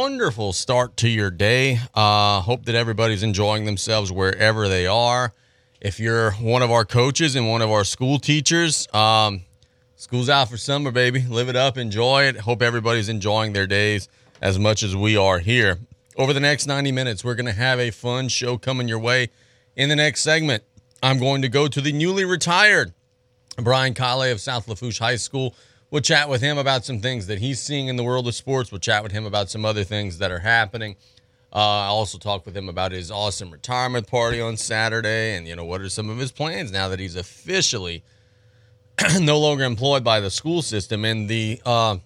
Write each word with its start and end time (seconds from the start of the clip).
wonderful 0.00 0.50
start 0.50 0.96
to 0.96 1.10
your 1.10 1.30
day. 1.30 1.78
Uh, 1.94 2.40
hope 2.40 2.64
that 2.64 2.74
everybody's 2.74 3.22
enjoying 3.22 3.66
themselves 3.66 4.10
wherever 4.10 4.66
they 4.66 4.86
are. 4.86 5.34
If 5.78 6.00
you're 6.00 6.30
one 6.32 6.62
of 6.62 6.70
our 6.70 6.86
coaches 6.86 7.36
and 7.36 7.50
one 7.50 7.60
of 7.60 7.70
our 7.70 7.84
school 7.84 8.18
teachers, 8.18 8.88
um, 8.94 9.42
school's 9.96 10.30
out 10.30 10.48
for 10.48 10.56
summer, 10.56 10.90
baby. 10.90 11.20
Live 11.28 11.50
it 11.50 11.56
up, 11.56 11.76
enjoy 11.76 12.22
it. 12.22 12.38
Hope 12.38 12.62
everybody's 12.62 13.10
enjoying 13.10 13.52
their 13.52 13.66
days 13.66 14.08
as 14.40 14.58
much 14.58 14.82
as 14.82 14.96
we 14.96 15.18
are 15.18 15.38
here. 15.38 15.76
Over 16.16 16.32
the 16.32 16.40
next 16.40 16.66
90 16.66 16.92
minutes, 16.92 17.22
we're 17.22 17.34
going 17.34 17.44
to 17.44 17.52
have 17.52 17.78
a 17.78 17.90
fun 17.90 18.30
show 18.30 18.56
coming 18.56 18.88
your 18.88 18.98
way. 18.98 19.28
In 19.76 19.90
the 19.90 19.96
next 19.96 20.22
segment, 20.22 20.64
I'm 21.02 21.18
going 21.18 21.42
to 21.42 21.48
go 21.50 21.68
to 21.68 21.80
the 21.80 21.92
newly 21.92 22.24
retired 22.24 22.94
Brian 23.58 23.92
Callais 23.92 24.32
of 24.32 24.40
South 24.40 24.66
Lafourche 24.66 24.98
High 24.98 25.16
School. 25.16 25.54
We'll 25.90 26.02
chat 26.02 26.28
with 26.28 26.40
him 26.40 26.56
about 26.56 26.84
some 26.84 27.00
things 27.00 27.26
that 27.26 27.40
he's 27.40 27.58
seeing 27.60 27.88
in 27.88 27.96
the 27.96 28.04
world 28.04 28.28
of 28.28 28.34
sports. 28.36 28.70
We'll 28.70 28.78
chat 28.78 29.02
with 29.02 29.10
him 29.10 29.26
about 29.26 29.50
some 29.50 29.64
other 29.64 29.82
things 29.82 30.18
that 30.18 30.30
are 30.30 30.38
happening. 30.38 30.94
Uh, 31.52 31.56
I 31.56 31.86
also 31.86 32.16
talked 32.16 32.46
with 32.46 32.56
him 32.56 32.68
about 32.68 32.92
his 32.92 33.10
awesome 33.10 33.50
retirement 33.50 34.06
party 34.06 34.40
on 34.40 34.56
Saturday, 34.56 35.34
and 35.34 35.48
you 35.48 35.56
know 35.56 35.64
what 35.64 35.80
are 35.80 35.88
some 35.88 36.08
of 36.08 36.18
his 36.18 36.30
plans 36.30 36.70
now 36.70 36.88
that 36.88 37.00
he's 37.00 37.16
officially 37.16 38.04
no 39.20 39.40
longer 39.40 39.64
employed 39.64 40.04
by 40.04 40.20
the 40.20 40.30
school 40.30 40.62
system. 40.62 41.04
And 41.04 41.28
the 41.28 41.60
uh, 41.66 41.96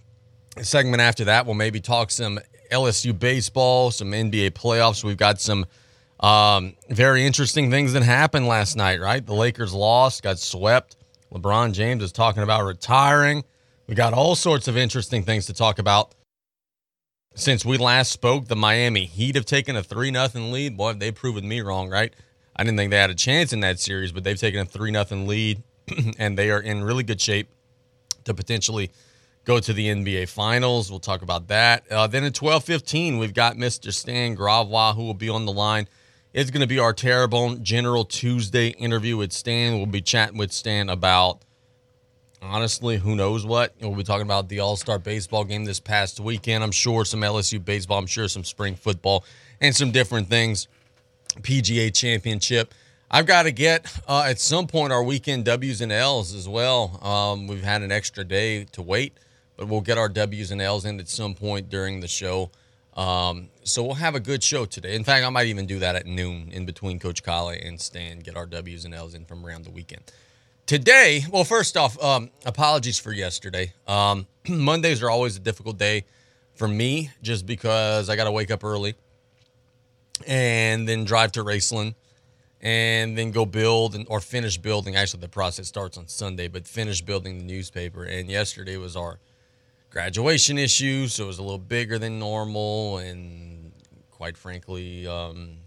segment 0.63 1.03
after 1.03 1.25
that, 1.27 1.45
we'll 1.45 1.55
maybe 1.55 1.79
talk 1.79 2.11
some 2.11 2.41
LSU 2.73 3.19
baseball, 3.19 3.91
some 3.91 4.13
NBA 4.13 4.53
playoffs. 4.53 5.05
We've 5.05 5.19
got 5.19 5.43
some 5.43 5.67
um, 6.21 6.75
very 6.89 7.27
interesting 7.27 7.71
things 7.71 7.93
that 7.93 8.03
happened 8.03 8.47
last 8.49 8.77
night. 8.77 8.99
Right, 8.99 9.25
the 9.25 9.35
Lakers 9.35 9.75
lost, 9.75 10.23
got 10.23 10.39
swept. 10.39 10.97
LeBron 11.31 11.75
James 11.75 12.03
is 12.03 12.13
talking 12.13 12.43
about 12.43 12.65
retiring. 12.65 13.45
We 13.87 13.95
got 13.95 14.15
all 14.15 14.35
sorts 14.35 14.67
of 14.67 14.79
interesting 14.79 15.25
things 15.25 15.45
to 15.47 15.53
talk 15.53 15.79
about. 15.79 16.15
Since 17.35 17.65
we 17.65 17.77
last 17.77 18.13
spoke, 18.13 18.47
the 18.47 18.57
Miami 18.57 19.05
Heat 19.05 19.35
have 19.35 19.45
taken 19.45 19.77
a 19.77 19.83
3 19.83 20.11
0 20.11 20.29
lead. 20.47 20.77
Boy, 20.77 20.95
they've 20.95 21.15
proven 21.15 21.47
me 21.47 21.61
wrong, 21.61 21.91
right? 21.91 22.15
I 22.57 22.65
didn't 22.65 22.79
think 22.79 22.91
they 22.91 22.99
had 22.99 23.11
a 23.11 23.15
chance 23.15 23.53
in 23.53 23.61
that 23.61 23.81
series, 23.81 24.13
but 24.13 24.25
they've 24.25 24.39
taken 24.39 24.61
a 24.61 24.65
3 24.65 24.93
0 24.93 25.21
lead, 25.25 25.63
and 26.19 26.39
they 26.39 26.51
are 26.51 26.61
in 26.61 26.83
really 26.83 27.03
good 27.03 27.21
shape 27.21 27.49
to 28.25 28.33
potentially 28.33 28.91
go 29.45 29.61
to 29.61 29.73
the 29.75 29.89
NBA 29.89 30.29
Finals. 30.29 30.91
We'll 30.91 31.01
talk 31.01 31.21
about 31.21 31.49
that. 31.49 31.91
Uh, 31.91 32.07
then 32.07 32.25
at 32.25 32.35
12 32.35 32.65
15, 32.65 33.19
we've 33.19 33.35
got 33.35 33.57
Mr. 33.57 33.93
Stan 33.93 34.35
Gravois, 34.35 34.95
who 34.95 35.05
will 35.05 35.13
be 35.13 35.29
on 35.29 35.45
the 35.45 35.53
line. 35.53 35.89
It's 36.33 36.51
going 36.51 36.63
to 36.63 36.67
be 36.67 36.79
our 36.79 36.95
Terrebonne 36.95 37.63
General 37.63 38.07
Tuesday 38.07 38.69
interview 38.69 39.19
with 39.19 39.33
Stan. 39.33 39.77
We'll 39.77 39.87
be 39.87 40.01
chatting 40.01 40.39
with 40.39 40.53
Stan 40.53 40.89
about 40.89 41.44
honestly, 42.45 42.97
who 42.97 43.17
knows 43.17 43.47
what? 43.47 43.75
We'll 43.81 43.95
be 43.95 44.05
talking 44.05 44.27
about 44.27 44.49
the 44.49 44.61
All 44.61 44.77
Star 44.77 44.99
baseball 44.99 45.45
game 45.45 45.65
this 45.65 45.81
past 45.81 46.21
weekend. 46.21 46.63
I'm 46.63 46.73
sure 46.73 47.05
some 47.05 47.21
LSU 47.21 47.65
baseball. 47.65 47.99
I'm 47.99 48.07
sure 48.07 48.29
some 48.29 48.45
spring 48.45 48.75
football 48.75 49.25
and 49.61 49.75
some 49.75 49.91
different 49.91 50.29
things. 50.29 50.69
PGA 51.41 51.95
Championship. 51.95 52.75
I've 53.11 53.27
got 53.27 53.45
to 53.45 53.53
get 53.53 53.87
uh, 54.09 54.25
at 54.27 54.41
some 54.41 54.67
point 54.67 54.93
our 54.93 55.03
weekend 55.03 55.45
W's 55.45 55.81
and 55.81 55.93
L's 55.93 56.35
as 56.35 56.49
well. 56.49 56.99
Um, 57.05 57.47
we've 57.47 57.63
had 57.63 57.83
an 57.83 57.93
extra 57.93 58.25
day 58.25 58.65
to 58.73 58.83
wait, 58.83 59.17
but 59.57 59.69
we'll 59.69 59.81
get 59.81 59.99
our 59.99 60.09
W's 60.09 60.51
and 60.51 60.61
L's 60.61 60.85
in 60.85 60.99
at 61.01 61.09
some 61.09 61.35
point 61.35 61.69
during 61.71 62.01
the 62.01 62.09
show. 62.09 62.51
Um, 62.97 63.49
so 63.65 63.83
we'll 63.83 63.95
have 63.95 64.15
a 64.15 64.21
good 64.21 64.43
show 64.43 64.65
today. 64.65 64.95
In 64.95 65.05
fact, 65.05 65.25
I 65.25 65.29
might 65.31 65.47
even 65.47 65.67
do 65.67 65.81
that 65.81 65.97
at 65.97 66.07
noon 66.07 66.51
in 66.53 66.65
between 66.65 66.99
Coach 66.99 67.23
Callais 67.23 67.67
and 67.67 67.81
Stan, 67.81 68.21
get 68.21 68.37
our 68.37 68.47
W's 68.47 68.85
and 68.85 68.95
L's 68.95 69.15
in 69.15 69.25
from 69.25 69.45
around 69.45 69.65
the 69.65 69.71
weekend. 69.71 70.03
Today, 70.67 71.27
well, 71.31 71.45
first 71.45 71.77
off, 71.77 72.03
um, 72.03 72.31
apologies 72.47 72.99
for 72.99 73.13
yesterday. 73.13 73.75
Um, 73.87 74.27
Mondays 74.49 75.03
are 75.03 75.11
always 75.11 75.37
a 75.37 75.41
difficult 75.41 75.77
day 75.77 76.07
for 76.55 76.67
me 76.67 77.11
just 77.21 77.45
because 77.45 78.09
I 78.09 78.17
got 78.17 78.25
to 78.25 78.33
wake 78.33 78.51
up 78.51 78.65
early 78.65 78.95
and 80.27 80.89
then 80.89 81.05
drive 81.05 81.33
to 81.33 81.45
Raceland 81.45 81.97
and 82.63 83.19
then 83.19 83.31
go 83.31 83.45
build 83.45 83.95
and, 83.95 84.07
or 84.09 84.21
finish 84.21 84.57
building. 84.57 84.97
Actually, 84.97 85.21
the 85.21 85.29
process 85.29 85.69
starts 85.69 85.99
on 85.99 86.09
Sunday, 86.09 86.49
but 86.49 86.67
finish 86.67 87.03
building 87.03 87.37
the 87.37 87.45
newspaper. 87.45 88.05
And 88.05 88.31
yesterday 88.31 88.79
was 88.79 88.97
our 88.97 89.19
graduation 89.91 90.57
issue, 90.57 91.09
so 91.09 91.25
it 91.25 91.27
was 91.27 91.39
a 91.39 91.43
little 91.43 91.59
bigger 91.59 91.99
than 91.99 92.19
normal. 92.19 92.97
And 92.99 93.71
quite 94.11 94.39
frankly, 94.39 95.07
um, 95.07 95.59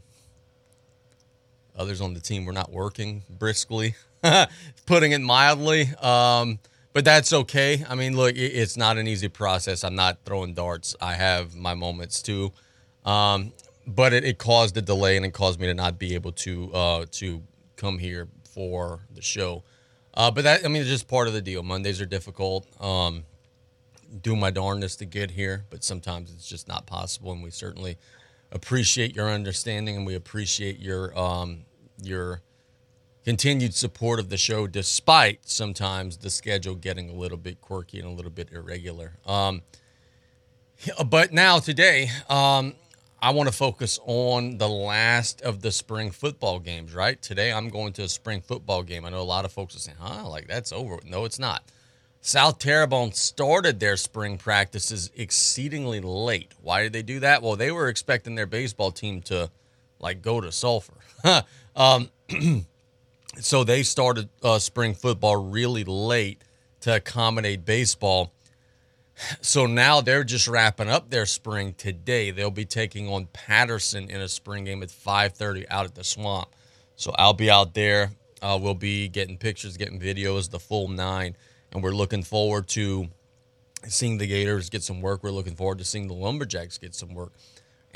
others 1.76 2.02
on 2.02 2.16
the 2.16 2.20
team 2.20 2.46
were 2.46 2.52
not 2.52 2.72
working 2.72 3.22
briskly. 3.30 3.94
putting 4.86 5.12
it 5.12 5.22
mildly. 5.22 5.90
Um, 6.02 6.60
but 6.94 7.06
that's 7.06 7.32
okay. 7.32 7.86
I 7.88 7.94
mean, 7.96 8.18
look, 8.18 8.36
it's 8.36 8.76
not 8.76 8.98
an 8.98 9.08
easy 9.08 9.28
process. 9.28 9.84
I'm 9.84 9.96
not 9.96 10.20
throwing 10.26 10.56
darts. 10.56 10.96
I 11.00 11.14
have 11.14 11.56
my 11.56 11.76
moments 11.76 12.22
too. 12.22 12.52
Um, 13.06 13.54
but 13.86 14.14
it, 14.14 14.26
it, 14.26 14.38
caused 14.38 14.76
a 14.78 14.82
delay 14.82 15.16
and 15.16 15.26
it 15.26 15.32
caused 15.32 15.60
me 15.60 15.68
to 15.68 15.74
not 15.74 15.98
be 15.98 16.16
able 16.16 16.34
to 16.34 16.74
uh, 16.74 17.06
to 17.12 17.42
come 17.78 18.00
here 18.00 18.28
for 18.54 19.02
the 19.14 19.22
show. 19.22 19.64
Uh, 20.14 20.32
but 20.32 20.44
that 20.44 20.66
I 20.66 20.68
mean, 20.68 20.82
it's 20.82 20.90
just 20.90 21.08
part 21.08 21.28
of 21.28 21.34
the 21.34 21.42
deal. 21.42 21.64
Mondays 21.64 22.02
are 22.02 22.06
difficult. 22.06 22.68
Um, 22.82 23.24
do 24.22 24.36
my 24.36 24.52
darndest 24.52 25.00
to 25.00 25.06
get 25.06 25.32
here, 25.32 25.66
but 25.70 25.84
sometimes 25.84 26.34
it's 26.34 26.48
just 26.48 26.68
not 26.68 26.86
possible. 26.86 27.32
And 27.32 27.44
we 27.44 27.52
certainly 27.52 27.98
appreciate 28.52 29.16
your 29.16 29.30
understanding 29.30 29.98
and 29.98 30.06
we 30.06 30.16
appreciate 30.16 30.80
your 30.80 31.18
um, 31.18 31.66
your 32.02 32.42
continued 33.28 33.74
support 33.74 34.22
of 34.22 34.30
the 34.30 34.38
show, 34.38 34.68
despite 34.68 35.40
sometimes 35.50 36.16
the 36.16 36.30
schedule 36.30 36.76
getting 36.76 37.10
a 37.10 37.14
little 37.14 37.38
bit 37.38 37.60
quirky 37.60 38.00
and 38.00 38.08
a 38.08 38.12
little 38.12 38.32
bit 38.32 38.48
irregular. 38.54 39.12
Um, 39.26 39.64
but 41.08 41.34
now, 41.34 41.60
today, 41.60 42.10
um, 42.30 42.74
I 43.22 43.32
want 43.32 43.50
to 43.50 43.54
focus 43.54 44.00
on 44.06 44.60
the 44.60 44.70
last 44.70 45.42
of 45.42 45.62
the 45.62 45.74
spring 45.74 46.10
football 46.10 46.60
games, 46.60 46.96
right? 46.96 47.22
Today, 47.22 47.52
I'm 47.52 47.68
going 47.68 47.92
to 47.94 48.04
a 48.04 48.08
spring 48.08 48.40
football 48.40 48.82
game. 48.82 49.04
I 49.04 49.10
know 49.10 49.20
a 49.20 49.24
lot 49.24 49.44
of 49.44 49.52
folks 49.52 49.76
are 49.76 49.80
saying, 49.80 49.98
huh, 50.00 50.30
like 50.30 50.48
that's 50.48 50.72
over. 50.72 50.98
No, 51.06 51.26
it's 51.26 51.38
not. 51.38 51.64
South 52.22 52.60
Terrebonne 52.60 53.12
started 53.12 53.82
their 53.82 53.98
spring 53.98 54.38
practices 54.38 55.12
exceedingly 55.18 56.00
late. 56.00 56.54
Why 56.62 56.82
did 56.82 56.94
they 56.94 57.04
do 57.04 57.20
that? 57.20 57.42
Well, 57.42 57.58
they 57.58 57.72
were 57.72 57.90
expecting 57.90 58.36
their 58.36 58.48
baseball 58.48 58.94
team 58.94 59.20
to 59.24 59.52
like 60.00 60.22
go 60.22 60.40
to 60.40 60.50
Sulphur. 60.50 60.94
um, 61.76 62.10
so 63.40 63.64
they 63.64 63.84
started 63.84 64.30
uh, 64.44 64.60
spring 64.60 64.94
football 64.94 65.36
really 65.36 65.84
late 65.84 66.42
to 66.82 66.96
accommodate 66.96 67.66
baseball. 67.66 68.32
So 69.42 69.66
now 69.66 70.02
they're 70.02 70.24
just 70.24 70.48
wrapping 70.48 70.90
up 70.90 71.10
their 71.10 71.26
spring 71.26 71.74
today. 71.74 72.30
They'll 72.32 72.52
be 72.52 72.66
taking 72.66 73.10
on 73.10 73.28
Patterson 73.34 74.10
in 74.10 74.22
a 74.22 74.28
spring 74.28 74.66
game 74.66 74.84
at 74.84 74.90
5:30 74.90 75.66
out 75.70 75.86
at 75.86 75.96
the 75.96 76.04
Swamp. 76.04 76.50
So 76.96 77.14
I'll 77.18 77.34
be 77.34 77.50
out 77.50 77.74
there. 77.74 78.12
Uh, 78.42 78.60
we'll 78.62 78.76
be 78.76 79.08
getting 79.08 79.38
pictures, 79.38 79.78
getting 79.78 80.00
videos, 80.00 80.52
the 80.52 80.60
full 80.60 80.88
nine, 80.88 81.36
and 81.72 81.82
we're 81.82 81.92
looking 81.92 82.22
forward 82.22 82.68
to 82.70 83.10
seeing 83.88 84.20
the 84.20 84.28
Gators 84.28 84.70
get 84.70 84.84
some 84.84 85.02
work. 85.02 85.24
We're 85.24 85.32
looking 85.32 85.56
forward 85.56 85.80
to 85.80 85.84
seeing 85.84 86.08
the 86.08 86.14
Lumberjacks 86.14 86.78
get 86.78 86.94
some 86.94 87.16
work 87.16 87.34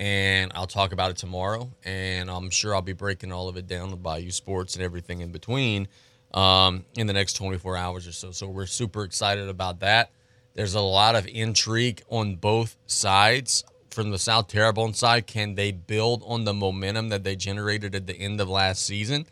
and 0.02 0.52
I'll 0.56 0.66
talk 0.66 0.94
about 0.94 1.12
it 1.12 1.18
tomorrow. 1.18 1.70
And 1.86 2.30
I'm 2.30 2.50
sure 2.50 2.74
I'll 2.74 2.82
be 2.82 2.94
breaking 2.94 3.32
all 3.32 3.48
of 3.48 3.56
it 3.56 3.68
down 3.68 3.92
with 3.92 4.02
Bayou 4.02 4.32
Sports 4.32 4.76
and 4.76 4.84
everything 4.84 5.22
in 5.22 5.32
between 5.32 5.88
um, 6.34 6.86
in 6.98 7.06
the 7.06 7.14
next 7.14 7.34
24 7.34 7.78
hours 7.78 8.08
or 8.08 8.12
so. 8.12 8.32
So 8.32 8.48
we're 8.48 8.66
super 8.66 9.04
excited 9.04 9.48
about 9.48 9.82
that. 9.82 10.10
There's 10.56 10.74
a 10.74 10.82
lot 10.82 11.14
of 11.16 11.28
intrigue 11.28 12.02
on 12.10 12.36
both 12.36 12.76
sides. 12.88 13.64
From 13.92 14.10
the 14.10 14.18
South 14.18 14.48
Terrebonne 14.48 14.94
side, 14.94 15.28
can 15.28 15.56
they 15.56 15.72
build 15.72 16.24
on 16.26 16.46
the 16.46 16.54
momentum 16.54 17.10
that 17.10 17.24
they 17.24 17.36
generated 17.36 17.94
at 17.94 18.08
the 18.08 18.16
end 18.16 18.42
of 18.42 18.50
last 18.50 18.84
season? 18.84 19.28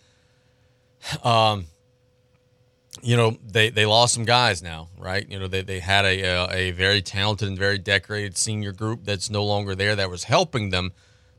Um, 1.23 1.65
you 3.01 3.15
know 3.17 3.37
they 3.45 3.69
they 3.69 3.85
lost 3.85 4.13
some 4.13 4.25
guys 4.25 4.61
now, 4.61 4.89
right? 4.97 5.27
You 5.29 5.39
know 5.39 5.47
they 5.47 5.61
they 5.61 5.79
had 5.79 6.05
a 6.05 6.21
a, 6.21 6.51
a 6.51 6.71
very 6.71 7.01
talented 7.01 7.47
and 7.47 7.57
very 7.57 7.77
decorated 7.77 8.37
senior 8.37 8.71
group 8.71 9.01
that's 9.03 9.29
no 9.29 9.43
longer 9.43 9.75
there 9.75 9.95
that 9.95 10.09
was 10.09 10.25
helping 10.25 10.69
them, 10.69 10.93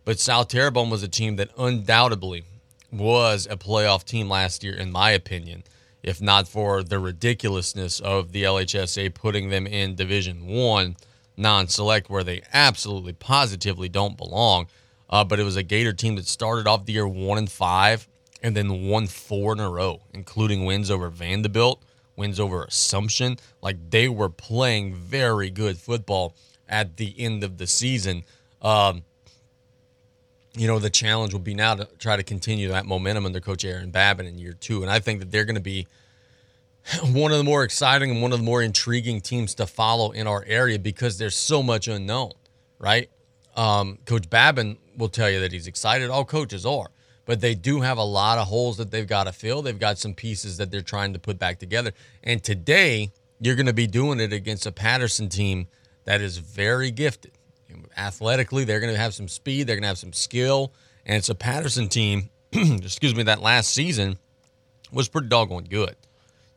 but 0.04 0.18
South 0.18 0.48
Terrebonne 0.48 0.90
was 0.90 1.02
a 1.02 1.08
team 1.08 1.36
that 1.36 1.50
undoubtedly 1.58 2.44
was 2.92 3.46
a 3.50 3.56
playoff 3.56 4.04
team 4.04 4.28
last 4.28 4.64
year, 4.64 4.74
in 4.74 4.90
my 4.90 5.10
opinion. 5.10 5.64
If 6.02 6.20
not 6.20 6.48
for 6.48 6.82
the 6.82 6.98
ridiculousness 6.98 8.00
of 8.00 8.32
the 8.32 8.44
LHSA 8.44 9.14
putting 9.14 9.50
them 9.50 9.66
in 9.66 9.94
Division 9.94 10.46
One 10.46 10.96
non-select, 11.36 12.10
where 12.10 12.24
they 12.24 12.42
absolutely 12.52 13.12
positively 13.12 13.88
don't 13.88 14.16
belong. 14.16 14.66
Uh, 15.08 15.24
but 15.24 15.40
it 15.40 15.44
was 15.44 15.56
a 15.56 15.62
Gator 15.62 15.92
team 15.92 16.16
that 16.16 16.26
started 16.26 16.66
off 16.66 16.84
the 16.84 16.92
year 16.92 17.08
one 17.08 17.38
and 17.38 17.50
five 17.50 18.06
and 18.42 18.56
then 18.56 18.88
won 18.88 19.06
four 19.06 19.52
in 19.52 19.60
a 19.60 19.68
row, 19.68 20.02
including 20.12 20.64
wins 20.64 20.90
over 20.90 21.08
Vanderbilt, 21.08 21.82
wins 22.16 22.40
over 22.40 22.64
Assumption. 22.64 23.38
Like 23.62 23.90
they 23.90 24.08
were 24.08 24.28
playing 24.28 24.94
very 24.94 25.50
good 25.50 25.78
football 25.78 26.34
at 26.68 26.96
the 26.96 27.14
end 27.18 27.44
of 27.44 27.58
the 27.58 27.66
season. 27.66 28.24
Um, 28.62 29.02
you 30.56 30.66
know, 30.66 30.78
the 30.78 30.90
challenge 30.90 31.32
will 31.32 31.40
be 31.40 31.54
now 31.54 31.74
to 31.74 31.88
try 31.98 32.16
to 32.16 32.22
continue 32.22 32.68
that 32.68 32.86
momentum 32.86 33.26
under 33.26 33.40
Coach 33.40 33.64
Aaron 33.64 33.90
Babin 33.90 34.26
in 34.26 34.38
year 34.38 34.52
two. 34.52 34.82
And 34.82 34.90
I 34.90 34.98
think 34.98 35.20
that 35.20 35.30
they're 35.30 35.44
going 35.44 35.54
to 35.54 35.60
be 35.60 35.86
one 37.12 37.30
of 37.30 37.38
the 37.38 37.44
more 37.44 37.62
exciting 37.62 38.10
and 38.10 38.22
one 38.22 38.32
of 38.32 38.38
the 38.38 38.44
more 38.44 38.62
intriguing 38.62 39.20
teams 39.20 39.54
to 39.56 39.66
follow 39.66 40.10
in 40.10 40.26
our 40.26 40.44
area 40.46 40.78
because 40.78 41.18
there's 41.18 41.36
so 41.36 41.62
much 41.62 41.88
unknown, 41.88 42.32
right? 42.78 43.10
um, 43.56 43.98
Coach 44.06 44.28
Babin 44.30 44.78
will 44.96 45.08
tell 45.08 45.30
you 45.30 45.40
that 45.40 45.52
he's 45.52 45.66
excited. 45.66 46.10
All 46.10 46.24
coaches 46.24 46.64
are, 46.64 46.88
but 47.26 47.40
they 47.40 47.54
do 47.54 47.80
have 47.80 47.98
a 47.98 48.04
lot 48.04 48.38
of 48.38 48.48
holes 48.48 48.76
that 48.78 48.90
they've 48.90 49.06
got 49.06 49.24
to 49.24 49.32
fill. 49.32 49.62
They've 49.62 49.78
got 49.78 49.98
some 49.98 50.14
pieces 50.14 50.56
that 50.56 50.70
they're 50.70 50.80
trying 50.80 51.12
to 51.12 51.18
put 51.18 51.38
back 51.38 51.58
together. 51.58 51.92
And 52.22 52.42
today, 52.42 53.12
you're 53.40 53.56
going 53.56 53.66
to 53.66 53.72
be 53.72 53.86
doing 53.86 54.20
it 54.20 54.32
against 54.32 54.66
a 54.66 54.72
Patterson 54.72 55.28
team 55.28 55.66
that 56.04 56.20
is 56.20 56.38
very 56.38 56.90
gifted. 56.90 57.32
Athletically, 57.96 58.64
they're 58.64 58.80
going 58.80 58.92
to 58.92 58.98
have 58.98 59.14
some 59.14 59.28
speed, 59.28 59.66
they're 59.66 59.76
going 59.76 59.82
to 59.82 59.88
have 59.88 59.98
some 59.98 60.12
skill. 60.12 60.72
And 61.06 61.16
it's 61.16 61.28
a 61.28 61.34
Patterson 61.34 61.88
team, 61.88 62.30
excuse 62.52 63.14
me, 63.14 63.22
that 63.24 63.40
last 63.40 63.70
season 63.70 64.18
was 64.92 65.08
pretty 65.08 65.28
doggone 65.28 65.64
good. 65.64 65.96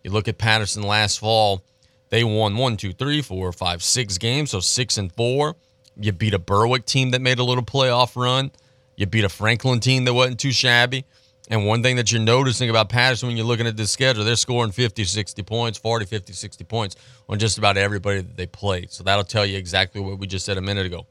You 0.04 0.12
look 0.12 0.28
at 0.28 0.38
Patterson 0.38 0.84
last 0.84 1.20
fall, 1.20 1.64
they 2.10 2.24
won 2.24 2.58
one, 2.58 2.78
two, 2.78 2.94
three, 2.94 3.22
four, 3.22 3.52
five, 3.54 3.82
six 3.82 4.18
games, 4.18 4.52
so 4.52 4.60
six 4.60 4.98
and 4.98 5.12
four. 5.12 5.56
You 5.96 6.12
beat 6.12 6.34
a 6.34 6.40
Berwick 6.40 6.86
team 6.86 7.12
that 7.12 7.22
made 7.22 7.40
a 7.40 7.44
little 7.44 7.64
playoff 7.64 8.16
run. 8.16 8.52
You 8.96 9.06
beat 9.06 9.24
a 9.24 9.30
Franklin 9.30 9.80
team 9.80 10.06
that 10.06 10.14
wasn't 10.14 10.40
too 10.40 10.52
shabby. 10.52 11.06
And 11.50 11.66
one 11.66 11.84
thing 11.84 11.98
that 11.98 12.12
you're 12.12 12.22
noticing 12.22 12.70
about 12.70 12.88
Patterson 12.90 13.28
when 13.28 13.36
you're 13.36 13.46
looking 13.46 13.68
at 13.68 13.76
this 13.76 13.92
schedule, 13.92 14.24
they're 14.24 14.36
scoring 14.38 14.72
50, 14.72 15.04
60 15.04 15.44
points, 15.44 15.78
40, 15.78 16.06
50, 16.06 16.32
60 16.32 16.64
points 16.64 16.96
on 17.28 17.38
just 17.38 17.58
about 17.58 17.76
everybody 17.76 18.22
that 18.22 18.38
they 18.38 18.46
played. 18.46 18.92
So 18.92 19.04
that'll 19.04 19.26
tell 19.26 19.46
you 19.46 19.58
exactly 19.58 20.00
what 20.00 20.20
we 20.20 20.28
just 20.28 20.46
said 20.46 20.58
a 20.58 20.62
minute 20.62 20.86
ago. 20.86 21.06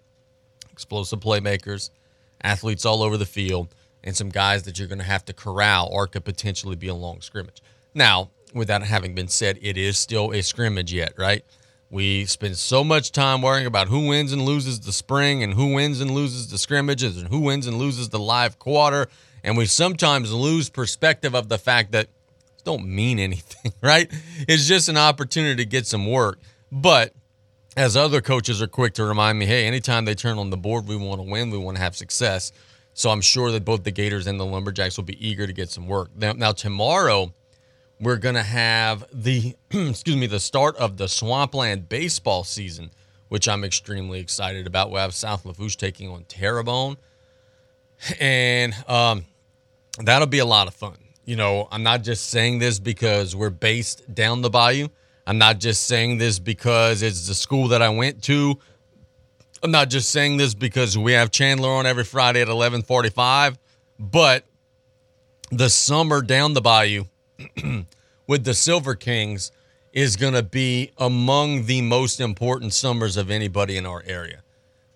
Explosive 0.70 1.20
playmakers, 1.20 1.90
athletes 2.43 2.87
all 2.87 3.02
over 3.02 3.19
the 3.19 3.26
field, 3.26 3.75
and 4.02 4.17
some 4.17 4.31
guys 4.31 4.62
that 4.62 4.79
you're 4.79 4.88
going 4.88 4.99
to 4.99 5.05
have 5.05 5.25
to 5.26 5.34
corral 5.34 5.88
or 5.93 6.06
could 6.06 6.25
potentially 6.25 6.76
be 6.76 6.88
a 6.88 6.94
long 6.94 7.20
scrimmage. 7.20 7.62
Now, 7.94 8.31
with 8.55 8.69
that 8.69 8.82
having 8.82 9.14
been 9.14 9.29
said, 9.29 9.58
it 9.61 9.76
is 9.76 9.99
still 9.99 10.32
a 10.32 10.43
scrimmage 10.43 10.93
yet, 10.93 11.12
right? 11.19 11.44
We 11.93 12.25
spend 12.25 12.56
so 12.56 12.83
much 12.83 13.12
time 13.12 13.43
worrying 13.43 13.67
about 13.67 13.89
who 13.89 14.09
wins 14.09 14.33
and 14.33 14.41
loses 14.41 14.81
the 14.81 14.94
spring 14.94 15.43
and 15.43 15.53
who 15.53 15.75
wins 15.75 16.00
and 16.00 16.11
loses 16.11 16.49
the 16.49 16.56
scrimmages 16.56 17.19
and 17.19 17.29
who 17.29 17.41
wins 17.41 17.67
and 17.67 17.77
loses 17.77 18.09
the 18.09 18.19
live 18.19 18.59
quarter. 18.59 19.09
And 19.44 19.59
we 19.59 19.67
sometimes 19.67 20.33
lose 20.33 20.71
perspective 20.71 21.35
of 21.35 21.50
the 21.50 21.59
fact 21.59 21.93
that 21.93 22.05
it 22.05 22.65
don't 22.65 22.87
mean 22.87 23.19
anything, 23.19 23.75
right? 23.83 24.11
It's 24.49 24.67
just 24.67 24.89
an 24.89 24.97
opportunity 24.97 25.62
to 25.62 25.69
get 25.69 25.87
some 25.87 26.11
work. 26.11 26.39
But 26.73 27.12
as 27.77 27.94
other 27.94 28.23
coaches 28.23 28.62
are 28.62 28.67
quick 28.67 28.94
to 28.94 29.05
remind 29.05 29.39
me, 29.39 29.44
hey, 29.44 29.67
anytime 29.67 30.06
they 30.06 30.15
turn 30.15 30.39
on 30.39 30.49
the 30.49 30.56
board, 30.56 30.89
we 30.89 30.97
want 30.97 31.21
to 31.21 31.31
win, 31.31 31.50
we 31.50 31.59
want 31.59 31.77
to 31.77 31.83
have 31.83 31.94
success. 31.94 32.53
So 32.94 33.11
I'm 33.11 33.21
sure 33.21 33.53
that 33.53 33.67
both 33.67 33.85
the 33.85 33.91
Gators 33.91 34.27
and 34.27 34.41
the 34.41 34.47
Lumberjacks 34.47 34.97
will 34.97 35.05
be 35.05 35.29
eager 35.29 35.47
to 35.47 35.53
get 35.53 35.69
some 35.69 35.87
work. 35.87 36.09
Now, 36.17 36.33
now 36.33 36.53
tomorrow, 36.53 37.35
we're 38.03 38.17
going 38.17 38.35
to 38.35 38.43
have 38.43 39.05
the 39.13 39.55
excuse 39.71 40.17
me 40.17 40.27
the 40.27 40.41
start 40.41 40.77
of 40.77 40.97
the 40.97 41.09
swampland 41.09 41.89
baseball 41.89 42.45
season 42.45 42.91
which 43.29 43.49
i'm 43.49 43.65
extremely 43.65 44.21
excited 44.21 44.67
about. 44.67 44.91
We 44.91 44.99
have 44.99 45.15
south 45.15 45.47
lafourche 45.47 45.77
taking 45.77 46.11
on 46.11 46.25
terrebonne. 46.25 46.99
And 48.21 48.75
um, 48.89 49.25
that'll 49.99 50.27
be 50.27 50.41
a 50.41 50.45
lot 50.45 50.67
of 50.67 50.75
fun. 50.75 50.99
You 51.25 51.37
know 51.37 51.69
i'm 51.71 51.85
not 51.85 52.03
just 52.03 52.29
saying 52.29 52.59
this 52.59 52.79
because 52.79 53.35
we're 53.35 53.51
based 53.51 54.13
down 54.13 54.43
the 54.43 54.51
bayou. 54.51 54.89
I'm 55.27 55.39
not 55.39 55.61
just 55.61 55.85
saying 55.85 56.19
this 56.19 56.41
because 56.41 57.03
it's 57.03 57.29
the 57.29 57.35
school 57.35 57.69
that 57.69 57.81
i 57.81 57.89
went 57.89 58.23
to. 58.25 58.59
I'm 59.63 59.71
not 59.71 59.89
just 59.89 60.11
saying 60.11 60.39
this 60.39 60.55
because 60.55 60.99
we 60.99 61.13
have 61.13 61.31
chandler 61.31 61.71
on 61.71 61.87
every 61.87 62.05
friday 62.05 62.43
at 62.43 62.49
11.45 62.49 63.57
but 64.01 64.45
the 65.53 65.71
summer 65.71 66.21
down 66.21 66.55
the 66.55 66.61
bayou 66.61 67.05
with 68.27 68.44
the 68.44 68.55
Silver 68.55 68.94
Kings 68.94 69.53
is 69.93 70.17
going 70.17 70.35
to 70.35 70.43
be 70.43 70.91
among 70.99 71.67
the 71.67 71.83
most 71.83 72.21
important 72.21 72.73
summers 72.73 73.17
of 73.17 73.31
anybody 73.31 73.77
in 73.77 73.87
our 73.87 74.03
area. 74.06 74.43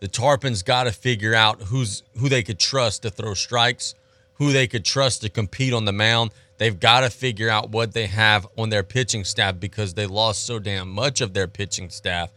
The 0.00 0.08
Tarpons 0.08 0.64
got 0.64 0.84
to 0.84 0.92
figure 0.92 1.34
out 1.34 1.62
who's 1.62 2.02
who 2.18 2.28
they 2.28 2.42
could 2.42 2.58
trust 2.58 3.02
to 3.02 3.10
throw 3.10 3.34
strikes, 3.34 3.94
who 4.34 4.52
they 4.52 4.66
could 4.66 4.84
trust 4.84 5.22
to 5.22 5.28
compete 5.28 5.72
on 5.72 5.84
the 5.84 5.92
mound. 5.92 6.30
They've 6.58 6.78
got 6.78 7.00
to 7.00 7.10
figure 7.10 7.50
out 7.50 7.70
what 7.70 7.92
they 7.92 8.06
have 8.06 8.46
on 8.56 8.70
their 8.70 8.82
pitching 8.82 9.24
staff 9.24 9.60
because 9.60 9.94
they 9.94 10.06
lost 10.06 10.46
so 10.46 10.58
damn 10.58 10.90
much 10.90 11.20
of 11.20 11.34
their 11.34 11.46
pitching 11.46 11.90
staff 11.90 12.30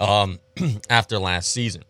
um, 0.00 0.40
after 0.90 1.18
last 1.18 1.50
season. 1.52 1.84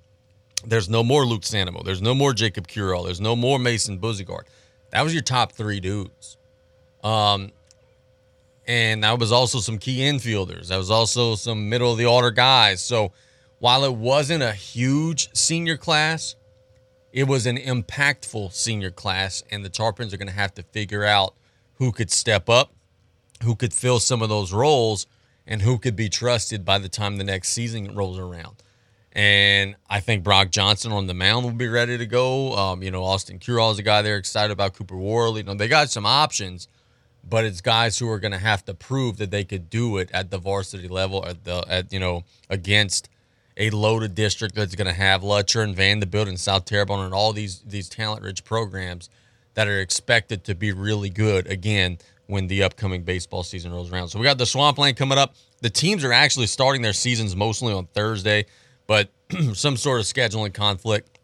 There's 0.65 0.89
no 0.89 1.03
more 1.03 1.25
Luke 1.25 1.43
Sanamo. 1.43 1.85
There's 1.85 2.03
no 2.03 2.15
more 2.15 2.33
Jacob 2.33 2.69
Curell. 2.69 3.05
There's 3.05 3.21
no 3.21 3.35
more 3.35 3.59
Mason 3.59 3.99
Bouzigard. 3.99 4.45
That 4.91 5.03
was 5.03 5.13
your 5.13 5.23
top 5.23 5.53
three 5.53 5.81
dudes. 5.81 6.37
Um, 7.03 7.51
and 8.67 9.03
that 9.05 9.19
was 9.19 9.33
also 9.33 9.59
some 9.59 9.79
key 9.79 9.99
infielders. 9.99 10.69
That 10.69 10.77
was 10.77 10.91
also 10.91 11.35
some 11.35 11.69
middle 11.69 11.93
of 11.93 11.99
the 11.99 12.07
order 12.07 12.31
guys. 12.31 12.83
So 12.83 13.13
while 13.59 13.85
it 13.85 13.95
wasn't 13.95 14.43
a 14.43 14.53
huge 14.53 15.35
senior 15.35 15.77
class, 15.77 16.37
it 17.13 17.29
was 17.29 17.47
an 17.47 17.59
impactful 17.59 18.53
senior 18.53 18.91
class, 18.91 19.43
and 19.51 19.65
the 19.65 19.71
Tarpons 19.71 20.13
are 20.13 20.17
going 20.17 20.29
to 20.29 20.35
have 20.35 20.55
to 20.55 20.63
figure 20.63 21.05
out 21.05 21.35
who 21.75 21.93
could 21.93 22.11
step 22.11 22.49
up, 22.49 22.73
who 23.43 23.55
could 23.55 23.75
fill 23.75 24.01
some 24.01 24.23
of 24.23 24.29
those 24.29 24.53
roles, 24.53 25.07
and 25.47 25.63
who 25.63 25.79
could 25.79 25.97
be 25.97 26.09
trusted 26.09 26.65
by 26.65 26.79
the 26.79 26.89
time 26.89 27.19
the 27.19 27.25
next 27.25 27.51
season 27.51 27.95
rolls 27.95 28.19
around. 28.19 28.63
And 29.13 29.77
I 29.91 30.01
think 30.01 30.25
Brock 30.25 30.51
Johnson 30.51 30.91
on 30.91 31.07
the 31.07 31.13
mound 31.13 31.45
will 31.45 31.53
be 31.53 31.69
ready 31.69 31.99
to 31.99 32.07
go. 32.07 32.55
Um, 32.55 32.83
you 32.83 32.91
know, 32.91 33.05
Austin 33.05 33.39
Curell 33.39 33.73
is 33.73 33.79
a 33.79 33.83
guy 33.83 34.01
they're 34.01 34.17
excited 34.17 34.53
about. 34.53 34.75
Cooper 34.75 34.97
Worley. 34.97 35.41
You 35.41 35.47
know, 35.47 35.55
they 35.55 35.69
got 35.69 35.91
some 35.91 36.07
options 36.07 36.67
but 37.29 37.45
it's 37.45 37.61
guys 37.61 37.99
who 37.99 38.09
are 38.09 38.19
going 38.19 38.33
to 38.33 38.39
have 38.39 38.65
to 38.65 38.75
prove 38.75 39.17
that 39.19 39.31
they 39.31 39.45
could 39.45 39.71
do 39.71 39.99
it 39.99 40.11
at 40.13 40.31
the 40.31 40.39
varsity 40.39 40.89
level 40.89 41.25
at 41.27 41.45
the 41.45 41.65
at 41.69 41.93
you 41.93 42.01
know 42.01 42.25
against 42.51 43.09
a 43.57 43.71
loaded 43.71 44.15
district 44.15 44.55
that's 44.55 44.75
going 44.75 44.87
to 44.87 44.93
have 44.93 45.23
Lutcher 45.23 45.63
and 45.63 45.77
Vanderbilt 45.77 46.29
and 46.29 46.41
South 46.41 46.65
Terrebonne 46.65 47.05
and 47.05 47.15
all 47.15 47.33
these 47.33 47.61
these 47.61 47.89
talent 47.89 48.23
rich 48.23 48.45
programs 48.45 49.09
that 49.55 49.69
are 49.69 49.81
expected 49.81 50.45
to 50.45 50.55
be 50.55 50.73
really 50.73 51.11
good 51.11 51.47
again 51.47 51.99
when 52.27 52.47
the 52.47 52.63
upcoming 52.63 53.03
baseball 53.03 53.43
season 53.43 53.73
rolls 53.73 53.93
around. 53.93 54.09
So 54.09 54.19
we 54.19 54.25
got 54.25 54.39
the 54.39 54.47
Swampland 54.47 54.97
coming 54.97 55.19
up. 55.19 55.35
The 55.61 55.69
teams 55.71 56.03
are 56.05 56.13
actually 56.13 56.47
starting 56.47 56.81
their 56.81 56.95
seasons 56.95 57.37
mostly 57.37 57.73
on 57.75 57.87
Thursday, 57.87 58.47
but 58.87 59.11
some 59.53 59.77
sort 59.77 60.01
of 60.01 60.07
scheduling 60.07 60.55
conflict, 60.55 61.19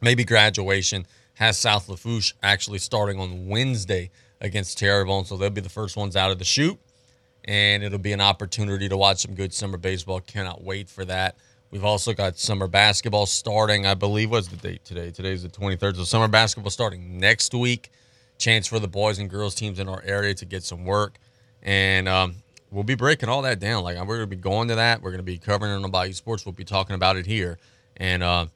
maybe 0.00 0.24
graduation, 0.24 1.06
has 1.34 1.58
South 1.58 1.88
Lafourche 1.88 2.34
actually 2.42 2.78
starting 2.78 3.18
on 3.18 3.48
Wednesday 3.48 4.10
against 4.42 4.78
Terrebonne. 4.78 5.24
So 5.24 5.38
they'll 5.38 5.48
be 5.48 5.62
the 5.62 5.70
first 5.70 5.96
ones 5.96 6.16
out 6.16 6.30
of 6.30 6.38
the 6.38 6.44
chute. 6.44 6.78
And 7.44 7.82
it'll 7.82 7.98
be 7.98 8.12
an 8.12 8.20
opportunity 8.20 8.88
to 8.88 8.96
watch 8.96 9.18
some 9.18 9.34
good 9.34 9.54
summer 9.54 9.78
baseball. 9.78 10.20
Cannot 10.20 10.62
wait 10.62 10.88
for 10.88 11.04
that. 11.06 11.36
We've 11.70 11.84
also 11.84 12.12
got 12.12 12.38
summer 12.38 12.66
basketball 12.66 13.26
starting. 13.26 13.86
I 13.86 13.94
believe 13.94 14.30
what's 14.30 14.48
the 14.48 14.56
date 14.56 14.84
today? 14.84 15.10
Today's 15.10 15.42
the 15.42 15.48
23rd. 15.48 15.96
So 15.96 16.04
summer 16.04 16.28
basketball 16.28 16.70
starting 16.70 17.18
next 17.18 17.54
week. 17.54 17.90
Chance 18.38 18.66
for 18.66 18.78
the 18.78 18.88
boys 18.88 19.18
and 19.18 19.30
girls 19.30 19.54
teams 19.54 19.78
in 19.78 19.88
our 19.88 20.02
area 20.04 20.34
to 20.34 20.44
get 20.44 20.62
some 20.62 20.84
work. 20.84 21.18
And 21.62 22.08
um, 22.08 22.36
we'll 22.70 22.84
be 22.84 22.94
breaking 22.94 23.28
all 23.28 23.42
that 23.42 23.58
down. 23.58 23.84
Like 23.84 23.96
we're 23.96 24.16
going 24.16 24.20
to 24.20 24.26
be 24.26 24.36
going 24.36 24.68
to 24.68 24.74
that. 24.74 25.00
We're 25.00 25.10
going 25.10 25.18
to 25.18 25.24
be 25.24 25.38
covering 25.38 25.72
it 25.72 25.82
on 25.82 25.90
Bayou 25.90 26.12
Sports. 26.12 26.44
We'll 26.44 26.52
be 26.52 26.64
talking 26.64 26.94
about 26.94 27.16
it 27.16 27.26
here. 27.26 27.58
And 27.96 28.22
uh, 28.22 28.46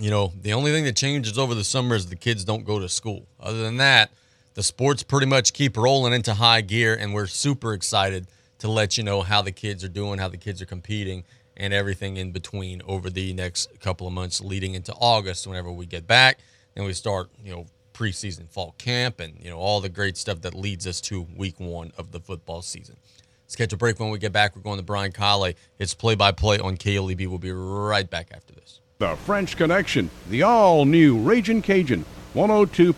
you 0.00 0.10
know, 0.10 0.32
the 0.40 0.54
only 0.54 0.72
thing 0.72 0.84
that 0.84 0.96
changes 0.96 1.38
over 1.38 1.54
the 1.54 1.64
summer 1.64 1.94
is 1.94 2.06
the 2.06 2.16
kids 2.16 2.44
don't 2.44 2.64
go 2.64 2.78
to 2.80 2.88
school. 2.88 3.26
Other 3.38 3.62
than 3.62 3.76
that, 3.76 4.10
the 4.54 4.62
sports 4.62 5.02
pretty 5.02 5.26
much 5.26 5.52
keep 5.52 5.76
rolling 5.76 6.12
into 6.12 6.34
high 6.34 6.60
gear, 6.60 6.96
and 6.98 7.14
we're 7.14 7.26
super 7.26 7.72
excited 7.72 8.26
to 8.58 8.68
let 8.68 8.98
you 8.98 9.04
know 9.04 9.22
how 9.22 9.42
the 9.42 9.52
kids 9.52 9.82
are 9.84 9.88
doing, 9.88 10.18
how 10.18 10.28
the 10.28 10.36
kids 10.36 10.60
are 10.60 10.66
competing, 10.66 11.24
and 11.56 11.72
everything 11.72 12.16
in 12.16 12.32
between 12.32 12.82
over 12.86 13.10
the 13.10 13.32
next 13.32 13.80
couple 13.80 14.06
of 14.06 14.12
months 14.12 14.40
leading 14.40 14.74
into 14.74 14.92
August 14.94 15.46
whenever 15.46 15.70
we 15.70 15.86
get 15.86 16.06
back. 16.06 16.38
and 16.76 16.84
we 16.86 16.92
start, 16.92 17.30
you 17.44 17.52
know, 17.52 17.66
preseason 17.92 18.48
fall 18.48 18.74
camp 18.78 19.20
and, 19.20 19.34
you 19.40 19.50
know, 19.50 19.58
all 19.58 19.80
the 19.80 19.88
great 19.88 20.16
stuff 20.16 20.40
that 20.42 20.54
leads 20.54 20.86
us 20.86 21.00
to 21.00 21.26
week 21.36 21.58
one 21.58 21.92
of 21.98 22.12
the 22.12 22.20
football 22.20 22.62
season. 22.62 22.96
Let's 23.44 23.56
catch 23.56 23.72
a 23.72 23.76
break 23.76 23.98
when 23.98 24.10
we 24.10 24.18
get 24.18 24.32
back. 24.32 24.54
We're 24.54 24.62
going 24.62 24.78
to 24.78 24.84
Brian 24.84 25.10
Callais. 25.12 25.56
It's 25.78 25.92
play 25.92 26.14
by 26.14 26.30
play 26.32 26.58
on 26.60 26.76
KLEB. 26.76 27.26
We'll 27.26 27.38
be 27.38 27.52
right 27.52 28.08
back 28.08 28.28
after 28.32 28.54
this. 28.54 28.80
The 28.98 29.16
French 29.16 29.56
Connection, 29.56 30.08
the 30.28 30.44
all 30.44 30.84
new 30.84 31.18
Raging 31.18 31.60
Cajun, 31.60 32.04
102.7 32.34 32.94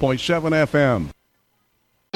FM. 0.67 1.09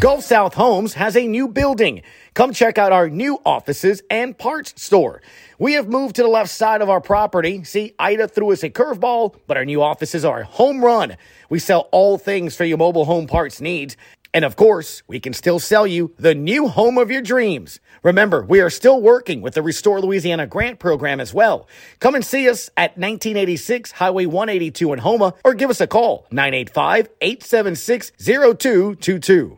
Gulf 0.00 0.22
South 0.22 0.54
Homes 0.54 0.94
has 0.94 1.16
a 1.16 1.26
new 1.26 1.48
building. 1.48 2.02
Come 2.34 2.52
check 2.52 2.78
out 2.78 2.92
our 2.92 3.08
new 3.08 3.40
offices 3.44 4.00
and 4.08 4.38
parts 4.38 4.80
store. 4.80 5.20
We 5.58 5.72
have 5.72 5.88
moved 5.88 6.14
to 6.16 6.22
the 6.22 6.28
left 6.28 6.50
side 6.50 6.82
of 6.82 6.88
our 6.88 7.00
property. 7.00 7.64
See, 7.64 7.96
Ida 7.98 8.28
threw 8.28 8.52
us 8.52 8.62
a 8.62 8.70
curveball, 8.70 9.34
but 9.48 9.56
our 9.56 9.64
new 9.64 9.82
offices 9.82 10.24
are 10.24 10.42
a 10.42 10.44
home 10.44 10.84
run. 10.84 11.16
We 11.50 11.58
sell 11.58 11.88
all 11.90 12.16
things 12.16 12.54
for 12.54 12.64
your 12.64 12.78
mobile 12.78 13.06
home 13.06 13.26
parts 13.26 13.60
needs. 13.60 13.96
And 14.32 14.44
of 14.44 14.54
course, 14.54 15.02
we 15.08 15.18
can 15.18 15.32
still 15.32 15.58
sell 15.58 15.84
you 15.84 16.14
the 16.16 16.34
new 16.34 16.68
home 16.68 16.96
of 16.96 17.10
your 17.10 17.22
dreams. 17.22 17.80
Remember, 18.04 18.44
we 18.44 18.60
are 18.60 18.70
still 18.70 19.02
working 19.02 19.40
with 19.40 19.54
the 19.54 19.62
Restore 19.62 20.00
Louisiana 20.00 20.46
grant 20.46 20.78
program 20.78 21.18
as 21.18 21.34
well. 21.34 21.66
Come 21.98 22.14
and 22.14 22.24
see 22.24 22.48
us 22.48 22.70
at 22.76 22.90
1986 22.96 23.90
Highway 23.90 24.26
182 24.26 24.92
in 24.92 25.00
Houma 25.00 25.34
or 25.44 25.54
give 25.54 25.70
us 25.70 25.80
a 25.80 25.88
call 25.88 26.28
985 26.30 27.08
876 27.20 28.12
0222. 28.16 29.57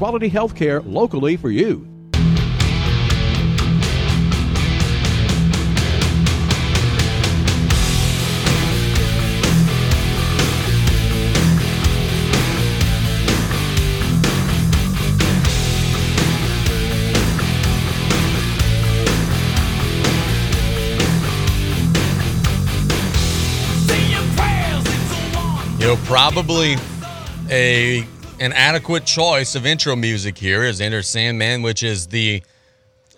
Quality 0.00 0.30
health 0.30 0.56
care 0.56 0.80
locally 0.80 1.36
for 1.36 1.50
you. 1.50 1.86
You 25.78 25.86
know, 25.86 25.96
probably 26.06 26.76
a 27.50 28.06
an 28.40 28.54
adequate 28.54 29.04
choice 29.04 29.54
of 29.54 29.66
intro 29.66 29.94
music 29.94 30.38
here 30.38 30.64
is 30.64 30.80
Enter 30.80 31.02
Sandman, 31.02 31.60
which 31.60 31.82
is 31.82 32.06
the 32.06 32.42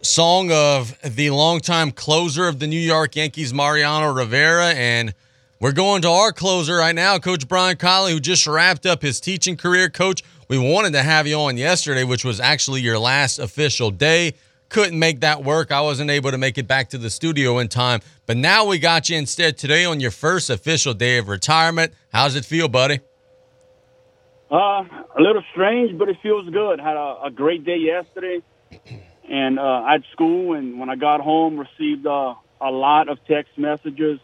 song 0.03 0.51
of 0.51 0.99
the 1.05 1.31
longtime 1.31 1.93
closer 1.93 2.49
of 2.49 2.59
the 2.59 2.67
New 2.67 2.81
York 2.81 3.15
Yankees, 3.15 3.55
Mariano 3.55 4.13
Rivera. 4.13 4.71
And 4.71 5.15
we're 5.61 5.71
going 5.71 6.03
to 6.03 6.09
our 6.09 6.33
closer 6.33 6.75
right 6.75 6.95
now, 6.95 7.21
Coach 7.21 7.47
Brian 7.47 7.77
Callais, 7.77 8.11
who 8.11 8.19
just 8.19 8.49
wrapped 8.49 8.85
up 8.85 9.01
his 9.01 9.21
teaching 9.21 9.57
career. 9.57 9.89
Coach, 9.89 10.25
we 10.49 10.59
wanted 10.59 10.93
to 10.95 11.05
have 11.05 11.29
you 11.29 11.37
on 11.37 11.57
yesterday, 11.57 12.03
which 12.03 12.25
was 12.25 12.41
actually 12.41 12.81
your 12.81 12.99
last 12.99 13.39
official 13.39 13.93
day. 13.93 14.35
Couldn't 14.71 14.99
make 14.99 15.21
that 15.21 15.45
work. 15.45 15.71
I 15.71 15.83
wasn't 15.83 16.11
able 16.11 16.33
to 16.33 16.39
make 16.39 16.59
it 16.59 16.67
back 16.67 16.89
to 16.91 16.99
the 16.99 17.11
studio 17.11 17.61
in 17.61 17.69
time. 17.69 18.01
But 18.27 18.39
now 18.39 18.67
we 18.67 18.81
got 18.81 19.09
you 19.09 19.19
instead 19.19 19.57
today 19.57 19.85
on 19.85 20.01
your 20.01 20.11
first 20.11 20.51
official 20.51 20.95
day 20.95 21.19
of 21.19 21.29
retirement. 21.29 21.93
How's 22.11 22.35
it 22.35 22.45
feel, 22.45 22.67
buddy? 22.67 22.99
Uh, 24.53 24.85
a 25.17 25.21
little 25.23 25.43
strange, 25.53 25.99
but 25.99 26.11
it 26.11 26.19
feels 26.23 26.47
good. 26.51 26.79
Had 26.79 26.97
a, 26.97 27.23
a 27.25 27.31
great 27.31 27.65
day 27.65 27.79
yesterday, 27.79 28.43
and 29.31 29.59
uh, 29.59 29.87
at 29.89 30.03
school, 30.13 30.53
and 30.53 30.79
when 30.79 30.91
I 30.91 30.97
got 30.97 31.23
home, 31.23 31.59
received 31.59 32.07
uh, 32.07 32.35
a 32.61 32.71
lot 32.71 33.09
of 33.09 33.19
text 33.27 33.57
messages 33.57 34.21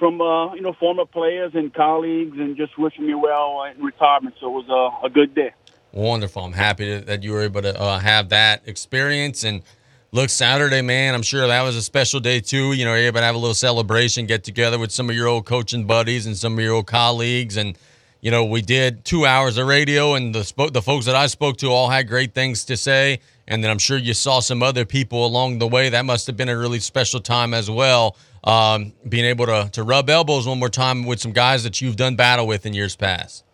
from 0.00 0.20
uh, 0.20 0.54
you 0.54 0.60
know 0.60 0.72
former 0.72 1.06
players 1.06 1.52
and 1.54 1.72
colleagues, 1.72 2.36
and 2.36 2.56
just 2.56 2.76
wishing 2.76 3.06
me 3.06 3.14
well 3.14 3.62
in 3.64 3.80
retirement. 3.80 4.34
So 4.40 4.48
it 4.48 4.66
was 4.66 4.68
a, 5.02 5.06
a 5.06 5.10
good 5.10 5.36
day. 5.36 5.52
Wonderful. 5.92 6.42
I'm 6.44 6.52
happy 6.52 6.98
that 6.98 7.22
you 7.22 7.30
were 7.30 7.42
able 7.42 7.62
to 7.62 7.80
uh, 7.80 8.00
have 8.00 8.30
that 8.30 8.62
experience. 8.66 9.44
And 9.44 9.62
look, 10.10 10.30
Saturday, 10.30 10.82
man, 10.82 11.14
I'm 11.14 11.22
sure 11.22 11.46
that 11.46 11.62
was 11.62 11.76
a 11.76 11.82
special 11.82 12.18
day 12.18 12.40
too. 12.40 12.72
You 12.72 12.84
know, 12.84 12.94
you're 12.94 13.06
able 13.06 13.20
to 13.20 13.24
have 13.24 13.36
a 13.36 13.38
little 13.38 13.54
celebration, 13.54 14.26
get 14.26 14.42
together 14.42 14.80
with 14.80 14.90
some 14.90 15.08
of 15.08 15.14
your 15.14 15.28
old 15.28 15.46
coaching 15.46 15.86
buddies 15.86 16.26
and 16.26 16.36
some 16.36 16.54
of 16.54 16.64
your 16.64 16.74
old 16.74 16.88
colleagues, 16.88 17.56
and 17.56 17.78
you 18.24 18.30
know, 18.30 18.46
we 18.46 18.62
did 18.62 19.04
two 19.04 19.26
hours 19.26 19.58
of 19.58 19.66
radio, 19.66 20.14
and 20.14 20.34
the 20.34 20.70
the 20.72 20.80
folks 20.80 21.04
that 21.04 21.14
I 21.14 21.26
spoke 21.26 21.58
to 21.58 21.66
all 21.66 21.90
had 21.90 22.08
great 22.08 22.32
things 22.32 22.64
to 22.64 22.76
say. 22.76 23.20
And 23.46 23.62
then 23.62 23.70
I'm 23.70 23.78
sure 23.78 23.98
you 23.98 24.14
saw 24.14 24.40
some 24.40 24.62
other 24.62 24.86
people 24.86 25.26
along 25.26 25.58
the 25.58 25.66
way. 25.66 25.90
That 25.90 26.06
must 26.06 26.26
have 26.28 26.34
been 26.34 26.48
a 26.48 26.56
really 26.56 26.80
special 26.80 27.20
time 27.20 27.52
as 27.52 27.70
well. 27.70 28.16
Um, 28.42 28.94
being 29.06 29.26
able 29.26 29.44
to 29.44 29.68
to 29.72 29.82
rub 29.82 30.08
elbows 30.08 30.46
one 30.46 30.58
more 30.58 30.70
time 30.70 31.04
with 31.04 31.20
some 31.20 31.32
guys 31.32 31.64
that 31.64 31.82
you've 31.82 31.96
done 31.96 32.16
battle 32.16 32.46
with 32.46 32.64
in 32.64 32.72
years 32.72 32.96
past. 32.96 33.44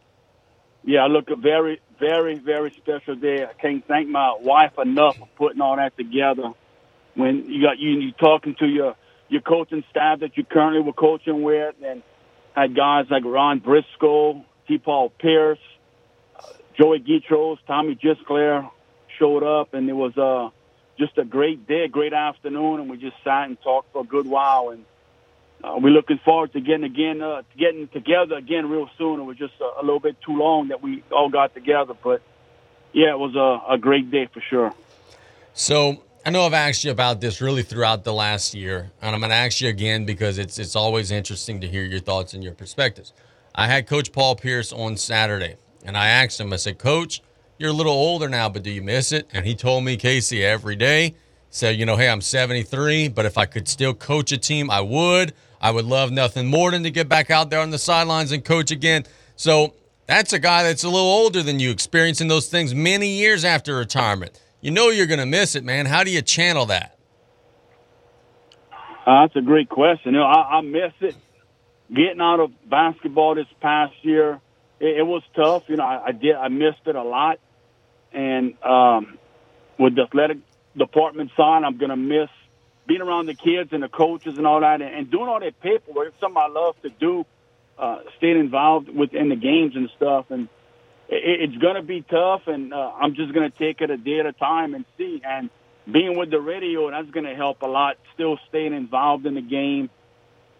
Yeah, 0.84 1.06
look, 1.06 1.30
a 1.30 1.36
very, 1.36 1.80
very, 1.98 2.38
very 2.38 2.70
special 2.70 3.16
day. 3.16 3.44
I 3.44 3.52
can't 3.60 3.84
thank 3.88 4.08
my 4.08 4.36
wife 4.40 4.78
enough 4.78 5.16
for 5.16 5.28
putting 5.36 5.60
all 5.60 5.74
that 5.74 5.96
together. 5.96 6.52
When 7.16 7.50
you 7.50 7.60
got 7.60 7.80
you, 7.80 7.90
you 7.98 8.12
talking 8.12 8.54
to 8.60 8.66
your 8.68 8.94
your 9.28 9.40
coaching 9.40 9.82
staff 9.90 10.20
that 10.20 10.36
you 10.36 10.44
currently 10.44 10.80
were 10.80 10.92
coaching 10.92 11.42
with, 11.42 11.74
and 11.84 12.04
had 12.54 12.76
guys 12.76 13.06
like 13.10 13.24
Ron 13.24 13.58
Briscoe, 13.58 14.44
Paul 14.78 15.10
Pierce, 15.10 15.58
Joey 16.76 17.00
Gietros, 17.00 17.58
Tommy 17.66 17.94
Gisclair 17.94 18.70
showed 19.18 19.42
up, 19.42 19.74
and 19.74 19.88
it 19.88 19.92
was 19.92 20.16
uh, 20.16 20.50
just 20.98 21.16
a 21.18 21.24
great 21.24 21.66
day, 21.66 21.88
great 21.88 22.12
afternoon, 22.12 22.80
and 22.80 22.90
we 22.90 22.96
just 22.96 23.16
sat 23.24 23.46
and 23.46 23.60
talked 23.62 23.92
for 23.92 24.02
a 24.02 24.06
good 24.06 24.26
while. 24.26 24.70
And 24.70 24.84
uh, 25.62 25.76
we're 25.78 25.90
looking 25.90 26.18
forward 26.24 26.52
to 26.54 26.60
getting 26.60 26.84
again, 26.84 27.20
uh, 27.20 27.42
getting 27.58 27.88
together 27.88 28.36
again 28.36 28.68
real 28.68 28.88
soon. 28.96 29.20
It 29.20 29.24
was 29.24 29.36
just 29.36 29.54
a, 29.60 29.80
a 29.80 29.82
little 29.82 30.00
bit 30.00 30.16
too 30.24 30.36
long 30.36 30.68
that 30.68 30.82
we 30.82 31.02
all 31.10 31.28
got 31.28 31.54
together, 31.54 31.94
but 32.02 32.22
yeah, 32.92 33.10
it 33.10 33.18
was 33.18 33.34
a, 33.36 33.74
a 33.74 33.78
great 33.78 34.10
day 34.10 34.26
for 34.32 34.40
sure. 34.40 34.72
So 35.52 36.02
I 36.24 36.30
know 36.30 36.44
I've 36.44 36.54
asked 36.54 36.84
you 36.84 36.90
about 36.90 37.20
this 37.20 37.40
really 37.40 37.62
throughout 37.62 38.04
the 38.04 38.12
last 38.12 38.54
year, 38.54 38.90
and 39.00 39.14
I'm 39.14 39.20
going 39.20 39.30
to 39.30 39.36
ask 39.36 39.60
you 39.60 39.68
again 39.68 40.04
because 40.04 40.38
it's 40.38 40.58
it's 40.58 40.76
always 40.76 41.10
interesting 41.10 41.60
to 41.60 41.68
hear 41.68 41.84
your 41.84 42.00
thoughts 42.00 42.34
and 42.34 42.42
your 42.42 42.54
perspectives. 42.54 43.12
I 43.54 43.66
had 43.66 43.86
Coach 43.86 44.12
Paul 44.12 44.36
Pierce 44.36 44.72
on 44.72 44.96
Saturday, 44.96 45.56
and 45.84 45.96
I 45.96 46.08
asked 46.08 46.40
him, 46.40 46.52
I 46.52 46.56
said, 46.56 46.78
Coach, 46.78 47.22
you're 47.58 47.70
a 47.70 47.74
little 47.74 47.92
older 47.92 48.28
now, 48.28 48.48
but 48.48 48.62
do 48.62 48.70
you 48.70 48.82
miss 48.82 49.12
it? 49.12 49.28
And 49.32 49.44
he 49.44 49.54
told 49.54 49.84
me, 49.84 49.96
Casey, 49.96 50.44
every 50.44 50.76
day, 50.76 51.14
said, 51.50 51.76
you 51.76 51.84
know, 51.84 51.96
hey, 51.96 52.08
I'm 52.08 52.20
73, 52.20 53.08
but 53.08 53.26
if 53.26 53.36
I 53.36 53.44
could 53.44 53.68
still 53.68 53.92
coach 53.92 54.32
a 54.32 54.38
team, 54.38 54.70
I 54.70 54.80
would. 54.80 55.34
I 55.60 55.72
would 55.72 55.84
love 55.84 56.10
nothing 56.10 56.46
more 56.46 56.70
than 56.70 56.84
to 56.84 56.90
get 56.90 57.08
back 57.08 57.30
out 57.30 57.50
there 57.50 57.60
on 57.60 57.70
the 57.70 57.78
sidelines 57.78 58.32
and 58.32 58.44
coach 58.44 58.70
again. 58.70 59.04
So 59.36 59.74
that's 60.06 60.32
a 60.32 60.38
guy 60.38 60.62
that's 60.62 60.84
a 60.84 60.88
little 60.88 61.06
older 61.06 61.42
than 61.42 61.60
you, 61.60 61.70
experiencing 61.70 62.28
those 62.28 62.48
things 62.48 62.74
many 62.74 63.08
years 63.08 63.44
after 63.44 63.76
retirement. 63.76 64.40
You 64.60 64.70
know 64.70 64.88
you're 64.88 65.06
going 65.06 65.20
to 65.20 65.26
miss 65.26 65.54
it, 65.54 65.64
man. 65.64 65.86
How 65.86 66.04
do 66.04 66.10
you 66.10 66.22
channel 66.22 66.66
that? 66.66 66.96
Uh, 69.06 69.22
that's 69.22 69.36
a 69.36 69.42
great 69.42 69.68
question. 69.68 70.14
You 70.14 70.20
know, 70.20 70.26
I, 70.26 70.58
I 70.58 70.60
miss 70.60 70.92
it 71.00 71.16
getting 71.94 72.20
out 72.20 72.40
of 72.40 72.50
basketball 72.68 73.34
this 73.34 73.46
past 73.60 73.94
year, 74.02 74.40
it, 74.78 74.98
it 74.98 75.06
was 75.06 75.22
tough. 75.34 75.64
You 75.68 75.76
know, 75.76 75.84
I, 75.84 76.06
I 76.06 76.12
did 76.12 76.34
I 76.34 76.48
missed 76.48 76.86
it 76.86 76.96
a 76.96 77.02
lot, 77.02 77.38
and 78.12 78.54
um, 78.62 79.18
with 79.78 79.96
the 79.96 80.02
athletic 80.02 80.38
department 80.76 81.30
side. 81.36 81.64
I'm 81.64 81.78
to 81.90 81.96
miss 81.96 82.28
being 82.86 83.00
around 83.02 83.26
the 83.26 83.34
kids 83.34 83.72
and 83.72 83.82
the 83.82 83.88
coaches 83.88 84.36
and 84.36 84.46
all 84.46 84.60
that, 84.60 84.82
and, 84.82 84.94
and 84.94 85.10
doing 85.10 85.28
all 85.28 85.40
that 85.40 85.60
paperwork. 85.60 86.08
It's 86.08 86.20
something 86.20 86.40
I 86.40 86.48
love 86.48 86.80
to 86.82 86.90
do. 86.90 87.24
Uh, 87.78 88.00
staying 88.18 88.38
involved 88.38 88.90
within 88.90 89.30
the 89.30 89.36
games 89.36 89.74
and 89.74 89.88
stuff, 89.96 90.26
and 90.30 90.48
it, 91.08 91.50
it's 91.50 91.56
to 91.76 91.82
be 91.82 92.02
tough. 92.02 92.42
And 92.46 92.74
uh, 92.74 92.92
I'm 93.00 93.14
just 93.14 93.32
to 93.50 93.56
take 93.58 93.80
it 93.80 93.90
a 93.90 93.96
day 93.96 94.20
at 94.20 94.26
a 94.26 94.32
time 94.32 94.74
and 94.74 94.84
see. 94.98 95.22
And 95.24 95.48
being 95.90 96.18
with 96.18 96.30
the 96.30 96.40
radio, 96.40 96.90
that's 96.90 97.10
to 97.24 97.34
help 97.34 97.62
a 97.62 97.66
lot. 97.66 97.96
Still 98.14 98.38
staying 98.48 98.74
involved 98.74 99.24
in 99.24 99.34
the 99.34 99.40
game, 99.40 99.88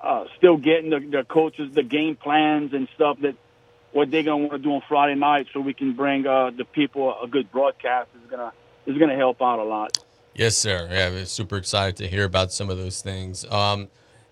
uh, 0.01 0.25
still 0.37 0.57
getting 0.57 0.91
the, 0.91 1.01
the 1.01 1.25
coaches 1.25 1.73
the 1.75 1.83
game 1.83 2.17
plans 2.17 2.73
and 2.73 2.89
stuff 2.95 3.19
that 3.21 3.37
what 3.93 4.11
they're 4.11 4.23
going 4.23 4.43
to 4.43 4.49
want 4.49 4.63
to 4.63 4.69
do 4.69 4.75
on 4.75 4.83
Friday 4.89 5.15
night, 5.15 5.49
so 5.53 5.61
we 5.61 5.75
can 5.75 5.93
bring 5.95 6.27
uh, 6.27 6.51
the 6.51 6.65
people 6.65 7.15
a 7.21 7.27
good 7.27 7.51
broadcast 7.51 8.09
is 8.23 8.31
going 8.31 8.41
to 8.41 8.53
is 8.87 8.99
to 8.99 9.17
help 9.17 9.43
out 9.43 9.59
a 9.59 9.65
lot. 9.65 9.99
Yes, 10.35 10.57
sir. 10.57 10.89
Yeah, 10.91 11.25
super 11.25 11.57
excited 11.57 11.97
to 11.97 12.09
hear 12.09 12.25
about 12.25 12.53
some 12.53 12.71
of 12.71 12.79
those 12.79 13.03
things. 13.03 13.45
Um, 13.47 13.89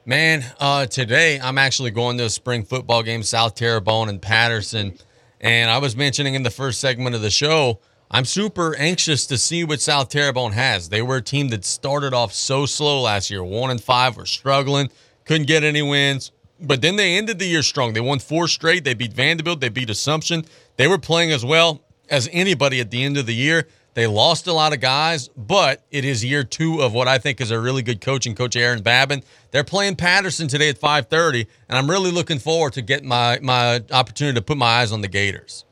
man, 0.06 0.44
uh, 0.58 0.86
today 0.86 1.40
I'm 1.40 1.58
actually 1.58 1.90
going 1.90 2.18
to 2.18 2.24
a 2.24 2.30
spring 2.30 2.64
football 2.64 3.02
game, 3.02 3.22
South 3.22 3.54
Terrebonne 3.54 4.08
and 4.08 4.22
Patterson. 4.22 4.96
And 5.40 5.70
I 5.70 5.78
was 5.78 5.96
mentioning 5.96 6.34
in 6.34 6.42
the 6.44 6.50
first 6.50 6.80
segment 6.80 7.14
of 7.14 7.22
the 7.22 7.30
show, 7.30 7.80
I'm 8.10 8.24
super 8.24 8.74
anxious 8.76 9.26
to 9.26 9.36
see 9.36 9.64
what 9.64 9.80
South 9.80 10.08
Terrebonne 10.08 10.52
has. 10.52 10.88
They 10.88 11.02
were 11.02 11.16
a 11.16 11.22
team 11.22 11.48
that 11.48 11.64
started 11.64 12.14
off 12.14 12.32
so 12.32 12.64
slow 12.64 13.02
last 13.02 13.30
year, 13.30 13.44
one 13.44 13.70
and 13.70 13.80
five, 13.80 14.16
were 14.16 14.24
struggling, 14.24 14.90
couldn't 15.28 15.46
get 15.46 15.62
any 15.62 15.82
wins. 15.82 16.32
But 16.60 16.82
then 16.82 16.96
they 16.96 17.16
ended 17.16 17.38
the 17.38 17.46
year 17.46 17.62
strong. 17.62 17.92
They 17.92 18.00
won 18.00 18.18
four 18.18 18.48
straight. 18.48 18.82
They 18.82 18.94
beat 18.94 19.12
Vanderbilt. 19.12 19.60
They 19.60 19.68
beat 19.68 19.90
Assumption. 19.90 20.44
They 20.76 20.88
were 20.88 20.98
playing 20.98 21.30
as 21.30 21.44
well 21.44 21.82
as 22.10 22.28
anybody 22.32 22.80
at 22.80 22.90
the 22.90 23.04
end 23.04 23.16
of 23.16 23.26
the 23.26 23.34
year. 23.34 23.68
They 23.94 24.06
lost 24.06 24.46
a 24.46 24.52
lot 24.52 24.72
of 24.72 24.80
guys, 24.80 25.28
but 25.28 25.84
it 25.90 26.04
is 26.04 26.24
year 26.24 26.44
two 26.44 26.80
of 26.80 26.94
what 26.94 27.08
I 27.08 27.18
think 27.18 27.40
is 27.40 27.50
a 27.50 27.60
really 27.60 27.82
good 27.82 28.00
coaching 28.00 28.34
coach, 28.34 28.56
Aaron 28.56 28.82
Babin. 28.82 29.22
They're 29.50 29.64
playing 29.64 29.96
Patterson 29.96 30.48
today 30.48 30.68
at 30.68 30.78
5:30, 30.78 31.46
and 31.68 31.78
I'm 31.78 31.90
really 31.90 32.10
looking 32.10 32.38
forward 32.38 32.72
to 32.74 32.82
getting 32.82 33.08
my 33.08 33.38
my 33.42 33.82
opportunity 33.92 34.36
to 34.36 34.42
put 34.42 34.56
my 34.56 34.80
eyes 34.80 34.92
on 34.92 35.00
the 35.00 35.08
Gators. 35.08 35.64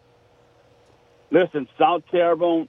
Listen, 1.30 1.68
South 1.78 2.02
Terrebonne, 2.10 2.68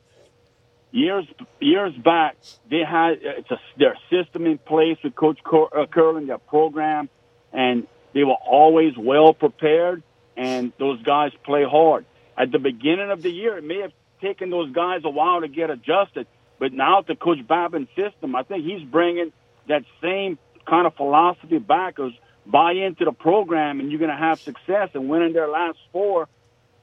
years 0.97 1.25
years 1.59 1.93
back, 1.95 2.37
they 2.69 2.79
had 2.79 3.19
it's 3.21 3.51
a, 3.51 3.59
their 3.77 3.97
system 4.09 4.45
in 4.45 4.57
place 4.57 4.97
with 5.03 5.15
Coach 5.15 5.39
uh, 5.45 5.85
Curlin, 5.85 6.27
their 6.27 6.37
program, 6.37 7.09
and 7.53 7.87
they 8.13 8.23
were 8.23 8.33
always 8.33 8.97
well 8.97 9.33
prepared, 9.33 10.03
and 10.35 10.73
those 10.79 11.01
guys 11.03 11.31
play 11.43 11.63
hard. 11.63 12.05
At 12.37 12.51
the 12.51 12.59
beginning 12.59 13.11
of 13.11 13.21
the 13.21 13.29
year, 13.29 13.57
it 13.57 13.63
may 13.63 13.81
have 13.81 13.93
taken 14.21 14.49
those 14.49 14.71
guys 14.71 15.01
a 15.03 15.09
while 15.09 15.41
to 15.41 15.47
get 15.47 15.69
adjusted. 15.69 16.27
But 16.59 16.73
now 16.73 17.01
to 17.01 17.15
Coach 17.15 17.47
Babin's 17.47 17.89
system, 17.95 18.35
I 18.35 18.43
think 18.43 18.65
he's 18.65 18.81
bringing 18.81 19.31
that 19.67 19.83
same 20.01 20.39
kind 20.67 20.87
of 20.87 20.95
philosophy 20.95 21.59
back 21.59 21.99
as 21.99 22.11
buy 22.45 22.71
into 22.71 23.05
the 23.05 23.11
program 23.11 23.79
and 23.79 23.91
you're 23.91 23.99
going 23.99 24.11
to 24.11 24.17
have 24.17 24.39
success 24.39 24.89
and 24.93 25.09
winning 25.09 25.33
their 25.33 25.47
last 25.47 25.77
four. 25.91 26.27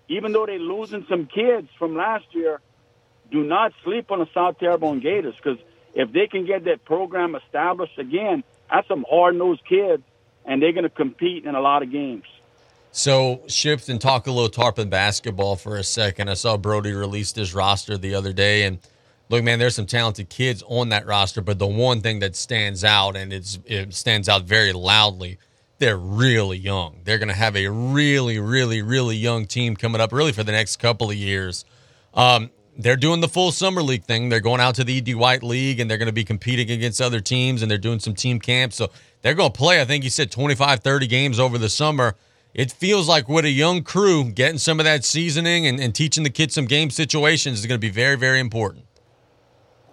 Even 0.09 0.33
though 0.33 0.47
they're 0.47 0.59
losing 0.59 1.07
some 1.09 1.27
kids 1.27 1.69
from 1.79 1.97
last 1.97 2.27
year, 2.33 2.61
do 3.31 3.43
not 3.43 3.73
sleep 3.83 4.11
on 4.11 4.19
the 4.19 4.29
South 4.33 4.59
Terrebonne 4.59 5.01
Gators 5.01 5.35
because 5.37 5.59
if 5.95 6.13
they 6.13 6.27
can 6.27 6.47
get 6.47 6.65
that 6.65 6.85
program 6.85 7.35
established 7.35 7.99
again, 7.99 8.45
that's 8.71 8.89
some 8.89 9.05
hard-nosed 9.09 9.65
kids, 9.69 10.03
and 10.45 10.61
they're 10.61 10.73
going 10.73 10.85
to 10.85 10.91
compete 10.91 11.45
in 11.45 11.55
a 11.55 11.61
lot 11.61 11.83
of 11.83 11.91
games. 11.91 12.25
So 12.93 13.43
shift 13.49 13.89
and 13.89 14.01
talk 14.01 14.27
a 14.27 14.31
little 14.31 14.49
Tarpon 14.49 14.89
basketball 14.89 15.57
for 15.57 15.77
a 15.77 15.85
second. 15.85 16.31
I 16.31 16.35
saw 16.35 16.57
Brody 16.57 16.93
released 16.93 17.37
his 17.37 17.55
roster 17.55 17.99
the 17.99 18.15
other 18.15 18.33
day, 18.33 18.63
and 18.63 18.79
look, 19.29 19.43
man, 19.43 19.59
there's 19.59 19.75
some 19.75 19.87
talented 19.87 20.29
kids 20.29 20.63
on 20.69 20.91
that 20.91 21.05
roster. 21.05 21.41
But 21.41 21.59
the 21.59 21.67
one 21.67 22.01
thing 22.01 22.21
that 22.21 22.37
stands 22.37 22.85
out, 22.85 23.17
and 23.17 23.33
it's 23.33 23.59
it 23.67 23.95
stands 23.95 24.29
out 24.29 24.45
very 24.45 24.73
loudly, 24.73 25.39
they're 25.79 25.99
really 25.99 26.57
young. 26.57 27.01
They're 27.03 27.19
going 27.19 27.29
to 27.29 27.35
have 27.35 27.57
a 27.57 27.69
really, 27.69 28.39
really, 28.39 28.81
really 28.81 29.17
young 29.17 29.47
team 29.47 29.75
coming 29.75 30.01
up, 30.01 30.13
really 30.13 30.33
for 30.33 30.45
the 30.45 30.53
next 30.53 30.77
couple 30.77 31.11
of 31.11 31.17
years. 31.17 31.65
Um, 32.15 32.51
they're 32.77 32.97
doing 32.97 33.21
the 33.21 33.29
full 33.29 33.53
summer 33.53 33.83
league 33.83 34.05
thing. 34.05 34.29
They're 34.29 34.41
going 34.41 34.61
out 34.61 34.75
to 34.77 34.85
the 34.85 34.99
ED 34.99 35.15
White 35.15 35.43
League, 35.43 35.81
and 35.81 35.91
they're 35.91 35.99
going 35.99 36.07
to 36.07 36.13
be 36.13 36.25
competing 36.25 36.71
against 36.71 37.01
other 37.01 37.21
teams, 37.21 37.63
and 37.63 37.71
they're 37.71 37.79
doing 37.79 38.01
some 38.01 38.15
team 38.15 38.41
camps. 38.41 38.77
So 38.77 38.91
they're 39.23 39.35
going 39.35 39.53
to 39.53 39.57
play. 39.57 39.81
I 39.81 39.85
think 39.85 40.05
you 40.05 40.11
said 40.11 40.31
25, 40.31 40.81
30 40.81 41.07
games 41.07 41.39
over 41.39 41.59
the 41.59 41.69
summer 41.69 42.17
it 42.55 42.71
feels 42.71 43.09
like 43.09 43.29
with 43.29 43.45
a 43.45 43.51
young 43.51 43.83
crew, 43.83 44.31
getting 44.31 44.59
some 44.59 44.79
of 44.79 44.85
that 44.85 45.05
seasoning 45.05 45.67
and, 45.67 45.81
and 45.81 45.93
teaching 45.93 46.23
the 46.23 46.31
kids 46.31 46.55
some 46.55 46.67
game 46.67 46.89
situations 46.89 47.59
is 47.59 47.67
going 47.67 47.81
to 47.81 47.85
be 47.85 47.91
very, 47.91 48.17
very 48.17 48.39
important. 48.39 48.87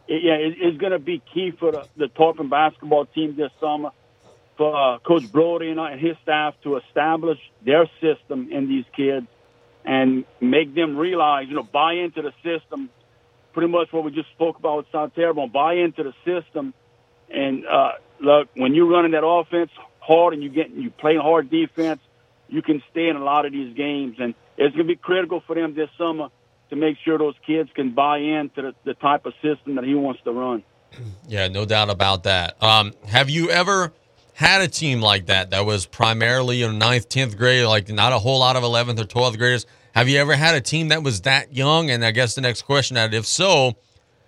Yeah, 0.07 0.35
it's 0.37 0.77
going 0.77 0.91
to 0.91 0.99
be 0.99 1.21
key 1.33 1.51
for 1.51 1.71
the, 1.71 1.87
the 1.97 2.07
Tarpon 2.09 2.49
basketball 2.49 3.05
team 3.05 3.35
this 3.35 3.51
summer 3.59 3.91
for 4.57 4.75
uh, 4.75 4.99
Coach 4.99 5.31
Brody 5.31 5.69
and, 5.69 5.79
and 5.79 5.99
his 5.99 6.17
staff 6.21 6.53
to 6.63 6.77
establish 6.77 7.39
their 7.65 7.89
system 7.99 8.49
in 8.51 8.67
these 8.67 8.85
kids 8.95 9.25
and 9.85 10.25
make 10.39 10.73
them 10.75 10.97
realize, 10.97 11.47
you 11.47 11.55
know, 11.55 11.63
buy 11.63 11.93
into 11.93 12.21
the 12.21 12.33
system. 12.43 12.89
Pretty 13.53 13.67
much 13.69 13.91
what 13.91 14.03
we 14.03 14.11
just 14.11 14.29
spoke 14.29 14.57
about 14.57 14.77
with 14.77 14.85
South 14.91 15.13
Terrebonne, 15.13 15.49
buy 15.49 15.73
into 15.73 16.03
the 16.03 16.13
system. 16.23 16.73
And 17.29 17.65
uh, 17.65 17.93
look, 18.19 18.49
when 18.55 18.73
you're 18.73 18.87
running 18.87 19.11
that 19.11 19.25
offense 19.25 19.71
hard 19.99 20.33
and 20.33 20.41
you 20.41 20.49
get 20.49 20.69
you 20.71 20.89
play 20.89 21.17
hard 21.17 21.49
defense, 21.49 21.99
you 22.47 22.61
can 22.61 22.81
stay 22.91 23.07
in 23.09 23.15
a 23.15 23.23
lot 23.23 23.45
of 23.45 23.51
these 23.51 23.75
games. 23.75 24.17
And 24.19 24.35
it's 24.57 24.75
going 24.75 24.87
to 24.87 24.93
be 24.93 24.95
critical 24.95 25.41
for 25.45 25.55
them 25.55 25.73
this 25.73 25.89
summer 25.97 26.29
to 26.69 26.75
make 26.75 26.97
sure 27.03 27.17
those 27.17 27.35
kids 27.45 27.69
can 27.75 27.93
buy 27.93 28.19
into 28.19 28.61
the, 28.61 28.75
the 28.85 28.93
type 28.93 29.25
of 29.25 29.33
system 29.41 29.75
that 29.75 29.83
he 29.83 29.95
wants 29.95 30.21
to 30.23 30.31
run. 30.31 30.63
Yeah, 31.27 31.47
no 31.47 31.65
doubt 31.65 31.89
about 31.89 32.23
that. 32.23 32.61
Um, 32.61 32.93
have 33.07 33.29
you 33.29 33.49
ever 33.49 33.93
had 34.41 34.61
a 34.61 34.67
team 34.67 35.01
like 35.01 35.27
that 35.27 35.51
that 35.51 35.65
was 35.65 35.85
primarily 35.85 36.63
in 36.63 36.77
ninth, 36.77 37.07
tenth 37.07 37.37
grade, 37.37 37.65
like 37.65 37.87
not 37.89 38.11
a 38.11 38.19
whole 38.19 38.39
lot 38.39 38.55
of 38.55 38.63
eleventh 38.63 38.99
or 38.99 39.05
twelfth 39.05 39.37
graders? 39.37 39.65
Have 39.93 40.09
you 40.09 40.19
ever 40.19 40.35
had 40.35 40.55
a 40.55 40.61
team 40.61 40.89
that 40.89 41.03
was 41.03 41.21
that 41.21 41.55
young? 41.55 41.89
And 41.89 42.03
I 42.03 42.11
guess 42.11 42.35
the 42.35 42.41
next 42.41 42.63
question, 42.63 42.95
that 42.95 43.13
if 43.13 43.25
so, 43.25 43.75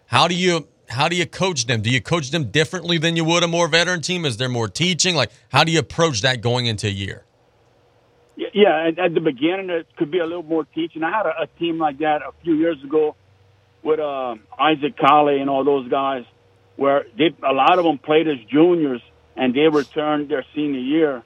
how 0.05 0.27
do 0.27 0.35
you 0.35 0.67
how 0.89 1.09
do 1.09 1.15
you 1.15 1.25
coach 1.25 1.65
them? 1.65 1.81
Do 1.81 1.89
you 1.89 2.01
coach 2.01 2.31
them 2.31 2.51
differently 2.51 2.97
than 2.97 3.15
you 3.15 3.25
would 3.25 3.43
a 3.43 3.47
more 3.47 3.67
veteran 3.67 4.01
team? 4.01 4.25
Is 4.25 4.37
there 4.37 4.49
more 4.49 4.67
teaching? 4.67 5.15
Like, 5.15 5.31
how 5.49 5.63
do 5.63 5.71
you 5.71 5.79
approach 5.79 6.21
that 6.21 6.41
going 6.41 6.67
into 6.67 6.87
a 6.87 6.91
year? 6.91 7.25
Yeah, 8.35 8.87
at, 8.87 8.99
at 8.99 9.13
the 9.13 9.19
beginning 9.19 9.69
it 9.69 9.87
could 9.97 10.11
be 10.11 10.19
a 10.19 10.25
little 10.25 10.43
more 10.43 10.65
teaching. 10.65 11.03
I 11.03 11.11
had 11.11 11.25
a, 11.25 11.41
a 11.43 11.47
team 11.59 11.79
like 11.79 11.99
that 11.99 12.21
a 12.21 12.31
few 12.43 12.55
years 12.55 12.83
ago 12.83 13.15
with 13.81 13.99
uh, 13.99 14.35
Isaac 14.59 14.95
Callais 14.97 15.41
and 15.41 15.49
all 15.49 15.63
those 15.63 15.87
guys, 15.89 16.23
where 16.75 17.05
they 17.17 17.35
a 17.43 17.53
lot 17.53 17.77
of 17.79 17.85
them 17.85 17.97
played 17.97 18.27
as 18.27 18.37
juniors 18.49 19.01
and 19.35 19.53
they 19.53 19.67
returned 19.67 20.29
their 20.29 20.45
senior 20.55 20.79
year. 20.79 21.23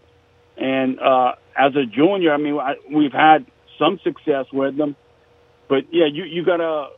And 0.58 1.00
uh, 1.00 1.34
as 1.56 1.76
a 1.76 1.86
junior, 1.86 2.34
I 2.34 2.38
mean, 2.38 2.58
I, 2.58 2.76
we've 2.92 3.14
had 3.14 3.46
some 3.78 4.00
success 4.04 4.46
with 4.52 4.76
them, 4.76 4.96
but 5.68 5.94
yeah, 5.94 6.06
you 6.12 6.24
you 6.24 6.44
gotta 6.44 6.90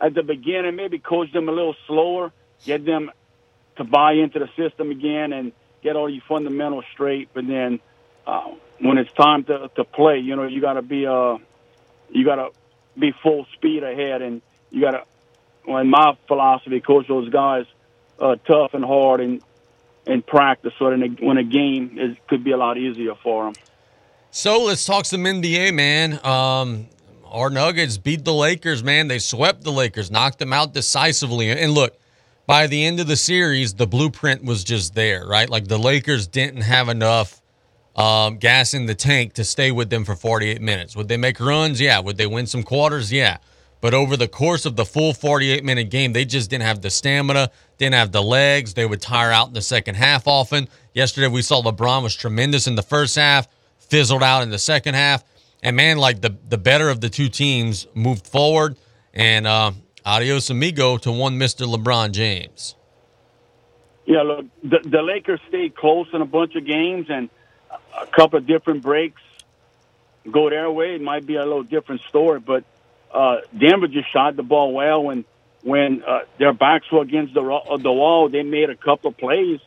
at 0.00 0.14
the 0.14 0.22
beginning 0.22 0.76
maybe 0.76 0.98
coach 0.98 1.30
them 1.32 1.48
a 1.48 1.52
little 1.52 1.76
slower, 1.86 2.32
get 2.64 2.84
them 2.84 3.10
to 3.76 3.84
buy 3.84 4.12
into 4.12 4.38
the 4.38 4.48
system 4.56 4.90
again, 4.90 5.32
and 5.32 5.52
get 5.82 5.96
all 5.96 6.08
your 6.08 6.22
fundamentals 6.26 6.84
straight. 6.92 7.28
But 7.34 7.46
then 7.46 7.80
uh, 8.26 8.52
when 8.80 8.96
it's 8.98 9.12
time 9.12 9.44
to 9.44 9.70
to 9.76 9.84
play, 9.84 10.18
you 10.20 10.34
know, 10.36 10.44
you 10.44 10.60
got 10.60 10.74
to 10.74 10.82
be 10.82 11.06
uh, 11.06 11.36
you 12.10 12.24
got 12.24 12.36
to 12.36 12.50
be 12.98 13.12
full 13.22 13.46
speed 13.54 13.82
ahead, 13.82 14.22
and 14.22 14.40
you 14.70 14.80
got 14.80 14.92
to. 14.92 15.04
Well, 15.66 15.78
in 15.78 15.88
my 15.88 16.16
philosophy, 16.26 16.80
coach 16.80 17.08
those 17.08 17.30
guys 17.30 17.64
uh, 18.18 18.36
tough 18.46 18.74
and 18.74 18.84
hard 18.84 19.20
and 19.20 19.42
in 20.06 20.22
practice, 20.22 20.72
so 20.78 20.90
that 20.90 21.16
when 21.20 21.38
a 21.38 21.44
game 21.44 21.96
is 21.98 22.16
could 22.28 22.44
be 22.44 22.52
a 22.52 22.56
lot 22.56 22.76
easier 22.78 23.14
for 23.22 23.44
them. 23.44 23.54
So 24.30 24.64
let's 24.64 24.84
talk 24.84 25.04
some 25.04 25.22
NBA, 25.22 25.74
man. 25.74 26.24
Um, 26.24 26.88
our 27.24 27.50
Nuggets 27.50 27.98
beat 27.98 28.24
the 28.24 28.34
Lakers, 28.34 28.82
man. 28.82 29.08
They 29.08 29.18
swept 29.18 29.62
the 29.62 29.72
Lakers, 29.72 30.10
knocked 30.10 30.38
them 30.38 30.52
out 30.52 30.74
decisively. 30.74 31.50
And 31.50 31.72
look, 31.72 31.96
by 32.46 32.66
the 32.66 32.84
end 32.84 33.00
of 33.00 33.06
the 33.06 33.16
series, 33.16 33.74
the 33.74 33.86
blueprint 33.86 34.44
was 34.44 34.64
just 34.64 34.94
there, 34.94 35.26
right? 35.26 35.48
Like 35.48 35.68
the 35.68 35.78
Lakers 35.78 36.26
didn't 36.26 36.62
have 36.62 36.88
enough 36.88 37.40
um, 37.96 38.38
gas 38.38 38.74
in 38.74 38.86
the 38.86 38.94
tank 38.94 39.34
to 39.34 39.44
stay 39.44 39.70
with 39.70 39.90
them 39.90 40.04
for 40.04 40.14
48 40.14 40.60
minutes. 40.60 40.96
Would 40.96 41.08
they 41.08 41.16
make 41.16 41.40
runs? 41.40 41.80
Yeah. 41.80 42.00
Would 42.00 42.16
they 42.16 42.26
win 42.26 42.46
some 42.46 42.62
quarters? 42.62 43.12
Yeah. 43.12 43.38
But 43.84 43.92
over 43.92 44.16
the 44.16 44.28
course 44.28 44.64
of 44.64 44.76
the 44.76 44.86
full 44.86 45.12
48 45.12 45.62
minute 45.62 45.90
game, 45.90 46.14
they 46.14 46.24
just 46.24 46.48
didn't 46.48 46.64
have 46.64 46.80
the 46.80 46.88
stamina, 46.88 47.50
didn't 47.76 47.96
have 47.96 48.12
the 48.12 48.22
legs. 48.22 48.72
They 48.72 48.86
would 48.86 49.02
tire 49.02 49.30
out 49.30 49.48
in 49.48 49.52
the 49.52 49.60
second 49.60 49.96
half 49.96 50.26
often. 50.26 50.68
Yesterday, 50.94 51.26
we 51.28 51.42
saw 51.42 51.60
LeBron 51.60 52.02
was 52.02 52.16
tremendous 52.16 52.66
in 52.66 52.76
the 52.76 52.82
first 52.82 53.14
half, 53.14 53.46
fizzled 53.78 54.22
out 54.22 54.42
in 54.42 54.48
the 54.48 54.58
second 54.58 54.94
half. 54.94 55.22
And 55.62 55.76
man, 55.76 55.98
like 55.98 56.22
the, 56.22 56.34
the 56.48 56.56
better 56.56 56.88
of 56.88 57.02
the 57.02 57.10
two 57.10 57.28
teams 57.28 57.86
moved 57.92 58.26
forward. 58.26 58.78
And 59.12 59.46
uh, 59.46 59.72
adios 60.02 60.48
amigo 60.48 60.96
to 60.96 61.12
one 61.12 61.38
Mr. 61.38 61.70
LeBron 61.70 62.12
James. 62.12 62.76
Yeah, 64.06 64.22
look, 64.22 64.46
the, 64.62 64.78
the 64.82 65.02
Lakers 65.02 65.40
stayed 65.48 65.76
close 65.76 66.08
in 66.14 66.22
a 66.22 66.26
bunch 66.26 66.56
of 66.56 66.64
games, 66.64 67.08
and 67.10 67.28
a 68.00 68.06
couple 68.06 68.38
of 68.38 68.46
different 68.46 68.82
breaks 68.82 69.20
go 70.30 70.48
their 70.48 70.70
way, 70.70 70.94
it 70.94 71.02
might 71.02 71.26
be 71.26 71.36
a 71.36 71.42
little 71.42 71.62
different 71.62 72.00
story. 72.08 72.40
But 72.40 72.64
uh, 73.14 73.36
Denver 73.56 73.86
just 73.86 74.12
shot 74.12 74.36
the 74.36 74.42
ball 74.42 74.72
well 74.72 75.04
when 75.04 75.24
when 75.62 76.02
uh, 76.02 76.20
their 76.38 76.52
backs 76.52 76.90
were 76.92 77.00
against 77.00 77.32
the 77.32 77.42
ro- 77.42 77.78
the 77.78 77.92
wall, 77.92 78.28
they 78.28 78.42
made 78.42 78.68
a 78.68 78.76
couple 78.76 79.10
of 79.10 79.16
plays 79.16 79.60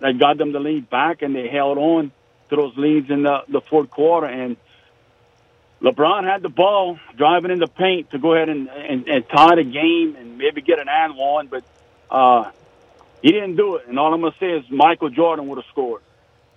that 0.00 0.18
got 0.18 0.36
them 0.36 0.52
the 0.52 0.60
lead 0.60 0.90
back, 0.90 1.22
and 1.22 1.34
they 1.34 1.48
held 1.48 1.78
on 1.78 2.12
to 2.50 2.56
those 2.56 2.76
leads 2.76 3.10
in 3.10 3.22
the, 3.22 3.42
the 3.48 3.60
fourth 3.62 3.90
quarter. 3.90 4.26
And 4.26 4.56
LeBron 5.82 6.24
had 6.24 6.42
the 6.42 6.48
ball 6.48 6.98
driving 7.16 7.50
in 7.50 7.58
the 7.58 7.68
paint 7.68 8.10
to 8.10 8.18
go 8.18 8.34
ahead 8.34 8.48
and, 8.48 8.68
and, 8.68 9.08
and 9.08 9.28
tie 9.28 9.56
the 9.56 9.64
game 9.64 10.16
and 10.16 10.36
maybe 10.36 10.60
get 10.60 10.78
an 10.78 10.88
and 10.88 11.16
one, 11.16 11.46
but 11.46 11.64
uh, 12.10 12.50
he 13.22 13.32
didn't 13.32 13.56
do 13.56 13.76
it. 13.76 13.86
And 13.88 13.98
all 13.98 14.12
I'm 14.12 14.20
going 14.20 14.32
to 14.32 14.38
say 14.38 14.50
is 14.50 14.70
Michael 14.70 15.10
Jordan 15.10 15.48
would 15.48 15.56
have 15.56 15.66
scored. 15.70 16.02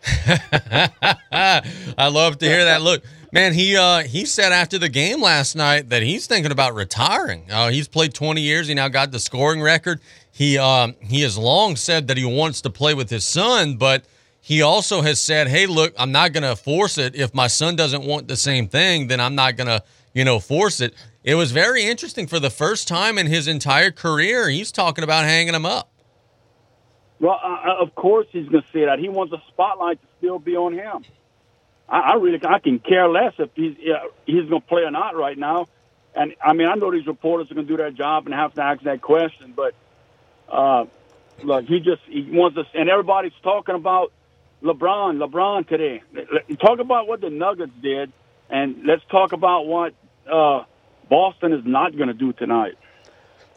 I 1.31 2.09
love 2.11 2.39
to 2.39 2.45
hear 2.45 2.65
that. 2.65 2.81
Look, 2.81 3.03
man, 3.31 3.53
he 3.53 3.75
uh, 3.75 3.99
he 3.99 4.25
said 4.25 4.51
after 4.51 4.77
the 4.77 4.89
game 4.89 5.21
last 5.21 5.55
night 5.55 5.89
that 5.89 6.03
he's 6.03 6.27
thinking 6.27 6.51
about 6.51 6.73
retiring. 6.75 7.49
Uh, 7.49 7.69
he's 7.69 7.87
played 7.87 8.13
20 8.13 8.41
years. 8.41 8.67
He 8.67 8.73
now 8.73 8.87
got 8.87 9.11
the 9.11 9.19
scoring 9.19 9.61
record. 9.61 9.99
He 10.31 10.57
um, 10.57 10.95
he 11.01 11.21
has 11.21 11.37
long 11.37 11.75
said 11.75 12.07
that 12.07 12.17
he 12.17 12.25
wants 12.25 12.61
to 12.61 12.69
play 12.69 12.93
with 12.93 13.09
his 13.09 13.25
son, 13.25 13.75
but 13.75 14.05
he 14.39 14.61
also 14.61 15.01
has 15.01 15.19
said, 15.19 15.47
"Hey, 15.47 15.65
look, 15.65 15.93
I'm 15.97 16.11
not 16.11 16.33
going 16.33 16.43
to 16.43 16.55
force 16.55 16.97
it. 16.97 17.15
If 17.15 17.33
my 17.33 17.47
son 17.47 17.75
doesn't 17.75 18.03
want 18.03 18.27
the 18.27 18.37
same 18.37 18.67
thing, 18.67 19.07
then 19.07 19.19
I'm 19.19 19.35
not 19.35 19.55
going 19.55 19.67
to, 19.67 19.83
you 20.13 20.25
know, 20.25 20.39
force 20.39 20.81
it." 20.81 20.93
It 21.23 21.35
was 21.35 21.51
very 21.51 21.83
interesting 21.83 22.25
for 22.25 22.39
the 22.39 22.49
first 22.49 22.87
time 22.87 23.17
in 23.17 23.27
his 23.27 23.47
entire 23.47 23.91
career. 23.91 24.49
He's 24.49 24.71
talking 24.71 25.03
about 25.03 25.25
hanging 25.25 25.53
him 25.53 25.65
up. 25.65 25.91
Well, 27.19 27.39
uh, 27.43 27.75
of 27.79 27.93
course 27.93 28.25
he's 28.31 28.49
going 28.49 28.63
to 28.63 28.69
say 28.73 28.85
that. 28.85 28.97
He 28.97 29.07
wants 29.07 29.29
the 29.29 29.37
spotlight 29.49 30.01
to 30.01 30.07
still 30.17 30.39
be 30.39 30.55
on 30.55 30.73
him. 30.73 31.05
I, 31.91 31.99
I 31.99 32.13
really 32.15 32.39
I 32.43 32.59
can 32.59 32.79
care 32.79 33.07
less 33.09 33.33
if 33.37 33.49
he's 33.55 33.75
uh, 33.77 34.07
he's 34.25 34.49
going 34.49 34.61
to 34.61 34.67
play 34.67 34.81
or 34.83 34.91
not 34.91 35.15
right 35.15 35.37
now. 35.37 35.67
And 36.15 36.33
I 36.43 36.53
mean, 36.53 36.67
I 36.67 36.75
know 36.75 36.91
these 36.91 37.05
reporters 37.05 37.51
are 37.51 37.53
going 37.53 37.67
to 37.67 37.71
do 37.71 37.77
their 37.77 37.91
job 37.91 38.25
and 38.25 38.33
have 38.33 38.53
to 38.55 38.63
ask 38.63 38.81
that 38.83 39.01
question, 39.01 39.53
but 39.55 39.75
uh, 40.49 40.85
look, 41.43 41.65
he 41.65 41.79
just 41.79 42.01
he 42.07 42.27
wants 42.31 42.57
us, 42.57 42.65
and 42.73 42.89
everybody's 42.89 43.33
talking 43.43 43.75
about 43.75 44.11
LeBron, 44.63 45.17
LeBron 45.25 45.67
today. 45.67 46.01
Talk 46.59 46.79
about 46.79 47.07
what 47.07 47.21
the 47.21 47.29
Nuggets 47.29 47.73
did, 47.81 48.11
and 48.49 48.85
let's 48.85 49.03
talk 49.09 49.33
about 49.33 49.67
what 49.67 49.93
uh, 50.31 50.63
Boston 51.09 51.53
is 51.53 51.65
not 51.65 51.95
going 51.95 52.07
to 52.07 52.13
do 52.13 52.33
tonight. 52.33 52.75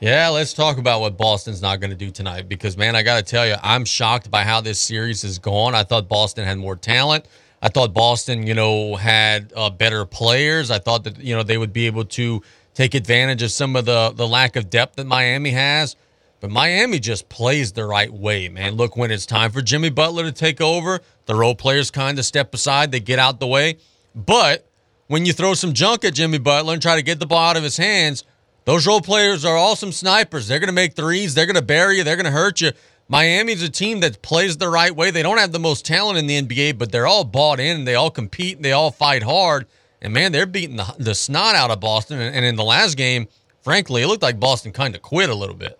Yeah, 0.00 0.28
let's 0.28 0.52
talk 0.52 0.76
about 0.76 1.00
what 1.00 1.16
Boston's 1.16 1.62
not 1.62 1.80
going 1.80 1.90
to 1.90 1.96
do 1.96 2.10
tonight 2.10 2.48
because, 2.48 2.76
man, 2.76 2.94
I 2.96 3.02
got 3.02 3.16
to 3.16 3.22
tell 3.22 3.46
you, 3.46 3.54
I'm 3.62 3.84
shocked 3.84 4.30
by 4.30 4.42
how 4.42 4.60
this 4.60 4.78
series 4.78 5.22
has 5.22 5.38
gone. 5.38 5.74
I 5.74 5.82
thought 5.82 6.08
Boston 6.08 6.44
had 6.44 6.58
more 6.58 6.76
talent. 6.76 7.26
I 7.64 7.70
thought 7.70 7.94
Boston, 7.94 8.46
you 8.46 8.52
know, 8.52 8.94
had 8.94 9.50
uh, 9.56 9.70
better 9.70 10.04
players. 10.04 10.70
I 10.70 10.78
thought 10.78 11.04
that, 11.04 11.18
you 11.18 11.34
know, 11.34 11.42
they 11.42 11.56
would 11.56 11.72
be 11.72 11.86
able 11.86 12.04
to 12.04 12.42
take 12.74 12.94
advantage 12.94 13.42
of 13.42 13.52
some 13.52 13.74
of 13.74 13.86
the, 13.86 14.12
the 14.14 14.28
lack 14.28 14.56
of 14.56 14.68
depth 14.68 14.96
that 14.96 15.06
Miami 15.06 15.48
has. 15.52 15.96
But 16.40 16.50
Miami 16.50 16.98
just 16.98 17.30
plays 17.30 17.72
the 17.72 17.86
right 17.86 18.12
way, 18.12 18.50
man. 18.50 18.74
Look, 18.74 18.98
when 18.98 19.10
it's 19.10 19.24
time 19.24 19.50
for 19.50 19.62
Jimmy 19.62 19.88
Butler 19.88 20.24
to 20.24 20.32
take 20.32 20.60
over, 20.60 21.00
the 21.24 21.34
role 21.34 21.54
players 21.54 21.90
kind 21.90 22.18
of 22.18 22.26
step 22.26 22.52
aside, 22.52 22.92
they 22.92 23.00
get 23.00 23.18
out 23.18 23.40
the 23.40 23.46
way. 23.46 23.78
But 24.14 24.68
when 25.06 25.24
you 25.24 25.32
throw 25.32 25.54
some 25.54 25.72
junk 25.72 26.04
at 26.04 26.12
Jimmy 26.12 26.36
Butler 26.36 26.74
and 26.74 26.82
try 26.82 26.96
to 26.96 27.02
get 27.02 27.18
the 27.18 27.26
ball 27.26 27.48
out 27.48 27.56
of 27.56 27.62
his 27.62 27.78
hands, 27.78 28.24
those 28.66 28.86
role 28.86 29.00
players 29.00 29.42
are 29.42 29.56
awesome 29.56 29.90
snipers. 29.90 30.48
They're 30.48 30.58
going 30.58 30.68
to 30.68 30.74
make 30.74 30.96
threes, 30.96 31.32
they're 31.32 31.46
going 31.46 31.56
to 31.56 31.62
bury 31.62 31.96
you, 31.96 32.04
they're 32.04 32.16
going 32.16 32.26
to 32.26 32.30
hurt 32.30 32.60
you. 32.60 32.72
Miami's 33.08 33.62
a 33.62 33.68
team 33.68 34.00
that 34.00 34.22
plays 34.22 34.56
the 34.56 34.68
right 34.68 34.94
way. 34.94 35.10
They 35.10 35.22
don't 35.22 35.38
have 35.38 35.52
the 35.52 35.58
most 35.58 35.84
talent 35.84 36.18
in 36.18 36.26
the 36.26 36.40
NBA, 36.40 36.78
but 36.78 36.90
they're 36.90 37.06
all 37.06 37.24
bought 37.24 37.60
in 37.60 37.84
they 37.84 37.94
all 37.94 38.10
compete 38.10 38.56
and 38.56 38.64
they 38.64 38.72
all 38.72 38.90
fight 38.90 39.22
hard. 39.22 39.66
And 40.00 40.12
man, 40.12 40.32
they're 40.32 40.46
beating 40.46 40.76
the, 40.76 40.94
the 40.98 41.14
snot 41.14 41.54
out 41.54 41.70
of 41.70 41.80
Boston. 41.80 42.20
And 42.20 42.44
in 42.44 42.56
the 42.56 42.64
last 42.64 42.96
game, 42.96 43.28
frankly, 43.62 44.02
it 44.02 44.06
looked 44.06 44.22
like 44.22 44.40
Boston 44.40 44.72
kind 44.72 44.94
of 44.94 45.02
quit 45.02 45.30
a 45.30 45.34
little 45.34 45.54
bit. 45.54 45.78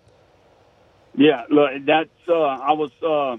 Yeah, 1.17 1.43
look, 1.49 1.69
that's 1.85 2.09
uh, 2.27 2.33
I 2.33 2.73
was 2.73 2.91
uh, 3.01 3.37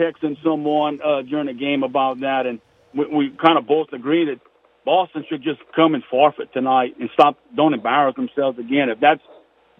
texting 0.00 0.42
someone 0.44 1.00
uh, 1.02 1.22
during 1.22 1.46
the 1.46 1.54
game 1.54 1.82
about 1.82 2.20
that, 2.20 2.46
and 2.46 2.60
we, 2.94 3.06
we 3.06 3.30
kind 3.30 3.58
of 3.58 3.66
both 3.66 3.92
agreed 3.92 4.28
that 4.28 4.40
Boston 4.84 5.24
should 5.28 5.42
just 5.42 5.58
come 5.74 5.94
and 5.94 6.04
forfeit 6.04 6.52
tonight 6.52 6.94
and 7.00 7.10
stop, 7.14 7.36
don't 7.54 7.74
embarrass 7.74 8.14
themselves 8.14 8.58
again. 8.60 8.88
If 8.90 9.00
that's 9.00 9.22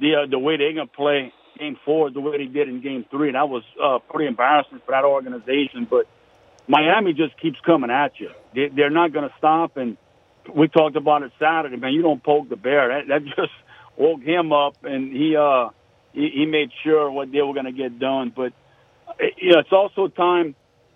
the 0.00 0.24
uh, 0.24 0.26
the 0.28 0.38
way 0.38 0.56
they're 0.56 0.72
gonna 0.72 0.88
play 0.88 1.32
game 1.59 1.77
four, 1.85 2.11
the 2.11 2.21
way 2.21 2.38
they 2.38 2.47
did 2.47 2.69
in 2.69 2.81
game 2.81 3.05
three, 3.11 3.29
and 3.29 3.37
that 3.37 3.49
was 3.49 3.62
uh, 3.83 3.99
pretty 4.11 4.29
embarrassing 4.29 4.81
for 4.85 4.92
that 4.92 5.05
organization. 5.05 5.87
But 5.88 6.07
Miami 6.69 7.12
just 7.12 7.38
keeps 7.40 7.59
coming 7.61 7.90
at 7.90 8.19
you. 8.19 8.31
They, 8.55 8.69
they're 8.69 8.90
not 8.90 9.12
gonna 9.12 9.33
stop, 9.38 9.77
and 9.77 9.97
we 10.55 10.69
talked 10.69 10.97
about 10.97 11.23
it 11.23 11.33
Saturday. 11.38 11.77
Man, 11.77 11.92
you 11.92 12.03
don't 12.03 12.23
poke 12.23 12.49
the 12.49 12.57
bear. 12.57 12.88
That, 12.88 13.09
that 13.09 13.25
just 13.37 13.53
woke 13.97 14.23
him 14.23 14.53
up, 14.53 14.85
and 14.85 15.12
he 15.12 15.37
uh 15.37 15.71
he, 16.12 16.31
he 16.31 16.47
made 16.47 16.71
sure 16.83 17.11
what 17.11 17.31
they 17.31 17.42
were 17.42 17.53
going 17.53 17.66
to 17.66 17.73
get 17.73 17.99
done. 17.99 18.33
But 18.35 18.53
you 19.38 19.53
know, 19.53 19.61
it's 19.61 19.73
also 19.73 20.09
time, 20.09 20.55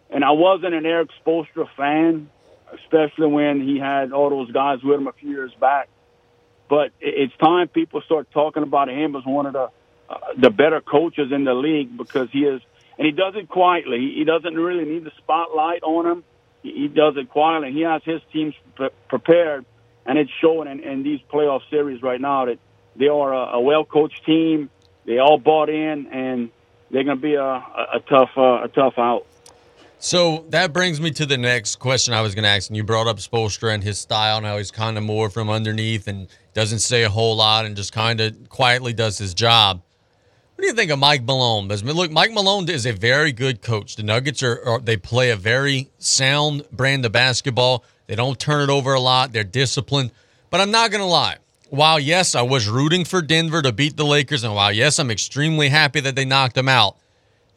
and 0.08 0.24
I 0.24 0.32
wasn't 0.32 0.74
an 0.74 0.86
Erik 0.86 1.10
Spoelstra 1.24 1.68
fan, 1.76 2.30
especially 2.72 3.28
when 3.28 3.60
he 3.60 3.78
had 3.78 4.12
all 4.12 4.30
those 4.30 4.50
guys 4.50 4.82
with 4.82 4.98
him 4.98 5.06
a 5.06 5.12
few 5.12 5.30
years 5.30 5.52
back. 5.60 5.88
But 6.68 6.92
it's 7.00 7.36
time 7.36 7.68
people 7.68 8.00
start 8.02 8.30
talking 8.32 8.62
about 8.62 8.88
him 8.88 9.14
as 9.16 9.24
one 9.24 9.46
of 9.46 9.52
the 9.52 9.70
the 10.36 10.50
better 10.50 10.80
coaches 10.80 11.32
in 11.32 11.44
the 11.44 11.54
league 11.54 11.96
because 11.96 12.28
he 12.30 12.40
is, 12.40 12.60
and 12.98 13.06
he 13.06 13.12
does 13.12 13.34
it 13.36 13.48
quietly. 13.48 14.12
He 14.16 14.24
doesn't 14.24 14.54
really 14.54 14.84
need 14.84 15.04
the 15.04 15.12
spotlight 15.18 15.82
on 15.82 16.06
him. 16.06 16.24
He 16.62 16.88
does 16.88 17.16
it 17.16 17.30
quietly. 17.30 17.72
He 17.72 17.82
has 17.82 18.02
his 18.04 18.20
teams 18.32 18.54
prepared, 19.08 19.64
and 20.04 20.18
it's 20.18 20.30
showing 20.40 20.68
in, 20.68 20.80
in 20.80 21.02
these 21.02 21.20
playoff 21.32 21.60
series 21.70 22.02
right 22.02 22.20
now 22.20 22.46
that 22.46 22.58
they 22.96 23.08
are 23.08 23.32
a, 23.32 23.56
a 23.56 23.60
well 23.60 23.84
coached 23.84 24.24
team 24.26 24.68
they 25.06 25.18
all 25.18 25.38
bought 25.38 25.68
in, 25.68 26.06
and 26.08 26.50
they're 26.90 27.04
going 27.04 27.16
to 27.16 27.22
be 27.22 27.34
a, 27.34 27.42
a, 27.42 28.00
tough 28.08 28.30
uh, 28.36 28.64
a 28.64 28.68
tough 28.68 28.94
out. 28.98 29.26
So 29.98 30.46
that 30.48 30.72
brings 30.72 31.00
me 31.00 31.10
to 31.12 31.26
the 31.26 31.36
next 31.36 31.76
question 31.76 32.14
I 32.14 32.22
was 32.22 32.34
going 32.34 32.44
to 32.44 32.48
ask. 32.48 32.70
And 32.70 32.76
you 32.76 32.84
brought 32.84 33.06
up 33.06 33.18
Spoelstra 33.18 33.74
and 33.74 33.82
his 33.82 33.98
style 33.98 34.38
and 34.38 34.46
how 34.46 34.56
he's 34.56 34.70
kind 34.70 34.96
of 34.96 35.04
more 35.04 35.28
from 35.28 35.50
underneath 35.50 36.08
and 36.08 36.26
doesn't 36.54 36.78
say 36.78 37.02
a 37.02 37.10
whole 37.10 37.36
lot 37.36 37.66
and 37.66 37.76
just 37.76 37.92
kind 37.92 38.20
of 38.20 38.48
quietly 38.48 38.92
does 38.92 39.18
his 39.18 39.34
job. 39.34 39.82
What 40.60 40.64
do 40.64 40.68
you 40.68 40.74
think 40.74 40.90
of 40.90 40.98
Mike 40.98 41.22
Malone? 41.22 41.68
Look, 41.68 42.10
Mike 42.10 42.32
Malone 42.32 42.68
is 42.68 42.84
a 42.84 42.92
very 42.92 43.32
good 43.32 43.62
coach. 43.62 43.96
The 43.96 44.02
Nuggets 44.02 44.42
are, 44.42 44.62
are 44.66 44.78
they 44.78 44.98
play 44.98 45.30
a 45.30 45.36
very 45.36 45.88
sound 45.96 46.66
brand 46.70 47.06
of 47.06 47.12
basketball. 47.12 47.82
They 48.08 48.14
don't 48.14 48.38
turn 48.38 48.60
it 48.60 48.70
over 48.70 48.92
a 48.92 49.00
lot. 49.00 49.32
They're 49.32 49.42
disciplined. 49.42 50.10
But 50.50 50.60
I'm 50.60 50.70
not 50.70 50.90
going 50.90 51.00
to 51.00 51.06
lie 51.06 51.38
while 51.70 51.98
yes, 51.98 52.34
I 52.34 52.42
was 52.42 52.68
rooting 52.68 53.06
for 53.06 53.22
Denver 53.22 53.62
to 53.62 53.72
beat 53.72 53.96
the 53.96 54.04
Lakers, 54.04 54.44
and 54.44 54.54
while 54.54 54.70
yes, 54.70 54.98
I'm 54.98 55.10
extremely 55.10 55.70
happy 55.70 56.00
that 56.00 56.14
they 56.14 56.26
knocked 56.26 56.56
them 56.56 56.68
out, 56.68 56.98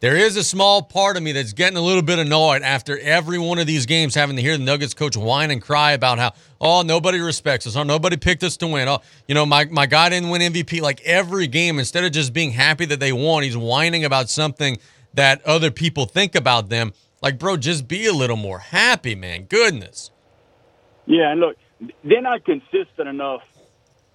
there 0.03 0.17
is 0.17 0.35
a 0.35 0.43
small 0.43 0.81
part 0.81 1.15
of 1.15 1.23
me 1.23 1.31
that's 1.31 1.53
getting 1.53 1.77
a 1.77 1.81
little 1.81 2.01
bit 2.01 2.19
annoyed 2.19 2.61
after 2.61 2.99
every 2.99 3.37
one 3.39 3.57
of 3.57 3.65
these 3.65 3.85
games 3.85 4.13
having 4.13 4.35
to 4.35 4.41
hear 4.41 4.57
the 4.57 4.63
Nuggets 4.65 4.93
coach 4.93 5.15
whine 5.15 5.49
and 5.49 5.61
cry 5.61 5.93
about 5.93 6.19
how, 6.19 6.33
oh, 6.59 6.81
nobody 6.81 7.21
respects 7.21 7.65
us, 7.65 7.77
oh, 7.77 7.83
nobody 7.83 8.17
picked 8.17 8.43
us 8.43 8.57
to 8.57 8.67
win. 8.67 8.89
Oh, 8.89 8.99
you 9.29 9.33
know, 9.33 9.45
my, 9.45 9.63
my 9.63 9.85
guy 9.85 10.09
didn't 10.09 10.27
win 10.27 10.41
MVP. 10.41 10.81
Like 10.81 10.99
every 11.03 11.47
game, 11.47 11.79
instead 11.79 12.03
of 12.03 12.11
just 12.11 12.33
being 12.33 12.51
happy 12.51 12.83
that 12.83 12.99
they 12.99 13.13
won, 13.13 13.43
he's 13.43 13.55
whining 13.55 14.03
about 14.03 14.29
something 14.29 14.77
that 15.13 15.41
other 15.45 15.71
people 15.71 16.05
think 16.05 16.35
about 16.35 16.67
them. 16.67 16.91
Like, 17.21 17.39
bro, 17.39 17.55
just 17.55 17.87
be 17.87 18.05
a 18.05 18.13
little 18.13 18.35
more 18.35 18.59
happy, 18.59 19.15
man. 19.15 19.43
Goodness. 19.43 20.11
Yeah, 21.05 21.31
and 21.31 21.39
look, 21.39 21.55
they're 22.03 22.21
not 22.21 22.43
consistent 22.43 23.07
enough 23.07 23.43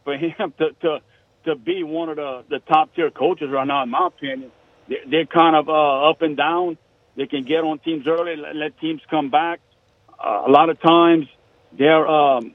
for 0.04 0.18
him 0.18 0.52
to 0.58 0.72
to 0.82 0.98
to 1.46 1.56
be 1.56 1.82
one 1.82 2.10
of 2.10 2.16
the 2.16 2.44
the 2.50 2.58
top 2.58 2.94
tier 2.94 3.10
coaches 3.10 3.48
right 3.50 3.66
now, 3.66 3.84
in 3.84 3.88
my 3.88 4.08
opinion. 4.08 4.52
They're, 4.88 5.26
kind 5.26 5.54
of 5.54 5.68
uh, 5.68 6.10
up 6.10 6.22
and 6.22 6.36
down. 6.36 6.78
They 7.16 7.26
can 7.26 7.44
get 7.44 7.64
on 7.64 7.78
teams 7.80 8.06
early, 8.06 8.36
let, 8.36 8.78
teams 8.80 9.02
come 9.10 9.30
back. 9.30 9.60
Uh, 10.18 10.44
a 10.46 10.50
lot 10.50 10.70
of 10.70 10.80
times, 10.80 11.26
their 11.76 12.06
um, 12.06 12.54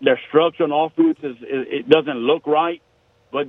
their 0.00 0.20
structure 0.28 0.64
on 0.64 0.72
offense 0.72 1.18
is, 1.22 1.36
is 1.36 1.66
it 1.68 1.88
doesn't 1.88 2.16
look 2.16 2.46
right, 2.46 2.82
but 3.32 3.46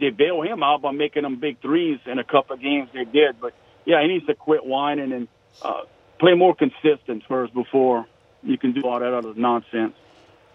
they 0.00 0.10
bail 0.10 0.42
him 0.42 0.62
out 0.62 0.82
by 0.82 0.92
making 0.92 1.22
them 1.22 1.40
big 1.40 1.60
threes 1.60 1.98
in 2.06 2.18
a 2.18 2.24
couple 2.24 2.54
of 2.54 2.62
games 2.62 2.88
they 2.92 3.04
did. 3.04 3.40
But 3.40 3.54
yeah, 3.84 4.02
he 4.02 4.08
needs 4.08 4.26
to 4.26 4.34
quit 4.34 4.64
whining 4.64 5.12
and 5.12 5.28
uh, 5.62 5.82
play 6.18 6.34
more 6.34 6.54
consistent 6.54 7.24
first 7.28 7.54
before 7.54 8.06
you 8.42 8.58
can 8.58 8.72
do 8.72 8.82
all 8.82 9.00
that 9.00 9.12
other 9.12 9.34
nonsense. 9.34 9.94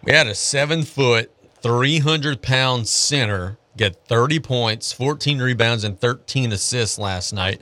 We 0.04 0.14
had 0.14 0.28
a 0.28 0.36
seven 0.36 0.84
foot 0.84 1.32
300 1.62 2.42
pound 2.42 2.88
center 2.88 3.58
get 3.78 4.06
30 4.08 4.40
points, 4.40 4.92
14 4.92 5.40
rebounds, 5.40 5.84
and 5.84 6.00
13 6.00 6.52
assists 6.52 6.98
last 6.98 7.34
night. 7.34 7.62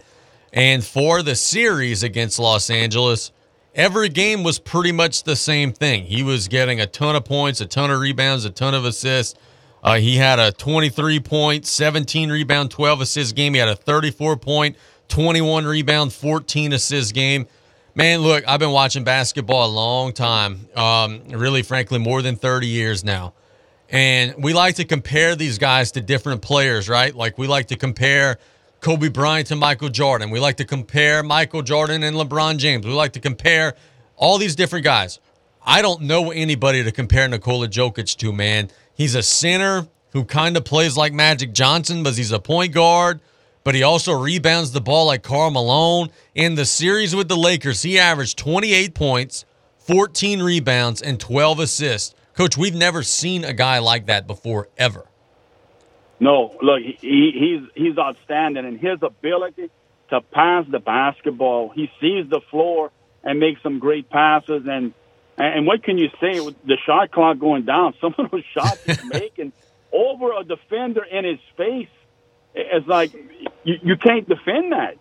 And 0.54 0.84
for 0.84 1.22
the 1.24 1.36
series 1.36 2.04
against 2.04 2.40
Los 2.40 2.70
Angeles, 2.70 3.32
every 3.74 4.10
game 4.10 4.44
was 4.44 4.60
pretty 4.60 4.92
much 4.92 5.24
the 5.24 5.36
same 5.36 5.72
thing. 5.72 6.04
He 6.06 6.24
was 6.24 6.48
getting 6.48 6.82
a 6.82 6.88
ton 6.88 7.16
of 7.16 7.26
points, 7.26 7.62
a 7.62 7.66
ton 7.66 7.90
of 7.92 8.00
rebounds, 8.00 8.44
a 8.46 8.50
ton 8.50 8.74
of 8.74 8.84
assists. 8.86 9.40
Uh, 9.84 9.96
he 9.96 10.18
had 10.18 10.40
a 10.40 10.52
23 10.52 11.20
point, 11.22 11.66
17 11.66 12.30
rebound, 12.30 12.70
12 12.72 13.02
assist 13.02 13.36
game. 13.36 13.54
He 13.54 13.60
had 13.60 13.70
a 13.70 13.76
34 13.76 14.38
point, 14.38 14.76
21 15.08 15.66
rebound, 15.66 16.14
14 16.14 16.74
assist 16.74 17.14
game. 17.14 17.48
Man, 17.96 18.20
look, 18.20 18.48
I've 18.48 18.60
been 18.60 18.72
watching 18.72 19.04
basketball 19.04 19.66
a 19.66 19.72
long 19.72 20.14
time. 20.14 20.68
Um, 20.76 21.24
really, 21.30 21.62
frankly, 21.62 22.00
more 22.00 22.22
than 22.22 22.36
30 22.36 22.68
years 22.68 23.04
now. 23.04 23.34
And 23.92 24.42
we 24.42 24.54
like 24.54 24.76
to 24.76 24.86
compare 24.86 25.36
these 25.36 25.58
guys 25.58 25.92
to 25.92 26.02
different 26.02 26.42
players, 26.42 26.88
right? 26.88 27.14
Like 27.14 27.38
we 27.38 27.46
like 27.46 27.68
to 27.68 27.76
compare 27.76 28.38
Kobe 28.80 29.10
Bryant 29.10 29.48
to 29.48 29.56
Michael 29.58 29.90
Jordan. 29.90 30.30
We 30.30 30.40
like 30.40 30.58
to 30.58 30.66
compare 30.66 31.22
Michael 31.22 31.62
Jordan 31.62 32.02
and 32.02 32.16
LeBron 32.16 32.58
James. 32.58 32.86
We 32.86 32.94
like 32.94 33.14
to 33.14 33.20
compare 33.20 33.76
all 34.16 34.38
these 34.38 34.56
different 34.56 34.86
guys. 34.86 35.20
I 35.64 35.82
don't 35.82 36.04
know 36.04 36.32
anybody 36.32 36.84
to 36.84 36.92
compare 36.92 37.28
Nikola 37.28 37.68
Jokic 37.68 38.16
to, 38.18 38.32
man. 38.32 38.70
He's 38.96 39.14
a 39.14 39.22
center 39.22 39.88
who 40.14 40.24
kind 40.24 40.56
of 40.56 40.64
plays 40.64 40.96
like 40.96 41.14
Magic 41.14 41.54
Johnson, 41.54 42.02
but 42.02 42.16
he's 42.16 42.32
a 42.32 42.40
point 42.40 42.74
guard. 42.74 43.20
But 43.64 43.76
he 43.76 43.84
also 43.84 44.14
rebounds 44.14 44.72
the 44.72 44.82
ball 44.82 45.06
like 45.06 45.22
Karl 45.22 45.52
Malone. 45.52 46.10
In 46.34 46.56
the 46.56 46.66
series 46.66 47.16
with 47.16 47.28
the 47.28 47.38
Lakers, 47.38 47.84
he 47.84 48.00
averaged 48.00 48.38
28 48.40 48.96
points, 48.96 49.46
14 49.80 50.42
rebounds, 50.42 51.02
and 51.02 51.20
12 51.20 51.60
assists. 51.60 52.16
Coach, 52.42 52.58
we've 52.58 52.74
never 52.74 53.04
seen 53.04 53.44
a 53.44 53.54
guy 53.54 53.78
like 53.78 54.08
that 54.08 54.26
before, 54.26 54.68
ever. 54.76 55.06
No, 56.20 56.58
look, 56.60 56.82
he, 56.82 56.98
he's 57.00 57.70
he's 57.76 57.96
outstanding, 58.00 58.66
and 58.66 58.80
his 58.80 58.98
ability 59.04 59.70
to 60.10 60.22
pass 60.22 60.66
the 60.68 60.80
basketball. 60.80 61.70
He 61.70 61.92
sees 62.02 62.28
the 62.32 62.42
floor 62.50 62.92
and 63.24 63.40
makes 63.40 63.62
some 63.62 63.78
great 63.78 64.10
passes. 64.10 64.64
And 64.68 64.96
and 65.38 65.68
what 65.68 65.84
can 65.84 66.00
you 66.00 66.10
say 66.20 66.40
with 66.40 66.56
the 66.66 66.78
shot 66.84 67.12
clock 67.12 67.38
going 67.38 67.66
down? 67.66 67.94
Some 68.02 68.16
of 68.18 68.32
those 68.32 68.44
shots 68.56 68.84
he's 68.86 69.06
making 69.14 69.54
over 69.92 70.34
a 70.34 70.44
defender 70.44 71.04
in 71.04 71.26
his 71.26 71.40
face. 71.56 71.90
It's 72.56 72.88
like 72.88 73.14
you, 73.64 73.78
you 73.84 73.98
can't 73.98 74.28
defend 74.28 74.72
that. 74.72 74.98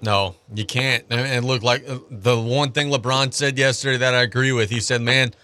No, 0.00 0.36
you 0.54 0.64
can't. 0.64 1.04
And 1.10 1.44
look, 1.44 1.64
like 1.64 1.88
uh, 1.88 1.98
the 2.08 2.40
one 2.40 2.70
thing 2.70 2.92
LeBron 2.92 3.34
said 3.34 3.58
yesterday 3.58 3.96
that 3.96 4.14
I 4.14 4.22
agree 4.22 4.52
with. 4.52 4.70
He 4.70 4.78
said, 4.78 5.02
"Man, 5.02 5.34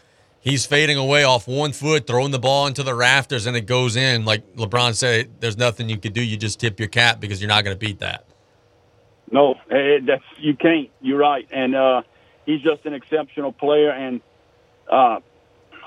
he's 0.40 0.66
fading 0.66 0.96
away 0.96 1.24
off 1.24 1.46
one 1.46 1.72
foot, 1.72 2.06
throwing 2.06 2.32
the 2.32 2.38
ball 2.38 2.66
into 2.66 2.82
the 2.82 2.94
rafters, 2.94 3.46
and 3.46 3.56
it 3.56 3.66
goes 3.66 3.96
in." 3.96 4.24
Like 4.24 4.56
LeBron 4.56 4.94
said, 4.94 5.40
"There's 5.40 5.56
nothing 5.56 5.88
you 5.88 5.98
could 5.98 6.12
do. 6.12 6.22
You 6.22 6.36
just 6.36 6.58
tip 6.60 6.78
your 6.80 6.88
cap 6.88 7.20
because 7.20 7.40
you're 7.40 7.48
not 7.48 7.64
going 7.64 7.76
to 7.76 7.78
beat 7.78 8.00
that." 8.00 8.24
No, 9.30 9.54
it, 9.70 10.06
that's 10.06 10.24
you 10.38 10.56
can't. 10.56 10.90
You're 11.00 11.18
right, 11.18 11.46
and 11.50 11.74
uh, 11.74 12.02
he's 12.46 12.60
just 12.62 12.84
an 12.84 12.94
exceptional 12.94 13.52
player. 13.52 13.90
And 13.90 14.20
uh, 14.90 15.20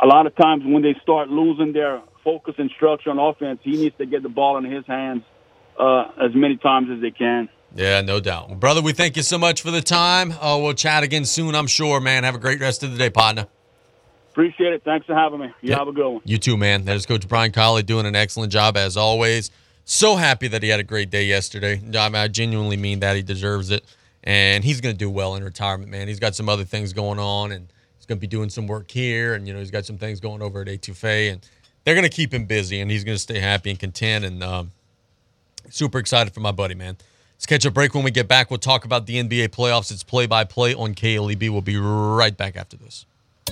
a 0.02 0.08
lot 0.08 0.28
of 0.28 0.36
times 0.36 0.64
when 0.66 0.82
they 0.82 0.96
start 1.02 1.30
losing 1.30 1.74
their 1.74 2.02
focus 2.24 2.56
and 2.58 2.72
structure 2.72 3.10
on 3.10 3.20
offense, 3.20 3.60
he 3.64 3.72
needs 3.72 3.98
to 3.98 4.06
get 4.06 4.24
the 4.24 4.30
ball 4.30 4.58
in 4.58 4.64
his 4.64 4.86
hands 4.86 5.24
uh, 5.78 6.06
as 6.22 6.34
many 6.34 6.58
times 6.58 6.90
as 6.90 7.02
they 7.02 7.12
can. 7.12 7.50
Yeah, 7.76 8.02
no 8.02 8.20
doubt. 8.20 8.50
Well, 8.50 8.58
brother, 8.58 8.82
we 8.82 8.94
thank 8.94 9.18
you 9.18 9.24
so 9.24 9.38
much 9.38 9.62
for 9.62 9.72
the 9.72 9.82
time. 9.82 10.32
Uh, 10.32 10.60
we'll 10.62 10.74
chat 10.74 11.04
again 11.04 11.26
soon, 11.26 11.56
I'm 11.56 11.68
sure, 11.68 12.00
man. 12.00 12.24
Have 12.24 12.36
a 12.36 12.40
great 12.40 12.60
rest 12.60 12.84
of 12.84 12.92
the 12.92 12.98
day, 12.98 13.10
partner. 13.10 13.48
Appreciate 14.34 14.74
it. 14.74 14.84
Thanks 14.84 15.06
for 15.06 15.14
having 15.14 15.42
me. 15.42 15.54
You 15.62 15.74
have 15.74 15.88
a 15.88 15.92
good 15.92 16.10
one. 16.10 16.22
You 16.26 16.40
too, 16.40 16.58
man. 16.58 16.86
That 16.86 16.96
is 16.96 17.06
Coach 17.06 17.28
Brian 17.28 17.52
Callais 17.52 17.86
doing 17.86 18.08
an 18.08 18.16
excellent 18.16 18.52
job 18.52 18.76
as 18.76 18.98
always. 18.98 19.52
So 19.86 20.16
happy 20.16 20.48
that 20.48 20.64
he 20.64 20.70
had 20.70 20.80
a 20.80 20.84
great 20.84 21.12
day 21.12 21.26
yesterday. 21.26 21.74
I, 21.74 22.10
mean, 22.10 22.16
I 22.16 22.28
genuinely 22.30 22.76
mean 22.76 23.02
that. 23.02 23.16
He 23.16 23.22
deserves 23.22 23.70
it. 23.70 23.86
And 24.24 24.64
he's 24.64 24.82
going 24.82 24.96
to 24.96 24.98
do 24.98 25.08
well 25.08 25.36
in 25.36 25.44
retirement, 25.44 25.92
man. 25.92 26.08
He's 26.08 26.20
got 26.20 26.34
some 26.34 26.50
other 26.50 26.64
things 26.64 26.94
going 26.94 27.20
on, 27.20 27.52
and 27.52 27.68
he's 27.96 28.08
going 28.08 28.18
to 28.18 28.22
be 28.22 28.26
doing 28.26 28.50
some 28.50 28.66
work 28.66 28.90
here. 28.90 29.36
And, 29.36 29.48
you 29.48 29.54
know, 29.54 29.60
he's 29.60 29.70
got 29.70 29.86
some 29.86 30.00
things 30.00 30.20
going 30.20 30.42
over 30.42 30.62
at 30.62 30.68
Etouffee. 30.68 31.32
And 31.32 31.48
they're 31.84 31.94
going 31.94 32.10
to 32.10 32.16
keep 32.16 32.34
him 32.34 32.46
busy, 32.46 32.82
and 32.82 32.90
he's 32.90 33.04
going 33.04 33.16
to 33.16 33.22
stay 33.22 33.38
happy 33.38 33.70
and 33.70 33.80
content. 33.80 34.26
And 34.26 34.42
um, 34.42 34.72
super 35.70 36.00
excited 36.00 36.34
for 36.34 36.40
my 36.40 36.52
buddy, 36.52 36.74
man. 36.74 36.98
Let's 37.36 37.46
catch 37.46 37.66
a 37.66 37.72
break 37.72 37.94
when 37.94 38.04
we 38.04 38.10
get 38.10 38.28
back. 38.28 38.50
We'll 38.50 38.58
talk 38.58 38.84
about 38.84 39.06
the 39.06 39.22
NBA 39.22 39.50
playoffs. 39.50 39.92
It's 39.92 40.02
play 40.02 40.26
by 40.26 40.44
play 40.44 40.74
on 40.74 40.96
KLEB. 40.96 41.52
We'll 41.52 41.62
be 41.62 41.78
right 41.78 42.36
back 42.36 42.56
after 42.56 42.78
this. 42.78 43.06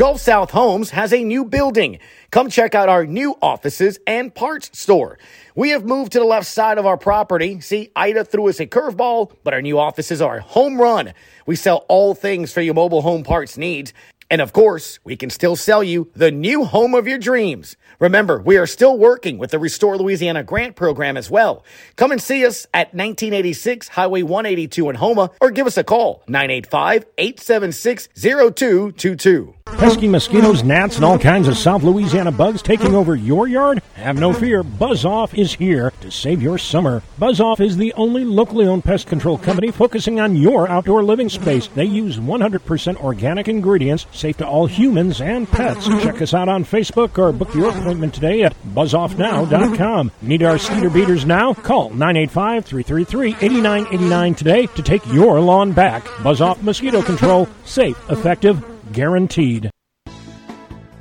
Gulf 0.00 0.22
South 0.22 0.50
Homes 0.52 0.88
has 0.88 1.12
a 1.12 1.22
new 1.22 1.44
building. 1.44 1.98
Come 2.30 2.48
check 2.48 2.74
out 2.74 2.88
our 2.88 3.04
new 3.04 3.36
offices 3.42 3.98
and 4.06 4.34
parts 4.34 4.70
store. 4.72 5.18
We 5.54 5.68
have 5.72 5.84
moved 5.84 6.12
to 6.12 6.20
the 6.20 6.24
left 6.24 6.46
side 6.46 6.78
of 6.78 6.86
our 6.86 6.96
property. 6.96 7.60
See, 7.60 7.90
Ida 7.94 8.24
threw 8.24 8.48
us 8.48 8.60
a 8.60 8.66
curveball, 8.66 9.34
but 9.44 9.52
our 9.52 9.60
new 9.60 9.78
offices 9.78 10.22
are 10.22 10.38
a 10.38 10.42
home 10.42 10.80
run. 10.80 11.12
We 11.44 11.54
sell 11.54 11.84
all 11.86 12.14
things 12.14 12.50
for 12.50 12.62
your 12.62 12.72
mobile 12.72 13.02
home 13.02 13.24
parts 13.24 13.58
needs. 13.58 13.92
And 14.30 14.40
of 14.40 14.54
course, 14.54 15.00
we 15.04 15.16
can 15.16 15.28
still 15.28 15.54
sell 15.54 15.84
you 15.84 16.10
the 16.16 16.30
new 16.30 16.64
home 16.64 16.94
of 16.94 17.06
your 17.06 17.18
dreams. 17.18 17.76
Remember, 18.00 18.40
we 18.40 18.56
are 18.56 18.66
still 18.66 18.96
working 18.96 19.36
with 19.36 19.50
the 19.50 19.58
Restore 19.58 19.98
Louisiana 19.98 20.42
grant 20.42 20.74
program 20.74 21.18
as 21.18 21.30
well. 21.30 21.62
Come 21.96 22.12
and 22.12 22.20
see 22.20 22.46
us 22.46 22.66
at 22.72 22.94
1986 22.94 23.88
Highway 23.88 24.22
182 24.22 24.88
in 24.88 24.96
Houma 24.96 25.30
or 25.38 25.50
give 25.50 25.66
us 25.66 25.76
a 25.76 25.84
call 25.84 26.22
985 26.26 27.04
876 27.18 28.08
0222. 28.16 29.54
Pesky 29.66 30.08
mosquitoes, 30.08 30.62
gnats, 30.62 30.96
and 30.96 31.04
all 31.04 31.18
kinds 31.18 31.46
of 31.46 31.56
South 31.56 31.82
Louisiana 31.82 32.32
bugs 32.32 32.60
taking 32.60 32.94
over 32.94 33.14
your 33.14 33.46
yard? 33.46 33.80
Have 33.94 34.18
no 34.18 34.32
fear. 34.32 34.62
Buzz 34.62 35.04
Off 35.04 35.32
is 35.34 35.54
here 35.54 35.92
to 36.00 36.10
save 36.10 36.42
your 36.42 36.58
summer. 36.58 37.02
Buzz 37.18 37.40
Off 37.40 37.60
is 37.60 37.76
the 37.76 37.92
only 37.94 38.24
locally 38.24 38.66
owned 38.66 38.84
pest 38.84 39.06
control 39.06 39.38
company 39.38 39.70
focusing 39.70 40.20
on 40.20 40.36
your 40.36 40.68
outdoor 40.68 41.02
living 41.02 41.28
space. 41.28 41.68
They 41.68 41.84
use 41.84 42.18
100% 42.18 42.96
organic 42.96 43.48
ingredients, 43.48 44.06
safe 44.12 44.36
to 44.38 44.46
all 44.46 44.66
humans 44.66 45.20
and 45.20 45.48
pets. 45.48 45.86
Check 45.86 46.20
us 46.20 46.34
out 46.34 46.48
on 46.48 46.64
Facebook 46.64 47.18
or 47.18 47.32
book 47.32 47.54
your 47.54 47.72
appointment 47.90 48.14
today 48.14 48.44
at 48.44 48.54
buzzoffnow.com. 48.72 50.12
Need 50.22 50.44
our 50.44 50.58
skeeter 50.58 50.90
beaters 50.90 51.26
now? 51.26 51.54
Call 51.54 51.90
985-333-8989 51.90 54.36
today 54.36 54.66
to 54.66 54.82
take 54.82 55.04
your 55.08 55.40
lawn 55.40 55.72
back. 55.72 56.06
Buzz 56.22 56.40
Off 56.40 56.62
Mosquito 56.62 57.02
Control. 57.02 57.48
Safe, 57.64 57.98
effective, 58.08 58.64
guaranteed. 58.92 59.72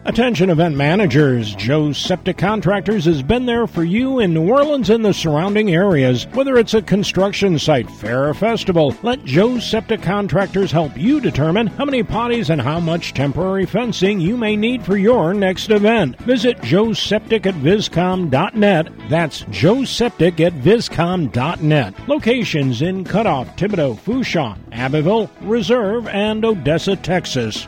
Attention 0.05 0.49
event 0.49 0.77
managers, 0.77 1.53
Joe's 1.55 1.97
Septic 1.97 2.38
Contractors 2.38 3.03
has 3.03 3.21
been 3.21 3.45
there 3.45 3.67
for 3.67 3.83
you 3.83 4.19
in 4.19 4.33
New 4.33 4.49
Orleans 4.49 4.89
and 4.89 5.03
the 5.03 5.13
surrounding 5.13 5.71
areas. 5.71 6.25
Whether 6.33 6.57
it's 6.57 6.73
a 6.73 6.81
construction 6.81 7.59
site, 7.59 7.89
fair, 7.91 8.29
or 8.29 8.33
festival, 8.33 8.95
let 9.03 9.23
Joe's 9.25 9.69
Septic 9.69 10.01
Contractors 10.01 10.71
help 10.71 10.97
you 10.97 11.19
determine 11.19 11.67
how 11.67 11.83
many 11.83 12.01
potties 12.01 12.49
and 12.49 12.62
how 12.62 12.79
much 12.79 13.13
temporary 13.13 13.65
fencing 13.65 14.21
you 14.21 14.38
may 14.38 14.55
need 14.55 14.85
for 14.85 14.97
your 14.97 15.33
next 15.33 15.69
event. 15.69 16.17
Visit 16.21 16.62
Joe's 16.62 16.97
Septic 16.97 17.45
at 17.45 17.55
viscom.net. 17.55 18.88
That's 19.09 19.41
Joe's 19.51 19.89
Septic 19.89 20.39
at 20.39 20.53
viscom.net. 20.53 22.07
Locations 22.07 22.81
in 22.81 23.03
Cutoff, 23.03 23.55
Thibodaux, 23.57 23.99
Fourchon, 23.99 24.57
Abbeville, 24.71 25.29
Reserve, 25.41 26.07
and 26.07 26.45
Odessa, 26.45 26.95
Texas. 26.95 27.67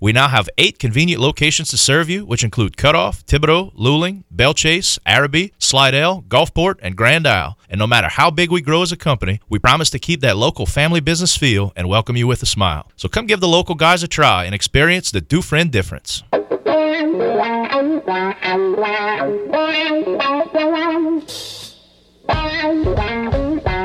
We 0.00 0.12
now 0.12 0.28
have 0.28 0.48
eight 0.58 0.78
convenient 0.78 1.20
locations 1.20 1.70
to 1.70 1.76
serve 1.76 2.08
you, 2.08 2.24
which 2.24 2.44
include 2.44 2.76
Cutoff, 2.76 3.26
Thibodaux, 3.26 3.74
Luling, 3.74 4.22
Belle 4.30 4.54
Chasse, 4.54 4.96
Arabi, 5.04 5.52
Slidell, 5.58 6.22
Gulfport, 6.28 6.76
and 6.80 6.94
Grand 6.96 7.26
Isle. 7.26 7.58
And 7.68 7.80
no 7.80 7.86
matter 7.88 8.06
how 8.06 8.30
big 8.30 8.52
we 8.52 8.60
grow 8.60 8.82
as 8.82 8.92
a 8.92 8.96
company, 8.96 9.40
we 9.48 9.58
promise 9.58 9.90
to 9.90 9.98
keep 9.98 10.20
that 10.20 10.36
local 10.36 10.66
family 10.66 11.00
business 11.00 11.36
feel 11.36 11.72
and 11.74 11.88
welcome 11.88 12.16
you 12.16 12.28
with 12.28 12.44
a 12.44 12.46
smile. 12.46 12.92
So 12.94 13.08
come 13.08 13.26
give 13.26 13.40
the 13.40 13.48
local 13.48 13.74
guys 13.74 14.04
a 14.04 14.08
try 14.08 14.44
and 14.44 14.54
experience 14.54 15.10
the 15.10 15.20
Dufresne 15.20 15.70
difference. 15.70 16.22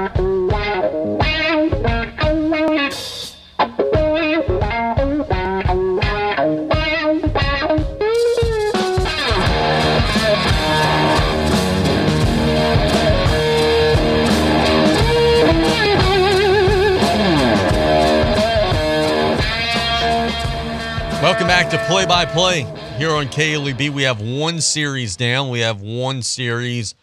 Welcome 21.43 21.69
back 21.69 21.71
to 21.71 21.87
play 21.91 22.05
by 22.05 22.23
play 22.23 22.61
here 22.97 23.11
on 23.11 23.25
KLEB. 23.25 23.89
We 23.89 24.03
have 24.03 24.21
one 24.21 24.61
series 24.61 25.17
down. 25.17 25.49
We 25.49 25.59
have 25.59 25.81
one 25.81 26.21
series 26.21 26.95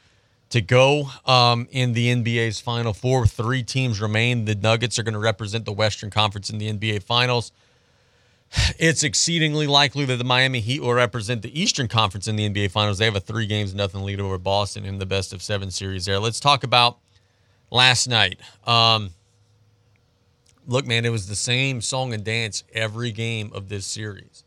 to 0.48 0.62
go 0.62 1.10
um, 1.26 1.68
in 1.70 1.92
the 1.92 2.08
NBA's 2.08 2.58
Final 2.58 2.94
Four. 2.94 3.26
Three 3.26 3.62
teams 3.62 4.00
remain. 4.00 4.46
The 4.46 4.54
Nuggets 4.54 4.98
are 4.98 5.02
going 5.02 5.12
to 5.12 5.20
represent 5.20 5.66
the 5.66 5.74
Western 5.74 6.08
Conference 6.08 6.48
in 6.48 6.56
the 6.56 6.72
NBA 6.72 7.02
Finals. 7.02 7.52
It's 8.78 9.02
exceedingly 9.02 9.66
likely 9.66 10.06
that 10.06 10.16
the 10.16 10.24
Miami 10.24 10.60
Heat 10.60 10.80
will 10.80 10.94
represent 10.94 11.42
the 11.42 11.60
Eastern 11.60 11.86
Conference 11.86 12.26
in 12.26 12.36
the 12.36 12.48
NBA 12.48 12.70
Finals. 12.70 12.96
They 12.96 13.04
have 13.04 13.16
a 13.16 13.20
three 13.20 13.46
games 13.46 13.74
nothing 13.74 14.04
lead 14.04 14.20
over 14.20 14.38
Boston 14.38 14.86
in 14.86 14.98
the 14.98 15.04
best 15.04 15.34
of 15.34 15.42
seven 15.42 15.70
series 15.70 16.06
there. 16.06 16.18
Let's 16.18 16.40
talk 16.40 16.64
about 16.64 16.96
last 17.70 18.08
night. 18.08 18.40
Um, 18.66 19.10
look, 20.70 20.86
man, 20.86 21.04
it 21.04 21.10
was 21.10 21.26
the 21.26 21.36
same 21.36 21.80
song 21.80 22.14
and 22.14 22.22
dance 22.22 22.62
every 22.72 23.10
game 23.10 23.50
of 23.52 23.68
this 23.68 23.84
series. 23.84 24.44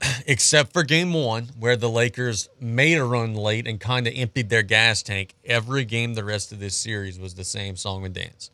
Except 0.26 0.72
for 0.72 0.82
game 0.82 1.12
one, 1.12 1.50
where 1.58 1.76
the 1.76 1.88
Lakers 1.88 2.48
made 2.60 2.96
a 2.96 3.04
run 3.04 3.34
late 3.34 3.68
and 3.68 3.78
kind 3.78 4.08
of 4.08 4.12
emptied 4.16 4.50
their 4.50 4.64
gas 4.64 5.02
tank. 5.02 5.34
Every 5.44 5.84
game 5.84 6.14
the 6.14 6.24
rest 6.24 6.50
of 6.50 6.58
this 6.58 6.76
series 6.76 7.20
was 7.20 7.34
the 7.34 7.44
same 7.44 7.76
song 7.76 8.04
and 8.04 8.12
dance. 8.12 8.50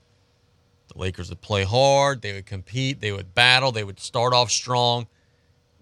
The 0.89 0.99
Lakers 0.99 1.31
would 1.31 1.41
play 1.41 1.65
hard, 1.65 2.21
they 2.21 2.35
would 2.35 2.47
compete, 2.47 3.01
they 3.01 3.13
would 3.13 3.35
battle, 3.35 3.73
they 3.73 3.85
would 3.85 3.99
start 3.99 4.35
off 4.35 4.51
strong. 4.51 5.07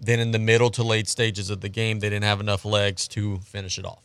Then 0.01 0.21
in 0.21 0.31
the 0.31 0.39
middle 0.39 0.71
to 0.71 0.85
late 0.85 1.09
stages 1.09 1.51
of 1.51 1.63
the 1.63 1.69
game, 1.69 1.99
they 1.99 2.11
didn't 2.11 2.25
have 2.25 2.41
enough 2.41 2.65
legs 2.65 3.09
to 3.09 3.39
finish 3.39 3.77
it 3.77 3.85
off. 3.85 4.03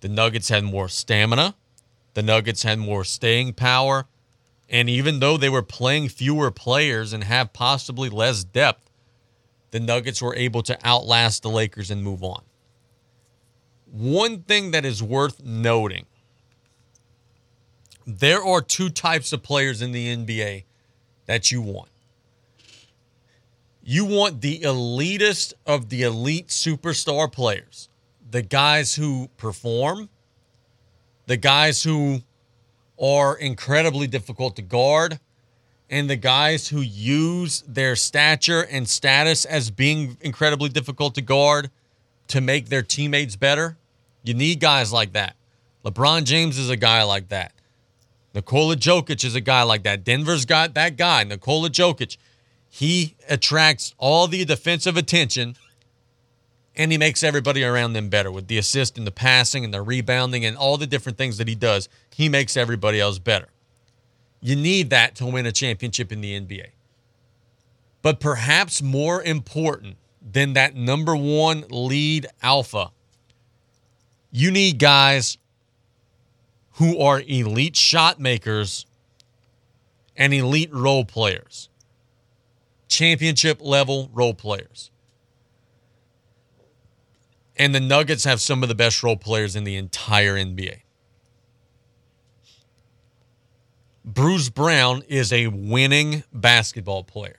The 0.00 0.08
Nuggets 0.08 0.48
had 0.48 0.64
more 0.64 0.88
stamina. 0.88 1.56
The 2.14 2.22
Nuggets 2.22 2.62
had 2.62 2.78
more 2.78 3.04
staying 3.04 3.52
power. 3.52 4.06
And 4.74 4.90
even 4.90 5.20
though 5.20 5.36
they 5.36 5.48
were 5.48 5.62
playing 5.62 6.08
fewer 6.08 6.50
players 6.50 7.12
and 7.12 7.22
have 7.22 7.52
possibly 7.52 8.08
less 8.10 8.42
depth, 8.42 8.90
the 9.70 9.78
Nuggets 9.78 10.20
were 10.20 10.34
able 10.34 10.64
to 10.64 10.76
outlast 10.84 11.44
the 11.44 11.48
Lakers 11.48 11.92
and 11.92 12.02
move 12.02 12.24
on. 12.24 12.42
One 13.86 14.42
thing 14.42 14.72
that 14.72 14.84
is 14.84 15.00
worth 15.00 15.40
noting 15.44 16.06
there 18.04 18.44
are 18.44 18.60
two 18.60 18.90
types 18.90 19.32
of 19.32 19.44
players 19.44 19.80
in 19.80 19.92
the 19.92 20.08
NBA 20.08 20.64
that 21.26 21.52
you 21.52 21.62
want. 21.62 21.90
You 23.80 24.04
want 24.04 24.40
the 24.40 24.58
elitist 24.58 25.52
of 25.64 25.88
the 25.88 26.02
elite 26.02 26.48
superstar 26.48 27.30
players, 27.30 27.88
the 28.28 28.42
guys 28.42 28.96
who 28.96 29.30
perform, 29.36 30.08
the 31.26 31.36
guys 31.36 31.84
who 31.84 32.22
are 32.98 33.36
incredibly 33.36 34.06
difficult 34.06 34.56
to 34.56 34.62
guard, 34.62 35.18
and 35.90 36.08
the 36.08 36.16
guys 36.16 36.68
who 36.68 36.80
use 36.80 37.62
their 37.66 37.96
stature 37.96 38.62
and 38.70 38.88
status 38.88 39.44
as 39.44 39.70
being 39.70 40.16
incredibly 40.20 40.68
difficult 40.68 41.14
to 41.14 41.22
guard 41.22 41.70
to 42.28 42.40
make 42.40 42.68
their 42.68 42.82
teammates 42.82 43.36
better. 43.36 43.76
You 44.22 44.34
need 44.34 44.60
guys 44.60 44.92
like 44.92 45.12
that. 45.12 45.36
LeBron 45.84 46.24
James 46.24 46.56
is 46.56 46.70
a 46.70 46.76
guy 46.76 47.02
like 47.02 47.28
that. 47.28 47.52
Nikola 48.34 48.76
Jokic 48.76 49.24
is 49.24 49.34
a 49.34 49.40
guy 49.40 49.62
like 49.62 49.82
that. 49.84 50.02
Denver's 50.02 50.44
got 50.44 50.74
that 50.74 50.96
guy, 50.96 51.22
Nikola 51.24 51.70
Jokic. 51.70 52.16
He 52.68 53.14
attracts 53.28 53.94
all 53.98 54.26
the 54.26 54.44
defensive 54.44 54.96
attention 54.96 55.56
and 56.76 56.90
he 56.90 56.98
makes 56.98 57.22
everybody 57.22 57.62
around 57.62 57.92
them 57.92 58.08
better 58.08 58.30
with 58.30 58.48
the 58.48 58.58
assist 58.58 58.98
and 58.98 59.06
the 59.06 59.12
passing 59.12 59.64
and 59.64 59.72
the 59.72 59.82
rebounding 59.82 60.44
and 60.44 60.56
all 60.56 60.76
the 60.76 60.86
different 60.86 61.18
things 61.18 61.38
that 61.38 61.48
he 61.48 61.54
does. 61.54 61.88
He 62.14 62.28
makes 62.28 62.56
everybody 62.56 63.00
else 63.00 63.18
better. 63.18 63.48
You 64.40 64.56
need 64.56 64.90
that 64.90 65.14
to 65.16 65.26
win 65.26 65.46
a 65.46 65.52
championship 65.52 66.12
in 66.12 66.20
the 66.20 66.38
NBA. 66.38 66.68
But 68.02 68.20
perhaps 68.20 68.82
more 68.82 69.22
important 69.22 69.96
than 70.20 70.52
that 70.54 70.74
number 70.74 71.16
one 71.16 71.64
lead 71.70 72.26
alpha, 72.42 72.90
you 74.30 74.50
need 74.50 74.78
guys 74.78 75.38
who 76.72 76.98
are 76.98 77.22
elite 77.26 77.76
shot 77.76 78.18
makers 78.20 78.84
and 80.16 80.34
elite 80.34 80.72
role 80.72 81.04
players, 81.04 81.68
championship 82.88 83.58
level 83.62 84.10
role 84.12 84.34
players. 84.34 84.90
And 87.56 87.74
the 87.74 87.80
Nuggets 87.80 88.24
have 88.24 88.40
some 88.40 88.62
of 88.62 88.68
the 88.68 88.74
best 88.74 89.02
role 89.02 89.16
players 89.16 89.54
in 89.54 89.64
the 89.64 89.76
entire 89.76 90.34
NBA. 90.34 90.80
Bruce 94.04 94.50
Brown 94.50 95.02
is 95.08 95.32
a 95.32 95.46
winning 95.46 96.24
basketball 96.32 97.04
player. 97.04 97.38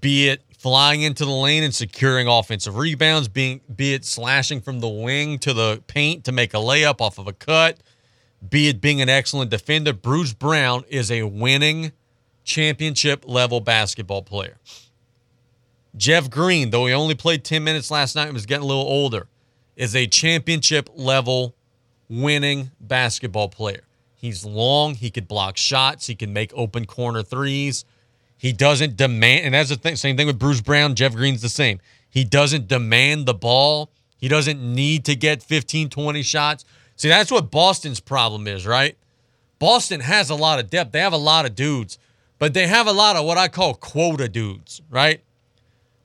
Be 0.00 0.28
it 0.28 0.42
flying 0.58 1.02
into 1.02 1.24
the 1.24 1.30
lane 1.30 1.62
and 1.62 1.74
securing 1.74 2.26
offensive 2.26 2.76
rebounds, 2.76 3.28
being 3.28 3.60
be 3.74 3.94
it 3.94 4.04
slashing 4.04 4.60
from 4.60 4.80
the 4.80 4.88
wing 4.88 5.38
to 5.40 5.52
the 5.52 5.82
paint 5.86 6.24
to 6.24 6.32
make 6.32 6.54
a 6.54 6.58
layup 6.58 7.00
off 7.00 7.18
of 7.18 7.28
a 7.28 7.32
cut, 7.32 7.78
be 8.48 8.68
it 8.68 8.80
being 8.80 9.00
an 9.00 9.08
excellent 9.08 9.50
defender, 9.50 9.92
Bruce 9.92 10.32
Brown 10.32 10.84
is 10.88 11.10
a 11.10 11.22
winning 11.22 11.92
championship 12.44 13.24
level 13.26 13.60
basketball 13.60 14.22
player. 14.22 14.58
Jeff 15.96 16.30
Green, 16.30 16.70
though 16.70 16.86
he 16.86 16.92
only 16.92 17.14
played 17.14 17.44
10 17.44 17.62
minutes 17.62 17.90
last 17.90 18.16
night 18.16 18.24
and 18.24 18.34
was 18.34 18.46
getting 18.46 18.64
a 18.64 18.66
little 18.66 18.82
older, 18.82 19.28
is 19.76 19.94
a 19.94 20.06
championship 20.06 20.88
level 20.94 21.54
winning 22.08 22.70
basketball 22.80 23.48
player. 23.48 23.82
He's 24.14 24.44
long, 24.44 24.94
he 24.94 25.10
could 25.10 25.26
block 25.26 25.56
shots, 25.56 26.06
he 26.06 26.14
can 26.14 26.32
make 26.32 26.52
open 26.54 26.86
corner 26.86 27.22
threes. 27.22 27.84
He 28.38 28.52
doesn't 28.52 28.96
demand, 28.96 29.46
and 29.46 29.54
that's 29.54 29.68
the 29.68 29.76
thing, 29.76 29.96
same 29.96 30.16
thing 30.16 30.26
with 30.26 30.38
Bruce 30.38 30.60
Brown. 30.60 30.94
Jeff 30.94 31.14
Green's 31.14 31.42
the 31.42 31.48
same. 31.48 31.80
He 32.08 32.24
doesn't 32.24 32.68
demand 32.68 33.26
the 33.26 33.34
ball. 33.34 33.90
He 34.16 34.28
doesn't 34.28 34.60
need 34.60 35.04
to 35.06 35.16
get 35.16 35.42
15, 35.42 35.88
20 35.88 36.22
shots. 36.22 36.64
See, 36.96 37.08
that's 37.08 37.30
what 37.30 37.50
Boston's 37.50 38.00
problem 38.00 38.46
is, 38.46 38.66
right? 38.66 38.96
Boston 39.58 40.00
has 40.00 40.28
a 40.28 40.34
lot 40.34 40.58
of 40.58 40.70
depth. 40.70 40.92
They 40.92 41.00
have 41.00 41.12
a 41.12 41.16
lot 41.16 41.46
of 41.46 41.54
dudes, 41.54 41.98
but 42.38 42.52
they 42.52 42.66
have 42.66 42.86
a 42.86 42.92
lot 42.92 43.16
of 43.16 43.24
what 43.24 43.38
I 43.38 43.48
call 43.48 43.74
quota 43.74 44.28
dudes, 44.28 44.82
right? 44.90 45.22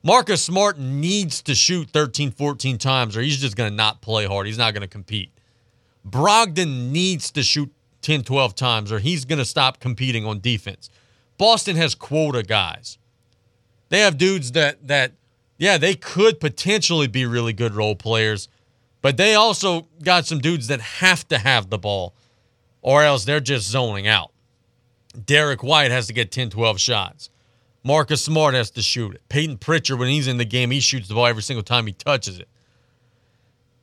Marcus 0.02 0.42
Smart 0.42 0.78
needs 0.78 1.42
to 1.42 1.54
shoot 1.54 1.90
13, 1.90 2.30
14 2.30 2.78
times, 2.78 3.16
or 3.16 3.22
he's 3.22 3.40
just 3.40 3.56
going 3.56 3.70
to 3.70 3.76
not 3.76 4.00
play 4.00 4.26
hard. 4.26 4.46
He's 4.46 4.58
not 4.58 4.72
going 4.72 4.82
to 4.82 4.88
compete. 4.88 5.30
Brogdon 6.08 6.90
needs 6.90 7.30
to 7.32 7.42
shoot 7.42 7.72
10, 8.02 8.22
12 8.22 8.54
times, 8.54 8.92
or 8.92 9.00
he's 9.00 9.24
going 9.24 9.38
to 9.38 9.44
stop 9.44 9.80
competing 9.80 10.24
on 10.24 10.40
defense. 10.40 10.88
Boston 11.36 11.76
has 11.76 11.94
quota 11.94 12.42
guys. 12.42 12.98
They 13.88 14.00
have 14.00 14.18
dudes 14.18 14.52
that 14.52 14.86
that 14.88 15.12
yeah, 15.56 15.78
they 15.78 15.94
could 15.94 16.38
potentially 16.38 17.08
be 17.08 17.26
really 17.26 17.52
good 17.52 17.74
role 17.74 17.96
players, 17.96 18.48
but 19.02 19.16
they 19.16 19.34
also 19.34 19.88
got 20.02 20.26
some 20.26 20.38
dudes 20.38 20.68
that 20.68 20.80
have 20.80 21.26
to 21.28 21.38
have 21.38 21.70
the 21.70 21.78
ball 21.78 22.14
or 22.80 23.02
else 23.02 23.24
they're 23.24 23.40
just 23.40 23.68
zoning 23.68 24.06
out. 24.06 24.32
Derrick 25.26 25.62
White 25.62 25.90
has 25.90 26.06
to 26.06 26.12
get 26.12 26.30
10, 26.30 26.50
12 26.50 26.80
shots. 26.80 27.30
Marcus 27.88 28.20
Smart 28.20 28.52
has 28.52 28.70
to 28.72 28.82
shoot 28.82 29.14
it. 29.14 29.22
Payton 29.30 29.56
Pritchard, 29.56 29.98
when 29.98 30.08
he's 30.10 30.28
in 30.28 30.36
the 30.36 30.44
game, 30.44 30.70
he 30.70 30.78
shoots 30.78 31.08
the 31.08 31.14
ball 31.14 31.24
every 31.24 31.42
single 31.42 31.62
time 31.62 31.86
he 31.86 31.94
touches 31.94 32.38
it. 32.38 32.46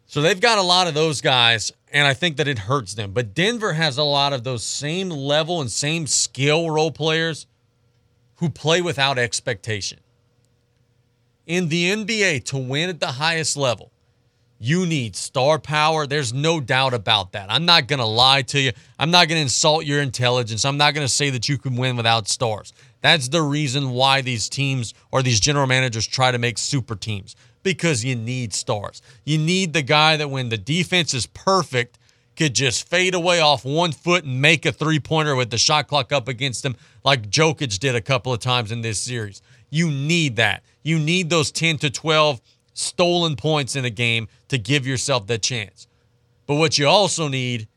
So 0.06 0.22
they've 0.22 0.40
got 0.40 0.60
a 0.60 0.62
lot 0.62 0.86
of 0.86 0.94
those 0.94 1.22
guys, 1.22 1.72
and 1.92 2.06
I 2.06 2.14
think 2.14 2.38
that 2.38 2.48
it 2.48 2.60
hurts 2.60 2.94
them. 2.94 3.14
But 3.14 3.34
Denver 3.34 3.74
has 3.74 3.98
a 3.98 4.04
lot 4.04 4.32
of 4.32 4.44
those 4.44 4.64
same 4.64 5.10
level 5.10 5.60
and 5.60 5.72
same 5.72 6.06
skill 6.06 6.70
role 6.70 6.92
players 6.92 7.48
who 8.36 8.52
play 8.52 8.80
without 8.80 9.18
expectation. 9.18 10.00
In 11.48 11.70
the 11.70 11.92
NBA, 11.92 12.44
to 12.46 12.60
win 12.60 12.90
at 12.90 13.00
the 13.00 13.14
highest 13.14 13.58
level, 13.58 13.92
you 14.60 14.86
need 14.86 15.16
star 15.16 15.58
power. 15.58 16.06
There's 16.06 16.32
no 16.32 16.60
doubt 16.60 16.94
about 16.94 17.32
that. 17.32 17.52
I'm 17.52 17.66
not 17.66 17.88
going 17.88 18.00
to 18.00 18.06
lie 18.06 18.44
to 18.44 18.60
you. 18.60 18.72
I'm 19.00 19.10
not 19.10 19.28
going 19.28 19.38
to 19.38 19.42
insult 19.42 19.86
your 19.86 20.00
intelligence. 20.02 20.64
I'm 20.64 20.78
not 20.78 20.94
going 20.94 21.06
to 21.06 21.12
say 21.12 21.32
that 21.32 21.50
you 21.50 21.58
can 21.58 21.76
win 21.76 21.98
without 21.98 22.28
stars. 22.28 22.72
That's 23.06 23.28
the 23.28 23.44
reason 23.44 23.92
why 23.92 24.22
these 24.22 24.50
teams 24.50 24.96
or 25.12 25.22
these 25.22 25.40
general 25.40 25.68
managers 25.68 26.08
try 26.08 26.32
to 26.32 26.40
make 26.40 26.58
super 26.58 26.96
teams 26.96 27.36
because 27.62 28.04
you 28.04 28.16
need 28.16 28.52
stars. 28.52 29.04
You 29.26 29.38
need 29.38 29.74
the 29.74 29.84
guy 29.84 30.18
that 30.18 30.32
when 30.32 30.50
the 30.50 30.58
defense 30.58 31.14
is 31.14 31.28
perfect 31.28 32.00
could 32.36 32.56
just 32.56 32.90
fade 32.90 33.14
away 33.14 33.40
off 33.40 33.64
one 33.64 33.92
foot 33.92 34.24
and 34.24 34.42
make 34.42 34.66
a 34.66 34.72
three 34.72 35.00
pointer 35.00 35.36
with 35.36 35.52
the 35.52 35.58
shot 35.60 35.88
clock 35.88 36.12
up 36.12 36.28
against 36.28 36.66
him, 36.66 36.76
like 37.04 37.30
Jokic 37.30 37.78
did 37.78 37.94
a 37.94 38.02
couple 38.02 38.34
of 38.34 38.40
times 38.40 38.72
in 38.72 38.82
this 38.82 38.98
series. 38.98 39.44
You 39.70 39.92
need 39.92 40.38
that. 40.38 40.64
You 40.82 40.98
need 40.98 41.30
those 41.30 41.52
10 41.52 41.78
to 41.78 41.92
12 41.92 42.42
stolen 42.74 43.36
points 43.36 43.76
in 43.76 43.86
a 43.86 43.92
game 43.92 44.28
to 44.48 44.58
give 44.58 44.88
yourself 44.88 45.28
that 45.28 45.44
chance. 45.44 45.86
But 46.48 46.56
what 46.56 46.80
you 46.80 46.88
also 46.88 47.28
need 47.28 47.68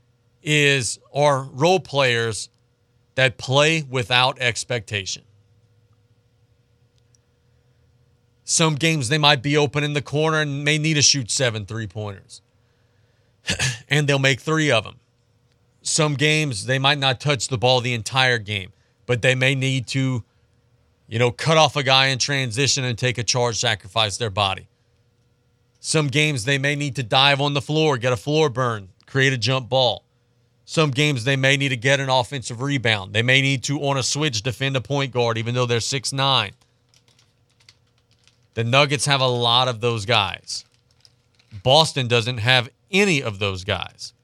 is 0.43 0.99
are 1.13 1.43
role 1.43 1.81
players 1.81 2.49
that 3.19 3.37
play 3.37 3.83
without 3.83 4.39
expectation. 4.39 5.25
Some 8.51 8.77
games 8.77 9.11
they 9.11 9.19
might 9.19 9.43
be 9.43 9.59
open 9.59 9.85
in 9.85 9.93
the 9.93 10.01
corner 10.01 10.41
and 10.41 10.65
may 10.65 10.79
need 10.79 10.95
to 10.95 11.03
shoot 11.03 11.31
seven 11.31 11.67
three 11.67 11.87
pointers. 11.87 12.41
and 13.91 14.09
they'll 14.09 14.19
make 14.19 14.41
three 14.41 14.71
of 14.71 14.85
them. 14.85 14.97
Some 15.83 16.15
games 16.15 16.65
they 16.65 16.79
might 16.79 16.99
not 16.99 17.21
touch 17.21 17.49
the 17.49 17.59
ball 17.59 17.83
the 17.83 17.93
entire 17.93 18.39
game, 18.39 18.73
but 19.05 19.21
they 19.21 19.35
may 19.35 19.55
need 19.55 19.87
to 19.89 20.25
You 21.09 21.19
know, 21.19 21.31
cut 21.31 21.59
off 21.59 21.77
a 21.77 21.83
guy 21.83 22.07
in 22.07 22.19
transition 22.19 22.85
and 22.85 22.99
take 22.99 23.19
a 23.19 23.25
charge, 23.25 23.59
sacrifice 23.59 24.17
their 24.17 24.31
body. 24.31 24.69
Some 25.81 26.09
games 26.09 26.45
they 26.45 26.59
may 26.59 26.75
need 26.75 26.97
to 26.97 27.03
dive 27.03 27.41
on 27.41 27.55
the 27.55 27.63
floor, 27.63 27.99
get 27.99 28.13
a 28.13 28.17
floor 28.17 28.51
burn, 28.51 28.89
create 29.07 29.33
a 29.33 29.39
jump 29.39 29.69
ball. 29.69 30.05
Some 30.65 30.91
games 30.91 31.25
they 31.25 31.37
may 31.37 31.57
need 31.57 31.71
to 31.71 31.77
get 31.77 32.01
an 32.01 32.11
offensive 32.11 32.61
rebound. 32.63 33.15
They 33.15 33.23
may 33.23 33.41
need 33.43 33.63
to, 33.65 33.79
on 33.81 33.97
a 33.99 34.03
switch, 34.03 34.43
defend 34.43 34.77
a 34.77 34.81
point 34.81 35.13
guard, 35.13 35.39
even 35.39 35.55
though 35.55 35.67
they're 35.67 35.81
six 35.81 36.13
nine. 36.13 36.53
The 38.59 38.65
Nuggets 38.65 39.07
have 39.07 39.21
a 39.21 39.29
lot 39.29 39.69
of 39.69 39.81
those 39.81 40.05
guys. 40.05 40.65
Boston 41.63 42.09
doesn't 42.09 42.39
have 42.39 42.69
any 42.91 43.23
of 43.23 43.39
those 43.39 43.63
guys. 43.63 44.15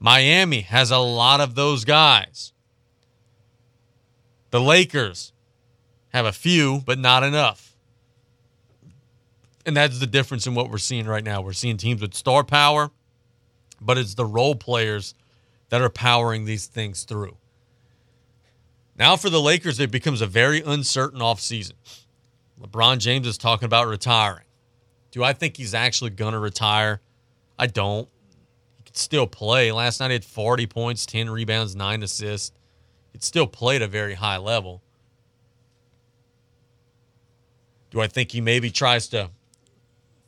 Miami 0.00 0.62
has 0.62 0.90
a 0.90 0.98
lot 0.98 1.40
of 1.40 1.54
those 1.54 1.84
guys. 1.84 2.52
The 4.50 4.60
Lakers 4.60 5.32
have 6.08 6.26
a 6.26 6.32
few, 6.32 6.82
but 6.84 6.98
not 6.98 7.22
enough. 7.22 7.76
And 9.64 9.76
that's 9.76 10.00
the 10.00 10.08
difference 10.08 10.48
in 10.48 10.56
what 10.56 10.68
we're 10.68 10.78
seeing 10.78 11.06
right 11.06 11.22
now. 11.22 11.40
We're 11.40 11.52
seeing 11.52 11.76
teams 11.76 12.00
with 12.02 12.12
star 12.12 12.42
power, 12.42 12.90
but 13.80 13.98
it's 13.98 14.14
the 14.14 14.26
role 14.26 14.56
players 14.56 15.14
that 15.68 15.80
are 15.80 15.90
powering 15.90 16.44
these 16.44 16.66
things 16.66 17.04
through. 17.04 17.36
Now, 18.98 19.14
for 19.14 19.30
the 19.30 19.40
Lakers, 19.40 19.78
it 19.78 19.92
becomes 19.92 20.20
a 20.22 20.26
very 20.26 20.60
uncertain 20.60 21.20
offseason. 21.20 21.74
LeBron 22.60 22.98
James 22.98 23.26
is 23.26 23.38
talking 23.38 23.66
about 23.66 23.86
retiring. 23.86 24.44
Do 25.10 25.22
I 25.22 25.32
think 25.32 25.56
he's 25.56 25.74
actually 25.74 26.10
going 26.10 26.32
to 26.32 26.38
retire? 26.38 27.00
I 27.58 27.66
don't. 27.66 28.08
He 28.78 28.82
could 28.84 28.96
still 28.96 29.26
play. 29.26 29.70
Last 29.72 30.00
night 30.00 30.08
he 30.08 30.14
had 30.14 30.24
40 30.24 30.66
points, 30.66 31.06
10 31.06 31.30
rebounds, 31.30 31.76
9 31.76 32.02
assists. 32.02 32.52
He 33.12 33.18
still 33.20 33.46
played 33.46 33.82
a 33.82 33.88
very 33.88 34.14
high 34.14 34.38
level. 34.38 34.82
Do 37.90 38.00
I 38.00 38.08
think 38.08 38.32
he 38.32 38.40
maybe 38.40 38.70
tries 38.70 39.06
to 39.08 39.30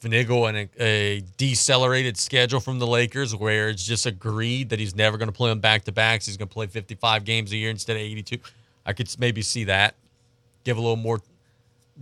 finagle 0.00 0.48
in 0.48 0.68
a, 0.78 1.24
decelerated 1.36 2.16
schedule 2.16 2.60
from 2.60 2.78
the 2.78 2.86
Lakers 2.86 3.34
where 3.34 3.70
it's 3.70 3.84
just 3.84 4.06
agreed 4.06 4.68
that 4.68 4.78
he's 4.78 4.94
never 4.94 5.18
going 5.18 5.28
to 5.28 5.32
play 5.32 5.50
on 5.50 5.58
back 5.58 5.82
to 5.84 5.92
backs? 5.92 6.26
He's 6.26 6.36
going 6.36 6.48
to 6.48 6.54
play 6.54 6.68
55 6.68 7.24
games 7.24 7.50
a 7.50 7.56
year 7.56 7.70
instead 7.70 7.96
of 7.96 8.02
82. 8.02 8.38
I 8.84 8.92
could 8.92 9.12
maybe 9.18 9.42
see 9.42 9.64
that. 9.64 9.96
Give 10.62 10.76
a 10.76 10.80
little 10.80 10.94
more 10.94 11.20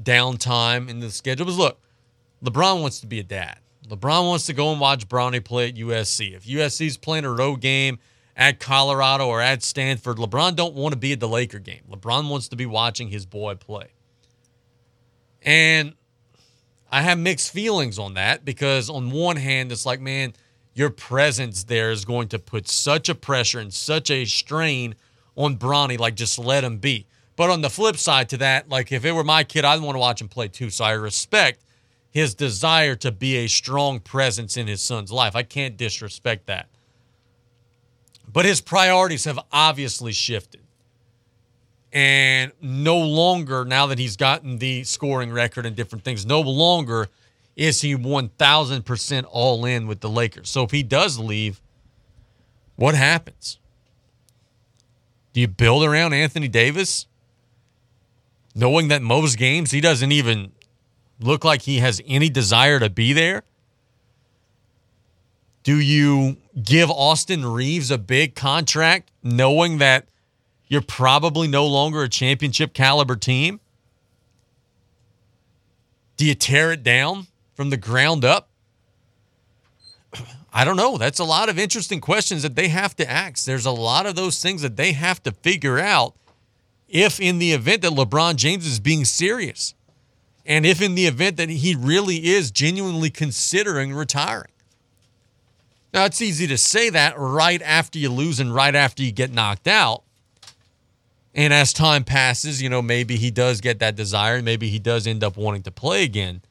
downtime 0.03 0.89
in 0.89 1.01
the 1.01 1.11
schedule. 1.11 1.47
But 1.47 1.55
look, 1.55 1.81
LeBron 2.45 2.81
wants 2.81 3.01
to 3.01 3.07
be 3.07 3.21
a 3.21 3.25
dad. 3.25 3.59
LeBron 3.89 4.27
wants 4.27 4.47
to 4.47 4.53
go 4.53 4.73
and 4.73 4.81
watch 4.81 5.09
Bronny 5.09 5.45
play 5.45 5.69
at 5.69 5.75
USC. 5.75 6.35
If 6.35 6.45
USC's 6.47 6.97
playing 6.97 7.25
a 7.25 7.33
road 7.33 7.61
game 7.61 7.99
at 8.37 8.59
Colorado 8.59 9.29
or 9.29 9.41
at 9.41 9.63
Stanford, 9.63 10.17
LeBron 10.17 10.57
don't 10.57 10.75
want 10.75 10.93
to 10.93 10.99
be 10.99 11.13
at 11.13 11.21
the 11.21 11.29
Laker 11.29 11.59
game. 11.59 11.83
LeBron 11.91 12.29
wants 12.29 12.49
to 12.49 12.57
be 12.57 12.67
watching 12.67 13.09
his 13.09 13.27
boy 13.27 13.55
play. 13.55 13.89
And 15.43 15.95
I 16.91 17.03
have 17.03 17.19
mixed 17.19 17.53
feelings 17.53 17.99
on 17.99 18.15
that 18.15 18.45
because 18.45 18.89
on 18.89 19.11
one 19.11 19.37
hand, 19.37 19.71
it's 19.71 19.85
like, 19.85 20.01
man, 20.01 20.33
your 20.75 20.91
presence 20.91 21.65
there 21.65 21.91
is 21.91 22.05
going 22.05 22.29
to 22.29 22.39
put 22.39 22.69
such 22.69 23.09
a 23.09 23.15
pressure 23.15 23.61
and 23.61 23.73
such 23.73 24.11
a 24.11 24.25
strain 24.25 24.95
on 25.37 25.57
Bronny, 25.57 25.99
like 25.99 26.15
just 26.15 26.39
let 26.39 26.65
him 26.65 26.79
be. 26.79 27.07
But 27.37 27.51
on 27.51 27.63
the 27.63 27.71
flip 27.71 27.97
side 27.97 28.29
to 28.31 28.37
that, 28.39 28.69
like 28.69 28.93
if 28.93 29.05
it 29.05 29.13
were 29.13 29.25
my 29.25 29.45
kid, 29.45 29.65
I'd 29.65 29.81
want 29.81 29.97
to 29.97 30.01
watch 30.01 30.21
him 30.21 30.29
play 30.29 30.49
too. 30.49 30.71
So 30.71 30.85
I 30.85 30.93
respect 30.93 31.65
his 32.11 32.35
desire 32.35 32.95
to 32.97 33.11
be 33.11 33.37
a 33.39 33.49
strong 33.49 33.99
presence 33.99 34.57
in 34.57 34.69
his 34.69 34.81
son's 34.81 35.11
life. 35.11 35.35
I 35.35 35.43
can't 35.43 35.77
disrespect 35.77 36.47
that. 36.47 36.69
But 38.33 38.45
his 38.45 38.61
priorities 38.61 39.25
have 39.25 39.39
obviously 39.53 40.13
shifted. 40.13 40.61
And 41.93 42.53
no 42.61 42.99
longer, 42.99 43.65
now 43.65 43.87
that 43.87 43.99
he's 43.99 44.17
gotten 44.17 44.59
the 44.59 44.85
scoring 44.85 45.33
record 45.33 45.67
and 45.67 45.77
different 45.77 46.05
things, 46.05 46.27
no 46.27 46.41
longer 46.41 47.09
is 47.57 47.81
he 47.81 47.97
1000% 47.97 49.25
all 49.31 49.65
in 49.65 49.87
with 49.87 50.01
the 50.01 50.09
Lakers. 50.09 50.51
So 50.51 50.65
if 50.65 50.73
he 50.73 50.83
does 50.83 51.19
leave, 51.19 51.61
what 52.77 52.95
happens? 52.97 53.59
Do 55.33 55.41
you 55.41 55.49
build 55.49 55.85
around 55.85 56.13
Anthony 56.13 56.49
Davis? 56.49 57.07
Knowing 58.55 58.89
that 58.89 59.03
most 59.03 59.37
games 59.37 59.71
he 59.71 59.81
doesn't 59.81 60.13
even 60.13 60.53
look 61.21 61.45
like 61.45 61.63
he 61.63 61.79
has 61.79 62.01
any 62.07 62.29
desire 62.29 62.79
to 62.79 62.89
be 62.89 63.13
there? 63.13 63.43
Do 65.63 65.79
you 65.81 66.37
give 66.63 66.91
Austin 66.91 67.45
Reaves 67.45 67.91
a 67.91 67.99
big 67.99 68.35
contract 68.35 69.11
knowing 69.23 69.79
that 69.79 70.07
you're 70.69 70.83
probably 70.83 71.49
no 71.49 71.67
longer 71.67 72.03
a 72.03 72.09
championship 72.09 72.75
caliber 72.75 73.17
team? 73.17 73.61
Do 76.17 76.27
you 76.27 76.35
tear 76.35 76.73
it 76.73 76.83
down 76.83 77.27
from 77.55 77.71
the 77.71 77.77
ground 77.77 78.25
up? 78.25 78.49
I 80.53 80.65
don't 80.65 80.77
know. 80.77 80.97
That's 80.97 81.19
a 81.19 81.25
lot 81.25 81.49
of 81.49 81.59
interesting 81.59 82.01
questions 82.01 82.43
that 82.43 82.55
they 82.55 82.69
have 82.69 82.95
to 82.97 83.11
ask. 83.11 83.45
There's 83.45 83.67
a 83.67 83.73
lot 83.73 84.07
of 84.07 84.15
those 84.15 84.41
things 84.41 84.63
that 84.63 84.77
they 84.77 84.93
have 84.93 85.21
to 85.25 85.33
figure 85.33 85.81
out 85.81 86.15
if 86.95 87.21
in 87.21 87.41
the 87.41 87.53
event 87.53 87.83
that 87.83 87.93
LeBron 87.93 88.37
James 88.37 88.65
is 88.65 88.79
being 88.79 89.05
serious 89.05 89.75
and 90.47 90.65
if 90.65 90.81
in 90.81 90.95
the 90.95 91.07
event 91.07 91.37
that 91.37 91.51
he 91.51 91.75
really 91.75 92.27
is 92.29 92.51
genuinely 92.51 93.11
considering 93.11 93.93
retiring. 93.93 94.53
Now, 95.93 96.05
it's 96.05 96.23
easy 96.23 96.47
to 96.47 96.57
say 96.57 96.91
that 96.91 97.19
right 97.19 97.61
after 97.63 97.99
you 97.99 98.11
lose 98.11 98.41
and 98.41 98.55
right 98.55 98.75
after 98.75 99.03
you 99.03 99.13
get 99.13 99.33
knocked 99.33 99.67
out. 99.67 100.03
And 101.35 101.53
as 101.53 101.73
time 101.73 102.05
passes, 102.05 102.63
you 102.63 102.69
know, 102.69 102.83
maybe 102.83 103.17
he 103.17 103.31
does 103.31 103.61
get 103.61 103.81
that 103.81 103.97
desire. 103.97 104.41
Maybe 104.41 104.69
he 104.69 104.79
does 104.79 105.07
end 105.07 105.25
up 105.25 105.37
wanting 105.37 105.63
to 105.63 105.73
play 105.73 106.05
again. 106.05 106.43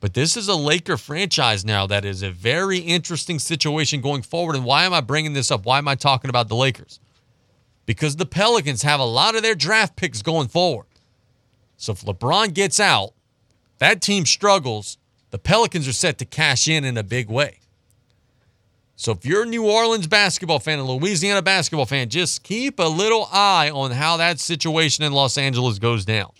But 0.00 0.12
this 0.12 0.36
is 0.36 0.48
a 0.48 0.54
Laker 0.54 0.98
franchise 0.98 1.64
now 1.64 1.86
that 1.86 2.04
is 2.04 2.22
a 2.22 2.30
very 2.30 2.78
interesting 2.78 3.38
situation 3.38 4.02
going 4.02 4.22
forward. 4.22 4.56
And 4.56 4.64
why 4.64 4.84
am 4.84 4.92
I 4.92 5.00
bringing 5.00 5.32
this 5.32 5.50
up? 5.50 5.64
Why 5.64 5.78
am 5.78 5.88
I 5.88 5.94
talking 5.94 6.28
about 6.28 6.48
the 6.48 6.56
Lakers? 6.56 7.00
Because 7.86 8.16
the 8.16 8.26
Pelicans 8.26 8.82
have 8.82 9.00
a 9.00 9.04
lot 9.04 9.36
of 9.36 9.42
their 9.42 9.54
draft 9.54 9.96
picks 9.96 10.20
going 10.20 10.48
forward. 10.48 10.86
So 11.76 11.92
if 11.92 12.02
LeBron 12.02 12.52
gets 12.52 12.80
out, 12.80 13.12
that 13.78 14.02
team 14.02 14.26
struggles, 14.26 14.98
the 15.30 15.38
Pelicans 15.38 15.86
are 15.86 15.92
set 15.92 16.18
to 16.18 16.24
cash 16.24 16.68
in 16.68 16.84
in 16.84 16.96
a 16.96 17.02
big 17.02 17.28
way. 17.28 17.60
So 18.96 19.12
if 19.12 19.26
you're 19.26 19.42
a 19.42 19.46
New 19.46 19.66
Orleans 19.70 20.06
basketball 20.06 20.58
fan, 20.58 20.78
a 20.78 20.84
Louisiana 20.84 21.42
basketball 21.42 21.84
fan, 21.84 22.08
just 22.08 22.42
keep 22.42 22.78
a 22.78 22.84
little 22.88 23.28
eye 23.30 23.70
on 23.70 23.90
how 23.90 24.16
that 24.16 24.40
situation 24.40 25.04
in 25.04 25.12
Los 25.12 25.36
Angeles 25.36 25.78
goes 25.78 26.06
down. 26.06 26.30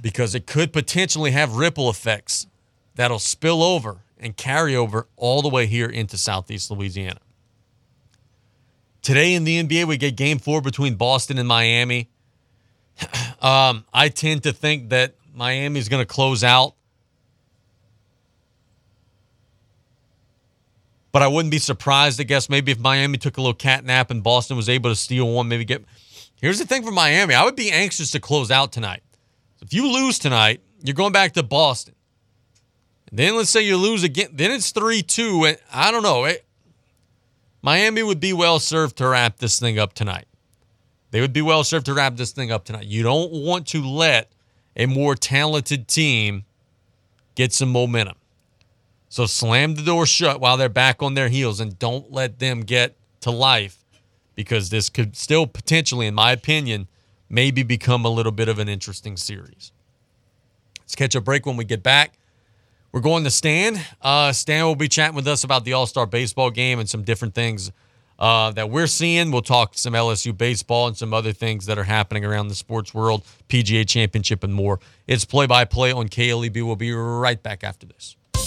Because 0.00 0.36
it 0.36 0.46
could 0.46 0.72
potentially 0.72 1.32
have 1.32 1.56
ripple 1.56 1.90
effects 1.90 2.46
that'll 2.94 3.18
spill 3.18 3.64
over 3.64 3.98
and 4.16 4.36
carry 4.36 4.76
over 4.76 5.08
all 5.16 5.42
the 5.42 5.48
way 5.48 5.66
here 5.66 5.88
into 5.88 6.16
Southeast 6.16 6.70
Louisiana. 6.70 7.18
Today 9.02 9.34
in 9.34 9.44
the 9.44 9.62
NBA, 9.62 9.86
we 9.86 9.96
get 9.96 10.16
game 10.16 10.38
four 10.38 10.60
between 10.60 10.96
Boston 10.96 11.38
and 11.38 11.48
Miami. 11.48 12.08
um, 13.40 13.84
I 13.92 14.08
tend 14.08 14.42
to 14.42 14.52
think 14.52 14.90
that 14.90 15.14
Miami 15.34 15.78
is 15.78 15.88
going 15.88 16.02
to 16.02 16.06
close 16.06 16.42
out. 16.42 16.74
But 21.10 21.22
I 21.22 21.28
wouldn't 21.28 21.50
be 21.50 21.58
surprised, 21.58 22.20
I 22.20 22.24
guess, 22.24 22.50
maybe 22.50 22.70
if 22.72 22.78
Miami 22.78 23.18
took 23.18 23.38
a 23.38 23.40
little 23.40 23.54
cat 23.54 23.84
nap 23.84 24.10
and 24.10 24.22
Boston 24.22 24.56
was 24.56 24.68
able 24.68 24.90
to 24.90 24.96
steal 24.96 25.30
one, 25.30 25.48
maybe 25.48 25.64
get. 25.64 25.84
Here's 26.40 26.58
the 26.58 26.66
thing 26.66 26.82
for 26.82 26.92
Miami 26.92 27.34
I 27.34 27.44
would 27.44 27.56
be 27.56 27.70
anxious 27.70 28.10
to 28.12 28.20
close 28.20 28.50
out 28.50 28.72
tonight. 28.72 29.02
If 29.62 29.72
you 29.72 29.90
lose 29.90 30.18
tonight, 30.18 30.60
you're 30.82 30.94
going 30.94 31.12
back 31.12 31.32
to 31.32 31.42
Boston. 31.42 31.94
And 33.10 33.18
then 33.18 33.36
let's 33.36 33.50
say 33.50 33.62
you 33.62 33.76
lose 33.76 34.04
again, 34.04 34.28
then 34.32 34.50
it's 34.50 34.70
3 34.70 35.02
2. 35.02 35.44
And 35.46 35.58
I 35.72 35.90
don't 35.90 36.02
know. 36.02 36.24
It, 36.24 36.44
Miami 37.62 38.02
would 38.02 38.20
be 38.20 38.32
well 38.32 38.58
served 38.58 38.96
to 38.96 39.08
wrap 39.08 39.38
this 39.38 39.58
thing 39.58 39.78
up 39.78 39.92
tonight. 39.92 40.26
They 41.10 41.20
would 41.20 41.32
be 41.32 41.42
well 41.42 41.64
served 41.64 41.86
to 41.86 41.94
wrap 41.94 42.16
this 42.16 42.32
thing 42.32 42.52
up 42.52 42.64
tonight. 42.64 42.86
You 42.86 43.02
don't 43.02 43.32
want 43.32 43.66
to 43.68 43.82
let 43.82 44.30
a 44.76 44.86
more 44.86 45.14
talented 45.14 45.88
team 45.88 46.44
get 47.34 47.52
some 47.52 47.70
momentum. 47.70 48.16
So 49.08 49.26
slam 49.26 49.74
the 49.74 49.82
door 49.82 50.06
shut 50.06 50.40
while 50.40 50.56
they're 50.56 50.68
back 50.68 51.02
on 51.02 51.14
their 51.14 51.28
heels 51.28 51.60
and 51.60 51.78
don't 51.78 52.12
let 52.12 52.38
them 52.38 52.60
get 52.60 52.96
to 53.20 53.30
life 53.30 53.84
because 54.34 54.70
this 54.70 54.88
could 54.88 55.16
still 55.16 55.46
potentially, 55.46 56.06
in 56.06 56.14
my 56.14 56.30
opinion, 56.32 56.88
maybe 57.28 57.62
become 57.62 58.04
a 58.04 58.08
little 58.08 58.32
bit 58.32 58.48
of 58.48 58.58
an 58.58 58.68
interesting 58.68 59.16
series. 59.16 59.72
Let's 60.80 60.94
catch 60.94 61.14
a 61.14 61.20
break 61.20 61.46
when 61.46 61.56
we 61.56 61.64
get 61.64 61.82
back. 61.82 62.18
We're 62.90 63.00
going 63.00 63.24
to 63.24 63.30
Stan. 63.30 63.78
Uh, 64.00 64.32
Stan 64.32 64.64
will 64.64 64.74
be 64.74 64.88
chatting 64.88 65.14
with 65.14 65.28
us 65.28 65.44
about 65.44 65.64
the 65.64 65.74
All 65.74 65.86
Star 65.86 66.06
baseball 66.06 66.50
game 66.50 66.78
and 66.78 66.88
some 66.88 67.02
different 67.02 67.34
things 67.34 67.70
uh, 68.18 68.50
that 68.52 68.70
we're 68.70 68.86
seeing. 68.86 69.30
We'll 69.30 69.42
talk 69.42 69.72
some 69.74 69.92
LSU 69.92 70.36
baseball 70.36 70.86
and 70.86 70.96
some 70.96 71.12
other 71.12 71.32
things 71.32 71.66
that 71.66 71.78
are 71.78 71.84
happening 71.84 72.24
around 72.24 72.48
the 72.48 72.54
sports 72.54 72.94
world, 72.94 73.24
PGA 73.48 73.86
Championship, 73.86 74.42
and 74.42 74.54
more. 74.54 74.80
It's 75.06 75.26
play 75.26 75.46
by 75.46 75.66
play 75.66 75.92
on 75.92 76.08
KLEB. 76.08 76.64
We'll 76.64 76.76
be 76.76 76.92
right 76.92 77.42
back 77.42 77.62
after 77.62 77.86
this. 77.86 78.16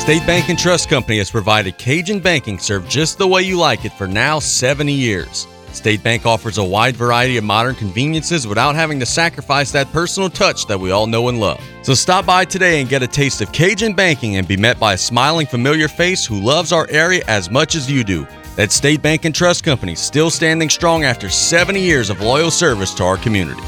State 0.00 0.26
Bank 0.26 0.48
and 0.48 0.58
Trust 0.58 0.88
Company 0.88 1.18
has 1.18 1.30
provided 1.30 1.76
Cajun 1.76 2.20
banking 2.20 2.58
served 2.58 2.90
just 2.90 3.18
the 3.18 3.28
way 3.28 3.42
you 3.42 3.58
like 3.58 3.84
it 3.84 3.92
for 3.92 4.08
now 4.08 4.38
70 4.38 4.90
years. 4.90 5.46
State 5.72 6.02
Bank 6.02 6.24
offers 6.24 6.56
a 6.56 6.64
wide 6.64 6.96
variety 6.96 7.36
of 7.36 7.44
modern 7.44 7.74
conveniences 7.74 8.46
without 8.46 8.74
having 8.74 8.98
to 8.98 9.06
sacrifice 9.06 9.70
that 9.72 9.92
personal 9.92 10.30
touch 10.30 10.66
that 10.66 10.80
we 10.80 10.90
all 10.90 11.06
know 11.06 11.28
and 11.28 11.38
love. 11.38 11.60
So 11.82 11.92
stop 11.92 12.24
by 12.24 12.46
today 12.46 12.80
and 12.80 12.88
get 12.88 13.02
a 13.02 13.06
taste 13.06 13.42
of 13.42 13.52
Cajun 13.52 13.92
banking 13.92 14.36
and 14.36 14.48
be 14.48 14.56
met 14.56 14.80
by 14.80 14.94
a 14.94 14.98
smiling, 14.98 15.46
familiar 15.46 15.86
face 15.86 16.24
who 16.24 16.40
loves 16.40 16.72
our 16.72 16.88
area 16.88 17.22
as 17.28 17.50
much 17.50 17.74
as 17.74 17.88
you 17.88 18.02
do. 18.02 18.26
That 18.56 18.72
State 18.72 19.02
Bank 19.02 19.26
and 19.26 19.34
Trust 19.34 19.64
Company 19.64 19.94
still 19.94 20.30
standing 20.30 20.70
strong 20.70 21.04
after 21.04 21.28
70 21.28 21.78
years 21.78 22.08
of 22.08 22.22
loyal 22.22 22.50
service 22.50 22.94
to 22.94 23.04
our 23.04 23.18
community. 23.18 23.62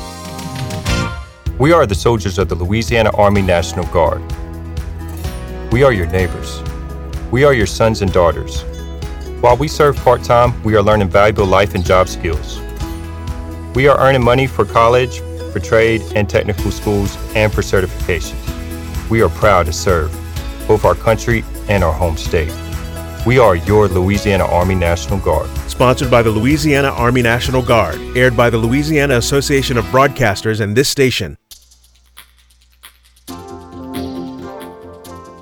We 1.58 1.72
are 1.72 1.86
the 1.86 1.94
soldiers 1.94 2.38
of 2.38 2.48
the 2.48 2.54
Louisiana 2.54 3.10
Army 3.18 3.42
National 3.42 3.84
Guard. 3.88 4.22
We 5.72 5.84
are 5.84 5.92
your 5.92 6.04
neighbors. 6.04 6.62
We 7.30 7.44
are 7.44 7.54
your 7.54 7.64
sons 7.64 8.02
and 8.02 8.12
daughters. 8.12 8.60
While 9.40 9.56
we 9.56 9.68
serve 9.68 9.96
part 9.96 10.22
time, 10.22 10.62
we 10.64 10.76
are 10.76 10.82
learning 10.82 11.08
valuable 11.08 11.46
life 11.46 11.74
and 11.74 11.82
job 11.82 12.08
skills. 12.08 12.60
We 13.74 13.88
are 13.88 13.98
earning 13.98 14.22
money 14.22 14.46
for 14.46 14.66
college, 14.66 15.20
for 15.50 15.60
trade 15.60 16.02
and 16.14 16.28
technical 16.28 16.70
schools, 16.72 17.16
and 17.34 17.50
for 17.50 17.62
certifications. 17.62 18.38
We 19.08 19.22
are 19.22 19.30
proud 19.30 19.64
to 19.64 19.72
serve 19.72 20.12
both 20.68 20.84
our 20.84 20.94
country 20.94 21.42
and 21.70 21.82
our 21.82 21.92
home 21.94 22.18
state. 22.18 22.52
We 23.24 23.38
are 23.38 23.56
your 23.56 23.88
Louisiana 23.88 24.44
Army 24.44 24.74
National 24.74 25.18
Guard. 25.20 25.48
Sponsored 25.70 26.10
by 26.10 26.20
the 26.20 26.30
Louisiana 26.30 26.88
Army 26.88 27.22
National 27.22 27.62
Guard, 27.62 27.98
aired 28.14 28.36
by 28.36 28.50
the 28.50 28.58
Louisiana 28.58 29.16
Association 29.16 29.78
of 29.78 29.86
Broadcasters 29.86 30.60
and 30.60 30.76
this 30.76 30.90
station. 30.90 31.38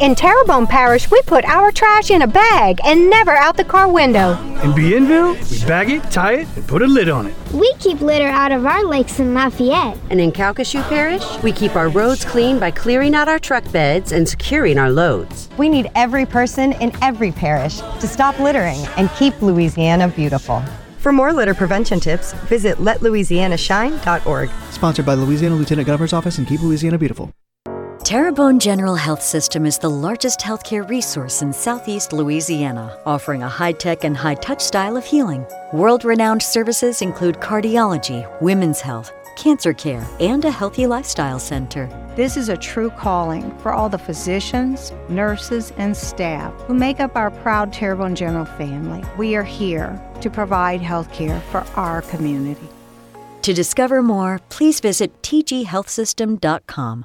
In 0.00 0.14
Terrebonne 0.14 0.66
Parish, 0.66 1.10
we 1.10 1.20
put 1.26 1.44
our 1.44 1.70
trash 1.70 2.10
in 2.10 2.22
a 2.22 2.26
bag 2.26 2.80
and 2.86 3.10
never 3.10 3.32
out 3.32 3.58
the 3.58 3.64
car 3.64 3.86
window. 3.86 4.32
In 4.62 4.72
Bienville, 4.72 5.34
we 5.50 5.66
bag 5.66 5.90
it, 5.90 6.02
tie 6.10 6.36
it, 6.36 6.48
and 6.56 6.66
put 6.66 6.80
a 6.80 6.86
lid 6.86 7.10
on 7.10 7.26
it. 7.26 7.34
We 7.52 7.70
keep 7.74 8.00
litter 8.00 8.28
out 8.28 8.50
of 8.50 8.64
our 8.64 8.82
lakes 8.82 9.20
in 9.20 9.34
Lafayette. 9.34 9.98
And 10.08 10.18
in 10.18 10.32
Calcasieu 10.32 10.82
Parish, 10.88 11.42
we 11.42 11.52
keep 11.52 11.76
our 11.76 11.90
roads 11.90 12.24
clean 12.24 12.58
by 12.58 12.70
clearing 12.70 13.14
out 13.14 13.28
our 13.28 13.38
truck 13.38 13.70
beds 13.72 14.12
and 14.12 14.26
securing 14.26 14.78
our 14.78 14.90
loads. 14.90 15.50
We 15.58 15.68
need 15.68 15.90
every 15.94 16.24
person 16.24 16.72
in 16.80 16.92
every 17.02 17.30
parish 17.30 17.80
to 17.80 18.08
stop 18.08 18.38
littering 18.38 18.80
and 18.96 19.10
keep 19.18 19.42
Louisiana 19.42 20.08
beautiful. 20.08 20.64
For 20.96 21.12
more 21.12 21.30
litter 21.30 21.52
prevention 21.52 22.00
tips, 22.00 22.32
visit 22.48 22.78
letlouisianashine.org. 22.78 24.50
Sponsored 24.70 25.04
by 25.04 25.12
Louisiana 25.12 25.56
Lieutenant 25.56 25.86
Governor's 25.86 26.14
Office 26.14 26.38
and 26.38 26.46
Keep 26.46 26.62
Louisiana 26.62 26.96
Beautiful. 26.96 27.34
Terrebonne 28.10 28.58
General 28.58 28.96
Health 28.96 29.22
System 29.22 29.64
is 29.64 29.78
the 29.78 29.88
largest 29.88 30.40
healthcare 30.40 30.88
resource 30.90 31.42
in 31.42 31.52
southeast 31.52 32.12
Louisiana, 32.12 32.98
offering 33.06 33.44
a 33.44 33.48
high 33.48 33.70
tech 33.70 34.02
and 34.02 34.16
high 34.16 34.34
touch 34.34 34.60
style 34.60 34.96
of 34.96 35.04
healing. 35.04 35.46
World 35.72 36.04
renowned 36.04 36.42
services 36.42 37.02
include 37.02 37.36
cardiology, 37.36 38.26
women's 38.42 38.80
health, 38.80 39.12
cancer 39.36 39.72
care, 39.72 40.04
and 40.18 40.44
a 40.44 40.50
healthy 40.50 40.88
lifestyle 40.88 41.38
center. 41.38 41.88
This 42.16 42.36
is 42.36 42.48
a 42.48 42.56
true 42.56 42.90
calling 42.90 43.56
for 43.58 43.72
all 43.72 43.88
the 43.88 43.96
physicians, 43.96 44.92
nurses, 45.08 45.72
and 45.76 45.96
staff 45.96 46.52
who 46.62 46.74
make 46.74 46.98
up 46.98 47.14
our 47.14 47.30
proud 47.30 47.72
Terrebonne 47.72 48.16
General 48.16 48.44
family. 48.44 49.04
We 49.18 49.36
are 49.36 49.44
here 49.44 50.02
to 50.20 50.28
provide 50.28 50.80
healthcare 50.80 51.40
for 51.52 51.64
our 51.76 52.02
community. 52.02 52.68
To 53.42 53.52
discover 53.52 54.02
more, 54.02 54.40
please 54.48 54.80
visit 54.80 55.22
tghealthsystem.com. 55.22 57.04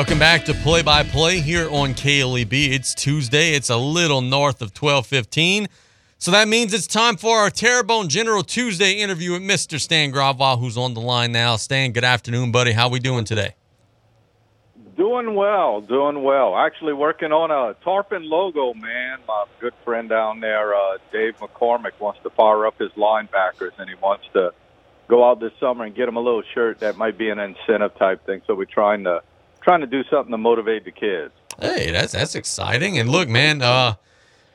Welcome 0.00 0.18
back 0.18 0.46
to 0.46 0.54
Play 0.54 0.80
by 0.80 1.02
Play 1.02 1.40
here 1.40 1.68
on 1.68 1.92
KLEB. 1.92 2.72
It's 2.72 2.94
Tuesday. 2.94 3.52
It's 3.52 3.68
a 3.68 3.76
little 3.76 4.22
north 4.22 4.62
of 4.62 4.68
1215. 4.68 5.68
So 6.16 6.30
that 6.30 6.48
means 6.48 6.72
it's 6.72 6.86
time 6.86 7.18
for 7.18 7.36
our 7.36 7.50
Terrebonne 7.50 8.08
General 8.08 8.42
Tuesday 8.42 8.92
interview 8.92 9.32
with 9.32 9.42
Mr. 9.42 9.78
Stan 9.78 10.10
Gravois, 10.10 10.58
who's 10.58 10.78
on 10.78 10.94
the 10.94 11.02
line 11.02 11.32
now. 11.32 11.56
Stan, 11.56 11.92
good 11.92 12.02
afternoon, 12.02 12.50
buddy. 12.50 12.72
How 12.72 12.88
we 12.88 12.98
doing 12.98 13.26
today? 13.26 13.56
Doing 14.96 15.34
well, 15.34 15.82
doing 15.82 16.22
well. 16.22 16.56
Actually 16.56 16.94
working 16.94 17.30
on 17.30 17.50
a 17.50 17.74
Tarpon 17.84 18.26
logo, 18.26 18.72
man. 18.72 19.18
My 19.28 19.44
good 19.60 19.74
friend 19.84 20.08
down 20.08 20.40
there, 20.40 20.74
uh, 20.74 20.96
Dave 21.12 21.36
McCormick, 21.40 22.00
wants 22.00 22.20
to 22.22 22.30
fire 22.30 22.66
up 22.66 22.78
his 22.78 22.90
linebackers, 22.92 23.72
and 23.76 23.86
he 23.86 23.96
wants 23.96 24.24
to 24.32 24.54
go 25.08 25.28
out 25.28 25.40
this 25.40 25.52
summer 25.60 25.84
and 25.84 25.94
get 25.94 26.06
them 26.06 26.16
a 26.16 26.20
little 26.20 26.42
shirt 26.54 26.80
that 26.80 26.96
might 26.96 27.18
be 27.18 27.28
an 27.28 27.38
incentive 27.38 27.94
type 27.98 28.24
thing. 28.24 28.40
So 28.46 28.54
we're 28.54 28.64
trying 28.64 29.04
to 29.04 29.20
trying 29.62 29.80
to 29.80 29.86
do 29.86 30.02
something 30.10 30.30
to 30.30 30.38
motivate 30.38 30.84
the 30.84 30.90
kids. 30.90 31.32
Hey, 31.60 31.90
that's 31.90 32.12
that's 32.12 32.34
exciting. 32.34 32.98
And 32.98 33.08
look, 33.08 33.28
man, 33.28 33.62
uh, 33.62 33.94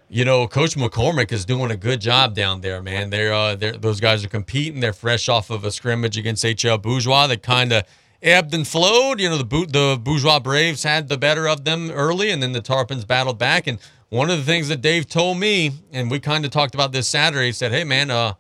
you 0.10 0.26
know, 0.26 0.48
Coach 0.48 0.76
McCormick 0.76 1.32
is 1.32 1.46
doing 1.46 1.72
a 1.72 1.78
good 1.78 2.02
job 2.02 2.36
down 2.36 2.62
there, 2.62 2.82
man. 2.82 3.10
They're, 3.10 3.34
uh, 3.34 3.56
they're 3.56 3.74
those 3.74 4.00
guys 4.00 4.24
are 4.24 4.30
competing. 4.30 4.80
They're 4.80 4.94
fresh 4.94 5.30
off 5.30 5.50
of 5.50 5.64
a 5.66 5.72
scrimmage 5.72 6.18
against 6.18 6.44
HL 6.44 6.82
Bourgeois 6.82 7.28
that 7.28 7.42
kind 7.44 7.74
of 7.74 7.84
ebbed 8.22 8.54
and 8.54 8.68
flowed. 8.68 9.20
You 9.20 9.30
know, 9.30 9.38
the 9.38 9.66
the 9.66 10.00
Bourgeois 10.02 10.40
Braves 10.40 10.84
had 10.84 11.10
the 11.10 11.18
better 11.18 11.48
of 11.48 11.66
them 11.66 11.92
early, 11.92 12.32
and 12.32 12.42
then 12.42 12.52
the 12.52 12.62
Tarpons 12.62 13.06
battled 13.06 13.40
back. 13.40 13.68
And 13.68 13.80
one 14.10 14.30
of 14.30 14.38
the 14.38 14.44
things 14.44 14.68
that 14.68 14.82
Dave 14.82 15.08
told 15.08 15.40
me, 15.40 15.72
and 15.92 16.12
we 16.12 16.20
kind 16.20 16.46
of 16.46 16.52
talked 16.52 16.76
about 16.76 16.92
this 16.92 17.08
Saturday, 17.08 17.48
he 17.48 17.52
said, 17.52 17.72
"Hey, 17.72 17.84
man, 17.84 18.12
uh, 18.12 18.34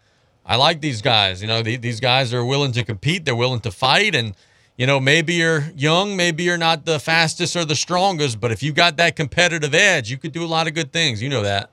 I 0.45 0.57
like 0.57 0.81
these 0.81 1.01
guys. 1.01 1.41
You 1.41 1.47
know, 1.47 1.63
the, 1.63 1.77
these 1.77 1.99
guys 1.99 2.33
are 2.33 2.45
willing 2.45 2.71
to 2.73 2.83
compete. 2.83 3.25
They're 3.25 3.35
willing 3.35 3.61
to 3.61 3.71
fight, 3.71 4.13
and 4.13 4.35
you 4.77 4.85
know, 4.85 4.99
maybe 4.99 5.35
you're 5.35 5.65
young, 5.75 6.15
maybe 6.17 6.43
you're 6.43 6.57
not 6.57 6.85
the 6.85 6.99
fastest 6.99 7.55
or 7.55 7.65
the 7.65 7.75
strongest, 7.75 8.39
but 8.39 8.51
if 8.51 8.61
you 8.61 8.73
got 8.73 8.97
that 8.97 9.15
competitive 9.15 9.73
edge, 9.73 10.11
you 10.11 10.17
could 10.17 10.31
do 10.31 10.43
a 10.43 10.47
lot 10.47 10.67
of 10.67 10.73
good 10.73 10.91
things. 10.91 11.21
You 11.21 11.29
know 11.29 11.43
that." 11.43 11.69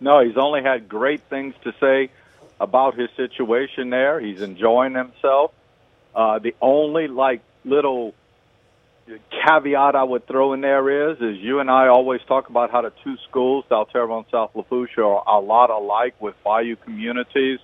No, 0.00 0.24
he's 0.24 0.36
only 0.36 0.62
had 0.62 0.88
great 0.88 1.20
things 1.28 1.54
to 1.64 1.74
say 1.78 2.10
about 2.58 2.94
his 2.94 3.10
situation 3.16 3.90
there. 3.90 4.18
He's 4.18 4.40
enjoying 4.40 4.94
himself. 4.94 5.52
Uh, 6.14 6.38
the 6.38 6.54
only 6.60 7.06
like 7.06 7.42
little 7.64 8.14
caveat 9.30 9.96
I 9.96 10.02
would 10.02 10.26
throw 10.26 10.52
in 10.52 10.60
there 10.60 11.10
is, 11.10 11.18
is 11.20 11.38
you 11.38 11.60
and 11.60 11.70
I 11.70 11.88
always 11.88 12.20
talk 12.22 12.48
about 12.48 12.70
how 12.70 12.82
the 12.82 12.92
two 13.02 13.16
schools, 13.28 13.64
South 13.68 13.88
Terrebonne 13.92 14.18
and 14.18 14.26
South 14.30 14.50
Lafourche, 14.54 14.98
are 14.98 15.22
a 15.26 15.40
lot 15.40 15.70
alike 15.70 16.14
with 16.20 16.34
Bayou 16.44 16.76
communities, 16.76 17.58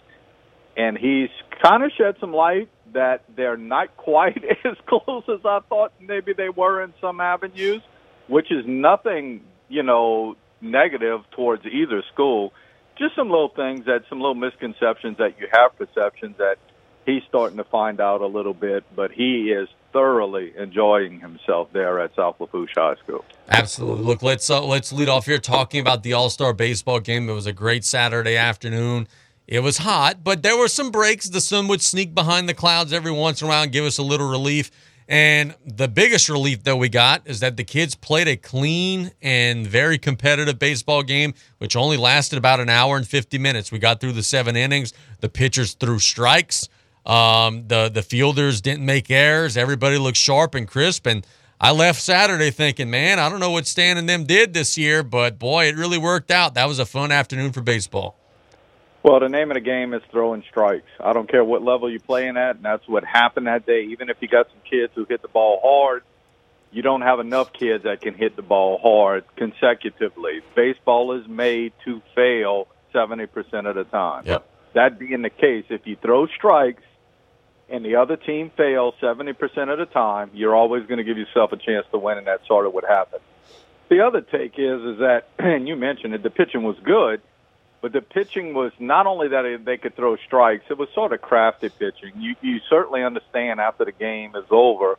and 0.76 0.98
he's 0.98 1.30
kind 1.62 1.82
of 1.82 1.90
shed 1.96 2.16
some 2.20 2.32
light 2.32 2.68
that 2.92 3.24
they're 3.34 3.56
not 3.56 3.96
quite 3.96 4.42
as 4.64 4.76
close 4.86 5.24
as 5.28 5.40
I 5.44 5.60
thought 5.68 5.92
maybe 6.00 6.32
they 6.32 6.48
were 6.48 6.82
in 6.82 6.92
some 7.00 7.20
avenues, 7.20 7.82
which 8.28 8.50
is 8.50 8.64
nothing, 8.66 9.42
you 9.68 9.82
know, 9.82 10.36
negative 10.60 11.20
towards 11.32 11.64
either 11.66 12.02
school. 12.12 12.52
Just 12.98 13.14
some 13.14 13.28
little 13.28 13.50
things 13.50 13.84
that 13.86 14.04
some 14.08 14.20
little 14.20 14.34
misconceptions 14.34 15.18
that 15.18 15.38
you 15.38 15.48
have 15.52 15.76
perceptions 15.76 16.36
that 16.38 16.56
he's 17.04 17.22
starting 17.28 17.58
to 17.58 17.64
find 17.64 18.00
out 18.00 18.20
a 18.20 18.26
little 18.26 18.54
bit, 18.54 18.84
but 18.94 19.12
he 19.12 19.50
is 19.50 19.68
thoroughly 19.92 20.52
enjoying 20.58 21.20
himself 21.20 21.68
there 21.72 22.00
at 22.00 22.14
South 22.14 22.36
Lafourche 22.40 22.72
High 22.74 22.96
School. 22.96 23.24
Absolutely. 23.48 24.04
Look, 24.04 24.22
let's 24.22 24.50
uh, 24.50 24.64
let's 24.64 24.92
lead 24.92 25.08
off 25.08 25.26
here 25.26 25.38
talking 25.38 25.80
about 25.80 26.02
the 26.02 26.12
All 26.14 26.28
Star 26.30 26.52
baseball 26.52 27.00
game. 27.00 27.28
It 27.28 27.32
was 27.32 27.46
a 27.46 27.52
great 27.52 27.84
Saturday 27.84 28.36
afternoon. 28.36 29.08
It 29.46 29.60
was 29.60 29.78
hot, 29.78 30.24
but 30.24 30.42
there 30.42 30.56
were 30.56 30.68
some 30.68 30.90
breaks. 30.90 31.28
The 31.28 31.40
sun 31.40 31.68
would 31.68 31.80
sneak 31.80 32.14
behind 32.14 32.48
the 32.48 32.54
clouds 32.54 32.92
every 32.92 33.12
once 33.12 33.40
in 33.40 33.46
a 33.46 33.48
while 33.48 33.66
give 33.66 33.84
us 33.84 33.98
a 33.98 34.02
little 34.02 34.28
relief. 34.28 34.70
And 35.08 35.54
the 35.64 35.86
biggest 35.86 36.28
relief 36.28 36.64
that 36.64 36.76
we 36.76 36.88
got 36.88 37.22
is 37.26 37.38
that 37.38 37.56
the 37.56 37.62
kids 37.62 37.94
played 37.94 38.26
a 38.26 38.36
clean 38.36 39.12
and 39.22 39.64
very 39.64 39.98
competitive 39.98 40.58
baseball 40.58 41.04
game, 41.04 41.32
which 41.58 41.76
only 41.76 41.96
lasted 41.96 42.38
about 42.38 42.58
an 42.58 42.68
hour 42.68 42.96
and 42.96 43.06
50 43.06 43.38
minutes. 43.38 43.70
We 43.70 43.78
got 43.78 44.00
through 44.00 44.12
the 44.12 44.24
seven 44.24 44.56
innings. 44.56 44.92
The 45.20 45.28
pitchers 45.28 45.74
threw 45.74 46.00
strikes. 46.00 46.68
Um, 47.04 47.68
the 47.68 47.88
the 47.88 48.02
fielders 48.02 48.60
didn't 48.60 48.84
make 48.84 49.08
errors. 49.12 49.56
Everybody 49.56 49.96
looked 49.96 50.16
sharp 50.16 50.56
and 50.56 50.66
crisp. 50.66 51.06
And 51.06 51.24
I 51.60 51.70
left 51.70 52.02
Saturday 52.02 52.50
thinking, 52.50 52.90
man, 52.90 53.20
I 53.20 53.28
don't 53.28 53.38
know 53.38 53.52
what 53.52 53.68
Stan 53.68 53.96
and 53.96 54.08
them 54.08 54.24
did 54.24 54.54
this 54.54 54.76
year, 54.76 55.04
but 55.04 55.38
boy, 55.38 55.66
it 55.66 55.76
really 55.76 55.98
worked 55.98 56.32
out. 56.32 56.54
That 56.54 56.66
was 56.66 56.80
a 56.80 56.86
fun 56.86 57.12
afternoon 57.12 57.52
for 57.52 57.60
baseball. 57.60 58.15
Well, 59.06 59.20
the 59.20 59.28
name 59.28 59.52
of 59.52 59.54
the 59.54 59.60
game 59.60 59.94
is 59.94 60.02
throwing 60.10 60.42
strikes. 60.50 60.90
I 60.98 61.12
don't 61.12 61.30
care 61.30 61.44
what 61.44 61.62
level 61.62 61.88
you're 61.88 62.00
playing 62.00 62.36
at, 62.36 62.56
and 62.56 62.64
that's 62.64 62.88
what 62.88 63.04
happened 63.04 63.46
that 63.46 63.64
day. 63.64 63.84
Even 63.90 64.10
if 64.10 64.16
you 64.18 64.26
got 64.26 64.48
some 64.48 64.60
kids 64.68 64.92
who 64.96 65.06
hit 65.08 65.22
the 65.22 65.28
ball 65.28 65.60
hard, 65.62 66.02
you 66.72 66.82
don't 66.82 67.02
have 67.02 67.20
enough 67.20 67.52
kids 67.52 67.84
that 67.84 68.00
can 68.00 68.14
hit 68.14 68.34
the 68.34 68.42
ball 68.42 68.78
hard 68.82 69.24
consecutively. 69.36 70.40
Baseball 70.56 71.12
is 71.12 71.28
made 71.28 71.72
to 71.84 72.02
fail 72.16 72.66
70% 72.92 73.28
of 73.70 73.76
the 73.76 73.84
time. 73.84 74.24
Yep. 74.26 74.50
That 74.74 74.98
being 74.98 75.22
the 75.22 75.30
case, 75.30 75.66
if 75.68 75.86
you 75.86 75.94
throw 75.94 76.26
strikes 76.26 76.82
and 77.68 77.84
the 77.84 77.94
other 77.94 78.16
team 78.16 78.50
fails 78.56 78.94
70% 79.00 79.36
of 79.70 79.78
the 79.78 79.86
time, 79.86 80.32
you're 80.34 80.56
always 80.56 80.84
going 80.86 80.98
to 80.98 81.04
give 81.04 81.16
yourself 81.16 81.52
a 81.52 81.56
chance 81.56 81.86
to 81.92 81.98
win, 81.98 82.18
and 82.18 82.26
that's 82.26 82.44
sort 82.48 82.66
of 82.66 82.74
what 82.74 82.82
happened. 82.84 83.22
The 83.88 84.00
other 84.00 84.20
take 84.20 84.54
is 84.58 84.80
is 84.82 84.98
that, 84.98 85.28
and 85.38 85.68
you 85.68 85.76
mentioned 85.76 86.12
it, 86.12 86.24
the 86.24 86.30
pitching 86.30 86.64
was 86.64 86.76
good, 86.82 87.22
but 87.86 87.92
the 87.92 88.00
pitching 88.00 88.52
was 88.52 88.72
not 88.80 89.06
only 89.06 89.28
that 89.28 89.60
they 89.64 89.76
could 89.76 89.94
throw 89.94 90.16
strikes; 90.16 90.64
it 90.70 90.76
was 90.76 90.88
sort 90.92 91.12
of 91.12 91.22
crafty 91.22 91.68
pitching. 91.68 92.14
You 92.16 92.34
you 92.40 92.58
certainly 92.68 93.04
understand 93.04 93.60
after 93.60 93.84
the 93.84 93.92
game 93.92 94.34
is 94.34 94.46
over 94.50 94.98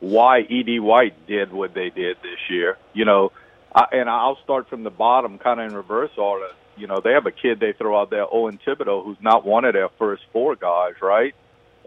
why 0.00 0.40
Ed 0.40 0.80
White 0.80 1.26
did 1.26 1.50
what 1.50 1.72
they 1.72 1.88
did 1.88 2.18
this 2.18 2.38
year. 2.50 2.76
You 2.92 3.06
know, 3.06 3.32
I, 3.74 3.86
and 3.92 4.10
I'll 4.10 4.36
start 4.44 4.68
from 4.68 4.82
the 4.82 4.90
bottom, 4.90 5.38
kind 5.38 5.60
of 5.60 5.70
in 5.70 5.74
reverse 5.74 6.10
order. 6.18 6.48
You 6.76 6.88
know, 6.88 7.00
they 7.02 7.12
have 7.12 7.24
a 7.24 7.30
kid 7.30 7.58
they 7.58 7.72
throw 7.72 7.98
out 7.98 8.10
there, 8.10 8.26
Owen 8.30 8.60
Thibodeau, 8.66 9.02
who's 9.02 9.16
not 9.22 9.46
one 9.46 9.64
of 9.64 9.72
their 9.72 9.88
first 9.88 10.22
four 10.30 10.56
guys, 10.56 10.96
right? 11.00 11.34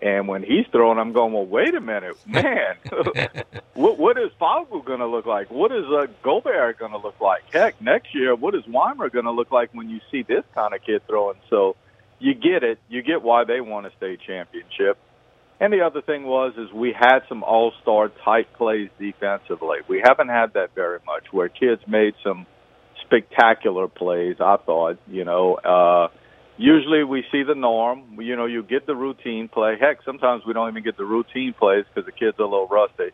And 0.04 0.28
when 0.28 0.44
he's 0.44 0.66
throwing, 0.70 1.00
I'm 1.00 1.14
going, 1.14 1.32
well, 1.32 1.46
wait 1.46 1.74
a 1.74 1.80
minute, 1.80 2.18
man. 2.28 2.76
what, 3.74 3.98
what 3.98 4.18
is 4.18 4.32
Fagu 4.40 4.84
going 4.84 5.00
to 5.00 5.08
look 5.08 5.26
like? 5.26 5.50
What 5.50 5.72
is 5.72 5.86
uh, 5.86 6.08
Gobert 6.22 6.78
going 6.78 6.92
to 6.92 6.98
look 6.98 7.22
like? 7.22 7.44
Heck, 7.54 7.82
next 7.82 8.14
year, 8.14 8.36
what 8.36 8.54
is 8.54 8.68
Weimer 8.68 9.10
going 9.10 9.26
to 9.26 9.32
look 9.32 9.52
like 9.52 9.74
when 9.74 9.90
you 9.90 10.02
see 10.12 10.22
this 10.22 10.44
kind 10.54 10.74
of 10.74 10.84
kid 10.84 11.08
throwing? 11.08 11.38
So 11.50 11.78
you 12.20 12.34
get 12.34 12.64
it. 12.64 12.80
You 12.90 13.02
get 13.02 13.22
why 13.22 13.46
they 13.46 13.62
won 13.62 13.86
a 13.86 13.92
state 13.96 14.20
championship. 14.28 14.98
And 15.62 15.72
the 15.72 15.82
other 15.82 16.02
thing 16.02 16.24
was 16.24 16.54
is 16.58 16.74
we 16.74 16.92
had 16.92 17.20
some 17.30 17.42
all-star 17.42 18.10
type 18.26 18.52
plays 18.58 18.90
defensively. 19.00 19.78
We 19.88 20.02
haven't 20.04 20.28
had 20.28 20.54
that 20.56 20.76
very 20.76 21.00
much 21.06 21.32
where 21.32 21.48
kids 21.48 21.82
made 21.88 22.16
some 22.22 22.46
spectacular 23.06 23.88
plays, 23.88 24.38
I 24.42 24.58
thought, 24.58 24.98
you 25.08 25.24
know, 25.24 25.56
uh 25.56 26.08
usually 26.58 27.04
we 27.04 27.26
see 27.32 27.44
the 27.44 27.56
norm. 27.56 28.20
You 28.20 28.36
know, 28.36 28.46
you 28.46 28.64
get 28.64 28.86
the 28.86 28.96
routine 28.96 29.48
play. 29.48 29.78
Heck, 29.80 30.04
sometimes 30.04 30.46
we 30.46 30.54
don't 30.54 30.70
even 30.70 30.84
get 30.84 30.98
the 30.98 31.06
routine 31.06 31.54
plays 31.54 31.86
because 31.88 32.06
the 32.06 32.12
kids 32.12 32.40
are 32.40 32.44
a 32.44 32.48
little 32.48 32.68
rusty. 32.68 33.12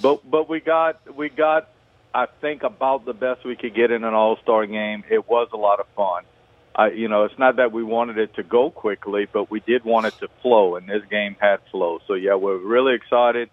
But 0.00 0.28
but 0.28 0.48
we 0.48 0.60
got 0.60 1.16
we 1.16 1.28
got 1.28 1.68
I 2.14 2.26
think 2.40 2.62
about 2.62 3.04
the 3.04 3.14
best 3.14 3.44
we 3.44 3.56
could 3.56 3.74
get 3.74 3.90
in 3.90 4.04
an 4.04 4.14
All 4.14 4.36
Star 4.42 4.66
game. 4.66 5.04
It 5.08 5.28
was 5.28 5.48
a 5.52 5.56
lot 5.56 5.80
of 5.80 5.86
fun. 5.96 6.24
I, 6.76 6.90
you 6.90 7.06
know, 7.06 7.24
it's 7.24 7.38
not 7.38 7.56
that 7.56 7.70
we 7.70 7.84
wanted 7.84 8.18
it 8.18 8.34
to 8.34 8.42
go 8.42 8.70
quickly, 8.70 9.28
but 9.32 9.48
we 9.48 9.60
did 9.60 9.84
want 9.84 10.06
it 10.06 10.14
to 10.18 10.28
flow, 10.42 10.74
and 10.74 10.88
this 10.88 11.02
game 11.08 11.36
had 11.38 11.60
flow. 11.70 12.00
So 12.06 12.14
yeah, 12.14 12.34
we're 12.34 12.56
really 12.56 12.94
excited. 12.94 13.48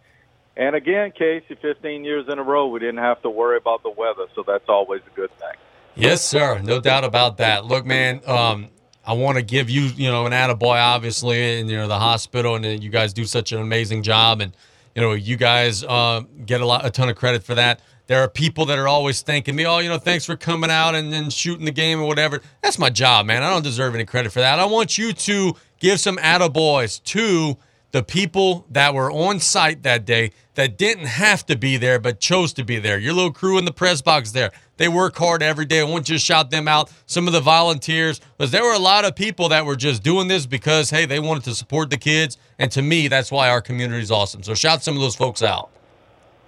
And 0.57 0.75
again, 0.75 1.11
Casey, 1.11 1.55
15 1.55 2.03
years 2.03 2.25
in 2.27 2.39
a 2.39 2.43
row, 2.43 2.67
we 2.67 2.79
didn't 2.79 2.97
have 2.97 3.21
to 3.21 3.29
worry 3.29 3.57
about 3.57 3.83
the 3.83 3.89
weather, 3.89 4.25
so 4.35 4.43
that's 4.45 4.67
always 4.67 5.01
a 5.11 5.15
good 5.15 5.31
thing. 5.37 5.53
Yes, 5.95 6.23
sir. 6.23 6.59
No 6.63 6.79
doubt 6.79 7.03
about 7.03 7.37
that. 7.37 7.65
Look, 7.65 7.85
man, 7.85 8.21
um, 8.25 8.69
I 9.05 9.13
want 9.13 9.37
to 9.37 9.41
give 9.41 9.69
you, 9.69 9.83
you 9.83 10.09
know, 10.09 10.25
an 10.25 10.31
attaboy, 10.31 10.77
obviously, 10.77 11.59
and, 11.59 11.69
you 11.69 11.77
know, 11.77 11.87
the 11.87 11.99
hospital, 11.99 12.55
and 12.55 12.83
you 12.83 12.89
guys 12.89 13.13
do 13.13 13.25
such 13.25 13.51
an 13.51 13.59
amazing 13.59 14.03
job. 14.03 14.41
And, 14.41 14.55
you 14.95 15.01
know, 15.01 15.13
you 15.13 15.37
guys 15.37 15.83
uh, 15.83 16.21
get 16.45 16.61
a 16.61 16.65
lot, 16.65 16.85
a 16.85 16.89
ton 16.91 17.09
of 17.09 17.15
credit 17.15 17.43
for 17.43 17.55
that. 17.55 17.79
There 18.07 18.21
are 18.21 18.27
people 18.27 18.65
that 18.65 18.77
are 18.77 18.87
always 18.87 19.21
thanking 19.21 19.55
me, 19.55 19.65
oh, 19.65 19.79
you 19.79 19.89
know, 19.89 19.97
thanks 19.97 20.25
for 20.25 20.35
coming 20.35 20.69
out 20.69 20.95
and, 20.95 21.13
and 21.13 21.31
shooting 21.31 21.65
the 21.65 21.71
game 21.71 21.99
or 22.01 22.05
whatever. 22.05 22.41
That's 22.61 22.77
my 22.77 22.89
job, 22.89 23.25
man. 23.25 23.41
I 23.41 23.49
don't 23.49 23.63
deserve 23.63 23.95
any 23.95 24.05
credit 24.05 24.31
for 24.31 24.39
that. 24.39 24.59
I 24.59 24.65
want 24.65 24.97
you 24.97 25.13
to 25.13 25.53
give 25.79 25.99
some 25.99 26.17
attaboys 26.17 27.01
to 27.05 27.57
the 27.91 28.03
people 28.03 28.65
that 28.69 28.93
were 28.93 29.11
on 29.11 29.39
site 29.39 29.83
that 29.83 30.05
day 30.05 30.31
that 30.55 30.77
didn't 30.77 31.05
have 31.05 31.45
to 31.45 31.57
be 31.57 31.77
there 31.77 31.99
but 31.99 32.19
chose 32.19 32.53
to 32.53 32.63
be 32.63 32.79
there. 32.79 32.97
Your 32.97 33.13
little 33.13 33.31
crew 33.31 33.57
in 33.57 33.65
the 33.65 33.73
press 33.73 34.01
box 34.01 34.31
there. 34.31 34.51
They 34.77 34.87
work 34.87 35.15
hard 35.17 35.43
every 35.43 35.65
day. 35.65 35.79
I 35.79 35.83
want 35.83 36.09
you 36.09 36.15
to 36.15 36.19
shout 36.19 36.49
them 36.49 36.67
out. 36.67 36.91
Some 37.05 37.27
of 37.27 37.33
the 37.33 37.41
volunteers, 37.41 38.19
because 38.37 38.51
there 38.51 38.63
were 38.63 38.73
a 38.73 38.79
lot 38.79 39.05
of 39.05 39.15
people 39.15 39.49
that 39.49 39.65
were 39.65 39.75
just 39.75 40.03
doing 40.03 40.27
this 40.27 40.45
because, 40.45 40.89
hey, 40.89 41.05
they 41.05 41.19
wanted 41.19 41.43
to 41.43 41.55
support 41.55 41.89
the 41.89 41.97
kids. 41.97 42.37
And 42.57 42.71
to 42.71 42.81
me, 42.81 43.07
that's 43.07 43.31
why 43.31 43.49
our 43.49 43.61
community 43.61 44.01
is 44.01 44.11
awesome. 44.11 44.43
So 44.43 44.53
shout 44.55 44.83
some 44.83 44.95
of 44.95 45.01
those 45.01 45.15
folks 45.15 45.43
out. 45.43 45.69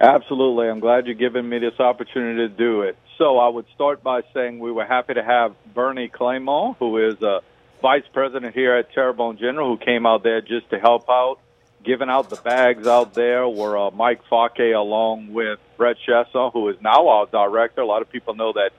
Absolutely. 0.01 0.67
I'm 0.67 0.79
glad 0.79 1.05
you're 1.05 1.15
giving 1.15 1.47
me 1.47 1.59
this 1.59 1.79
opportunity 1.79 2.47
to 2.47 2.49
do 2.49 2.81
it. 2.81 2.97
So 3.17 3.37
I 3.37 3.47
would 3.47 3.65
start 3.75 4.01
by 4.03 4.21
saying 4.33 4.59
we 4.59 4.71
were 4.71 4.85
happy 4.85 5.13
to 5.13 5.23
have 5.23 5.55
Bernie 5.73 6.09
Claymont, 6.09 6.77
who 6.77 6.97
is 6.97 7.21
a 7.21 7.41
vice 7.83 8.07
president 8.13 8.55
here 8.55 8.73
at 8.75 8.91
Terrebonne 8.93 9.37
General, 9.37 9.77
who 9.77 9.85
came 9.85 10.07
out 10.07 10.23
there 10.23 10.41
just 10.41 10.71
to 10.71 10.79
help 10.79 11.07
out 11.09 11.37
giving 11.83 12.09
out 12.09 12.29
the 12.29 12.37
bags 12.37 12.87
out 12.87 13.13
there 13.13 13.47
were 13.47 13.77
uh, 13.77 13.91
Mike 13.91 14.21
Fake 14.29 14.73
along 14.73 15.33
with 15.33 15.59
Brett 15.77 15.97
Shessa, 16.07 16.51
who 16.51 16.69
is 16.69 16.77
now 16.81 17.07
our 17.09 17.25
director. 17.25 17.81
A 17.81 17.85
lot 17.85 18.01
of 18.01 18.09
people 18.09 18.35
know 18.35 18.53
that 18.53 18.71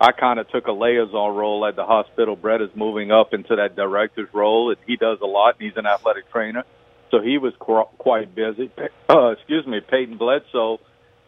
I 0.00 0.12
kind 0.12 0.38
of 0.38 0.48
took 0.48 0.66
a 0.66 0.72
liaison 0.72 1.34
role 1.34 1.66
at 1.66 1.76
the 1.76 1.84
hospital. 1.84 2.36
Brett 2.36 2.60
is 2.60 2.70
moving 2.74 3.10
up 3.10 3.34
into 3.34 3.56
that 3.56 3.76
director's 3.76 4.32
role, 4.32 4.70
and 4.70 4.78
he 4.86 4.96
does 4.96 5.18
a 5.22 5.26
lot. 5.26 5.56
And 5.58 5.68
he's 5.68 5.76
an 5.76 5.86
athletic 5.86 6.30
trainer, 6.30 6.64
so 7.10 7.20
he 7.20 7.38
was 7.38 7.52
qu- 7.58 7.88
quite 7.98 8.34
busy. 8.34 8.70
Uh, 9.08 9.30
excuse 9.30 9.66
me, 9.66 9.80
Peyton 9.80 10.16
Bledsoe, 10.16 10.80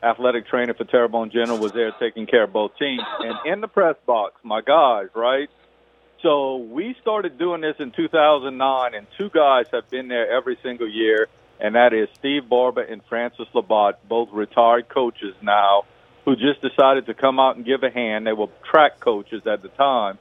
athletic 0.02 0.46
trainer 0.46 0.74
for 0.74 0.84
Terrebonne 0.84 1.30
General, 1.30 1.58
was 1.58 1.72
there 1.72 1.92
taking 1.98 2.26
care 2.26 2.44
of 2.44 2.52
both 2.52 2.72
teams. 2.78 3.02
And 3.20 3.36
in 3.52 3.60
the 3.60 3.68
press 3.68 3.96
box, 4.06 4.34
my 4.42 4.60
guys, 4.60 5.08
right? 5.14 5.48
So 6.24 6.56
we 6.56 6.96
started 7.02 7.36
doing 7.36 7.60
this 7.60 7.76
in 7.78 7.90
2009, 7.90 8.94
and 8.94 9.06
two 9.18 9.28
guys 9.28 9.66
have 9.72 9.90
been 9.90 10.08
there 10.08 10.34
every 10.34 10.56
single 10.62 10.88
year, 10.88 11.28
and 11.60 11.74
that 11.74 11.92
is 11.92 12.08
Steve 12.18 12.48
Barber 12.48 12.80
and 12.80 13.02
Francis 13.10 13.46
Labat, 13.54 13.96
both 14.08 14.30
retired 14.32 14.88
coaches 14.88 15.34
now, 15.42 15.82
who 16.24 16.34
just 16.34 16.62
decided 16.62 17.04
to 17.06 17.14
come 17.14 17.38
out 17.38 17.56
and 17.56 17.64
give 17.66 17.82
a 17.82 17.90
hand. 17.90 18.26
They 18.26 18.32
were 18.32 18.48
track 18.64 19.00
coaches 19.00 19.46
at 19.46 19.60
the 19.60 19.68
time, 19.68 20.16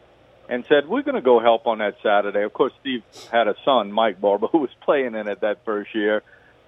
and 0.50 0.66
said, 0.66 0.90
"We're 0.90 1.04
going 1.04 1.16
to 1.16 1.22
go 1.22 1.40
help 1.40 1.68
on 1.68 1.78
that 1.78 1.96
Saturday." 2.04 2.44
Of 2.44 2.52
course, 2.52 2.74
Steve 2.82 3.04
had 3.32 3.48
a 3.48 3.56
son, 3.64 3.94
Mike 3.94 4.20
Barber, 4.20 4.48
who 4.52 4.58
was 4.58 4.76
playing 4.82 5.16
in 5.16 5.30
it 5.30 5.40
that 5.40 5.64
first 5.64 5.96
year. 5.96 6.22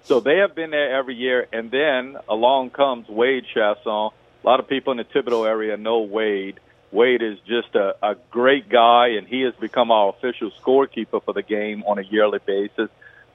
So 0.04 0.20
they 0.20 0.38
have 0.38 0.54
been 0.54 0.70
there 0.70 0.96
every 0.96 1.14
year. 1.14 1.46
And 1.52 1.70
then 1.70 2.16
along 2.26 2.70
comes 2.70 3.06
Wade 3.06 3.44
Chasson. 3.54 4.12
A 4.42 4.46
lot 4.46 4.60
of 4.60 4.68
people 4.68 4.92
in 4.92 4.96
the 4.96 5.04
Thibodaux 5.04 5.46
area 5.46 5.76
know 5.76 6.00
Wade. 6.00 6.58
Wade 6.96 7.20
is 7.20 7.38
just 7.46 7.74
a, 7.74 7.94
a 8.02 8.16
great 8.30 8.70
guy, 8.70 9.08
and 9.18 9.28
he 9.28 9.42
has 9.42 9.52
become 9.60 9.90
our 9.90 10.08
official 10.08 10.50
scorekeeper 10.62 11.22
for 11.22 11.34
the 11.34 11.42
game 11.42 11.84
on 11.86 11.98
a 11.98 12.02
yearly 12.02 12.38
basis. 12.44 12.88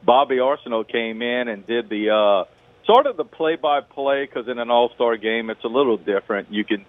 Bobby 0.04 0.40
Arsenal 0.40 0.84
came 0.84 1.22
in 1.22 1.48
and 1.48 1.68
did 1.68 1.88
the 1.88 2.10
uh, 2.10 2.46
sort 2.92 3.06
of 3.06 3.18
the 3.18 3.24
play-by-play 3.24 4.26
because 4.26 4.48
in 4.48 4.58
an 4.58 4.72
All-Star 4.72 5.16
game, 5.18 5.52
it's 5.52 5.64
a 5.64 5.68
little 5.68 5.98
different. 5.98 6.52
You 6.52 6.66
can 6.66 6.86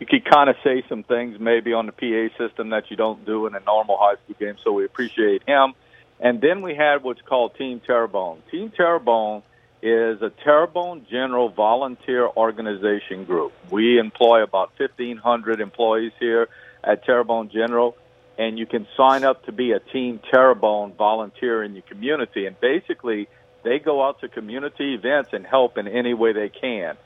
you 0.00 0.06
can 0.06 0.20
kind 0.20 0.50
of 0.50 0.56
say 0.64 0.82
some 0.88 1.04
things 1.04 1.38
maybe 1.38 1.72
on 1.72 1.86
the 1.86 1.92
PA 1.92 2.36
system 2.36 2.70
that 2.70 2.90
you 2.90 2.96
don't 2.96 3.24
do 3.24 3.46
in 3.46 3.54
a 3.54 3.60
normal 3.60 3.96
high 3.98 4.16
school 4.16 4.36
game. 4.38 4.56
So 4.62 4.72
we 4.72 4.84
appreciate 4.84 5.42
him. 5.46 5.74
And 6.18 6.40
then 6.40 6.60
we 6.60 6.74
had 6.74 7.02
what's 7.02 7.22
called 7.22 7.54
Team 7.54 7.80
Terrebonne. 7.86 8.42
Team 8.50 8.72
Terrebonne 8.76 9.42
is 9.86 10.20
a 10.20 10.30
Terrebonne 10.42 11.06
General 11.08 11.48
volunteer 11.48 12.26
organization 12.26 13.24
group. 13.24 13.52
We 13.70 14.00
employ 14.00 14.42
about 14.42 14.72
1,500 14.78 15.60
employees 15.60 16.10
here 16.18 16.48
at 16.82 17.04
Terrebonne 17.04 17.50
General, 17.50 17.96
and 18.36 18.58
you 18.58 18.66
can 18.66 18.88
sign 18.96 19.22
up 19.22 19.44
to 19.44 19.52
be 19.52 19.70
a 19.70 19.78
Team 19.78 20.18
Terrebonne 20.28 20.94
volunteer 20.94 21.62
in 21.62 21.74
your 21.74 21.84
community. 21.84 22.46
And 22.46 22.58
basically, 22.60 23.28
they 23.62 23.78
go 23.78 24.04
out 24.04 24.20
to 24.22 24.28
community 24.28 24.94
events 24.94 25.30
and 25.32 25.46
help 25.46 25.78
in 25.78 25.86
any 25.86 26.14
way 26.14 26.32
they 26.32 26.48
can. 26.48 26.96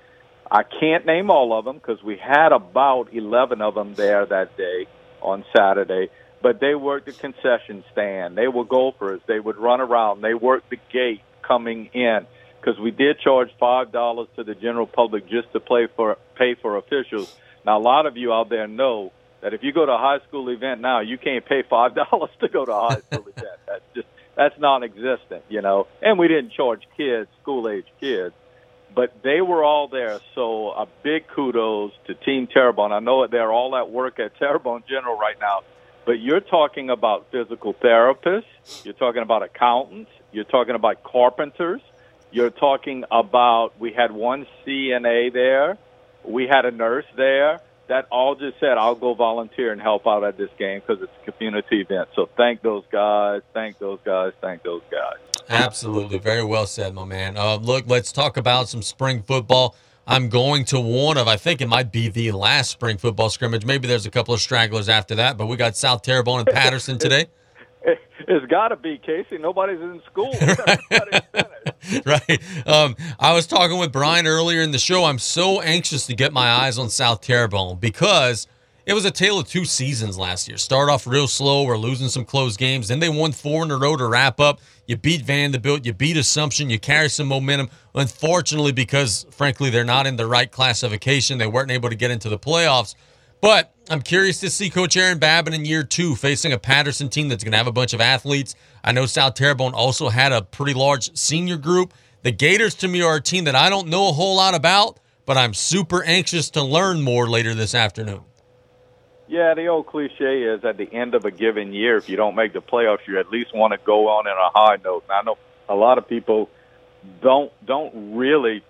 I 0.51 0.63
can't 0.63 1.05
name 1.05 1.31
all 1.31 1.53
of 1.59 1.67
them 1.67 1.77
because 1.77 2.03
we 2.03 2.17
had 2.17 2.51
about 2.51 3.13
11 3.13 3.61
of 3.61 3.75
them 3.75 3.95
there 3.95 4.25
that 4.25 4.57
day 4.57 4.87
on 5.21 5.45
Saturday. 5.55 6.09
But 6.43 6.61
they 6.61 6.75
worked 6.75 7.05
the 7.05 7.13
concession 7.13 7.85
stand. 7.93 8.39
They 8.39 8.49
were 8.49 8.65
golfers. 8.65 9.21
They 9.27 9.39
would 9.39 9.59
run 9.59 9.83
around. 9.83 10.23
They 10.23 10.33
worked 10.33 10.71
the 10.71 10.79
gate 10.91 11.21
coming 11.43 11.91
in 11.93 12.27
because 12.61 12.79
we 12.79 12.91
did 12.91 13.19
charge 13.21 13.51
five 13.59 13.93
dollars 13.93 14.29
to 14.37 14.45
the 14.45 14.55
general 14.55 14.87
public 14.87 15.29
just 15.29 15.53
to 15.53 15.61
play 15.61 15.89
for 15.97 16.17
pay 16.37 16.55
for 16.55 16.77
officials. 16.77 17.35
Now 17.65 17.79
a 17.79 17.83
lot 17.83 18.07
of 18.07 18.17
you 18.17 18.33
out 18.33 18.49
there 18.49 18.67
know 18.67 19.13
that 19.41 19.55
if 19.55 19.63
you 19.63 19.73
go 19.73 19.87
to 19.87 19.93
a 19.93 19.99
high 19.99 20.19
school 20.29 20.49
event 20.51 20.81
now, 20.81 21.01
you 21.01 21.19
can't 21.19 21.45
pay 21.45 21.63
five 21.69 21.95
dollars 22.11 22.31
to 22.41 22.49
go 22.49 22.65
to 22.65 22.73
a 22.73 22.89
high 22.89 23.01
school 23.01 23.27
event. 23.37 23.59
That's 23.67 23.85
just 23.95 24.09
that's 24.37 24.59
non-existent, 24.59 25.45
you 25.49 25.61
know. 25.61 25.87
And 26.03 26.19
we 26.19 26.29
didn't 26.29 26.53
charge 26.53 26.83
kids, 26.97 27.29
school 27.43 27.69
age 27.69 27.87
kids 27.99 28.35
but 28.95 29.23
they 29.23 29.41
were 29.41 29.65
all 29.65 29.89
there. 29.89 30.21
So 30.35 30.71
a 30.71 30.87
big 31.03 31.29
kudos 31.29 31.93
to 32.07 32.15
Team 32.15 32.47
Terrebonne. 32.47 32.93
I 32.93 32.99
know 32.99 33.27
they're 33.27 33.53
all 33.53 33.77
at 33.77 33.91
work 33.91 34.19
at 34.19 34.37
Terrebonne 34.39 34.83
General 34.89 35.17
right 35.19 35.37
now, 35.41 35.61
but 36.05 36.21
you're 36.21 36.41
talking 36.41 36.91
about 36.91 37.27
physical 37.31 37.75
therapists, 37.75 38.85
you're 38.85 38.95
talking 38.95 39.23
about 39.23 39.43
accountants, 39.43 40.11
you're 40.33 40.45
talking 40.45 40.75
about 40.75 41.03
carpenters, 41.03 41.81
you're 42.33 42.51
talking 42.51 43.05
about 43.11 43.73
we 43.79 43.93
had 43.93 44.13
one 44.13 44.47
CNA 44.67 45.33
there, 45.33 45.79
we 46.25 46.47
had 46.47 46.65
a 46.65 46.71
nurse 46.71 47.07
there. 47.17 47.61
That 47.89 48.07
all 48.13 48.37
just 48.37 48.61
said, 48.61 48.79
I'll 48.79 48.95
go 48.95 49.15
volunteer 49.15 49.73
and 49.73 49.83
help 49.83 50.07
out 50.07 50.23
at 50.23 50.39
this 50.39 50.51
game 50.57 50.81
because 50.81 51.03
it's 51.03 51.13
a 51.27 51.33
community 51.33 51.81
event. 51.81 52.09
So 52.15 52.29
thank 52.37 52.63
those 52.63 52.85
guys, 52.93 53.43
thank 53.53 53.81
those 53.81 53.99
guys, 54.05 54.33
thank 54.41 54.63
those 54.63 54.83
guys. 54.93 55.19
Absolutely. 55.49 56.19
Very 56.19 56.45
well 56.45 56.67
said, 56.67 56.95
my 56.95 57.05
man. 57.05 57.37
Uh, 57.37 57.57
look, 57.57 57.87
let's 57.89 58.13
talk 58.13 58.37
about 58.37 58.69
some 58.69 58.83
spring 58.83 59.23
football. 59.23 59.75
I'm 60.07 60.29
going 60.29 60.65
to 60.67 60.81
one 60.81 61.19
of, 61.19 61.27
I 61.27 61.37
think 61.37 61.61
it 61.61 61.69
might 61.69 61.91
be 61.91 62.09
the 62.09 62.31
last 62.33 62.71
spring 62.71 62.97
football 62.97 63.29
scrimmage. 63.29 63.65
Maybe 63.65 63.89
there's 63.89 64.07
a 64.07 64.11
couple 64.11 64.35
of 64.35 64.41
stragglers 64.41 64.89
after 64.89 65.17
that, 65.17 65.37
but 65.37 65.47
we 65.47 65.57
got 65.57 65.77
South 65.77 66.03
Terrebonne 66.03 66.41
and 66.41 66.49
Patterson 66.49 66.99
today. 67.01 67.27
It's 68.29 68.47
got 68.47 68.69
to 68.69 68.77
be, 68.77 68.99
Casey. 68.99 69.39
Nobody's 69.39 69.81
in 69.81 70.03
school. 70.05 70.31
right. 72.07 72.69
Um, 72.69 72.95
I 73.19 73.33
was 73.33 73.47
talking 73.47 73.79
with 73.79 73.91
Brian 73.91 74.27
earlier 74.27 74.61
in 74.61 74.73
the 74.73 74.79
show. 74.79 75.05
I'm 75.05 75.19
so 75.19 75.63
anxious 75.63 76.07
to 76.07 76.15
get 76.15 76.33
my 76.33 76.51
eyes 76.51 76.79
on 76.79 76.91
South 76.91 77.23
Terrebonne 77.23 77.79
because– 77.79 78.47
it 78.91 78.95
was 78.95 79.05
a 79.05 79.11
tale 79.13 79.39
of 79.39 79.47
two 79.47 79.65
seasons 79.65 80.19
last 80.19 80.49
year. 80.49 80.57
Start 80.57 80.91
off 80.91 81.07
real 81.07 81.29
slow, 81.29 81.63
we're 81.63 81.77
losing 81.77 82.09
some 82.09 82.25
close 82.25 82.57
games. 82.57 82.89
Then 82.89 82.99
they 82.99 83.09
won 83.09 83.31
four 83.31 83.63
in 83.63 83.71
a 83.71 83.77
row 83.77 83.97
to 83.97 84.07
wrap 84.07 84.41
up. 84.41 84.61
You 84.87 84.97
beat 84.97 85.23
Vanderbilt, 85.23 85.85
you 85.85 85.93
beat 85.93 86.17
Assumption, 86.17 86.71
you 86.71 86.79
carry 86.81 87.09
some 87.09 87.29
momentum. 87.29 87.71
Unfortunately, 87.95 88.73
because 88.73 89.27
frankly 89.31 89.71
they're 89.71 89.85
not 89.85 90.09
in 90.09 90.17
the 90.17 90.27
right 90.27 90.51
classification, 90.51 91.39
they 91.39 91.47
weren't 91.47 91.71
able 91.71 91.89
to 91.89 91.95
get 91.95 92.11
into 92.11 92.29
the 92.29 92.39
playoffs. 92.39 92.95
But 93.41 93.73
I'm 93.91 94.03
curious 94.03 94.39
to 94.39 94.51
see 94.51 94.71
Coach 94.71 94.97
Aaron 94.97 95.19
Babin 95.19 95.53
in 95.53 95.65
year 95.65 95.83
two 95.83 96.15
facing 96.15 96.53
a 96.53 96.59
Patterson 96.59 97.09
team 97.09 97.29
that's 97.29 97.43
going 97.43 97.51
to 97.51 97.59
have 97.59 97.67
a 97.67 97.73
bunch 97.73 97.93
of 97.93 98.01
athletes. 98.01 98.55
I 98.85 98.93
know 98.93 99.05
South 99.05 99.35
Terrebonne 99.35 99.75
also 99.75 100.11
had 100.11 100.31
a 100.31 100.43
pretty 100.43 100.75
large 100.75 101.17
senior 101.19 101.57
group. 101.57 101.93
The 102.23 102.31
Gators, 102.31 102.77
to 102.77 102.89
me, 102.89 103.03
are 103.03 103.17
a 103.17 103.21
team 103.21 103.45
that 103.45 103.57
I 103.57 103.69
don't 103.69 103.89
know 103.89 104.09
a 104.09 104.13
whole 104.13 104.37
lot 104.37 104.55
about, 104.55 105.01
but 105.27 105.37
I'm 105.37 105.55
super 105.55 106.05
anxious 106.05 106.51
to 106.51 106.63
learn 106.63 107.03
more 107.03 107.29
later 107.29 107.53
this 107.53 107.75
afternoon. 107.75 108.21
Yeah, 109.27 109.55
the 109.55 109.67
old 109.67 109.89
cliche 109.89 110.45
is 110.45 110.65
at 110.65 110.77
the 110.77 110.93
end 110.93 111.17
of 111.17 111.25
a 111.25 111.33
given 111.33 111.73
year, 111.73 111.97
if 111.97 112.09
you 112.09 112.17
don't 112.17 112.37
make 112.37 112.53
the 112.53 112.63
playoffs, 112.63 113.09
you 113.09 113.19
at 113.19 113.29
least 113.31 113.53
want 113.53 113.73
to 113.73 113.79
go 113.85 114.07
on 114.07 114.29
in 114.29 114.33
a 114.33 114.51
high 114.57 114.77
note. 114.85 115.03
And 115.09 115.13
I 115.13 115.23
know 115.23 115.37
a 115.69 115.75
lot 115.75 115.99
of 115.99 116.07
people 116.07 116.49
don't 117.21 117.51
don't 117.67 118.15
really 118.15 118.63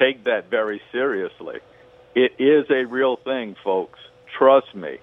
take 0.00 0.24
that 0.24 0.50
very 0.50 0.82
seriously. 0.90 1.60
It 2.16 2.32
is 2.40 2.68
a 2.70 2.86
real 2.86 3.14
thing, 3.14 3.54
folks. 3.62 4.00
Trust 4.38 4.74
me. 4.74 4.98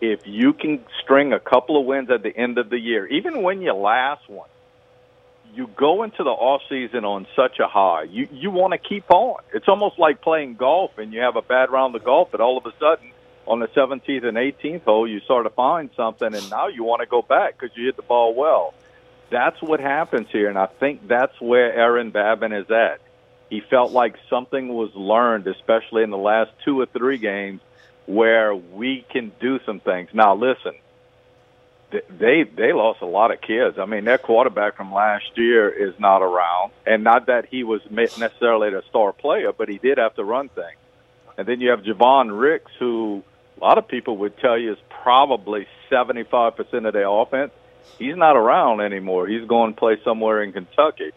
If 0.00 0.26
you 0.26 0.52
can 0.52 0.84
string 1.02 1.32
a 1.32 1.40
couple 1.40 1.80
of 1.80 1.86
wins 1.86 2.10
at 2.10 2.22
the 2.22 2.36
end 2.36 2.58
of 2.58 2.68
the 2.68 2.78
year, 2.78 3.06
even 3.06 3.42
when 3.42 3.62
you 3.62 3.72
last 3.72 4.28
one, 4.28 4.48
you 5.54 5.68
go 5.76 6.02
into 6.02 6.24
the 6.24 6.30
off 6.30 6.62
season 6.68 7.04
on 7.04 7.26
such 7.36 7.58
a 7.60 7.68
high. 7.68 8.02
You 8.02 8.28
you 8.32 8.50
want 8.50 8.72
to 8.72 8.78
keep 8.78 9.10
on. 9.10 9.36
It's 9.52 9.68
almost 9.68 9.98
like 9.98 10.20
playing 10.20 10.54
golf 10.54 10.98
and 10.98 11.12
you 11.12 11.20
have 11.20 11.36
a 11.36 11.42
bad 11.42 11.70
round 11.70 11.94
of 11.94 12.04
golf, 12.04 12.28
but 12.32 12.40
all 12.40 12.58
of 12.58 12.66
a 12.66 12.72
sudden 12.78 13.12
on 13.46 13.60
the 13.60 13.68
17th 13.68 14.24
and 14.24 14.36
18th 14.36 14.84
hole, 14.84 15.08
you 15.08 15.20
sort 15.26 15.46
of 15.46 15.54
find 15.54 15.90
something, 15.96 16.34
and 16.34 16.50
now 16.50 16.68
you 16.68 16.82
want 16.82 17.00
to 17.00 17.06
go 17.06 17.22
back 17.22 17.58
because 17.58 17.76
you 17.76 17.86
hit 17.86 17.96
the 17.96 18.02
ball 18.02 18.34
well. 18.34 18.72
That's 19.30 19.60
what 19.60 19.80
happens 19.80 20.28
here, 20.30 20.48
and 20.48 20.58
I 20.58 20.66
think 20.66 21.06
that's 21.06 21.38
where 21.40 21.72
Aaron 21.72 22.10
Babin 22.10 22.52
is 22.52 22.70
at. 22.70 23.00
He 23.50 23.60
felt 23.60 23.92
like 23.92 24.16
something 24.30 24.68
was 24.68 24.94
learned, 24.94 25.46
especially 25.46 26.02
in 26.02 26.10
the 26.10 26.18
last 26.18 26.52
two 26.64 26.80
or 26.80 26.86
three 26.86 27.18
games, 27.18 27.60
where 28.06 28.54
we 28.54 29.04
can 29.10 29.32
do 29.40 29.58
some 29.64 29.80
things. 29.80 30.10
Now, 30.12 30.34
listen, 30.34 30.74
they 31.90 32.44
they 32.44 32.72
lost 32.72 33.00
a 33.02 33.06
lot 33.06 33.32
of 33.32 33.40
kids. 33.40 33.78
I 33.78 33.86
mean, 33.86 34.04
their 34.04 34.18
quarterback 34.18 34.76
from 34.76 34.92
last 34.92 35.36
year 35.36 35.68
is 35.68 35.98
not 35.98 36.22
around, 36.22 36.72
and 36.86 37.04
not 37.04 37.26
that 37.26 37.46
he 37.46 37.64
was 37.64 37.80
necessarily 37.90 38.70
the 38.70 38.82
star 38.88 39.12
player, 39.12 39.52
but 39.52 39.68
he 39.68 39.78
did 39.78 39.98
have 39.98 40.14
to 40.16 40.24
run 40.24 40.48
things. 40.48 40.78
And 41.36 41.46
then 41.46 41.60
you 41.60 41.70
have 41.70 41.80
Javon 41.80 42.38
Ricks, 42.38 42.70
who 42.78 43.22
a 43.56 43.60
lot 43.60 43.78
of 43.78 43.88
people 43.88 44.18
would 44.18 44.38
tell 44.38 44.58
you 44.58 44.72
is 44.72 44.78
probably 45.02 45.66
75% 45.90 46.86
of 46.86 46.92
their 46.92 47.08
offense. 47.08 47.52
He's 47.98 48.16
not 48.16 48.36
around 48.36 48.80
anymore. 48.80 49.26
He's 49.26 49.46
going 49.46 49.74
to 49.74 49.78
play 49.78 49.96
somewhere 50.04 50.42
in 50.42 50.52
Kentucky. 50.52 51.10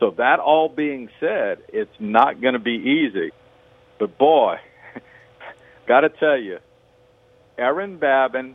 So 0.00 0.10
that 0.12 0.38
all 0.38 0.68
being 0.68 1.10
said, 1.20 1.58
it's 1.68 1.94
not 1.98 2.40
going 2.40 2.54
to 2.54 2.60
be 2.60 2.72
easy. 2.72 3.30
But 3.98 4.16
boy, 4.16 4.58
got 5.88 6.00
to 6.00 6.10
tell 6.10 6.36
you, 6.36 6.58
Aaron 7.56 7.96
Babin 7.96 8.54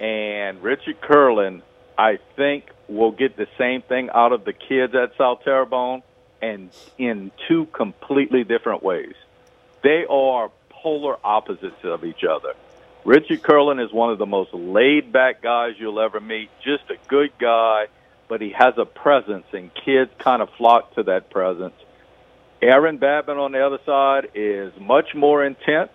and 0.00 0.62
Richard 0.62 1.00
Curlin, 1.00 1.62
I 1.96 2.18
think, 2.36 2.64
will 2.88 3.12
get 3.12 3.36
the 3.36 3.46
same 3.58 3.82
thing 3.82 4.10
out 4.12 4.32
of 4.32 4.44
the 4.44 4.52
kids 4.52 4.94
at 4.94 5.16
South 5.16 5.44
Terrebonne 5.44 6.02
and 6.42 6.70
in 6.98 7.30
two 7.46 7.66
completely 7.66 8.44
different 8.44 8.82
ways. 8.82 9.14
They 9.82 10.04
are 10.08 10.50
polar 10.70 11.16
opposites 11.22 11.84
of 11.84 12.04
each 12.04 12.24
other. 12.24 12.54
Richard 13.04 13.42
Curlin 13.42 13.78
is 13.78 13.92
one 13.92 14.10
of 14.10 14.18
the 14.18 14.26
most 14.26 14.52
laid 14.52 15.12
back 15.12 15.42
guys 15.42 15.74
you'll 15.78 16.00
ever 16.00 16.20
meet. 16.20 16.50
Just 16.64 16.84
a 16.90 16.96
good 17.08 17.30
guy, 17.38 17.86
but 18.28 18.40
he 18.40 18.50
has 18.50 18.74
a 18.78 18.84
presence, 18.84 19.46
and 19.52 19.70
kids 19.74 20.10
kind 20.18 20.42
of 20.42 20.50
flock 20.56 20.94
to 20.94 21.02
that 21.04 21.30
presence. 21.30 21.74
Aaron 22.62 22.98
Babin 22.98 23.38
on 23.38 23.52
the 23.52 23.64
other 23.64 23.78
side 23.86 24.30
is 24.34 24.72
much 24.78 25.14
more 25.14 25.44
intense, 25.44 25.92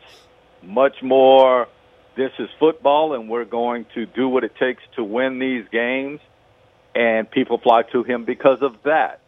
much 0.64 1.01
more. 1.01 1.68
This 2.16 2.32
is 2.39 2.49
football, 2.60 3.14
and 3.14 3.30
we're 3.30 3.45
going 3.45 3.86
to 3.95 4.06
do 4.06 4.30
what 4.30 4.43
it 4.43 4.56
takes 4.56 4.84
to 4.95 5.03
win 5.03 5.39
these 5.39 5.66
games. 5.72 6.20
And 6.93 7.30
people 7.30 7.58
flock 7.58 7.91
to 7.91 8.03
him 8.03 8.24
because 8.24 8.62
of 8.62 8.76
that. 8.84 9.20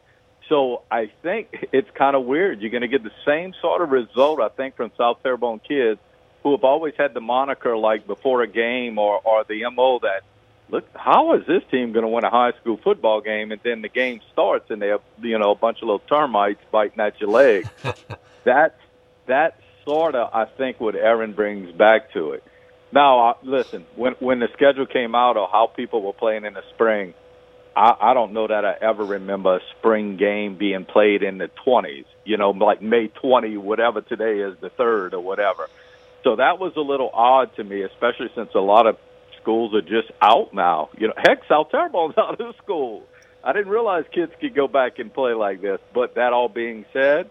So 0.47 0.83
I 0.89 1.11
think 1.21 1.67
it's 1.73 1.89
kind 1.91 2.15
of 2.15 2.23
weird. 2.23 2.61
You're 2.61 2.71
going 2.71 2.81
to 2.81 2.87
get 2.87 3.03
the 3.03 3.11
same 3.25 3.53
sort 3.61 3.81
of 3.81 3.89
result, 3.89 4.39
I 4.39 4.47
think, 4.49 4.77
from 4.77 4.91
South 4.97 5.21
Terrebonne 5.21 5.59
kids 5.59 5.99
who 6.43 6.51
have 6.51 6.63
always 6.63 6.93
had 6.97 7.13
the 7.13 7.19
moniker 7.19 7.75
like 7.75 8.07
before 8.07 8.41
a 8.41 8.47
game 8.47 8.97
or, 8.97 9.19
or 9.25 9.43
the 9.43 9.69
MO 9.69 9.99
that, 9.99 10.21
look, 10.69 10.87
how 10.95 11.33
is 11.33 11.45
this 11.45 11.63
team 11.69 11.91
going 11.91 12.03
to 12.03 12.09
win 12.09 12.23
a 12.23 12.29
high 12.29 12.53
school 12.61 12.77
football 12.77 13.19
game? 13.19 13.51
And 13.51 13.59
then 13.63 13.81
the 13.81 13.89
game 13.89 14.21
starts 14.31 14.69
and 14.69 14.81
they 14.81 14.87
have, 14.87 15.01
you 15.21 15.37
know, 15.37 15.51
a 15.51 15.55
bunch 15.55 15.79
of 15.79 15.83
little 15.83 15.99
termites 15.99 16.61
biting 16.71 16.99
at 17.01 17.19
your 17.19 17.29
leg. 17.29 17.67
that's, 18.45 18.79
that's 19.25 19.61
sort 19.87 20.15
of, 20.15 20.29
I 20.33 20.45
think, 20.45 20.79
what 20.79 20.95
Aaron 20.95 21.33
brings 21.33 21.71
back 21.71 22.11
to 22.13 22.31
it. 22.31 22.43
Now, 22.91 23.29
uh, 23.29 23.33
listen, 23.43 23.85
when, 23.95 24.13
when 24.19 24.39
the 24.39 24.49
schedule 24.53 24.85
came 24.85 25.15
out 25.15 25.37
of 25.37 25.49
how 25.51 25.67
people 25.67 26.01
were 26.01 26.13
playing 26.13 26.45
in 26.45 26.53
the 26.53 26.63
spring, 26.73 27.13
I, 27.75 27.95
I 27.99 28.13
don't 28.13 28.33
know 28.33 28.47
that 28.47 28.65
I 28.65 28.75
ever 28.81 29.03
remember 29.03 29.57
a 29.57 29.59
spring 29.77 30.17
game 30.17 30.57
being 30.57 30.85
played 30.85 31.23
in 31.23 31.37
the 31.37 31.49
20s. 31.65 32.05
You 32.25 32.37
know, 32.37 32.51
like 32.51 32.81
May 32.81 33.07
20, 33.07 33.57
whatever 33.57 34.01
today 34.01 34.39
is, 34.39 34.57
the 34.59 34.69
third 34.69 35.13
or 35.13 35.21
whatever. 35.21 35.67
So 36.23 36.35
that 36.35 36.59
was 36.59 36.73
a 36.75 36.81
little 36.81 37.09
odd 37.13 37.55
to 37.55 37.63
me, 37.63 37.83
especially 37.83 38.29
since 38.35 38.49
a 38.55 38.59
lot 38.59 38.87
of 38.87 38.97
schools 39.41 39.73
are 39.73 39.81
just 39.81 40.11
out 40.21 40.53
now. 40.53 40.89
You 40.97 41.07
know, 41.07 41.13
heck, 41.15 41.39
South 41.47 41.71
Terrebonne's 41.71 42.15
out 42.17 42.41
of 42.41 42.55
school. 42.57 43.03
I 43.43 43.53
didn't 43.53 43.69
realize 43.69 44.03
kids 44.13 44.33
could 44.41 44.53
go 44.53 44.67
back 44.67 44.99
and 44.99 45.13
play 45.13 45.33
like 45.33 45.61
this. 45.61 45.79
But 45.93 46.15
that 46.15 46.33
all 46.33 46.49
being 46.49 46.85
said, 46.91 47.29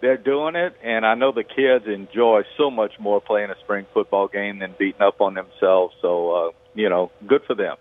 they're 0.00 0.16
doing 0.16 0.56
it, 0.56 0.74
and 0.82 1.06
I 1.06 1.14
know 1.14 1.32
the 1.32 1.44
kids 1.44 1.86
enjoy 1.86 2.42
so 2.56 2.70
much 2.70 2.98
more 2.98 3.20
playing 3.20 3.50
a 3.50 3.58
spring 3.60 3.86
football 3.92 4.28
game 4.28 4.58
than 4.58 4.74
beating 4.78 5.02
up 5.02 5.20
on 5.20 5.34
themselves. 5.34 5.94
So, 6.00 6.30
uh, 6.30 6.50
you 6.74 6.88
know, 6.88 7.10
good 7.26 7.42
for 7.46 7.54
them. 7.54 7.76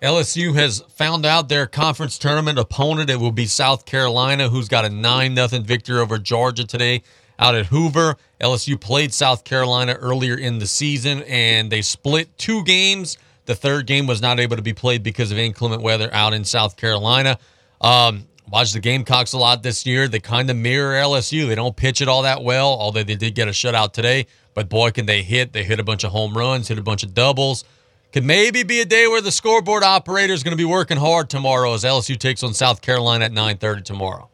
LSU 0.00 0.54
has 0.54 0.80
found 0.88 1.24
out 1.24 1.48
their 1.48 1.66
conference 1.66 2.18
tournament 2.18 2.58
opponent. 2.58 3.08
It 3.08 3.20
will 3.20 3.30
be 3.30 3.46
South 3.46 3.84
Carolina, 3.84 4.48
who's 4.48 4.68
got 4.68 4.84
a 4.84 4.90
9 4.90 5.36
0 5.36 5.62
victory 5.62 6.00
over 6.00 6.18
Georgia 6.18 6.66
today 6.66 7.02
out 7.38 7.54
at 7.54 7.66
Hoover. 7.66 8.16
LSU 8.40 8.80
played 8.80 9.14
South 9.14 9.44
Carolina 9.44 9.94
earlier 9.94 10.36
in 10.36 10.58
the 10.58 10.66
season, 10.66 11.22
and 11.22 11.70
they 11.70 11.82
split 11.82 12.36
two 12.36 12.64
games. 12.64 13.16
The 13.46 13.54
third 13.54 13.86
game 13.86 14.06
was 14.06 14.20
not 14.20 14.40
able 14.40 14.56
to 14.56 14.62
be 14.62 14.72
played 14.72 15.02
because 15.02 15.30
of 15.30 15.38
inclement 15.38 15.82
weather 15.82 16.12
out 16.12 16.32
in 16.32 16.44
South 16.44 16.76
Carolina. 16.76 17.38
Um, 17.80 18.26
watched 18.52 18.74
the 18.74 18.80
Gamecocks 18.80 19.32
a 19.32 19.38
lot 19.38 19.62
this 19.62 19.86
year. 19.86 20.06
They 20.06 20.20
kind 20.20 20.50
of 20.50 20.56
mirror 20.56 20.94
LSU. 20.94 21.48
They 21.48 21.54
don't 21.54 21.74
pitch 21.74 22.02
it 22.02 22.08
all 22.08 22.22
that 22.22 22.44
well, 22.44 22.68
although 22.68 23.02
they 23.02 23.16
did 23.16 23.34
get 23.34 23.48
a 23.48 23.52
shutout 23.52 23.92
today. 23.92 24.26
But 24.54 24.68
boy, 24.68 24.90
can 24.90 25.06
they 25.06 25.22
hit! 25.22 25.54
They 25.54 25.64
hit 25.64 25.80
a 25.80 25.84
bunch 25.84 26.04
of 26.04 26.12
home 26.12 26.36
runs, 26.36 26.68
hit 26.68 26.78
a 26.78 26.82
bunch 26.82 27.02
of 27.02 27.14
doubles. 27.14 27.64
Could 28.12 28.24
maybe 28.24 28.62
be 28.62 28.80
a 28.80 28.84
day 28.84 29.08
where 29.08 29.22
the 29.22 29.32
scoreboard 29.32 29.82
operator 29.82 30.34
is 30.34 30.42
going 30.42 30.52
to 30.52 30.62
be 30.62 30.66
working 30.66 30.98
hard 30.98 31.30
tomorrow 31.30 31.72
as 31.72 31.82
LSU 31.82 32.18
takes 32.18 32.42
on 32.42 32.52
South 32.52 32.82
Carolina 32.82 33.24
at 33.24 33.32
9:30 33.32 33.84
tomorrow. 33.84 34.28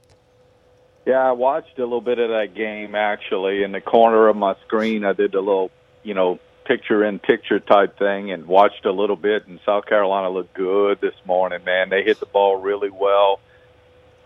Yeah, 1.06 1.28
I 1.28 1.32
watched 1.32 1.78
a 1.78 1.84
little 1.84 2.00
bit 2.00 2.18
of 2.18 2.30
that 2.30 2.54
game 2.54 2.96
actually. 2.96 3.62
In 3.62 3.70
the 3.70 3.80
corner 3.80 4.26
of 4.26 4.36
my 4.36 4.56
screen, 4.66 5.04
I 5.04 5.12
did 5.12 5.36
a 5.36 5.40
little, 5.40 5.70
you 6.02 6.14
know, 6.14 6.40
picture 6.64 7.04
in 7.04 7.20
picture 7.20 7.60
type 7.60 7.96
thing 7.98 8.32
and 8.32 8.46
watched 8.46 8.84
a 8.84 8.90
little 8.90 9.16
bit. 9.16 9.46
And 9.46 9.60
South 9.64 9.86
Carolina 9.86 10.28
looked 10.28 10.54
good 10.54 11.00
this 11.00 11.14
morning, 11.24 11.60
man. 11.64 11.88
They 11.88 12.02
hit 12.02 12.18
the 12.18 12.26
ball 12.26 12.56
really 12.56 12.90
well. 12.90 13.38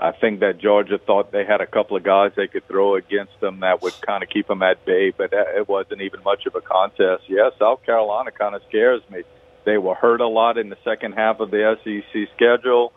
I 0.03 0.11
think 0.11 0.41
that 0.41 0.59
Georgia 0.59 0.99
thought 0.99 1.31
they 1.31 1.45
had 1.45 1.61
a 1.61 1.67
couple 1.67 1.97
of 1.97 2.03
guys 2.03 2.33
they 2.35 2.49
could 2.49 2.67
throw 2.67 2.97
against 2.97 3.39
them 3.41 3.61
that 3.61 3.83
would 3.83 3.95
kind 4.01 4.25
of 4.25 4.29
keep 4.29 4.49
them 4.49 4.61
at 4.61 4.85
bay, 4.85 5.13
but 5.17 5.33
it 5.33 5.69
wasn't 5.69 6.01
even 6.01 6.25
much 6.25 6.45
of 6.45 6.57
a 6.57 6.61
contest. 6.61 7.23
Yeah, 7.29 7.51
South 7.57 7.85
Carolina 7.87 8.33
kind 8.33 8.57
of 8.57 8.63
scares 8.69 9.01
me. 9.09 9.23
They 9.65 9.79
were 9.79 9.95
hurt 9.95 10.21
a 10.21 10.27
lot 10.27 10.59
in 10.59 10.71
the 10.71 10.79
second 10.83 11.13
half 11.13 11.39
of 11.39 11.53
the 11.53 11.79
SEC 11.85 12.29
schedule. 12.35 12.93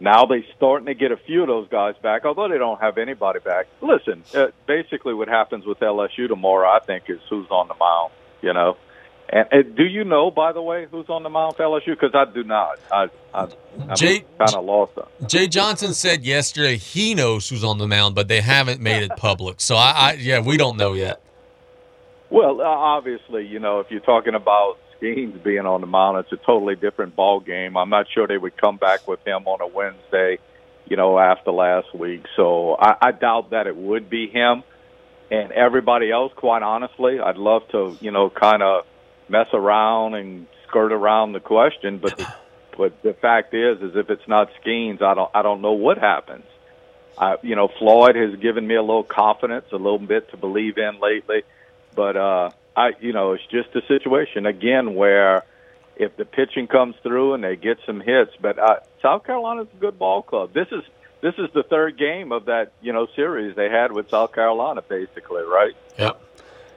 Now 0.00 0.26
they're 0.26 0.42
starting 0.56 0.86
to 0.86 0.94
get 0.94 1.12
a 1.12 1.16
few 1.16 1.42
of 1.42 1.46
those 1.46 1.68
guys 1.68 1.94
back, 2.02 2.24
although 2.24 2.48
they 2.48 2.58
don't 2.58 2.80
have 2.80 2.98
anybody 2.98 3.38
back. 3.38 3.68
Listen, 3.80 4.24
uh, 4.34 4.48
basically 4.66 5.14
what 5.14 5.28
happens 5.28 5.66
with 5.66 5.78
LSU 5.78 6.26
tomorrow, 6.26 6.68
I 6.68 6.80
think, 6.80 7.04
is 7.06 7.20
who's 7.30 7.48
on 7.48 7.68
the 7.68 7.74
mound. 7.74 8.12
You 8.42 8.54
know, 8.54 8.76
and, 9.30 9.46
and 9.50 9.76
do 9.76 9.84
you 9.84 10.04
know, 10.04 10.30
by 10.30 10.52
the 10.52 10.62
way, 10.62 10.86
who's 10.90 11.08
on 11.08 11.22
the 11.22 11.28
mound 11.28 11.56
for 11.56 11.64
LSU? 11.64 11.88
Because 11.88 12.14
I 12.14 12.24
do 12.32 12.44
not. 12.44 12.78
I, 12.90 13.08
I 13.34 13.48
I'm 13.88 13.96
Jay- 13.96 14.24
kind 14.38 14.54
of 14.54 14.64
lost. 14.64 14.96
On. 14.96 15.28
Jay 15.28 15.46
Johnson 15.46 15.92
said 15.92 16.24
yesterday 16.24 16.76
he 16.76 17.14
knows 17.14 17.48
who's 17.48 17.64
on 17.64 17.78
the 17.78 17.86
mound, 17.86 18.14
but 18.14 18.28
they 18.28 18.40
haven't 18.40 18.80
made 18.80 19.02
it 19.02 19.10
public. 19.16 19.60
So 19.60 19.76
I, 19.76 19.92
I 19.92 20.12
yeah, 20.14 20.40
we 20.40 20.56
don't 20.56 20.76
know 20.76 20.94
yet. 20.94 21.20
Well, 22.30 22.60
uh, 22.60 22.64
obviously, 22.64 23.46
you 23.46 23.58
know, 23.58 23.80
if 23.80 23.90
you're 23.90 24.00
talking 24.00 24.34
about 24.34 24.78
Skenes 25.00 25.42
being 25.42 25.66
on 25.66 25.80
the 25.80 25.86
mound, 25.86 26.18
it's 26.18 26.32
a 26.32 26.44
totally 26.44 26.76
different 26.76 27.14
ball 27.14 27.40
game. 27.40 27.76
I'm 27.76 27.90
not 27.90 28.06
sure 28.12 28.26
they 28.26 28.38
would 28.38 28.56
come 28.56 28.76
back 28.76 29.06
with 29.06 29.26
him 29.26 29.46
on 29.46 29.60
a 29.60 29.66
Wednesday, 29.66 30.38
you 30.86 30.96
know, 30.96 31.18
after 31.18 31.52
last 31.52 31.94
week. 31.94 32.24
So 32.36 32.76
I, 32.78 32.96
I 33.00 33.12
doubt 33.12 33.50
that 33.50 33.66
it 33.66 33.76
would 33.76 34.08
be 34.08 34.28
him. 34.28 34.62
And 35.30 35.52
everybody 35.52 36.10
else, 36.10 36.32
quite 36.34 36.62
honestly, 36.62 37.20
I'd 37.20 37.36
love 37.36 37.62
to, 37.72 37.96
you 38.00 38.10
know, 38.10 38.30
kind 38.30 38.62
of 38.62 38.86
mess 39.28 39.48
around 39.52 40.14
and 40.14 40.46
skirt 40.68 40.92
around 40.92 41.32
the 41.32 41.40
question, 41.40 41.98
but 41.98 42.16
the, 42.16 42.32
but 42.76 43.02
the 43.02 43.14
fact 43.14 43.54
is, 43.54 43.80
is 43.82 43.96
if 43.96 44.10
it's 44.10 44.26
not 44.28 44.50
Skenes, 44.62 45.02
I 45.02 45.14
don't, 45.14 45.30
I 45.34 45.42
don't 45.42 45.60
know 45.60 45.72
what 45.72 45.98
happens. 45.98 46.44
I, 47.16 47.36
you 47.42 47.56
know, 47.56 47.68
Floyd 47.78 48.14
has 48.14 48.36
given 48.36 48.66
me 48.66 48.76
a 48.76 48.82
little 48.82 49.02
confidence, 49.02 49.66
a 49.72 49.76
little 49.76 49.98
bit 49.98 50.30
to 50.30 50.36
believe 50.36 50.78
in 50.78 51.00
lately, 51.00 51.42
but 51.94 52.16
uh, 52.16 52.50
I, 52.76 52.92
you 53.00 53.12
know, 53.12 53.32
it's 53.32 53.46
just 53.46 53.74
a 53.74 53.84
situation 53.86 54.46
again 54.46 54.94
where 54.94 55.44
if 55.96 56.16
the 56.16 56.24
pitching 56.24 56.68
comes 56.68 56.94
through 57.02 57.34
and 57.34 57.42
they 57.42 57.56
get 57.56 57.78
some 57.84 58.00
hits, 58.00 58.30
but 58.40 58.58
uh, 58.58 58.76
South 59.02 59.24
Carolina's 59.24 59.66
a 59.76 59.80
good 59.80 59.98
ball 59.98 60.22
club. 60.22 60.52
This 60.54 60.68
is 60.70 60.84
this 61.20 61.34
is 61.38 61.48
the 61.52 61.64
third 61.64 61.98
game 61.98 62.30
of 62.30 62.44
that 62.44 62.72
you 62.80 62.92
know 62.92 63.08
series 63.16 63.56
they 63.56 63.68
had 63.68 63.90
with 63.90 64.08
South 64.10 64.32
Carolina, 64.32 64.82
basically, 64.82 65.42
right? 65.42 65.74
Yep. 65.98 66.22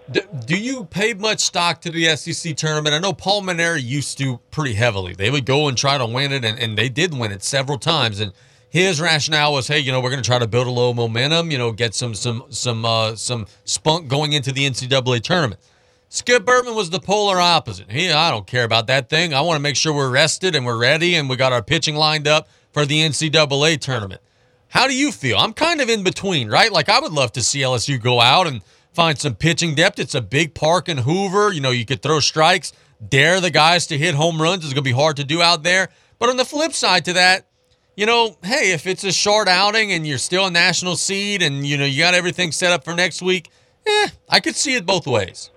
Do, 0.10 0.22
do 0.46 0.58
you 0.58 0.86
pay 0.86 1.14
much 1.14 1.40
stock 1.40 1.82
to 1.82 1.92
the 1.92 2.16
SEC 2.16 2.56
tournament? 2.56 2.96
I 2.96 3.00
know 3.00 3.14
Paul 3.14 3.44
Mainieri 3.44 3.84
used 3.84 4.18
to 4.18 4.40
pretty 4.50 4.74
heavily. 4.74 5.14
They 5.14 5.30
would 5.30 5.46
go 5.46 5.68
and 5.68 5.78
try 5.78 5.98
to 5.98 6.06
win 6.06 6.32
it, 6.32 6.44
and, 6.44 6.60
and 6.60 6.78
they 6.78 6.90
did 6.90 7.14
win 7.14 7.32
it 7.32 7.44
several 7.44 7.78
times. 7.78 8.20
And 8.20 8.34
his 8.70 9.00
rationale 9.00 9.54
was, 9.54 9.68
hey, 9.68 9.80
you 9.80 9.92
know, 9.92 10.02
we're 10.02 10.10
going 10.10 10.22
to 10.22 10.28
try 10.28 10.40
to 10.40 10.48
build 10.48 10.68
a 10.68 10.72
little 10.72 10.94
momentum, 10.94 11.52
you 11.52 11.58
know, 11.58 11.72
get 11.72 11.94
some 11.94 12.14
some 12.14 12.46
some 12.50 12.86
uh, 12.86 13.16
some 13.16 13.46
spunk 13.66 14.08
going 14.08 14.34
into 14.34 14.52
the 14.52 14.68
NCAA 14.70 15.22
tournament. 15.22 15.62
Skip 16.08 16.44
Bertman 16.44 16.76
was 16.76 16.90
the 16.90 17.00
polar 17.00 17.40
opposite. 17.40 17.90
He, 17.90 18.12
I 18.12 18.32
don't 18.32 18.46
care 18.46 18.66
about 18.66 18.88
that 18.88 19.10
thing. 19.10 19.34
I 19.34 19.40
want 19.42 19.56
to 19.56 19.62
make 19.62 19.78
sure 19.78 19.94
we're 19.94 20.10
rested 20.10 20.56
and 20.56 20.66
we're 20.66 20.78
ready 20.78 21.16
and 21.16 21.30
we 21.30 21.38
got 21.38 21.54
our 21.54 21.64
pitching 21.64 21.96
lined 21.96 22.28
up 22.28 22.50
for 22.74 22.86
the 22.86 23.00
NCAA 23.00 23.80
tournament. 23.80 24.20
How 24.68 24.88
do 24.88 24.96
you 24.96 25.12
feel? 25.12 25.38
I'm 25.38 25.54
kind 25.54 25.80
of 25.80 25.90
in 25.90 26.04
between, 26.04 26.50
right? 26.50 26.72
Like 26.72 26.90
I 26.90 27.00
would 27.00 27.14
love 27.14 27.32
to 27.34 27.42
see 27.42 27.60
LSU 27.60 28.02
go 28.02 28.20
out 28.20 28.48
and 28.48 28.62
find 28.94 29.18
some 29.18 29.36
pitching 29.36 29.76
depth. 29.76 30.00
It's 30.00 30.16
a 30.16 30.22
big 30.22 30.54
park 30.54 30.90
in 30.90 31.00
Hoover. 31.00 31.52
You 31.52 31.62
know, 31.62 31.72
you 31.72 31.86
could 31.86 32.02
throw 32.02 32.20
strikes, 32.20 32.74
dare 33.08 33.40
the 33.40 33.52
guys 33.52 33.88
to 33.88 33.98
hit 33.98 34.16
home 34.16 34.42
runs. 34.42 34.64
It's 34.64 34.74
going 34.74 34.84
to 34.84 34.90
be 34.90 34.92
hard 34.92 35.18
to 35.18 35.24
do 35.24 35.42
out 35.42 35.64
there. 35.64 35.90
But 36.20 36.30
on 36.30 36.38
the 36.38 36.46
flip 36.46 36.74
side 36.74 37.06
to 37.06 37.14
that, 37.14 37.48
you 37.96 38.06
know, 38.06 38.38
hey, 38.44 38.72
if 38.72 38.88
it's 38.88 39.04
a 39.04 39.12
short 39.12 39.48
outing 39.48 39.92
and 39.92 40.08
you're 40.08 40.18
still 40.18 40.46
a 40.46 40.52
national 40.52 40.96
seed 40.96 41.42
and 41.42 41.66
you 41.66 41.78
know 41.78 41.86
you 41.86 42.00
got 42.00 42.14
everything 42.14 42.52
set 42.52 42.72
up 42.72 42.84
for 42.84 42.96
next 42.96 43.22
week, 43.22 43.50
eh, 43.86 44.10
I 44.30 44.40
could 44.40 44.56
see 44.56 44.76
it 44.76 44.86
both 44.86 45.06
ways. 45.06 45.52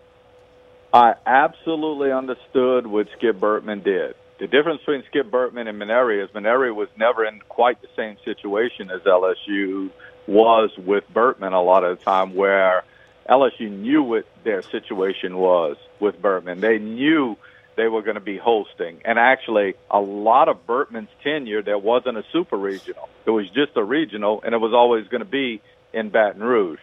I 0.93 1.15
absolutely 1.27 2.13
understood 2.13 2.87
what 2.87 3.09
Skip 3.17 3.41
Bertman 3.41 3.83
did. 3.83 4.15
The 4.39 4.47
difference 4.47 4.81
between 4.81 5.05
Skip 5.09 5.31
Bertman 5.31 5.69
and 5.69 5.81
Mainieri 5.81 6.23
is 6.23 6.31
Mainieri 6.31 6.75
was 6.75 6.89
never 6.97 7.25
in 7.25 7.41
quite 7.49 7.81
the 7.83 7.89
same 7.97 8.17
situation 8.25 8.91
as 8.91 9.01
LSU 9.03 9.91
was 10.27 10.71
with 10.79 11.05
Bertman 11.13 11.53
a 11.53 11.61
lot 11.61 11.85
of 11.85 11.99
the 11.99 12.05
time, 12.05 12.35
where 12.35 12.85
LSU 13.29 13.71
knew 13.71 14.03
what 14.03 14.27
their 14.45 14.63
situation 14.63 15.37
was 15.37 15.77
with 16.01 16.21
Bertman. 16.21 16.61
They 16.61 16.79
knew 16.79 17.37
they 17.77 17.89
were 17.89 18.03
going 18.03 18.17
to 18.17 18.21
be 18.21 18.39
hosting. 18.39 19.01
And 19.05 19.19
actually, 19.19 19.75
a 19.91 20.01
lot 20.01 20.49
of 20.49 20.67
Bertman's 20.67 21.09
tenure, 21.23 21.63
there 21.63 21.79
wasn't 21.79 22.19
a 22.19 22.25
super 22.33 22.57
regional. 22.57 23.09
It 23.27 23.31
was 23.31 23.49
just 23.51 23.73
a 23.77 23.83
regional, 23.83 24.43
and 24.45 24.55
it 24.55 24.59
was 24.59 24.73
always 24.73 25.09
going 25.09 25.23
to 25.23 25.31
be 25.31 25.61
in 25.93 26.11
Baton 26.11 26.43
Rouge. 26.43 26.81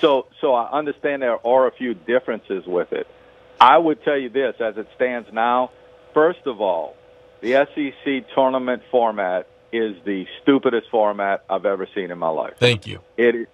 So, 0.00 0.26
so 0.40 0.54
I 0.54 0.70
understand 0.70 1.22
there 1.22 1.44
are 1.44 1.66
a 1.66 1.72
few 1.72 1.94
differences 1.94 2.64
with 2.66 2.92
it. 2.92 3.06
I 3.60 3.76
would 3.76 4.02
tell 4.04 4.16
you 4.16 4.30
this 4.30 4.56
as 4.60 4.76
it 4.76 4.88
stands 4.96 5.28
now. 5.32 5.70
First 6.14 6.46
of 6.46 6.60
all, 6.60 6.96
the 7.40 7.52
SEC 7.74 8.34
tournament 8.34 8.82
format 8.90 9.46
is 9.72 9.96
the 10.04 10.26
stupidest 10.42 10.88
format 10.90 11.44
I've 11.48 11.66
ever 11.66 11.86
seen 11.94 12.10
in 12.10 12.18
my 12.18 12.28
life. 12.28 12.54
Thank 12.58 12.86
you. 12.86 13.00
It, 13.16 13.48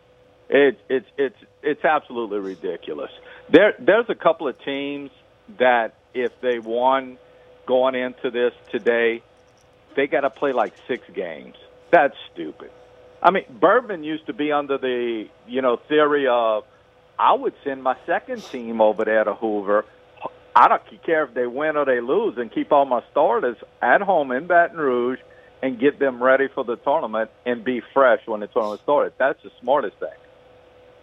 it, 0.48 0.78
it's, 0.88 1.06
it's, 1.18 1.36
it's 1.66 1.84
absolutely 1.84 2.38
ridiculous. 2.38 3.10
There, 3.50 3.74
there's 3.78 4.06
a 4.08 4.14
couple 4.14 4.48
of 4.48 4.58
teams 4.64 5.10
that 5.58 5.94
if 6.14 6.40
they 6.40 6.58
won 6.58 7.18
going 7.66 7.94
into 7.94 8.30
this 8.30 8.52
today, 8.70 9.22
they 9.96 10.06
got 10.06 10.20
to 10.20 10.30
play 10.30 10.52
like 10.52 10.74
six 10.86 11.04
games. 11.12 11.56
That's 11.90 12.14
stupid. 12.32 12.70
I 13.22 13.30
mean, 13.30 13.44
Bertman 13.60 14.04
used 14.04 14.26
to 14.26 14.32
be 14.32 14.52
under 14.52 14.78
the 14.78 15.28
you 15.48 15.62
know 15.62 15.76
theory 15.88 16.28
of 16.28 16.64
I 17.18 17.34
would 17.34 17.54
send 17.64 17.82
my 17.82 17.96
second 18.06 18.42
team 18.44 18.80
over 18.80 19.04
there 19.04 19.24
to 19.24 19.34
Hoover. 19.34 19.84
I 20.54 20.68
don't 20.68 20.82
care 21.04 21.24
if 21.24 21.34
they 21.34 21.46
win 21.46 21.76
or 21.76 21.84
they 21.84 22.00
lose, 22.00 22.38
and 22.38 22.50
keep 22.50 22.72
all 22.72 22.86
my 22.86 23.02
starters 23.10 23.56
at 23.82 24.00
home 24.00 24.32
in 24.32 24.46
Baton 24.46 24.78
Rouge 24.78 25.18
and 25.62 25.78
get 25.78 25.98
them 25.98 26.22
ready 26.22 26.48
for 26.54 26.64
the 26.64 26.76
tournament 26.76 27.30
and 27.44 27.64
be 27.64 27.82
fresh 27.92 28.20
when 28.26 28.40
the 28.40 28.46
tournament 28.46 28.80
started. 28.82 29.12
That's 29.18 29.42
the 29.42 29.50
smartest 29.60 29.98
thing. 29.98 30.08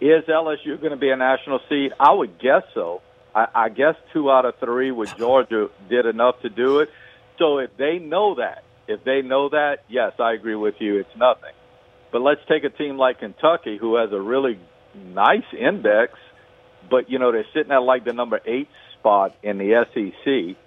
Is 0.01 0.23
LSU 0.25 0.79
going 0.79 0.91
to 0.91 0.97
be 0.97 1.09
a 1.09 1.15
national 1.15 1.59
seed? 1.69 1.93
I 1.99 2.11
would 2.11 2.39
guess 2.39 2.63
so. 2.73 3.01
I, 3.33 3.47
I 3.55 3.69
guess 3.69 3.95
two 4.11 4.29
out 4.29 4.45
of 4.45 4.55
three 4.59 4.91
with 4.91 5.15
Georgia 5.17 5.69
did 5.89 6.05
enough 6.05 6.41
to 6.41 6.49
do 6.49 6.79
it. 6.79 6.89
So 7.39 7.59
if 7.59 7.75
they 7.77 7.99
know 7.99 8.35
that, 8.35 8.63
if 8.87 9.03
they 9.03 9.21
know 9.21 9.49
that, 9.49 9.77
yes, 9.89 10.13
I 10.19 10.33
agree 10.33 10.55
with 10.55 10.75
you. 10.79 10.99
It's 10.99 11.17
nothing. 11.17 11.53
But 12.11 12.21
let's 12.21 12.41
take 12.47 12.63
a 12.63 12.69
team 12.69 12.97
like 12.97 13.19
Kentucky, 13.19 13.77
who 13.79 13.95
has 13.95 14.11
a 14.11 14.21
really 14.21 14.59
nice 14.95 15.45
index, 15.57 16.13
but 16.89 17.09
you 17.09 17.17
know 17.17 17.31
they're 17.31 17.45
sitting 17.53 17.71
at 17.71 17.81
like 17.81 18.05
the 18.05 18.13
number 18.13 18.39
eight 18.45 18.69
spot 18.99 19.35
in 19.41 19.57
the 19.57 19.85
SEC. 19.93 20.57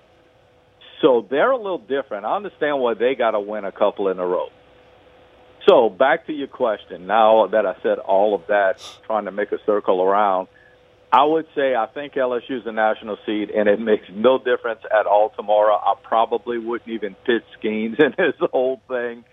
So 1.02 1.26
they're 1.30 1.50
a 1.50 1.56
little 1.56 1.78
different. 1.78 2.24
I 2.24 2.34
understand 2.34 2.80
why 2.80 2.94
they 2.94 3.14
got 3.14 3.32
to 3.32 3.40
win 3.40 3.64
a 3.64 3.72
couple 3.72 4.08
in 4.08 4.18
a 4.18 4.26
row. 4.26 4.48
So 5.68 5.88
back 5.88 6.26
to 6.26 6.32
your 6.32 6.46
question. 6.46 7.06
Now 7.06 7.48
that 7.48 7.66
I 7.66 7.74
said 7.82 7.98
all 7.98 8.34
of 8.34 8.46
that, 8.48 8.80
trying 9.06 9.24
to 9.24 9.32
make 9.32 9.50
a 9.52 9.58
circle 9.66 10.00
around, 10.00 10.48
I 11.12 11.24
would 11.24 11.46
say 11.54 11.74
I 11.74 11.86
think 11.86 12.14
LSU 12.14 12.60
is 12.60 12.66
a 12.66 12.72
national 12.72 13.16
seed, 13.26 13.50
and 13.50 13.68
it 13.68 13.80
makes 13.80 14.04
no 14.10 14.38
difference 14.38 14.80
at 14.92 15.06
all 15.06 15.30
tomorrow. 15.30 15.74
I 15.74 15.94
probably 16.02 16.58
wouldn't 16.58 16.90
even 16.90 17.16
pitch 17.24 17.42
Skenes 17.60 17.98
in 18.04 18.14
this 18.16 18.34
whole 18.52 18.80
thing 18.88 19.24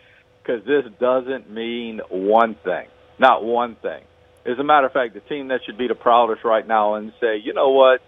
because 0.42 0.66
this 0.66 0.86
doesn't 1.00 1.50
mean 1.52 2.02
one 2.10 2.56
thing, 2.56 2.88
not 3.20 3.44
one 3.44 3.76
thing. 3.76 4.04
As 4.46 4.60
a 4.60 4.64
matter 4.64 4.88
of 4.88 4.94
fact, 4.94 5.14
the 5.14 5.22
team 5.22 5.50
that 5.50 5.62
should 5.66 5.78
be 5.78 5.88
the 5.88 5.96
proudest 5.96 6.44
right 6.44 6.68
now 6.68 6.96
and 6.96 7.14
say, 7.22 7.38
you 7.38 7.54
know 7.54 7.70
what, 7.70 8.02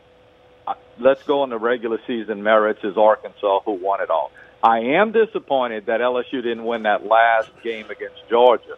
let's 1.00 1.24
go 1.24 1.42
on 1.42 1.50
the 1.50 1.58
regular 1.58 2.00
season 2.08 2.44
merits 2.44 2.82
is 2.84 2.98
Arkansas, 2.98 3.62
who 3.66 3.74
won 3.74 4.02
it 4.02 4.10
all. 4.10 4.32
I 4.64 4.80
am 4.80 5.12
disappointed 5.12 5.88
that 5.88 6.02
LSU 6.02 6.42
didn't 6.42 6.66
win 6.66 6.84
that 6.84 7.06
last 7.06 7.52
game 7.64 7.90
against 7.90 8.28
Georgia. 8.30 8.78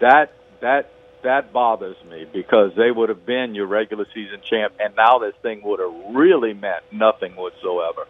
That 0.00 0.32
that 0.60 0.90
that 1.22 1.52
bothers 1.52 1.96
me 2.08 2.26
because 2.32 2.72
they 2.76 2.90
would 2.90 3.08
have 3.08 3.26
been 3.26 3.54
your 3.54 3.66
regular 3.66 4.06
season 4.14 4.40
champ, 4.48 4.74
and 4.78 4.94
now 4.94 5.18
this 5.18 5.34
thing 5.42 5.62
would 5.64 5.80
have 5.80 6.14
really 6.14 6.54
meant 6.54 6.84
nothing 6.92 7.34
whatsoever. 7.34 8.06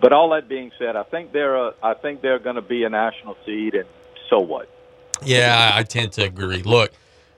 But 0.00 0.12
all 0.12 0.30
that 0.30 0.48
being 0.48 0.72
said, 0.78 0.96
I 0.96 1.02
think 1.04 1.32
they're 1.32 1.56
a, 1.56 1.74
I 1.82 1.94
think 1.94 2.20
they're 2.20 2.38
going 2.38 2.56
to 2.56 2.62
be 2.62 2.84
a 2.84 2.88
national 2.88 3.36
seed, 3.44 3.74
and 3.74 3.86
so 4.28 4.40
what? 4.40 4.68
Yeah, 5.22 5.72
I 5.74 5.82
tend 5.82 6.12
to 6.12 6.22
agree. 6.22 6.62
Look, 6.62 6.92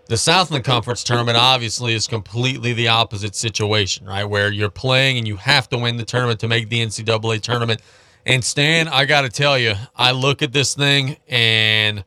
the 0.06 0.16
Southland 0.16 0.64
Conference 0.64 1.04
tournament 1.04 1.38
obviously 1.38 1.94
is 1.94 2.06
completely 2.06 2.72
the 2.72 2.88
opposite 2.88 3.34
situation, 3.34 4.06
right? 4.06 4.24
Where 4.24 4.50
you're 4.50 4.70
playing 4.70 5.18
and 5.18 5.26
you 5.28 5.36
have 5.36 5.68
to 5.68 5.78
win 5.78 5.96
the 5.96 6.04
tournament 6.04 6.40
to 6.40 6.48
make 6.48 6.68
the 6.68 6.84
NCAA 6.84 7.40
tournament. 7.40 7.80
And 8.26 8.44
Stan, 8.44 8.88
I 8.88 9.06
got 9.06 9.22
to 9.22 9.28
tell 9.28 9.58
you, 9.58 9.74
I 9.96 10.12
look 10.12 10.42
at 10.42 10.52
this 10.52 10.74
thing 10.74 11.16
and 11.28 12.04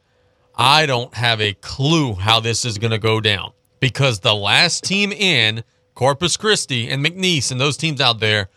I 0.55 0.85
don't 0.85 1.13
have 1.15 1.41
a 1.41 1.53
clue 1.53 2.13
how 2.13 2.39
this 2.39 2.65
is 2.65 2.77
going 2.77 2.91
to 2.91 2.99
go 2.99 3.19
down 3.19 3.53
because 3.79 4.19
the 4.19 4.35
last 4.35 4.83
team 4.83 5.11
in, 5.11 5.63
Corpus 5.95 6.37
Christi 6.37 6.89
and 6.89 7.03
McNeese 7.03 7.51
and 7.51 7.59
those 7.59 7.77
teams 7.77 7.99
out 7.99 8.19
there, 8.19 8.49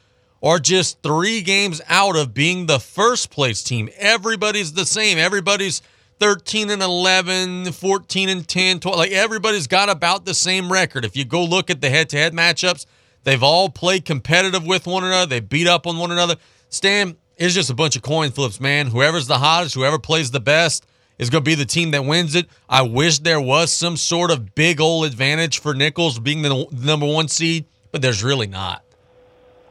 are 0.42 0.58
just 0.58 1.02
three 1.02 1.40
games 1.40 1.80
out 1.88 2.14
of 2.14 2.34
being 2.34 2.66
the 2.66 2.78
first 2.78 3.30
place 3.30 3.62
team. 3.62 3.88
Everybody's 3.96 4.74
the 4.74 4.84
same. 4.84 5.18
Everybody's 5.18 5.82
13 6.20 6.70
and 6.70 6.82
11, 6.82 7.72
14 7.72 8.28
and 8.28 8.46
10, 8.46 8.80
12. 8.80 8.98
Like 8.98 9.10
everybody's 9.12 9.66
got 9.66 9.88
about 9.88 10.24
the 10.24 10.34
same 10.34 10.70
record. 10.70 11.04
If 11.04 11.16
you 11.16 11.24
go 11.24 11.42
look 11.44 11.70
at 11.70 11.80
the 11.80 11.90
head 11.90 12.10
to 12.10 12.18
head 12.18 12.32
matchups, 12.34 12.86
they've 13.24 13.42
all 13.42 13.70
played 13.70 14.04
competitive 14.04 14.66
with 14.66 14.86
one 14.86 15.04
another. 15.04 15.26
They 15.26 15.40
beat 15.40 15.66
up 15.66 15.86
on 15.86 15.98
one 15.98 16.12
another. 16.12 16.36
Stan, 16.68 17.16
it's 17.36 17.54
just 17.54 17.70
a 17.70 17.74
bunch 17.74 17.96
of 17.96 18.02
coin 18.02 18.30
flips, 18.30 18.60
man. 18.60 18.88
Whoever's 18.88 19.26
the 19.26 19.38
hottest, 19.38 19.74
whoever 19.74 19.98
plays 19.98 20.30
the 20.30 20.40
best 20.40 20.86
is 21.18 21.30
going 21.30 21.44
to 21.44 21.48
be 21.48 21.54
the 21.54 21.64
team 21.64 21.92
that 21.92 22.04
wins 22.04 22.34
it. 22.34 22.46
I 22.68 22.82
wish 22.82 23.20
there 23.20 23.40
was 23.40 23.72
some 23.72 23.96
sort 23.96 24.30
of 24.30 24.54
big 24.54 24.80
old 24.80 25.06
advantage 25.06 25.60
for 25.60 25.74
Nicholls 25.74 26.18
being 26.18 26.42
the 26.42 26.66
number 26.72 27.06
one 27.06 27.28
seed, 27.28 27.66
but 27.92 28.02
there's 28.02 28.22
really 28.22 28.46
not. 28.46 28.82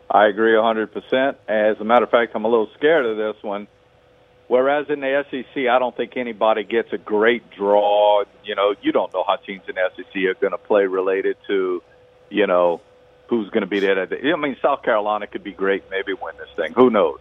I 0.10 0.28
agree 0.28 0.54
100%. 0.54 1.36
As 1.48 1.78
a 1.80 1.84
matter 1.84 2.06
of 2.06 2.12
fact, 2.12 2.34
I'm 2.36 2.46
a 2.46 2.48
little 2.48 2.70
scared 2.78 3.06
of 3.06 3.18
this 3.18 3.42
one 3.44 3.68
Whereas 4.48 4.86
in 4.90 5.00
the 5.00 5.26
SEC, 5.32 5.68
I 5.68 5.80
don't 5.80 5.96
think 5.98 6.18
anybody 6.18 6.64
gets 6.64 6.94
a 6.94 6.98
great 6.98 7.50
draw. 7.52 8.24
You 8.44 8.56
know, 8.56 8.76
you 8.82 8.92
don't 8.92 9.12
know 9.14 9.24
how 9.28 9.38
teams 9.38 9.64
in 9.68 9.76
the 9.76 9.90
SEC 9.96 10.24
are 10.24 10.36
going 10.36 10.52
to 10.52 10.60
play 10.60 10.86
related 10.86 11.38
to, 11.48 11.82
you 12.30 12.46
know, 12.46 12.82
who's 13.28 13.50
going 13.50 13.62
to 13.62 13.68
be 13.68 13.80
there. 13.80 14.00
I 14.00 14.36
mean, 14.36 14.56
South 14.62 14.84
Carolina 14.84 15.26
could 15.26 15.44
be 15.44 15.52
great, 15.52 15.84
maybe 15.90 16.14
win 16.14 16.36
this 16.38 16.50
thing. 16.56 16.74
Who 16.74 16.92
knows? 16.92 17.18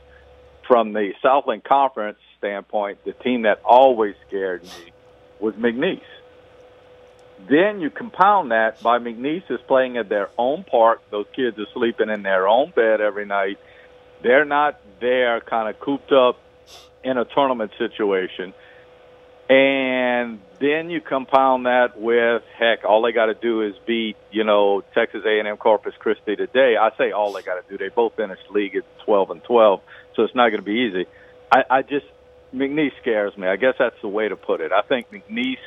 From 0.66 0.92
the 0.92 1.12
Southland 1.22 1.64
Conference 1.64 2.18
standpoint, 2.38 3.04
the 3.04 3.12
team 3.12 3.42
that 3.42 3.60
always 3.64 4.14
scared 4.26 4.62
me 4.62 4.92
was 5.40 5.54
McNeese. 5.54 6.00
Then 7.48 7.80
you 7.80 7.90
compound 7.90 8.50
that 8.50 8.82
by 8.82 8.98
McNeese 8.98 9.50
is 9.50 9.60
playing 9.66 9.98
at 9.98 10.08
their 10.08 10.30
own 10.38 10.64
park. 10.64 11.02
Those 11.10 11.26
kids 11.34 11.58
are 11.58 11.66
sleeping 11.74 12.08
in 12.08 12.22
their 12.22 12.48
own 12.48 12.72
bed 12.74 13.00
every 13.00 13.26
night. 13.26 13.58
They're 14.22 14.46
not 14.46 14.80
there 15.00 15.40
kind 15.40 15.68
of 15.68 15.78
cooped 15.80 16.12
up 16.12 16.38
in 17.02 17.18
a 17.18 17.26
tournament 17.26 17.72
situation. 17.76 18.54
And 19.48 20.40
then 20.58 20.88
you 20.88 21.02
compound 21.02 21.66
that 21.66 22.00
with 22.00 22.42
heck, 22.58 22.84
all 22.84 23.02
they 23.02 23.12
got 23.12 23.26
to 23.26 23.34
do 23.34 23.60
is 23.60 23.74
beat 23.86 24.16
you 24.32 24.44
know 24.44 24.82
Texas 24.94 25.22
A&M 25.26 25.56
Corpus 25.58 25.94
Christi 25.98 26.36
today. 26.36 26.76
I 26.80 26.90
say 26.96 27.10
all 27.10 27.32
they 27.32 27.42
got 27.42 27.62
to 27.62 27.70
do. 27.70 27.76
They 27.76 27.90
both 27.90 28.16
finished 28.16 28.50
league 28.50 28.74
at 28.74 28.84
12 29.04 29.30
and 29.30 29.44
12, 29.44 29.80
so 30.16 30.22
it's 30.22 30.34
not 30.34 30.50
going 30.50 30.60
to 30.60 30.62
be 30.62 30.88
easy. 30.90 31.06
I, 31.50 31.64
I 31.70 31.82
just 31.82 32.06
McNeese 32.54 32.92
scares 33.00 33.36
me. 33.36 33.46
I 33.48 33.56
guess 33.56 33.74
that's 33.78 34.00
the 34.00 34.08
way 34.08 34.28
to 34.28 34.36
put 34.36 34.60
it. 34.60 34.72
I 34.72 34.82
think 34.82 35.10
McNeese, 35.10 35.58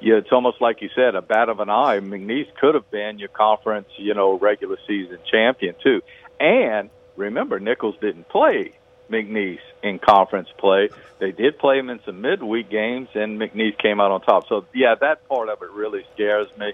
yeah, 0.00 0.16
it's 0.16 0.32
almost 0.32 0.60
like 0.60 0.82
you 0.82 0.90
said, 0.94 1.14
a 1.14 1.22
bat 1.22 1.48
of 1.48 1.60
an 1.60 1.70
eye. 1.70 2.00
McNeese 2.00 2.52
could 2.60 2.74
have 2.74 2.90
been 2.90 3.18
your 3.18 3.28
conference, 3.28 3.88
you 3.96 4.14
know, 4.14 4.38
regular 4.38 4.76
season 4.86 5.18
champion 5.30 5.74
too. 5.82 6.02
And 6.40 6.90
remember, 7.16 7.60
Nicholls 7.60 7.96
didn't 8.00 8.28
play 8.28 8.72
McNeese 9.10 9.60
in 9.82 9.98
conference 9.98 10.48
play. 10.58 10.88
They 11.18 11.30
did 11.30 11.58
play 11.58 11.78
him 11.78 11.90
in 11.90 12.00
some 12.04 12.20
midweek 12.20 12.70
games, 12.70 13.08
and 13.14 13.38
McNeese 13.38 13.78
came 13.78 14.00
out 14.00 14.10
on 14.10 14.20
top. 14.22 14.48
So, 14.48 14.66
yeah, 14.74 14.94
that 15.00 15.28
part 15.28 15.48
of 15.48 15.62
it 15.62 15.70
really 15.70 16.04
scares 16.14 16.48
me 16.58 16.72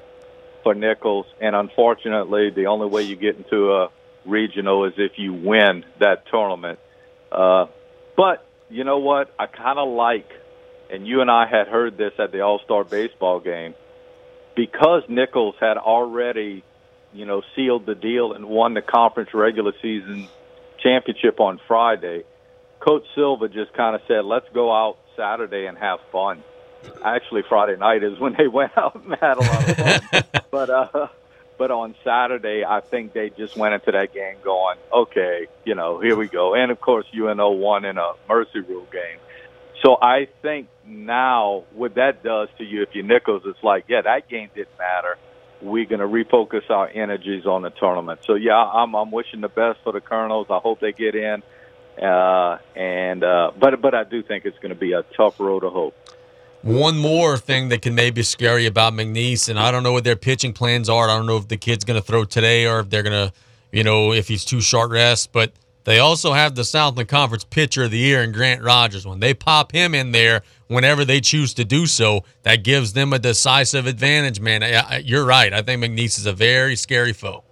for 0.62 0.74
Nicholls. 0.74 1.26
And 1.40 1.54
unfortunately, 1.54 2.50
the 2.50 2.66
only 2.66 2.86
way 2.86 3.02
you 3.02 3.16
get 3.16 3.36
into 3.36 3.72
a 3.72 3.88
regional 4.24 4.84
is 4.86 4.94
if 4.96 5.12
you 5.18 5.32
win 5.32 5.84
that 5.98 6.26
tournament. 6.30 6.78
Uh, 7.30 7.66
but 8.16 8.46
you 8.68 8.84
know 8.84 8.98
what? 8.98 9.32
I 9.38 9.46
kind 9.46 9.78
of 9.78 9.88
like, 9.88 10.28
and 10.90 11.06
you 11.06 11.20
and 11.20 11.30
I 11.30 11.46
had 11.46 11.68
heard 11.68 11.96
this 11.96 12.12
at 12.18 12.32
the 12.32 12.40
All 12.40 12.60
Star 12.64 12.84
baseball 12.84 13.40
game, 13.40 13.74
because 14.56 15.02
Nicholls 15.08 15.54
had 15.60 15.76
already, 15.76 16.64
you 17.12 17.26
know, 17.26 17.42
sealed 17.56 17.86
the 17.86 17.94
deal 17.94 18.32
and 18.32 18.46
won 18.46 18.74
the 18.74 18.82
conference 18.82 19.30
regular 19.34 19.72
season 19.80 20.28
championship 20.82 21.40
on 21.40 21.60
Friday, 21.68 22.24
Coach 22.80 23.04
Silva 23.14 23.48
just 23.48 23.72
kind 23.74 23.94
of 23.94 24.02
said, 24.08 24.24
"Let's 24.24 24.46
go 24.54 24.72
out 24.72 24.98
Saturday 25.16 25.66
and 25.66 25.76
have 25.78 26.00
fun." 26.10 26.42
Actually, 27.04 27.42
Friday 27.48 27.76
night 27.76 28.02
is 28.02 28.18
when 28.18 28.34
they 28.36 28.48
went 28.52 28.76
out 28.76 28.94
and 28.94 29.14
had 29.20 29.36
a 29.36 29.40
lot 29.40 29.68
of 29.68 29.76
fun. 29.76 30.22
but 30.50 30.70
uh, 30.70 31.08
but 31.60 31.70
on 31.70 31.94
Saturday, 32.02 32.64
I 32.64 32.80
think 32.80 33.12
they 33.12 33.28
just 33.28 33.54
went 33.54 33.74
into 33.74 33.92
that 33.92 34.14
game 34.14 34.36
going, 34.42 34.78
"Okay, 34.90 35.46
you 35.66 35.74
know, 35.74 36.00
here 36.00 36.16
we 36.16 36.26
go." 36.26 36.54
And 36.54 36.72
of 36.72 36.80
course, 36.80 37.04
UNO 37.14 37.50
won 37.50 37.84
in 37.84 37.98
a 37.98 38.12
mercy 38.26 38.60
rule 38.60 38.86
game. 38.90 39.18
So 39.82 39.98
I 40.00 40.28
think 40.40 40.68
now 40.86 41.64
what 41.74 41.96
that 41.96 42.22
does 42.22 42.48
to 42.56 42.64
you, 42.64 42.80
if 42.80 42.94
you're 42.94 43.04
Nicholls, 43.04 43.42
it's 43.44 43.62
like, 43.62 43.84
yeah, 43.88 44.00
that 44.00 44.26
game 44.28 44.48
didn't 44.54 44.78
matter 44.78 45.18
we're 45.62 45.84
going 45.84 46.00
to 46.00 46.06
refocus 46.06 46.70
our 46.70 46.88
energies 46.88 47.44
on 47.44 47.60
the 47.60 47.68
tournament. 47.68 48.20
So 48.26 48.34
yeah, 48.34 48.56
I'm 48.56 48.94
I'm 48.94 49.10
wishing 49.10 49.42
the 49.42 49.50
best 49.50 49.80
for 49.84 49.92
the 49.92 50.00
Colonels. 50.00 50.46
I 50.48 50.58
hope 50.58 50.80
they 50.80 50.92
get 50.92 51.14
in, 51.14 51.42
uh, 52.02 52.56
and 52.74 53.22
uh, 53.22 53.50
but 53.58 53.78
but 53.82 53.94
I 53.94 54.04
do 54.04 54.22
think 54.22 54.46
it's 54.46 54.58
going 54.60 54.74
to 54.74 54.80
be 54.80 54.92
a 54.94 55.02
tough 55.14 55.38
road 55.38 55.60
to 55.60 55.68
hope. 55.68 55.94
One 56.62 56.98
more 56.98 57.38
thing 57.38 57.70
that 57.70 57.80
can 57.80 57.94
maybe 57.94 58.22
scare 58.22 58.58
you 58.58 58.68
about 58.68 58.92
McNeese, 58.92 59.48
and 59.48 59.58
I 59.58 59.70
don't 59.70 59.82
know 59.82 59.92
what 59.92 60.04
their 60.04 60.16
pitching 60.16 60.52
plans 60.52 60.90
are. 60.90 61.08
I 61.08 61.16
don't 61.16 61.26
know 61.26 61.38
if 61.38 61.48
the 61.48 61.56
kid's 61.56 61.84
going 61.84 61.98
to 61.98 62.06
throw 62.06 62.24
today 62.24 62.66
or 62.66 62.80
if 62.80 62.90
they're 62.90 63.02
going 63.02 63.28
to, 63.28 63.32
you 63.72 63.82
know, 63.82 64.12
if 64.12 64.28
he's 64.28 64.44
too 64.44 64.60
short 64.60 64.90
rest. 64.90 65.32
But 65.32 65.52
they 65.84 66.00
also 66.00 66.34
have 66.34 66.54
the 66.54 66.64
Southland 66.64 67.08
Conference 67.08 67.44
Pitcher 67.44 67.84
of 67.84 67.90
the 67.90 67.98
Year 67.98 68.22
in 68.22 68.32
Grant 68.32 68.62
Rogers. 68.62 69.06
When 69.06 69.20
they 69.20 69.32
pop 69.32 69.72
him 69.72 69.94
in 69.94 70.12
there, 70.12 70.42
whenever 70.66 71.06
they 71.06 71.22
choose 71.22 71.54
to 71.54 71.64
do 71.64 71.86
so, 71.86 72.24
that 72.42 72.62
gives 72.62 72.92
them 72.92 73.14
a 73.14 73.18
decisive 73.18 73.86
advantage, 73.86 74.38
man. 74.38 74.62
You're 75.02 75.24
right. 75.24 75.54
I 75.54 75.62
think 75.62 75.82
McNeese 75.82 76.18
is 76.18 76.26
a 76.26 76.34
very 76.34 76.76
scary 76.76 77.14
foe. 77.14 77.42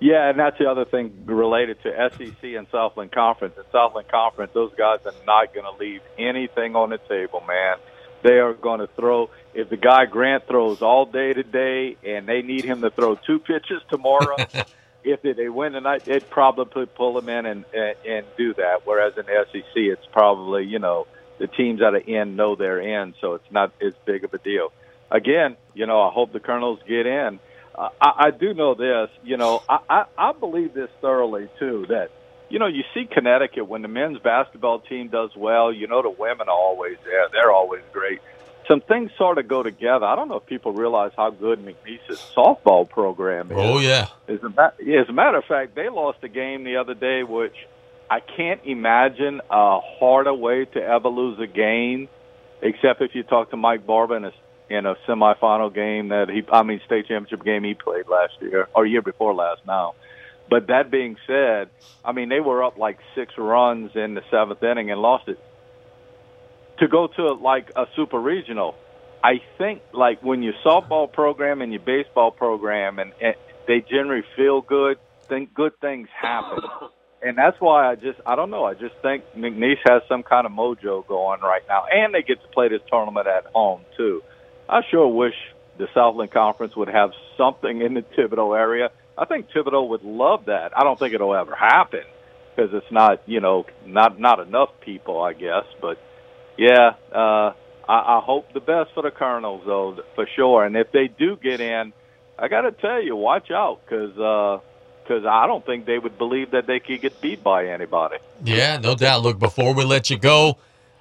Yeah, 0.00 0.30
and 0.30 0.38
that's 0.38 0.58
the 0.58 0.70
other 0.70 0.84
thing 0.84 1.24
related 1.24 1.82
to 1.82 2.10
SEC 2.16 2.42
and 2.42 2.68
Southland 2.70 3.10
Conference. 3.10 3.54
In 3.56 3.64
Southland 3.72 4.08
Conference, 4.08 4.52
those 4.54 4.72
guys 4.76 5.00
are 5.04 5.14
not 5.26 5.52
going 5.52 5.66
to 5.66 5.76
leave 5.78 6.02
anything 6.16 6.76
on 6.76 6.90
the 6.90 6.98
table, 6.98 7.42
man. 7.46 7.78
They 8.22 8.38
are 8.38 8.52
going 8.52 8.80
to 8.80 8.86
throw. 8.86 9.30
If 9.54 9.70
the 9.70 9.76
guy 9.76 10.06
Grant 10.06 10.46
throws 10.46 10.82
all 10.82 11.06
day 11.06 11.32
today, 11.32 11.96
and 12.04 12.28
they 12.28 12.42
need 12.42 12.64
him 12.64 12.80
to 12.82 12.90
throw 12.90 13.16
two 13.16 13.40
pitches 13.40 13.82
tomorrow, 13.90 14.36
if 15.04 15.22
they 15.22 15.48
win 15.48 15.72
tonight, 15.72 16.04
they'd 16.04 16.28
probably 16.30 16.86
pull 16.86 17.18
him 17.18 17.28
in 17.28 17.46
and, 17.46 17.64
and 17.72 17.96
and 18.06 18.26
do 18.36 18.54
that. 18.54 18.82
Whereas 18.84 19.14
in 19.16 19.26
the 19.26 19.46
SEC, 19.52 19.64
it's 19.74 20.06
probably 20.12 20.64
you 20.64 20.78
know 20.78 21.06
the 21.38 21.46
teams 21.48 21.80
at 21.82 21.92
the 21.92 22.16
end 22.16 22.36
know 22.36 22.54
they're 22.56 22.80
in, 22.80 23.14
so 23.20 23.34
it's 23.34 23.50
not 23.50 23.72
as 23.80 23.94
big 24.04 24.24
of 24.24 24.34
a 24.34 24.38
deal. 24.38 24.72
Again, 25.10 25.56
you 25.74 25.86
know, 25.86 26.02
I 26.02 26.10
hope 26.12 26.32
the 26.32 26.40
Colonels 26.40 26.80
get 26.86 27.06
in. 27.06 27.40
I, 27.78 27.90
I 28.00 28.30
do 28.30 28.54
know 28.54 28.74
this. 28.74 29.10
You 29.22 29.36
know, 29.36 29.62
I, 29.68 29.78
I, 29.88 30.04
I 30.16 30.32
believe 30.32 30.74
this 30.74 30.90
thoroughly 31.00 31.48
too. 31.58 31.86
That 31.88 32.10
you 32.48 32.58
know, 32.58 32.66
you 32.66 32.82
see 32.94 33.06
Connecticut 33.06 33.68
when 33.68 33.82
the 33.82 33.88
men's 33.88 34.18
basketball 34.18 34.80
team 34.80 35.08
does 35.08 35.30
well. 35.36 35.72
You 35.72 35.86
know, 35.86 36.02
the 36.02 36.10
women 36.10 36.48
are 36.48 36.54
always 36.54 36.96
there; 37.04 37.26
they're 37.32 37.52
always 37.52 37.82
great. 37.92 38.20
Some 38.66 38.80
things 38.82 39.10
sort 39.16 39.38
of 39.38 39.48
go 39.48 39.62
together. 39.62 40.04
I 40.04 40.14
don't 40.14 40.28
know 40.28 40.36
if 40.36 40.46
people 40.46 40.72
realize 40.72 41.12
how 41.16 41.30
good 41.30 41.64
McNeese's 41.64 42.18
softball 42.36 42.88
program 42.88 43.50
is. 43.50 43.56
Oh 43.58 43.78
yeah. 43.78 44.08
As 44.28 44.40
a, 44.42 44.72
as 45.00 45.08
a 45.08 45.12
matter 45.12 45.38
of 45.38 45.44
fact, 45.44 45.74
they 45.74 45.88
lost 45.88 46.18
a 46.22 46.28
game 46.28 46.64
the 46.64 46.76
other 46.76 46.94
day, 46.94 47.22
which 47.22 47.54
I 48.10 48.20
can't 48.20 48.60
imagine 48.64 49.40
a 49.50 49.80
harder 49.80 50.34
way 50.34 50.66
to 50.66 50.82
ever 50.82 51.08
lose 51.08 51.38
a 51.38 51.46
game, 51.46 52.08
except 52.60 53.00
if 53.00 53.14
you 53.14 53.22
talk 53.22 53.50
to 53.50 53.56
Mike 53.56 53.86
Barber 53.86 54.16
in 54.16 54.24
a 54.24 54.32
in 54.70 54.86
a 54.86 54.94
semifinal 55.06 55.74
game 55.74 56.08
that 56.08 56.28
he, 56.28 56.42
I 56.52 56.62
mean, 56.62 56.80
state 56.86 57.06
championship 57.06 57.44
game 57.44 57.64
he 57.64 57.74
played 57.74 58.06
last 58.08 58.34
year 58.40 58.68
or 58.74 58.86
year 58.86 59.02
before 59.02 59.34
last 59.34 59.62
now. 59.66 59.94
But 60.50 60.68
that 60.68 60.90
being 60.90 61.16
said, 61.26 61.68
I 62.04 62.12
mean, 62.12 62.28
they 62.28 62.40
were 62.40 62.64
up 62.64 62.78
like 62.78 62.98
six 63.14 63.34
runs 63.36 63.92
in 63.94 64.14
the 64.14 64.22
seventh 64.30 64.62
inning 64.62 64.90
and 64.90 65.00
lost 65.00 65.28
it. 65.28 65.38
To 66.78 66.88
go 66.88 67.06
to 67.06 67.32
like 67.34 67.70
a 67.76 67.86
super 67.96 68.20
regional, 68.20 68.74
I 69.22 69.40
think 69.58 69.82
like 69.92 70.22
when 70.22 70.42
your 70.42 70.54
softball 70.64 71.12
program 71.12 71.60
and 71.60 71.72
your 71.72 71.82
baseball 71.82 72.30
program 72.30 72.98
and, 72.98 73.12
and 73.20 73.34
they 73.66 73.80
generally 73.80 74.24
feel 74.36 74.60
good, 74.60 74.98
think 75.28 75.52
good 75.52 75.78
things 75.80 76.08
happen. 76.14 76.60
And 77.20 77.36
that's 77.36 77.60
why 77.60 77.90
I 77.90 77.96
just 77.96 78.20
I 78.24 78.36
don't 78.36 78.50
know. 78.50 78.64
I 78.64 78.74
just 78.74 78.94
think 79.02 79.24
McNeese 79.36 79.80
has 79.86 80.02
some 80.08 80.22
kind 80.22 80.46
of 80.46 80.52
mojo 80.52 81.06
going 81.06 81.40
right 81.40 81.62
now, 81.68 81.84
and 81.90 82.14
they 82.14 82.22
get 82.22 82.40
to 82.42 82.48
play 82.48 82.68
this 82.68 82.80
tournament 82.88 83.26
at 83.26 83.46
home 83.46 83.80
too. 83.96 84.22
I 84.68 84.82
sure 84.90 85.08
wish 85.08 85.34
the 85.78 85.88
Southland 85.94 86.30
Conference 86.30 86.76
would 86.76 86.88
have 86.88 87.12
something 87.36 87.80
in 87.80 87.94
the 87.94 88.02
Thibodaux 88.02 88.58
area. 88.58 88.90
I 89.16 89.24
think 89.24 89.48
Thibodaux 89.50 89.88
would 89.88 90.04
love 90.04 90.46
that. 90.46 90.76
I 90.76 90.84
don't 90.84 90.98
think 90.98 91.14
it'll 91.14 91.34
ever 91.34 91.54
happen 91.54 92.04
because 92.54 92.72
it's 92.74 92.90
not, 92.92 93.22
you 93.26 93.40
know, 93.40 93.66
not 93.86 94.20
not 94.20 94.40
enough 94.40 94.70
people, 94.80 95.20
I 95.20 95.32
guess. 95.32 95.64
But 95.80 95.98
yeah, 96.56 96.94
uh, 97.12 97.52
I, 97.88 98.18
I 98.18 98.20
hope 98.22 98.52
the 98.52 98.60
best 98.60 98.90
for 98.94 99.02
the 99.02 99.10
Colonels, 99.10 99.62
though, 99.64 99.98
for 100.14 100.26
sure. 100.36 100.64
And 100.64 100.76
if 100.76 100.92
they 100.92 101.08
do 101.08 101.36
get 101.36 101.60
in, 101.60 101.92
I 102.38 102.48
got 102.48 102.62
to 102.62 102.72
tell 102.72 103.02
you, 103.02 103.16
watch 103.16 103.50
out 103.50 103.80
because 103.84 104.12
because 105.02 105.24
I 105.24 105.46
don't 105.46 105.64
think 105.64 105.86
they 105.86 105.98
would 105.98 106.18
believe 106.18 106.50
that 106.50 106.66
they 106.66 106.80
could 106.80 107.00
get 107.00 107.20
beat 107.20 107.42
by 107.42 107.68
anybody. 107.68 108.18
Yeah, 108.44 108.76
no 108.76 108.94
doubt. 108.94 109.22
Look, 109.22 109.38
before 109.38 109.72
we 109.72 109.84
let 109.84 110.10
you 110.10 110.18
go, 110.18 110.58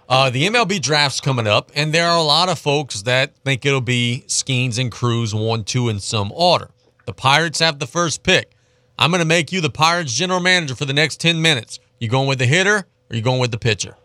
uh, 0.10 0.30
the 0.30 0.47
MLB 0.47 0.82
draft's 0.82 1.20
coming 1.20 1.47
up, 1.47 1.72
and 1.76 1.93
there 1.93 2.08
are 2.08 2.18
a 2.18 2.24
lot 2.24 2.49
of 2.49 2.58
folks 2.58 3.01
that 3.03 3.36
think 3.43 3.66
it'll 3.66 3.82
be 3.82 4.24
Skenes 4.28 4.80
and 4.80 4.91
Crews 4.91 5.36
one, 5.36 5.64
two 5.64 5.89
in 5.89 5.99
some 5.99 6.32
order. 6.34 6.70
The 7.05 7.14
Pirates 7.14 7.60
have 7.60 7.80
the 7.80 7.88
first 7.88 8.24
pick. 8.24 8.51
I'm 8.99 9.12
going 9.12 9.20
to 9.20 9.26
make 9.26 9.51
you 9.51 9.62
the 9.62 9.70
Pirates 9.70 10.14
general 10.14 10.39
manager 10.39 10.76
for 10.76 10.86
the 10.86 10.93
next 10.93 11.20
10 11.20 11.41
minutes. 11.41 11.80
You 11.99 12.10
going 12.10 12.28
with 12.28 12.39
the 12.39 12.45
hitter 12.45 12.88
or 13.10 13.16
you 13.16 13.22
going 13.22 13.39
with 13.39 13.51
the 13.51 13.60
pitcher? 13.60 13.95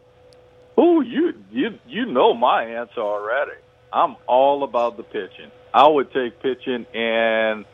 Oh, 0.77 1.01
you 1.01 1.35
you 1.51 1.79
you 1.87 2.07
know 2.07 2.35
my 2.35 2.65
answer 2.65 3.01
already. 3.01 3.53
I'm 3.93 4.17
all 4.27 4.65
about 4.65 4.97
the 4.97 5.03
pitching. 5.03 5.51
I 5.75 5.87
would 5.87 6.13
take 6.13 6.41
pitching, 6.41 6.87
and 6.95 7.65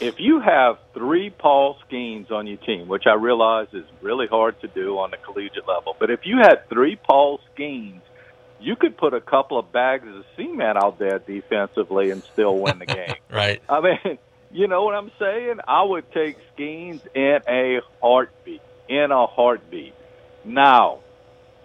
if 0.00 0.18
you 0.18 0.40
have 0.40 0.78
three 0.94 1.30
Paul 1.30 1.76
Skenes 1.84 2.30
on 2.30 2.46
your 2.46 2.58
team, 2.58 2.88
which 2.88 3.04
I 3.06 3.14
realize 3.14 3.68
is 3.72 3.84
really 4.02 4.26
hard 4.26 4.60
to 4.60 4.68
do 4.68 4.98
on 4.98 5.10
the 5.10 5.16
collegiate 5.16 5.66
level, 5.66 5.96
but 5.98 6.10
if 6.10 6.20
you 6.24 6.38
had 6.38 6.68
three 6.68 6.96
Paul 6.96 7.40
Skenes, 7.54 8.02
you 8.60 8.76
could 8.76 8.96
put 8.96 9.14
a 9.14 9.20
couple 9.20 9.58
of 9.58 9.72
bags 9.72 10.06
of 10.06 10.24
cement 10.36 10.78
out 10.78 10.98
there 10.98 11.18
defensively 11.18 12.10
and 12.10 12.22
still 12.32 12.58
win 12.58 12.78
the 12.78 12.86
game. 12.86 13.14
right. 13.30 13.62
I 13.68 13.80
mean, 13.80 14.18
you 14.50 14.66
know 14.66 14.84
what 14.84 14.94
I'm 14.94 15.10
saying? 15.18 15.56
I 15.66 15.82
would 15.82 16.10
take 16.12 16.36
Skenes 16.56 17.00
in 17.14 17.40
a 17.48 17.80
heartbeat. 18.00 18.62
In 18.88 19.10
a 19.10 19.26
heartbeat. 19.26 19.94
Now, 20.44 21.00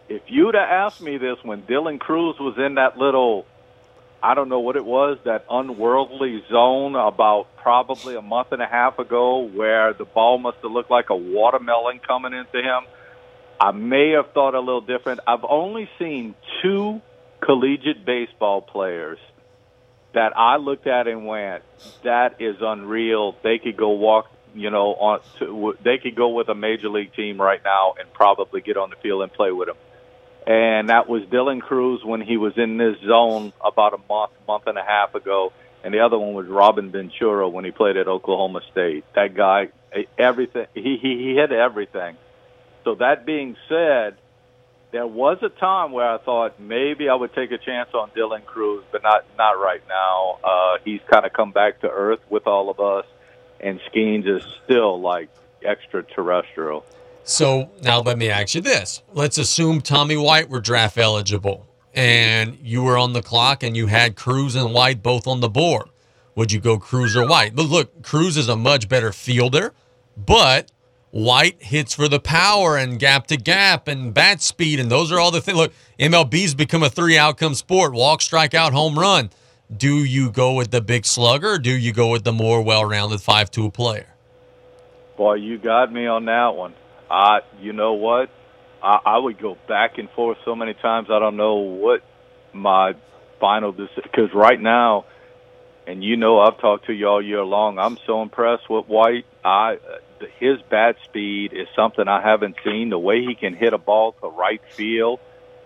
if 0.10 0.24
you'd 0.28 0.56
have 0.56 0.70
asked 0.70 1.02
me 1.02 1.18
this 1.18 1.38
when 1.44 1.62
Dylan 1.64 2.00
Crews 2.00 2.36
was 2.40 2.58
in 2.58 2.76
that 2.76 2.98
little, 2.98 3.46
I 4.24 4.36
don't 4.36 4.50
know 4.50 4.60
what 4.60 4.76
it 4.76 4.86
was, 4.86 5.18
that 5.26 5.46
unworldly 5.50 6.44
zone 6.50 6.96
about 6.96 7.48
probably 7.58 8.16
a 8.16 8.22
month 8.22 8.52
and 8.52 8.62
a 8.62 8.68
half 8.68 9.00
ago 9.00 9.40
where 9.48 9.94
the 9.94 10.06
ball 10.06 10.38
must 10.38 10.58
have 10.62 10.72
looked 10.72 10.92
like 10.92 11.10
a 11.10 11.16
watermelon 11.16 12.00
coming 12.06 12.34
into 12.34 12.60
him, 12.60 12.84
I 13.60 13.72
may 13.72 14.12
have 14.12 14.32
thought 14.34 14.54
a 14.54 14.60
little 14.60 14.82
different. 14.82 15.22
I've 15.26 15.44
only 15.48 15.90
seen 15.98 16.36
two 16.62 17.02
collegiate 17.44 18.06
baseball 18.06 18.62
players 18.62 19.18
that 20.14 20.38
I 20.38 20.58
looked 20.58 20.86
at 20.86 21.08
and 21.08 21.26
went, 21.26 21.64
that 22.04 22.36
is 22.40 22.58
unreal. 22.62 23.36
They 23.44 23.58
could 23.58 23.78
go 23.78 23.92
walk, 23.92 24.30
you 24.54 24.70
know, 24.70 24.94
on 24.94 25.22
to, 25.40 25.76
they 25.84 25.98
could 25.98 26.16
go 26.16 26.30
with 26.30 26.50
a 26.50 26.56
major 26.56 26.90
league 26.90 27.14
team 27.16 27.42
right 27.42 27.62
now 27.64 27.94
and 28.00 28.12
probably 28.14 28.62
get 28.62 28.78
on 28.78 28.92
the 28.92 28.98
field 28.98 29.24
and 29.24 29.34
play 29.34 29.52
with 29.52 29.68
them 29.68 29.78
and 30.46 30.90
that 30.90 31.08
was 31.08 31.24
Dylan 31.24 31.62
Crews 31.62 32.04
when 32.04 32.22
he 32.22 32.38
was 32.38 32.54
in 32.58 32.78
this 32.78 32.98
zone 33.06 33.54
about 33.64 33.94
a 33.94 34.00
month, 34.10 34.32
month 34.48 34.64
and 34.68 34.78
a 34.78 34.84
half 34.84 35.14
ago, 35.14 35.54
and 35.84 35.94
the 35.94 36.00
other 36.00 36.18
one 36.18 36.34
was 36.34 36.48
Robin 36.48 36.92
Ventura 36.92 37.48
when 37.48 37.66
he 37.66 37.72
played 37.72 37.98
at 37.98 38.08
Oklahoma 38.08 38.62
State. 38.72 39.04
That 39.14 39.36
guy, 39.36 39.70
everything 40.18 40.68
he 40.74 40.98
he, 41.02 41.18
he 41.18 41.36
hit 41.36 41.52
everything. 41.52 42.18
So 42.84 42.96
that 42.96 43.26
being 43.26 43.56
said, 43.70 44.18
there 44.92 45.08
was 45.08 45.38
a 45.42 45.50
time 45.50 45.92
where 45.92 46.10
I 46.10 46.18
thought 46.18 46.60
maybe 46.60 47.08
I 47.08 47.16
would 47.16 47.34
take 47.34 47.52
a 47.52 47.58
chance 47.58 47.90
on 47.94 48.10
Dylan 48.12 48.44
Crews, 48.46 48.84
but 48.92 49.04
not 49.04 49.26
not 49.38 49.52
right 49.52 49.82
now. 49.88 50.40
Uh, 50.44 50.78
he's 50.84 51.02
kind 51.08 51.26
of 51.26 51.34
come 51.34 51.52
back 51.52 51.82
to 51.82 51.90
earth 51.90 52.22
with 52.30 52.48
all 52.48 52.70
of 52.70 52.80
us, 52.80 53.06
and 53.60 53.80
Skenes 53.92 54.28
is 54.28 54.44
still 54.64 55.00
like 55.00 55.30
extraterrestrial. 55.64 56.84
So 57.24 57.70
now 57.82 58.02
let 58.02 58.18
me 58.18 58.30
ask 58.30 58.56
you 58.56 58.62
this. 58.62 59.04
Let's 59.14 59.38
assume 59.38 59.82
Tommy 59.82 60.18
White 60.18 60.50
were 60.50 60.60
draft 60.60 60.98
eligible 60.98 61.68
and 61.94 62.58
you 62.62 62.84
were 62.84 62.98
on 62.98 63.14
the 63.14 63.22
clock 63.22 63.64
and 63.64 63.76
you 63.76 63.88
had 63.88 64.16
Crews 64.16 64.56
and 64.56 64.74
White 64.74 65.04
both 65.04 65.28
on 65.28 65.40
the 65.40 65.50
board. 65.50 65.90
Would 66.36 66.52
you 66.52 66.60
go 66.60 66.78
Crews 66.78 67.16
or 67.16 67.28
White? 67.28 67.56
But 67.56 67.68
look, 67.68 68.04
Crews 68.04 68.38
is 68.38 68.48
a 68.48 68.56
much 68.56 68.88
better 68.88 69.12
fielder, 69.12 69.74
but 70.18 70.72
White 71.12 71.62
hits 71.62 71.94
for 71.94 72.08
the 72.08 72.22
power 72.22 72.78
and 72.78 72.98
gap 72.98 73.28
to 73.28 73.38
gap 73.38 73.90
and 73.90 74.14
bat 74.14 74.42
speed, 74.42 74.80
and 74.80 74.90
those 74.90 75.12
are 75.12 75.20
all 75.20 75.32
the 75.32 75.42
things. 75.42 75.58
Look, 75.58 75.74
MLB's 76.00 76.56
become 76.56 76.84
a 76.84 76.90
three 76.90 77.18
outcome 77.18 77.54
sport 77.54 77.94
walk, 77.94 78.22
strikeout, 78.22 78.72
home 78.72 78.98
run. 78.98 79.30
Do 79.76 80.04
you 80.04 80.32
go 80.32 80.54
with 80.54 80.72
the 80.72 80.82
big 80.82 81.06
slugger 81.06 81.54
or 81.54 81.60
do 81.60 81.72
you 81.72 81.94
go 81.94 82.10
with 82.10 82.24
the 82.24 82.34
more 82.34 82.62
well 82.62 82.86
rounded 82.86 83.22
5 83.22 83.52
2 83.52 83.72
player? 83.72 84.08
Boy, 85.18 85.36
you 85.36 85.58
got 85.58 85.92
me 85.92 86.08
on 86.08 86.26
that 86.26 86.56
one. 86.56 86.74
I, 87.12 87.40
you 87.60 87.74
know 87.74 87.94
what? 87.94 88.30
I, 88.82 89.00
I 89.06 89.18
would 89.18 89.40
go 89.40 89.58
back 89.68 89.98
and 89.98 90.10
forth 90.12 90.38
so 90.46 90.56
many 90.56 90.74
times. 90.74 91.10
I 91.12 91.20
don't 91.20 91.38
know 91.38 91.56
what 91.56 92.02
my 92.54 92.94
final 93.40 93.72
decision. 93.72 94.04
Because 94.04 94.34
right 94.34 94.60
now, 94.60 95.06
and 95.86 96.04
you 96.04 96.16
know, 96.16 96.40
I've 96.40 96.60
talked 96.60 96.86
to 96.86 96.94
you 96.94 97.08
all 97.08 97.22
year 97.22 97.44
long. 97.44 97.80
I'm 97.80 97.98
so 98.06 98.22
impressed 98.22 98.70
with 98.70 98.86
White. 98.88 99.26
I 99.44 99.78
his 100.40 100.62
bat 100.70 100.96
speed 101.06 101.52
is 101.54 101.68
something 101.76 102.08
I 102.08 102.22
haven't 102.22 102.56
seen. 102.64 102.90
The 102.90 103.00
way 103.00 103.22
he 103.22 103.36
can 103.36 103.56
hit 103.56 103.74
a 103.74 103.78
ball 103.78 104.14
to 104.22 104.28
right 104.28 104.62
field, 104.76 105.20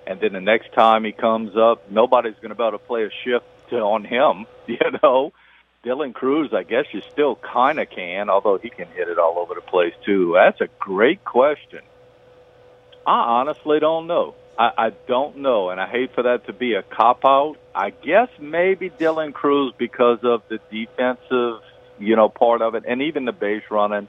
and 0.08 0.20
then 0.20 0.34
the 0.34 0.41
next 0.41 0.74
time 0.74 1.04
he 1.04 1.12
comes 1.12 1.56
up, 1.58 1.91
nobody's 1.91 2.36
going 2.36 2.50
to 2.50 2.56
be 2.56 2.64
able 2.64 2.80
to 2.80 2.86
play 2.86 3.04
a 3.04 3.10
shift 3.24 3.46
to, 3.70 3.78
on 3.78 4.04
him. 4.04 4.48
You 4.68 4.80
know, 5.04 5.32
Dylan 5.86 6.14
Crews, 6.14 6.52
I 6.52 6.64
guess 6.64 6.86
you 6.92 7.02
still 7.12 7.36
kind 7.36 7.80
of 7.80 7.90
can, 7.90 8.30
although 8.30 8.58
he 8.58 8.70
can 8.70 8.88
hit 8.88 9.08
it 9.08 9.20
all 9.20 9.38
over 9.38 9.54
the 9.54 9.62
place 9.62 9.94
too. 10.04 10.34
That's 10.36 10.60
a 10.60 10.68
great 10.80 11.24
question. 11.24 11.82
I 13.06 13.40
honestly 13.40 13.80
don't 13.80 14.08
know. 14.08 14.34
I, 14.58 14.72
I 14.78 14.90
don't 15.08 15.38
know, 15.38 15.70
and 15.70 15.80
I 15.80 15.88
hate 15.88 16.16
for 16.16 16.24
that 16.24 16.48
to 16.48 16.54
be 16.54 16.74
a 16.74 16.82
cop 16.82 17.24
out. 17.24 17.58
I 17.74 17.92
guess 17.92 18.30
maybe 18.40 18.90
Dylan 18.90 19.34
Crews 19.34 19.74
because 19.78 20.20
of 20.24 20.42
the 20.48 20.60
defensive, 20.72 21.62
you 22.00 22.16
know, 22.16 22.30
part 22.30 22.62
of 22.62 22.74
it, 22.74 22.84
and 22.88 23.01
even 23.04 23.26
the 23.26 23.32
base 23.32 23.64
running. 23.70 24.08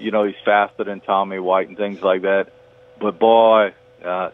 You 0.00 0.10
know, 0.10 0.24
he's 0.24 0.34
faster 0.44 0.84
than 0.84 1.00
Tommy 1.00 1.38
White 1.38 1.68
and 1.68 1.76
things 1.76 2.02
like 2.02 2.22
that. 2.22 2.48
But 3.00 3.18
boy, 3.18 3.72
uh, 4.04 4.30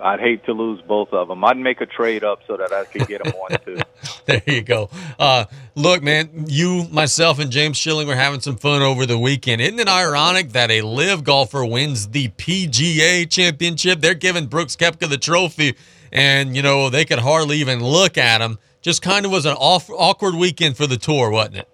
I'd 0.00 0.20
hate 0.20 0.44
to 0.46 0.52
lose 0.52 0.80
both 0.82 1.12
of 1.12 1.28
them. 1.28 1.44
I'd 1.44 1.56
make 1.56 1.80
a 1.80 1.86
trade 1.86 2.24
up 2.24 2.40
so 2.46 2.56
that 2.56 2.72
I 2.72 2.84
could 2.84 3.06
get 3.06 3.22
them 3.22 3.32
one 3.32 3.56
too. 3.64 3.78
there 4.26 4.42
you 4.46 4.62
go. 4.62 4.90
Uh, 5.18 5.46
look, 5.74 6.02
man, 6.02 6.46
you, 6.48 6.86
myself, 6.90 7.38
and 7.38 7.50
James 7.50 7.76
Schilling 7.76 8.06
were 8.06 8.14
having 8.14 8.40
some 8.40 8.56
fun 8.56 8.82
over 8.82 9.06
the 9.06 9.18
weekend. 9.18 9.60
Isn't 9.60 9.78
it 9.78 9.88
ironic 9.88 10.50
that 10.50 10.70
a 10.70 10.82
LIV 10.82 11.24
golfer 11.24 11.64
wins 11.64 12.08
the 12.08 12.28
PGA 12.28 13.28
championship? 13.30 14.00
They're 14.00 14.14
giving 14.14 14.46
Brooks 14.46 14.76
Koepka 14.76 15.08
the 15.08 15.18
trophy, 15.18 15.74
and, 16.12 16.54
you 16.56 16.62
know, 16.62 16.90
they 16.90 17.04
could 17.04 17.20
hardly 17.20 17.58
even 17.58 17.82
look 17.82 18.18
at 18.18 18.40
him. 18.40 18.58
Just 18.82 19.00
kind 19.00 19.24
of 19.24 19.32
was 19.32 19.46
an 19.46 19.56
off, 19.58 19.88
awkward 19.90 20.34
weekend 20.34 20.76
for 20.76 20.86
the 20.86 20.98
tour, 20.98 21.30
wasn't 21.30 21.56
it? 21.56 21.68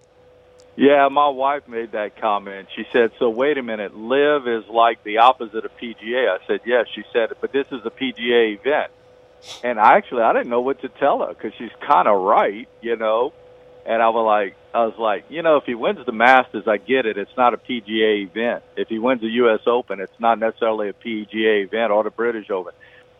Yeah, 0.81 1.09
my 1.09 1.29
wife 1.29 1.67
made 1.67 1.91
that 1.91 2.19
comment. 2.19 2.67
She 2.75 2.87
said, 2.91 3.11
"So 3.19 3.29
wait 3.29 3.59
a 3.59 3.61
minute, 3.61 3.95
LIV 3.95 4.47
is 4.47 4.67
like 4.67 5.03
the 5.03 5.19
opposite 5.19 5.63
of 5.63 5.77
PGA." 5.77 6.27
I 6.27 6.39
said, 6.47 6.61
"Yes." 6.65 6.87
She 6.95 7.03
said, 7.13 7.29
"But 7.39 7.51
this 7.51 7.67
is 7.71 7.85
a 7.85 7.91
PGA 7.91 8.53
event." 8.53 8.91
And 9.63 9.79
I 9.79 9.97
actually 9.97 10.23
I 10.23 10.33
didn't 10.33 10.49
know 10.49 10.61
what 10.61 10.81
to 10.81 10.89
tell 10.89 11.19
her 11.19 11.27
because 11.27 11.53
she's 11.59 11.69
kind 11.87 12.07
of 12.07 12.19
right, 12.19 12.67
you 12.81 12.95
know. 12.95 13.31
And 13.85 14.01
I 14.01 14.09
was 14.09 14.25
like, 14.25 14.55
I 14.73 14.83
was 14.83 14.97
like, 14.97 15.25
you 15.29 15.43
know, 15.43 15.57
if 15.57 15.65
he 15.65 15.75
wins 15.75 16.03
the 16.03 16.11
Masters, 16.11 16.67
I 16.67 16.77
get 16.77 17.05
it. 17.05 17.15
It's 17.15 17.37
not 17.37 17.53
a 17.53 17.57
PGA 17.57 18.23
event. 18.23 18.63
If 18.75 18.87
he 18.87 18.97
wins 18.97 19.21
the 19.21 19.29
U.S. 19.43 19.61
Open, 19.67 19.99
it's 19.99 20.19
not 20.19 20.39
necessarily 20.39 20.89
a 20.89 20.93
PGA 20.93 21.63
event 21.63 21.91
or 21.91 22.03
the 22.03 22.09
British 22.09 22.49
Open. 22.49 22.73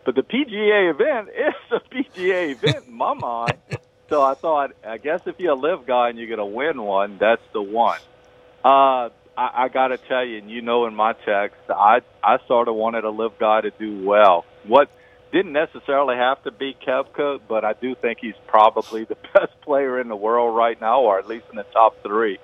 But 0.04 0.16
the 0.16 0.22
PGA 0.22 0.90
event 0.90 1.28
is 1.48 1.54
a 1.70 1.78
PGA 1.78 2.50
event 2.50 2.86
in 2.88 2.92
my 2.92 3.14
mind. 3.14 3.58
So 4.08 4.22
I 4.22 4.34
thought, 4.34 4.72
I 4.86 4.98
guess 4.98 5.20
if 5.26 5.38
you're 5.38 5.52
a 5.52 5.56
LIV 5.56 5.86
guy 5.86 6.10
and 6.10 6.18
you're 6.18 6.28
going 6.28 6.38
to 6.38 6.44
win 6.44 6.82
one, 6.82 7.18
that's 7.18 7.42
the 7.52 7.62
one. 7.62 7.98
Uh, 8.64 9.08
I, 9.36 9.64
I 9.64 9.68
got 9.68 9.88
to 9.88 9.98
tell 9.98 10.24
you, 10.24 10.38
and 10.38 10.50
you 10.50 10.62
know, 10.62 10.86
in 10.86 10.94
my 10.94 11.14
text, 11.14 11.58
I 11.70 12.00
I 12.22 12.38
sort 12.46 12.68
of 12.68 12.74
wanted 12.74 13.04
a 13.04 13.10
LIV 13.10 13.38
guy 13.38 13.60
to 13.62 13.70
do 13.70 14.04
well. 14.04 14.44
What 14.64 14.90
didn't 15.32 15.52
necessarily 15.52 16.16
have 16.16 16.42
to 16.44 16.50
be 16.50 16.76
Koepka, 16.86 17.40
but 17.48 17.64
I 17.64 17.72
do 17.72 17.94
think 17.94 18.18
he's 18.20 18.34
probably 18.46 19.04
the 19.04 19.16
best 19.34 19.58
player 19.62 19.98
in 20.00 20.08
the 20.08 20.16
world 20.16 20.54
right 20.54 20.78
now, 20.80 21.00
or 21.00 21.18
at 21.18 21.26
least 21.26 21.46
in 21.50 21.56
the 21.56 21.64
top 21.64 22.02
three. 22.02 22.38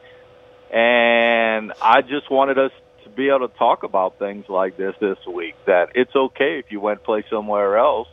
And 0.70 1.72
I 1.80 2.02
just 2.02 2.30
wanted 2.30 2.58
us 2.58 2.72
to 3.04 3.10
be 3.10 3.28
able 3.28 3.48
to 3.48 3.58
talk 3.58 3.82
about 3.82 4.18
things 4.18 4.48
like 4.48 4.76
this 4.76 4.94
this 5.00 5.18
week. 5.26 5.54
That 5.66 5.90
it's 5.94 6.14
okay 6.14 6.58
if 6.58 6.72
you 6.72 6.80
went 6.80 7.04
play 7.04 7.24
somewhere 7.30 7.76
else. 7.76 8.08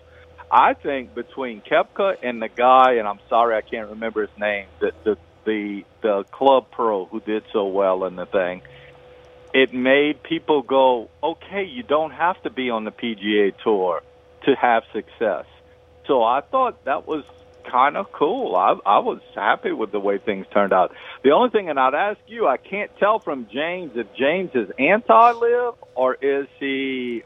I 0.56 0.74
think 0.74 1.14
between 1.14 1.62
Koepka 1.62 2.16
and 2.24 2.42
the 2.42 2.48
guy, 2.48 2.94
and 2.94 3.06
I'm 3.06 3.20
sorry 3.28 3.58
I 3.58 3.62
can't 3.62 3.90
remember 3.90 4.22
his 4.22 4.40
name, 4.40 4.68
the 4.80 4.94
the 5.04 5.18
the, 5.44 5.84
the 6.02 6.24
club 6.32 6.72
pro 6.72 7.06
who 7.06 7.20
did 7.20 7.44
so 7.52 7.68
well 7.68 8.06
in 8.06 8.16
the 8.16 8.26
thing, 8.26 8.62
it 9.54 9.74
made 9.74 10.24
people 10.24 10.62
go, 10.62 11.10
okay, 11.22 11.66
you 11.66 11.84
don't 11.84 12.12
have 12.12 12.42
to 12.44 12.50
be 12.50 12.70
on 12.70 12.86
the 12.86 12.92
PGA 12.92 13.54
tour 13.64 14.02
to 14.46 14.56
have 14.56 14.84
success. 14.94 15.46
So 16.08 16.24
I 16.24 16.40
thought 16.40 16.86
that 16.86 17.06
was 17.06 17.26
kind 17.70 17.98
of 17.98 18.14
cool. 18.14 18.56
I, 18.56 18.76
I 18.86 19.00
was 19.00 19.20
happy 19.36 19.74
with 19.74 19.92
the 19.92 20.00
way 20.00 20.20
things 20.20 20.48
turned 20.54 20.72
out. 20.72 20.96
The 21.22 21.32
only 21.32 21.50
thing, 21.50 21.70
and 21.70 21.78
I'd 21.78 21.94
ask 21.94 22.20
you, 22.28 22.48
I 22.48 22.56
can't 22.56 22.92
tell 22.98 23.20
from 23.20 23.48
James 23.52 23.92
if 23.96 24.08
James 24.16 24.52
is 24.56 24.70
anti-LIV 24.80 25.74
or 25.96 26.16
is 26.16 26.48
he 26.60 27.24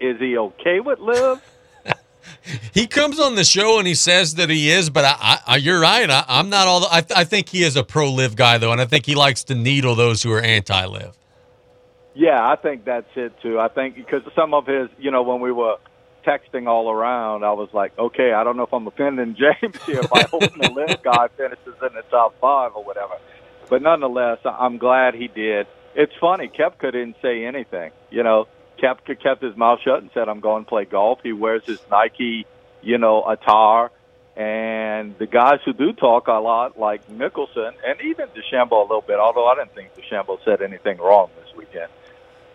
is 0.00 0.18
he 0.18 0.36
okay 0.36 0.80
with 0.80 0.98
LIV? 0.98 1.40
He 2.72 2.86
comes 2.86 3.20
on 3.20 3.34
the 3.34 3.44
show 3.44 3.78
and 3.78 3.86
he 3.86 3.94
says 3.94 4.36
that 4.36 4.50
he 4.50 4.70
is, 4.70 4.90
but 4.90 5.04
I, 5.04 5.38
I 5.46 5.56
you're 5.56 5.80
right. 5.80 6.08
I, 6.08 6.24
am 6.28 6.48
not 6.48 6.66
all. 6.66 6.80
The, 6.80 6.86
I, 6.86 7.04
I 7.20 7.24
think 7.24 7.48
he 7.48 7.62
is 7.62 7.76
a 7.76 7.84
pro 7.84 8.10
LIV 8.10 8.36
guy 8.36 8.58
though, 8.58 8.72
and 8.72 8.80
I 8.80 8.86
think 8.86 9.06
he 9.06 9.14
likes 9.14 9.44
to 9.44 9.54
needle 9.54 9.94
those 9.94 10.22
who 10.22 10.32
are 10.32 10.40
anti 10.40 10.84
LIV. 10.84 11.16
Yeah, 12.14 12.44
I 12.44 12.56
think 12.56 12.84
that's 12.84 13.10
it 13.16 13.32
too. 13.42 13.60
I 13.60 13.68
think 13.68 13.94
because 13.94 14.22
some 14.34 14.54
of 14.54 14.66
his, 14.66 14.88
you 14.98 15.10
know, 15.10 15.22
when 15.22 15.40
we 15.40 15.52
were 15.52 15.76
texting 16.26 16.66
all 16.66 16.90
around, 16.90 17.44
I 17.44 17.52
was 17.52 17.68
like, 17.72 17.96
okay, 17.98 18.32
I 18.32 18.44
don't 18.44 18.56
know 18.56 18.64
if 18.64 18.72
I'm 18.72 18.86
offending 18.86 19.36
James 19.36 19.82
here 19.86 20.02
by 20.02 20.24
hoping 20.30 20.60
the 20.60 20.70
LIV 20.70 21.02
guy 21.02 21.28
finishes 21.36 21.74
in 21.80 21.94
the 21.94 22.02
top 22.10 22.34
five 22.40 22.72
or 22.74 22.84
whatever. 22.84 23.14
But 23.68 23.82
nonetheless, 23.82 24.38
I'm 24.44 24.78
glad 24.78 25.14
he 25.14 25.28
did. 25.28 25.66
It's 25.94 26.12
funny, 26.20 26.48
Koepka 26.48 26.92
didn't 26.92 27.16
say 27.22 27.44
anything. 27.44 27.92
You 28.10 28.22
know, 28.22 28.46
kept 28.80 29.06
kept 29.22 29.42
his 29.42 29.56
mouth 29.56 29.80
shut 29.84 30.02
and 30.02 30.10
said, 30.14 30.28
"I'm 30.28 30.40
going 30.40 30.64
to 30.64 30.68
play 30.68 30.84
golf." 30.84 31.20
He 31.22 31.32
wears 31.32 31.64
his 31.66 31.80
Nike, 31.90 32.46
you 32.82 32.98
know, 32.98 33.24
attire. 33.24 33.90
And 34.36 35.18
the 35.18 35.26
guys 35.26 35.58
who 35.64 35.72
do 35.72 35.92
talk 35.92 36.28
a 36.28 36.34
lot, 36.34 36.78
like 36.78 37.08
Mickelson 37.10 37.72
and 37.84 38.00
even 38.02 38.28
DeChambeau 38.28 38.78
a 38.78 38.82
little 38.82 39.04
bit, 39.04 39.18
although 39.18 39.48
I 39.48 39.56
didn't 39.56 39.74
think 39.74 39.90
DeChambeau 39.96 40.38
said 40.44 40.62
anything 40.62 40.98
wrong 40.98 41.28
this 41.40 41.56
weekend. 41.56 41.90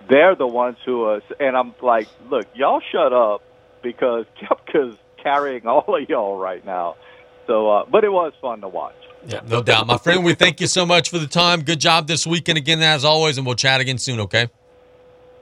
They're 0.10 0.36
the 0.36 0.48
ones 0.48 0.78
who 0.86 1.04
are, 1.04 1.22
and 1.42 1.58
I'm 1.58 1.74
like, 1.82 2.08
look, 2.30 2.48
y'all 2.54 2.82
shut 2.92 3.12
up 3.12 3.44
because 3.82 4.26
Koepka's 4.42 4.98
carrying 5.22 5.68
all 5.68 6.02
of 6.02 6.10
y'all 6.10 6.38
right 6.38 6.66
now. 6.66 6.96
So, 7.48 7.70
uh, 7.70 7.86
but 7.86 8.06
it 8.06 8.12
was 8.14 8.32
fun 8.42 8.62
to 8.62 8.70
watch. 8.70 8.96
Yeah, 9.26 9.42
no 9.46 9.62
doubt, 9.62 9.86
my 9.86 9.98
friend. 9.98 10.24
We 10.24 10.36
thank 10.36 10.62
you 10.62 10.68
so 10.68 10.86
much 10.86 11.10
for 11.10 11.20
the 11.20 11.28
time. 11.28 11.64
Good 11.64 11.80
job 11.80 12.08
this 12.08 12.26
weekend 12.26 12.58
again, 12.58 12.82
as 12.82 13.04
always, 13.04 13.38
and 13.38 13.46
we'll 13.46 13.56
chat 13.56 13.82
again 13.82 13.98
soon. 13.98 14.22
Okay. 14.22 14.48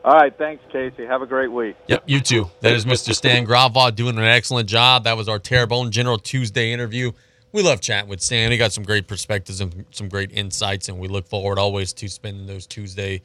All 0.03 0.15
right, 0.15 0.36
thanks, 0.36 0.64
Casey. 0.72 1.06
Have 1.06 1.22
a 1.22 1.28
great 1.28 1.52
week. 1.52 1.76
Yep, 1.88 2.03
you 2.07 2.22
too. 2.22 2.49
That 2.61 2.73
is 2.73 2.86
Mr. 2.86 3.14
Stan 3.14 3.45
Gravois 3.45 3.91
doing 3.91 4.18
an 4.18 4.23
excellent 4.23 4.68
job. 4.68 5.03
That 5.03 5.15
was 5.15 5.30
our 5.30 5.38
Terrebonne 5.38 5.91
General 5.91 6.18
Tuesday 6.18 6.73
interview. 6.73 7.11
We 7.52 7.61
love 7.61 7.82
chatting 7.82 8.10
with 8.10 8.22
Stan. 8.22 8.52
He 8.52 8.57
got 8.57 8.72
some 8.72 8.84
great 8.84 9.07
perspectives 9.07 9.61
and 9.61 9.86
some 9.91 10.10
great 10.10 10.32
insights, 10.32 10.90
and 10.90 10.98
we 10.98 11.07
look 11.07 11.28
forward 11.28 11.60
always 11.60 11.94
to 11.94 12.07
spending 12.07 12.48
those 12.48 12.65
Tuesday 12.65 13.22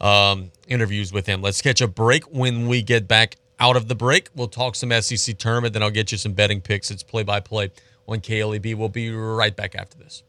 um, 0.00 0.52
interviews 0.68 1.12
with 1.12 1.26
him. 1.26 1.42
Let's 1.42 1.60
catch 1.60 1.80
a 1.80 1.88
break. 1.88 2.24
When 2.24 2.68
we 2.68 2.82
get 2.82 3.08
back 3.08 3.36
out 3.58 3.76
of 3.76 3.88
the 3.88 3.94
break, 3.96 4.28
we'll 4.36 4.48
talk 4.48 4.76
some 4.76 4.92
SEC 5.00 5.38
tournament. 5.38 5.72
Then 5.72 5.82
I'll 5.82 5.90
get 5.90 6.12
you 6.12 6.18
some 6.18 6.34
betting 6.34 6.60
picks. 6.60 6.90
It's 6.90 7.02
play 7.02 7.24
by 7.24 7.40
play 7.40 7.72
on 8.06 8.20
KLEB. 8.20 8.76
We'll 8.76 8.88
be 8.88 9.10
right 9.10 9.56
back 9.56 9.74
after 9.74 9.98
this. 9.98 10.22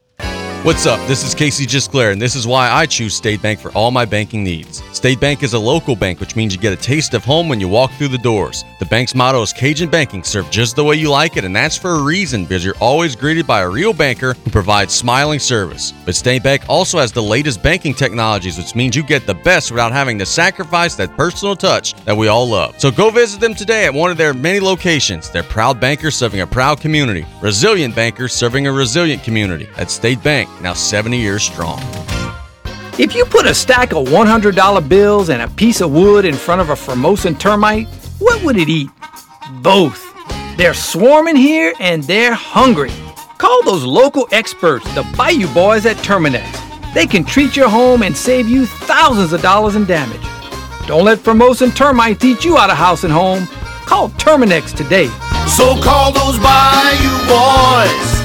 What's 0.64 0.86
up? 0.86 1.06
This 1.10 1.26
is 1.26 1.36
Casey 1.36 1.66
Gisclair, 1.66 2.14
and 2.14 2.22
this 2.22 2.36
is 2.36 2.48
why 2.48 2.72
I 2.72 2.86
choose 2.86 3.14
State 3.14 3.42
Bank 3.42 3.60
for 3.60 3.70
all 3.74 3.92
my 3.92 4.06
banking 4.06 4.46
needs. 4.46 4.82
State 4.96 5.20
Bank 5.20 5.44
is 5.44 5.52
a 5.52 5.60
local 5.60 5.94
bank, 5.94 6.22
which 6.22 6.38
means 6.38 6.56
you 6.56 6.62
get 6.62 6.72
a 6.72 6.82
taste 6.82 7.14
of 7.14 7.26
home 7.26 7.50
when 7.50 7.60
you 7.60 7.68
walk 7.68 7.92
through 7.92 8.08
the 8.08 8.18
doors. 8.18 8.64
The 8.80 8.86
bank's 8.86 9.14
motto 9.14 9.42
is 9.42 9.52
Cajun 9.52 9.90
Banking, 9.90 10.24
served 10.24 10.54
just 10.54 10.78
the 10.78 10.84
way 10.86 10.96
you 10.96 11.10
like 11.10 11.36
it, 11.36 11.44
and 11.44 11.54
that's 11.54 11.76
for 11.76 11.96
a 11.96 12.02
reason 12.02 12.46
because 12.46 12.64
you're 12.64 12.78
always 12.80 13.14
greeted 13.14 13.46
by 13.46 13.60
a 13.60 13.70
real 13.70 13.92
banker 13.92 14.36
who 14.36 14.52
provides 14.52 14.94
smiling 14.94 15.40
service. 15.40 15.92
But 16.06 16.16
State 16.16 16.44
Bank 16.44 16.64
also 16.70 16.98
has 16.98 17.12
the 17.12 17.22
latest 17.22 17.62
banking 17.62 17.94
technologies, 17.94 18.58
which 18.58 18.74
means 18.74 18.96
you 18.96 19.04
get 19.04 19.28
the 19.28 19.34
best 19.34 19.70
without 19.70 19.92
having 19.92 20.18
to 20.20 20.26
sacrifice 20.26 20.96
that 20.96 21.14
personal 21.18 21.58
touch 21.58 21.94
that 22.06 22.16
we 22.16 22.30
all 22.30 22.48
love. 22.48 22.80
So 22.80 22.90
go 22.90 23.10
visit 23.10 23.42
them 23.42 23.54
today 23.54 23.86
at 23.86 23.94
one 23.94 24.12
of 24.12 24.18
their 24.18 24.34
many 24.34 24.62
locations. 24.62 25.30
They're 25.30 25.44
proud 25.44 25.82
bankers 25.82 26.16
serving 26.16 26.40
a 26.40 26.48
proud 26.48 26.80
community, 26.80 27.26
resilient 27.42 27.98
bankers 27.98 28.32
serving 28.32 28.66
a 28.66 28.72
resilient 28.72 29.24
community. 29.24 29.68
At 29.76 29.92
State 29.92 30.24
Bank 30.24 30.50
now 30.62 30.74
70 30.74 31.18
years 31.18 31.44
strong. 31.44 31.80
If 33.00 33.16
you 33.16 33.26
put 33.26 33.48
a 33.48 33.56
stack 33.56 33.92
of 33.92 34.08
$100 34.08 34.88
bills 34.88 35.30
and 35.30 35.42
a 35.42 35.48
piece 35.48 35.82
of 35.82 35.92
wood 35.92 36.26
in 36.26 36.36
front 36.36 36.62
of 36.62 36.70
a 36.70 36.76
Formosan 36.76 37.36
termite, 37.36 37.88
what 38.20 38.44
would 38.44 38.58
it 38.58 38.70
eat? 38.70 38.90
Both. 39.62 40.14
They're 40.58 40.76
swarming 40.76 41.36
here 41.36 41.74
and 41.80 42.04
they're 42.04 42.36
hungry. 42.36 42.92
Call 43.40 43.64
those 43.64 43.84
local 43.84 44.28
experts, 44.32 44.86
the 44.94 45.04
Bayou 45.18 45.52
Boys 45.54 45.86
at 45.86 45.98
Terminix. 45.98 46.46
They 46.94 47.08
can 47.08 47.26
treat 47.26 47.56
your 47.56 47.68
home 47.68 48.04
and 48.04 48.16
save 48.16 48.48
you 48.48 48.68
thousands 48.68 49.34
of 49.34 49.42
dollars 49.42 49.76
in 49.76 49.86
damage. 49.86 50.22
Don't 50.86 51.04
let 51.04 51.18
Formosan 51.18 51.72
termites 51.72 52.24
eat 52.24 52.46
you 52.46 52.58
out 52.58 52.70
of 52.70 52.78
house 52.78 53.04
and 53.04 53.12
home. 53.12 53.48
Call 53.86 54.10
Terminix 54.12 54.76
today. 54.76 55.08
So 55.48 55.82
call 55.82 56.12
those 56.12 56.38
Bayou 56.38 57.18
Boys. 57.28 58.23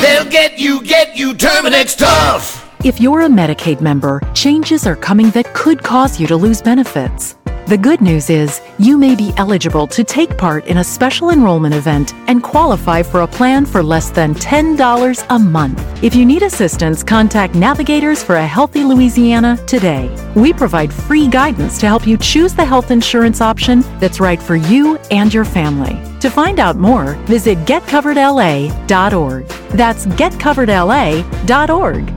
They'll 0.00 0.30
get 0.30 0.58
you, 0.58 0.82
get 0.82 1.16
you 1.16 1.34
Terminix 1.34 1.96
tough. 1.96 2.66
If 2.82 3.00
you're 3.00 3.20
a 3.20 3.28
Medicaid 3.28 3.82
member, 3.82 4.22
changes 4.32 4.86
are 4.86 4.96
coming 4.96 5.30
that 5.32 5.52
could 5.52 5.82
cause 5.82 6.18
you 6.18 6.26
to 6.28 6.36
lose 6.36 6.62
benefits. 6.62 7.36
The 7.70 7.78
good 7.78 8.00
news 8.00 8.30
is 8.30 8.60
you 8.80 8.98
may 8.98 9.14
be 9.14 9.32
eligible 9.36 9.86
to 9.86 10.02
take 10.02 10.36
part 10.36 10.66
in 10.66 10.78
a 10.78 10.82
special 10.82 11.30
enrollment 11.30 11.72
event 11.72 12.14
and 12.26 12.42
qualify 12.42 13.04
for 13.04 13.20
a 13.20 13.28
plan 13.28 13.64
for 13.64 13.80
less 13.80 14.10
than 14.10 14.34
$10 14.34 15.26
a 15.30 15.38
month. 15.38 15.80
If 16.02 16.16
you 16.16 16.26
need 16.26 16.42
assistance, 16.42 17.04
contact 17.04 17.54
Navigators 17.54 18.24
for 18.24 18.34
a 18.34 18.44
Healthy 18.44 18.82
Louisiana 18.82 19.56
today. 19.68 20.12
We 20.34 20.52
provide 20.52 20.92
free 20.92 21.28
guidance 21.28 21.78
to 21.78 21.86
help 21.86 22.08
you 22.08 22.16
choose 22.16 22.54
the 22.54 22.64
health 22.64 22.90
insurance 22.90 23.40
option 23.40 23.82
that's 24.00 24.18
right 24.18 24.42
for 24.42 24.56
you 24.56 24.96
and 25.12 25.32
your 25.32 25.44
family. 25.44 25.96
To 26.22 26.28
find 26.28 26.58
out 26.58 26.74
more, 26.74 27.14
visit 27.26 27.56
getcoveredla.org. 27.66 29.46
That's 29.46 30.06
getcoveredla.org. 30.06 32.14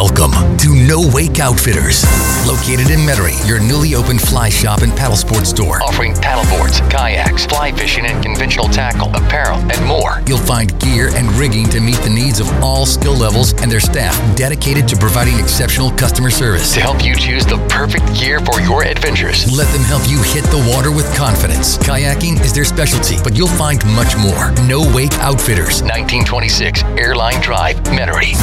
Welcome 0.00 0.56
to 0.58 0.76
No 0.86 1.10
Wake 1.12 1.40
Outfitters. 1.40 2.04
Located 2.46 2.90
in 2.92 3.00
Metairie, 3.00 3.34
your 3.48 3.58
newly 3.58 3.96
opened 3.96 4.20
fly 4.20 4.48
shop 4.48 4.82
and 4.82 4.96
paddle 4.96 5.16
sports 5.16 5.50
store. 5.50 5.82
Offering 5.82 6.12
paddleboards, 6.12 6.88
kayaks, 6.88 7.46
fly 7.46 7.72
fishing 7.72 8.06
and 8.06 8.22
conventional 8.22 8.68
tackle, 8.68 9.08
apparel, 9.08 9.58
and 9.58 9.84
more. 9.84 10.22
You'll 10.28 10.38
find 10.38 10.70
gear 10.78 11.08
and 11.16 11.32
rigging 11.32 11.68
to 11.70 11.80
meet 11.80 11.96
the 11.96 12.10
needs 12.10 12.38
of 12.38 12.48
all 12.62 12.86
skill 12.86 13.16
levels 13.16 13.60
and 13.60 13.68
their 13.68 13.80
staff 13.80 14.14
dedicated 14.36 14.86
to 14.86 14.96
providing 14.96 15.36
exceptional 15.40 15.90
customer 15.90 16.30
service. 16.30 16.72
To 16.74 16.80
help 16.80 17.04
you 17.04 17.16
choose 17.16 17.44
the 17.44 17.58
perfect 17.68 18.06
gear 18.14 18.38
for 18.38 18.60
your 18.60 18.84
adventures. 18.84 19.50
Let 19.50 19.66
them 19.72 19.82
help 19.82 20.08
you 20.08 20.22
hit 20.22 20.44
the 20.44 20.64
water 20.72 20.92
with 20.92 21.12
confidence. 21.16 21.76
Kayaking 21.78 22.40
is 22.44 22.52
their 22.52 22.64
specialty, 22.64 23.16
but 23.24 23.36
you'll 23.36 23.48
find 23.48 23.84
much 23.96 24.16
more. 24.16 24.52
No 24.68 24.78
Wake 24.94 25.14
Outfitters. 25.14 25.82
1926 25.82 26.84
Airline 26.84 27.40
Drive, 27.40 27.78
Metairie. 27.90 28.38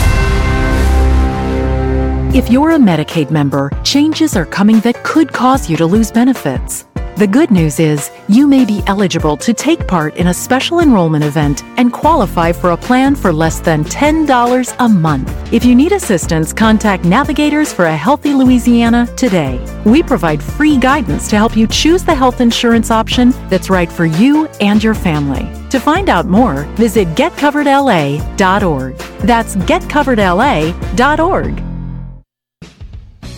If 2.36 2.52
you're 2.52 2.72
a 2.72 2.78
Medicaid 2.78 3.32
member, 3.32 3.72
changes 3.86 4.36
are 4.36 4.46
coming 4.46 4.82
that 4.82 5.02
could 5.06 5.32
cause 5.32 5.70
you 5.70 5.78
to 5.78 5.86
lose 5.86 6.12
benefits. 6.12 6.86
The 7.16 7.26
good 7.26 7.50
news 7.50 7.80
is 7.80 8.12
you 8.28 8.46
may 8.46 8.66
be 8.66 8.84
eligible 8.88 9.38
to 9.38 9.54
take 9.54 9.88
part 9.88 10.18
in 10.18 10.28
a 10.28 10.34
special 10.34 10.82
enrollment 10.82 11.24
event 11.24 11.64
and 11.78 11.94
qualify 11.94 12.52
for 12.52 12.72
a 12.72 12.78
plan 12.78 13.16
for 13.16 13.32
less 13.32 13.62
than 13.62 13.86
$10 13.86 14.76
a 14.80 14.90
month. 14.90 15.54
If 15.54 15.64
you 15.64 15.76
need 15.76 15.94
assistance, 15.94 16.52
contact 16.52 17.06
Navigators 17.06 17.72
for 17.72 17.86
a 17.86 17.96
Healthy 17.96 18.34
Louisiana 18.34 19.08
today. 19.16 19.66
We 19.86 20.04
provide 20.04 20.44
free 20.44 20.76
guidance 20.76 21.30
to 21.30 21.38
help 21.38 21.56
you 21.56 21.68
choose 21.68 22.04
the 22.04 22.16
health 22.16 22.42
insurance 22.42 22.92
option 22.92 23.32
that's 23.48 23.70
right 23.70 23.90
for 23.90 24.06
you 24.06 24.48
and 24.60 24.84
your 24.84 24.94
family. 24.94 25.50
To 25.70 25.80
find 25.80 26.10
out 26.10 26.26
more, 26.26 26.64
visit 26.76 27.08
getcoveredla.org. 27.16 28.98
That's 29.20 29.56
getcoveredla.org. 29.56 31.75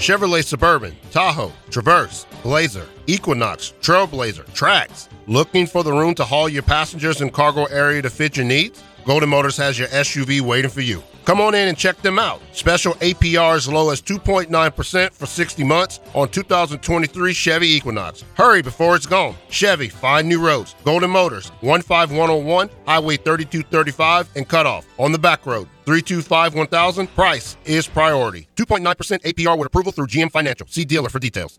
Chevrolet 0.00 0.42
Suburban, 0.42 0.96
Tahoe, 1.10 1.52
Traverse, 1.68 2.24
Blazer, 2.42 2.86
Equinox, 3.06 3.74
Trailblazer, 3.82 4.46
Trax. 4.54 5.08
Looking 5.26 5.66
for 5.66 5.84
the 5.84 5.92
room 5.92 6.14
to 6.14 6.24
haul 6.24 6.48
your 6.48 6.62
passengers 6.62 7.20
and 7.20 7.30
cargo 7.30 7.66
area 7.66 8.00
to 8.00 8.08
fit 8.08 8.34
your 8.34 8.46
needs? 8.46 8.82
Golden 9.04 9.28
Motors 9.28 9.58
has 9.58 9.78
your 9.78 9.88
SUV 9.88 10.40
waiting 10.40 10.70
for 10.70 10.80
you. 10.80 11.02
Come 11.24 11.40
on 11.40 11.54
in 11.54 11.68
and 11.68 11.76
check 11.76 12.00
them 12.02 12.18
out. 12.18 12.40
Special 12.52 12.94
APR 12.94 13.56
as 13.56 13.68
low 13.68 13.90
as 13.90 14.00
2.9% 14.02 15.12
for 15.12 15.26
60 15.26 15.64
months 15.64 16.00
on 16.14 16.28
2023 16.28 17.32
Chevy 17.32 17.68
Equinox. 17.68 18.24
Hurry 18.34 18.62
before 18.62 18.96
it's 18.96 19.06
gone. 19.06 19.34
Chevy, 19.48 19.88
find 19.88 20.28
new 20.28 20.44
roads. 20.44 20.74
Golden 20.84 21.10
Motors, 21.10 21.52
15101, 21.62 22.70
Highway 22.86 23.16
3235, 23.16 24.30
and 24.36 24.48
Cutoff. 24.48 24.86
On 24.98 25.12
the 25.12 25.18
back 25.18 25.46
road, 25.46 25.68
325 25.84 26.54
1000. 26.54 27.06
Price 27.14 27.56
is 27.64 27.86
priority. 27.86 28.48
2.9% 28.56 28.84
APR 29.22 29.58
with 29.58 29.66
approval 29.66 29.92
through 29.92 30.06
GM 30.06 30.30
Financial. 30.30 30.66
See 30.66 30.84
dealer 30.84 31.08
for 31.08 31.18
details. 31.18 31.58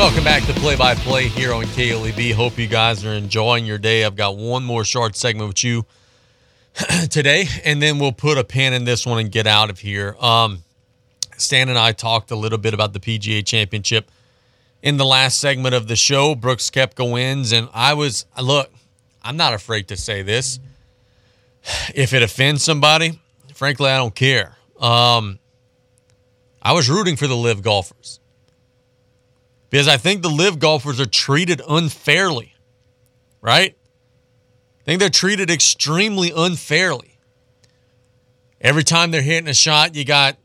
Welcome 0.00 0.24
back 0.24 0.44
to 0.44 0.54
Play 0.54 0.76
by 0.76 0.94
Play 0.94 1.28
here 1.28 1.52
on 1.52 1.64
KLEB. 1.64 2.32
Hope 2.32 2.56
you 2.58 2.66
guys 2.66 3.04
are 3.04 3.12
enjoying 3.12 3.66
your 3.66 3.76
day. 3.76 4.02
I've 4.02 4.16
got 4.16 4.34
one 4.38 4.64
more 4.64 4.82
short 4.82 5.14
segment 5.14 5.48
with 5.48 5.62
you 5.62 5.84
today, 7.10 7.44
and 7.66 7.82
then 7.82 7.98
we'll 7.98 8.10
put 8.10 8.38
a 8.38 8.42
pin 8.42 8.72
in 8.72 8.84
this 8.84 9.04
one 9.04 9.18
and 9.18 9.30
get 9.30 9.46
out 9.46 9.68
of 9.68 9.78
here. 9.78 10.16
Um, 10.18 10.64
Stan 11.36 11.68
and 11.68 11.76
I 11.76 11.92
talked 11.92 12.30
a 12.30 12.34
little 12.34 12.56
bit 12.56 12.72
about 12.72 12.94
the 12.94 12.98
PGA 12.98 13.44
Championship 13.44 14.10
in 14.82 14.96
the 14.96 15.04
last 15.04 15.38
segment 15.38 15.74
of 15.74 15.86
the 15.86 15.96
show. 15.96 16.34
Brooks 16.34 16.70
Koepka 16.70 17.12
wins, 17.12 17.52
and 17.52 17.68
I 17.74 17.92
was 17.92 18.24
look. 18.40 18.72
I'm 19.22 19.36
not 19.36 19.52
afraid 19.52 19.88
to 19.88 19.98
say 19.98 20.22
this. 20.22 20.60
If 21.94 22.14
it 22.14 22.22
offends 22.22 22.64
somebody, 22.64 23.20
frankly, 23.52 23.90
I 23.90 23.98
don't 23.98 24.14
care. 24.14 24.56
Um, 24.80 25.38
I 26.62 26.72
was 26.72 26.88
rooting 26.88 27.16
for 27.16 27.26
the 27.26 27.36
LIV 27.36 27.60
golfers 27.60 28.20
because 29.70 29.88
I 29.88 29.96
think 29.96 30.22
the 30.22 30.28
LIV 30.28 30.58
golfers 30.58 31.00
are 31.00 31.06
treated 31.06 31.62
unfairly, 31.66 32.54
right? 33.40 33.76
I 34.80 34.84
think 34.84 35.00
they're 35.00 35.08
treated 35.08 35.50
extremely 35.50 36.32
unfairly. 36.34 37.18
Every 38.60 38.82
time 38.84 39.10
they're 39.10 39.22
hitting 39.22 39.48
a 39.48 39.54
shot, 39.54 39.94
you 39.94 40.04
got 40.04 40.36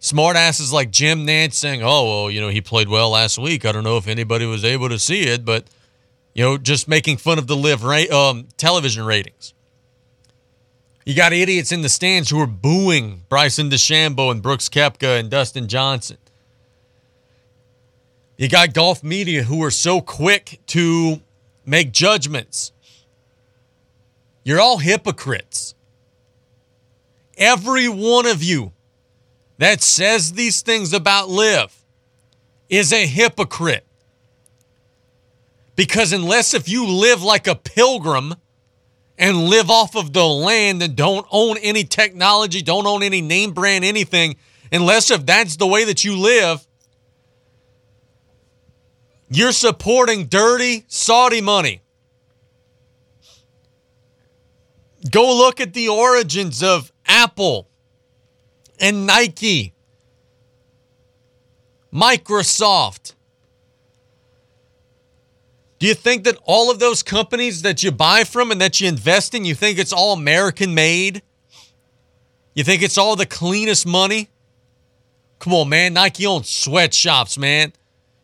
smartasses 0.00 0.72
like 0.72 0.90
Jim 0.90 1.26
Nantz 1.26 1.54
saying, 1.54 1.82
"Oh, 1.82 2.04
well, 2.04 2.30
you 2.30 2.40
know, 2.40 2.48
he 2.48 2.60
played 2.60 2.88
well 2.88 3.10
last 3.10 3.38
week. 3.38 3.64
I 3.64 3.70
don't 3.72 3.84
know 3.84 3.98
if 3.98 4.08
anybody 4.08 4.46
was 4.46 4.64
able 4.64 4.88
to 4.88 4.98
see 4.98 5.22
it, 5.22 5.44
but 5.44 5.66
you 6.34 6.42
know, 6.42 6.56
just 6.56 6.88
making 6.88 7.18
fun 7.18 7.38
of 7.38 7.46
the 7.46 7.56
LIV 7.56 7.84
ra- 7.84 8.10
um, 8.30 8.48
television 8.56 9.04
ratings." 9.04 9.54
You 11.04 11.14
got 11.14 11.32
idiots 11.32 11.72
in 11.72 11.82
the 11.82 11.88
stands 11.88 12.30
who 12.30 12.40
are 12.40 12.46
booing 12.46 13.24
Bryson 13.28 13.70
DeChambeau 13.70 14.30
and 14.30 14.40
Brooks 14.40 14.68
Koepka 14.68 15.18
and 15.18 15.28
Dustin 15.28 15.66
Johnson. 15.66 16.16
You 18.36 18.48
got 18.48 18.72
golf 18.72 19.02
media 19.02 19.42
who 19.42 19.62
are 19.62 19.70
so 19.70 20.00
quick 20.00 20.60
to 20.68 21.20
make 21.64 21.92
judgments. 21.92 22.72
You're 24.44 24.60
all 24.60 24.78
hypocrites. 24.78 25.74
Every 27.36 27.88
one 27.88 28.26
of 28.26 28.42
you 28.42 28.72
that 29.58 29.82
says 29.82 30.32
these 30.32 30.62
things 30.62 30.92
about 30.92 31.28
LIV 31.28 31.72
is 32.68 32.92
a 32.92 33.06
hypocrite. 33.06 33.86
Because 35.76 36.12
unless 36.12 36.54
if 36.54 36.68
you 36.68 36.86
live 36.86 37.22
like 37.22 37.46
a 37.46 37.54
pilgrim 37.54 38.34
and 39.18 39.44
live 39.44 39.70
off 39.70 39.94
of 39.94 40.12
the 40.12 40.26
land 40.26 40.82
and 40.82 40.96
don't 40.96 41.26
own 41.30 41.58
any 41.58 41.84
technology, 41.84 42.62
don't 42.62 42.86
own 42.86 43.02
any 43.02 43.20
name 43.20 43.52
brand 43.52 43.84
anything, 43.84 44.36
unless 44.70 45.10
if 45.10 45.24
that's 45.24 45.56
the 45.56 45.66
way 45.66 45.84
that 45.84 46.04
you 46.04 46.18
live, 46.18 46.66
you're 49.34 49.52
supporting 49.52 50.26
dirty 50.26 50.84
Saudi 50.88 51.40
money. 51.40 51.80
Go 55.10 55.36
look 55.36 55.60
at 55.60 55.72
the 55.72 55.88
origins 55.88 56.62
of 56.62 56.92
Apple 57.06 57.68
and 58.78 59.06
Nike, 59.06 59.74
Microsoft. 61.92 63.14
Do 65.78 65.86
you 65.86 65.94
think 65.94 66.24
that 66.24 66.38
all 66.44 66.70
of 66.70 66.78
those 66.78 67.02
companies 67.02 67.62
that 67.62 67.82
you 67.82 67.90
buy 67.90 68.24
from 68.24 68.52
and 68.52 68.60
that 68.60 68.80
you 68.80 68.88
invest 68.88 69.34
in, 69.34 69.44
you 69.44 69.54
think 69.54 69.78
it's 69.78 69.92
all 69.92 70.12
American 70.12 70.74
made? 70.74 71.22
You 72.54 72.64
think 72.64 72.82
it's 72.82 72.98
all 72.98 73.16
the 73.16 73.26
cleanest 73.26 73.86
money? 73.86 74.28
Come 75.38 75.54
on, 75.54 75.70
man. 75.70 75.94
Nike 75.94 76.26
owns 76.26 76.48
sweatshops, 76.48 77.36
man. 77.36 77.72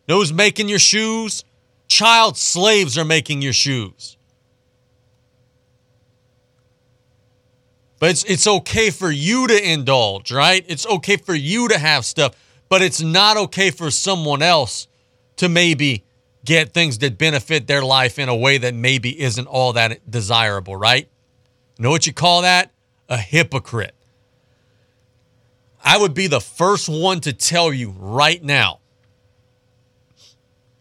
Those 0.09 0.33
making 0.33 0.69
your 0.69 0.79
shoes? 0.79 1.43
Child 1.87 2.35
slaves 2.35 2.97
are 2.97 3.05
making 3.05 3.43
your 3.43 3.53
shoes. 3.53 4.17
But 7.99 8.09
it's, 8.09 8.23
it's 8.23 8.47
okay 8.47 8.89
for 8.89 9.11
you 9.11 9.45
to 9.45 9.71
indulge, 9.71 10.31
right? 10.31 10.65
It's 10.67 10.87
okay 10.87 11.17
for 11.17 11.35
you 11.35 11.67
to 11.67 11.77
have 11.77 12.05
stuff, 12.05 12.33
but 12.69 12.81
it's 12.81 13.01
not 13.01 13.37
okay 13.37 13.69
for 13.69 13.91
someone 13.91 14.41
else 14.41 14.87
to 15.35 15.47
maybe 15.47 16.03
get 16.43 16.73
things 16.73 16.97
that 16.99 17.19
benefit 17.19 17.67
their 17.67 17.83
life 17.83 18.17
in 18.17 18.29
a 18.29 18.35
way 18.35 18.57
that 18.57 18.73
maybe 18.73 19.21
isn't 19.21 19.45
all 19.45 19.73
that 19.73 20.09
desirable, 20.09 20.75
right? 20.75 21.07
Know 21.77 21.91
what 21.91 22.07
you 22.07 22.13
call 22.13 22.41
that? 22.41 22.71
A 23.09 23.17
hypocrite. 23.17 23.93
I 25.83 25.99
would 25.99 26.15
be 26.15 26.25
the 26.25 26.41
first 26.41 26.89
one 26.89 27.21
to 27.21 27.31
tell 27.31 27.71
you 27.71 27.91
right 27.91 28.43
now 28.43 28.78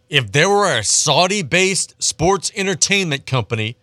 if 0.09 0.33
there 0.33 0.49
were 0.49 0.79
a 0.79 0.85
Saudi 0.85 1.43
based 1.43 1.95
sports 2.03 2.51
entertainment 2.55 3.27
company 3.27 3.77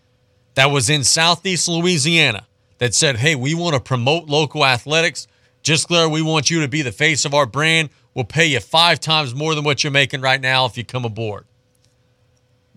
that 0.56 0.68
was 0.68 0.90
in 0.90 1.04
Southeast 1.04 1.68
Louisiana 1.68 2.48
that 2.78 2.94
said, 2.94 3.18
hey, 3.18 3.36
we 3.36 3.54
want 3.54 3.76
to 3.76 3.80
promote 3.80 4.28
local 4.28 4.66
athletics, 4.66 5.28
Gisclair, 5.64 6.12
we 6.12 6.22
want 6.22 6.50
you 6.50 6.62
to 6.62 6.68
be 6.68 6.82
the 6.82 6.92
face 6.92 7.26
of 7.26 7.34
our 7.34 7.46
brand. 7.46 7.90
We'll 8.14 8.26
pay 8.26 8.46
you 8.46 8.60
five 8.60 9.00
times 9.00 9.34
more 9.34 9.56
than 9.56 9.64
what 9.64 9.84
you're 9.84 9.92
making 9.92 10.22
right 10.22 10.40
now 10.40 10.66
if 10.66 10.78
you 10.78 10.86
come 10.86 11.06
aboard. 11.06 11.46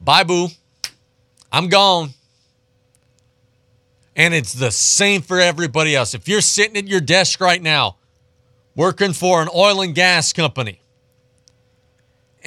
Bye, 0.00 0.24
boo. 0.24 0.48
I'm 1.52 1.68
gone. 1.68 2.10
And 4.16 4.34
it's 4.34 4.52
the 4.52 4.70
same 4.70 5.22
for 5.22 5.38
everybody 5.38 5.94
else. 5.94 6.14
If 6.14 6.28
you're 6.28 6.40
sitting 6.40 6.76
at 6.76 6.88
your 6.88 7.00
desk 7.00 7.40
right 7.40 7.62
now 7.62 7.96
working 8.74 9.12
for 9.12 9.42
an 9.42 9.48
oil 9.54 9.80
and 9.80 9.94
gas 9.94 10.32
company, 10.32 10.80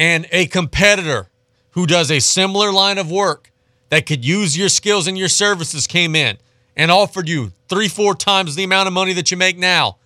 and 0.02 0.28
a 0.32 0.48
competitor 0.48 1.30
who 1.74 1.86
does 1.86 2.10
a 2.10 2.20
similar 2.20 2.72
line 2.72 2.98
of 2.98 3.12
work 3.12 3.52
that 3.90 4.08
could 4.08 4.26
use 4.26 4.58
your 4.58 4.68
skills 4.68 5.06
and 5.06 5.16
your 5.16 5.28
services 5.28 5.86
came 5.86 6.16
in 6.16 6.40
and 6.76 6.90
offered 6.90 7.30
you 7.30 7.52
three, 7.70 7.88
four 7.88 8.16
times 8.16 8.56
the 8.56 8.64
amount 8.64 8.88
of 8.88 8.94
money 8.94 9.14
that 9.14 9.30
you 9.30 9.38
make 9.38 9.60
now, 9.60 9.98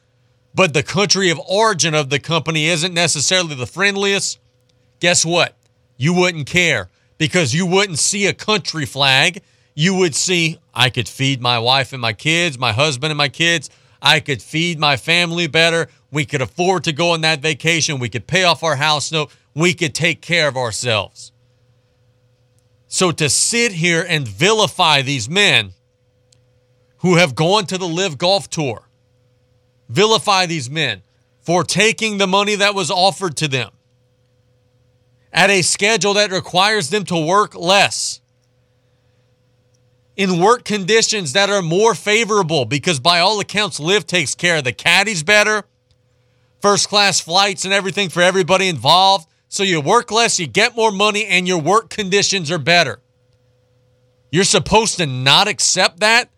but 0.54 0.74
the 0.74 0.84
country 0.84 1.30
of 1.30 1.40
origin 1.48 1.94
of 1.94 2.10
the 2.10 2.20
company 2.20 2.66
isn't 2.66 2.94
necessarily 2.94 3.56
the 3.56 3.66
friendliest, 3.66 4.38
guess 5.00 5.24
what? 5.24 5.56
You 5.96 6.14
wouldn't 6.14 6.48
care 6.48 6.90
because 7.18 7.54
you 7.54 7.66
wouldn't 7.66 8.00
see 8.00 8.26
a 8.26 8.34
country 8.34 8.86
flag. 8.86 9.42
You 9.76 9.96
would 9.96 10.14
see, 10.14 10.60
I 10.74 10.90
could 10.90 11.08
feed 11.08 11.40
my 11.40 11.58
wife 11.58 11.94
and 11.94 12.02
my 12.02 12.12
kids, 12.12 12.60
my 12.60 12.74
husband 12.74 13.12
and 13.12 13.18
my 13.18 13.30
kids. 13.30 13.70
I 14.02 14.20
could 14.20 14.42
feed 14.42 14.78
my 14.78 14.98
family 14.98 15.48
better 15.48 15.88
We 16.12 16.26
could 16.26 16.42
afford 16.42 16.84
to 16.84 16.94
go 16.94 17.12
on 17.12 17.22
that 17.22 17.40
vacation. 17.40 18.00
We 18.00 18.10
could 18.10 18.28
pay 18.28 18.44
off 18.44 18.62
our 18.62 18.76
house 18.76 19.10
note. 19.10 19.32
We 19.56 19.74
could 19.74 19.96
take 19.96 20.22
care 20.22 20.48
of 20.48 20.58
ourselves. 20.58 21.32
So 22.88 23.12
to 23.14 23.30
sit 23.30 23.72
here 23.72 24.06
and 24.08 24.28
vilify 24.28 25.02
these 25.02 25.28
men 25.28 25.72
who 26.98 27.16
have 27.16 27.36
gone 27.36 27.66
to 27.68 27.78
the 27.78 27.88
LIV 27.88 28.18
Golf 28.18 28.50
Tour, 28.50 28.88
vilify 29.90 30.46
these 30.46 30.70
men 30.70 31.02
for 31.42 31.64
taking 31.64 32.18
the 32.18 32.28
money 32.28 32.56
that 32.56 32.76
was 32.76 32.90
offered 32.90 33.38
to 33.38 33.48
them 33.48 33.72
at 35.32 35.50
a 35.50 35.62
schedule 35.62 36.14
that 36.14 36.32
requires 36.32 36.90
them 36.90 37.04
to 37.06 37.18
work 37.18 37.54
less 37.54 38.22
in 40.16 40.40
work 40.40 40.64
conditions 40.64 41.34
that 41.34 41.50
are 41.50 41.62
more 41.62 41.94
favorable 41.94 42.66
because 42.66 43.00
by 43.00 43.20
all 43.20 43.40
accounts 43.40 43.80
LIV 43.80 44.08
takes 44.08 44.34
care 44.34 44.58
of 44.58 44.64
the 44.64 44.72
caddies 44.72 45.24
better 45.24 45.64
first 46.62 46.88
class 46.88 47.20
flights 47.20 47.66
and 47.66 47.74
everything 47.74 48.10
for 48.10 48.22
everybody 48.22 48.68
involved 48.70 49.28
so 49.56 49.64
you 49.64 49.80
work 49.80 50.12
less 50.12 50.38
you 50.38 50.48
get 50.48 50.76
more 50.76 50.92
money 50.92 51.26
and 51.26 51.48
your 51.48 51.62
work 51.62 51.90
conditions 51.90 52.52
are 52.52 52.58
better. 52.58 53.00
You're 54.30 54.44
supposed 54.44 54.98
to 54.98 55.06
not 55.06 55.48
accept 55.48 56.02
that 56.02 56.30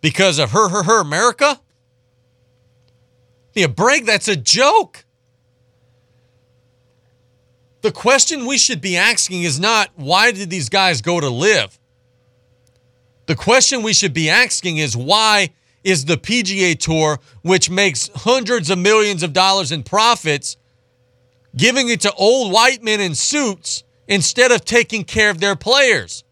because 0.00 0.38
of 0.38 0.52
her 0.52 0.70
her 0.70 0.82
her 0.84 1.00
america? 1.00 1.60
A 3.54 3.66
break 3.66 4.06
that's 4.06 4.28
a 4.28 4.36
joke. 4.36 5.04
The 7.82 7.92
question 7.92 8.46
we 8.46 8.56
should 8.56 8.80
be 8.80 8.96
asking 8.96 9.42
is 9.42 9.60
not 9.60 9.90
why 9.96 10.32
did 10.32 10.48
these 10.48 10.70
guys 10.70 11.02
go 11.02 11.20
to 11.20 11.28
LIV? 11.28 11.78
The 13.26 13.36
question 13.36 13.82
we 13.82 13.92
should 13.92 14.14
be 14.14 14.30
asking 14.30 14.78
is 14.78 14.96
why 14.96 15.50
is 15.84 16.06
the 16.06 16.16
PGA 16.16 16.78
Tour, 16.78 17.20
which 17.42 17.68
makes 17.68 18.08
hundreds 18.14 18.70
of 18.70 18.78
millions 18.78 19.22
of 19.22 19.34
dollars 19.34 19.72
in 19.72 19.82
profits, 19.82 20.56
giving 21.56 21.88
it 21.88 22.00
to 22.02 22.12
old 22.14 22.52
white 22.52 22.82
men 22.82 23.00
in 23.00 23.14
suits 23.14 23.84
instead 24.08 24.52
of 24.52 24.64
taking 24.64 25.04
care 25.04 25.30
of 25.30 25.40
their 25.40 25.56
players? 25.56 26.24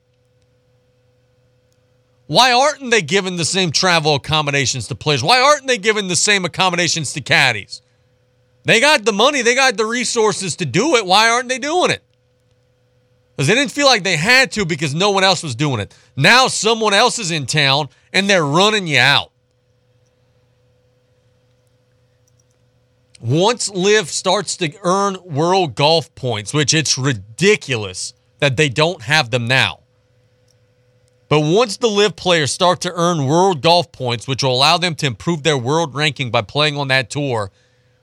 Why 2.26 2.52
aren't 2.52 2.90
they 2.92 3.02
giving 3.02 3.36
the 3.36 3.44
same 3.44 3.72
travel 3.72 4.14
accommodations 4.14 4.86
to 4.88 4.94
players? 4.94 5.22
Why 5.22 5.40
aren't 5.40 5.66
they 5.66 5.78
giving 5.78 6.06
the 6.06 6.14
same 6.14 6.44
accommodations 6.44 7.12
to 7.14 7.20
caddies? 7.20 7.82
They 8.64 8.80
got 8.80 9.04
the 9.04 9.12
money, 9.12 9.42
they 9.42 9.54
got 9.54 9.76
the 9.76 9.86
resources 9.86 10.54
to 10.56 10.64
do 10.64 10.94
it. 10.96 11.06
Why 11.06 11.28
aren't 11.28 11.48
they 11.48 11.58
doing 11.58 11.90
it? 11.90 12.04
Because 13.34 13.48
they 13.48 13.54
didn't 13.54 13.72
feel 13.72 13.86
like 13.86 14.04
they 14.04 14.16
had 14.16 14.52
to 14.52 14.64
because 14.64 14.94
no 14.94 15.10
one 15.10 15.24
else 15.24 15.42
was 15.42 15.54
doing 15.54 15.80
it. 15.80 15.96
Now 16.14 16.46
someone 16.46 16.94
else 16.94 17.18
is 17.18 17.30
in 17.30 17.46
town 17.46 17.88
and 18.12 18.28
they're 18.30 18.44
running 18.44 18.86
you 18.86 18.98
out. 18.98 19.32
Once 23.20 23.68
LIV 23.68 24.08
starts 24.08 24.56
to 24.56 24.72
earn 24.82 25.18
world 25.24 25.74
golf 25.74 26.12
points, 26.14 26.54
which 26.54 26.72
it's 26.72 26.96
ridiculous 26.96 28.14
that 28.38 28.56
they 28.56 28.68
don't 28.68 29.02
have 29.02 29.30
them 29.30 29.46
now. 29.46 29.80
But 31.28 31.40
once 31.40 31.76
the 31.76 31.86
LIV 31.86 32.16
players 32.16 32.50
start 32.50 32.80
to 32.80 32.92
earn 32.92 33.26
world 33.26 33.60
golf 33.60 33.92
points, 33.92 34.26
which 34.26 34.42
will 34.42 34.54
allow 34.54 34.78
them 34.78 34.94
to 34.96 35.06
improve 35.06 35.42
their 35.42 35.58
world 35.58 35.94
ranking 35.94 36.30
by 36.30 36.42
playing 36.42 36.78
on 36.78 36.88
that 36.88 37.10
tour, 37.10 37.52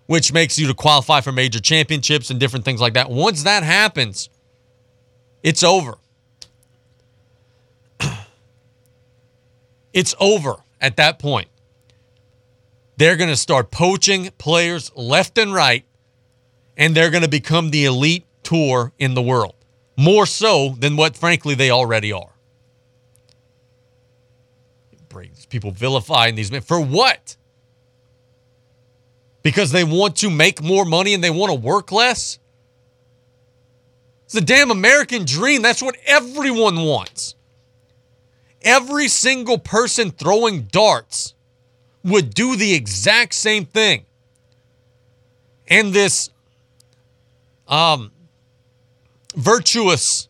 which 0.06 0.32
makes 0.32 0.60
you 0.60 0.68
to 0.68 0.74
qualify 0.76 1.20
for 1.22 1.32
major 1.32 1.60
championships 1.60 2.30
and 2.30 2.40
different 2.40 2.64
things 2.64 2.80
like 2.80 2.94
that. 2.94 3.10
Once 3.10 3.44
that 3.44 3.64
happens, 3.64 4.30
it's 5.42 5.64
over. 5.64 5.98
it's 9.94 10.14
over 10.20 10.58
at 10.80 10.96
that 10.98 11.18
point. 11.18 11.50
They're 12.98 13.16
going 13.16 13.30
to 13.30 13.36
start 13.36 13.72
poaching 13.72 14.30
players 14.38 14.92
left 14.96 15.38
and 15.38 15.54
right, 15.54 15.86
and 16.76 16.96
they're 16.96 17.12
going 17.12 17.24
to 17.24 17.30
become 17.30 17.70
the 17.70 17.86
elite 17.86 18.26
tour 18.44 18.92
in 18.98 19.14
the 19.14 19.22
world. 19.22 19.56
More 19.96 20.26
so 20.26 20.76
than 20.78 20.98
what, 20.98 21.16
frankly, 21.16 21.56
they 21.56 21.72
already 21.72 22.12
are. 22.12 22.34
People 25.50 25.72
vilifying 25.72 26.36
these 26.36 26.52
men. 26.52 26.62
For 26.62 26.80
what? 26.80 27.38
Because 29.44 29.72
they 29.72 29.84
want 29.84 30.18
to 30.18 30.30
make 30.30 30.62
more 30.62 30.84
money 30.84 31.14
and 31.14 31.24
they 31.24 31.30
want 31.30 31.52
to 31.52 31.58
work 31.58 31.92
less? 31.92 32.38
It's 34.26 34.36
a 34.36 34.42
damn 34.42 34.72
American 34.72 35.24
dream. 35.24 35.62
That's 35.62 35.82
what 35.82 35.96
everyone 36.06 36.82
wants. 36.82 37.36
Every 38.62 39.08
single 39.08 39.58
person 39.58 40.12
throwing 40.12 40.64
darts 40.64 41.34
would 42.08 42.34
do 42.34 42.56
the 42.56 42.74
exact 42.74 43.34
same 43.34 43.66
thing. 43.66 44.06
And 45.68 45.94
this 45.94 46.30
um, 47.68 48.12
virtuous 49.36 50.30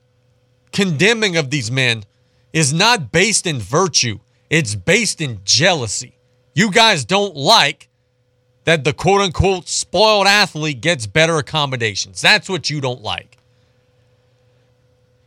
condemning 0.72 1.38
of 1.38 1.50
these 1.50 1.72
men 1.72 2.04
is 2.52 2.74
not 2.74 3.12
based 3.12 3.46
in 3.46 3.60
virtue, 3.60 4.20
it's 4.50 4.76
based 4.76 5.22
in 5.22 5.40
jealousy. 5.44 6.18
You 6.54 6.72
guys 6.72 7.06
don't 7.06 7.36
like 7.36 7.88
that 8.64 8.84
the 8.84 8.94
quote 8.94 9.22
unquote 9.22 9.68
spoiled 9.68 10.28
athlete 10.28 10.82
gets 10.82 11.06
better 11.06 11.38
accommodations. 11.38 12.22
That's 12.22 12.50
what 12.50 12.70
you 12.70 12.82
don't 12.82 13.02
like. 13.02 13.37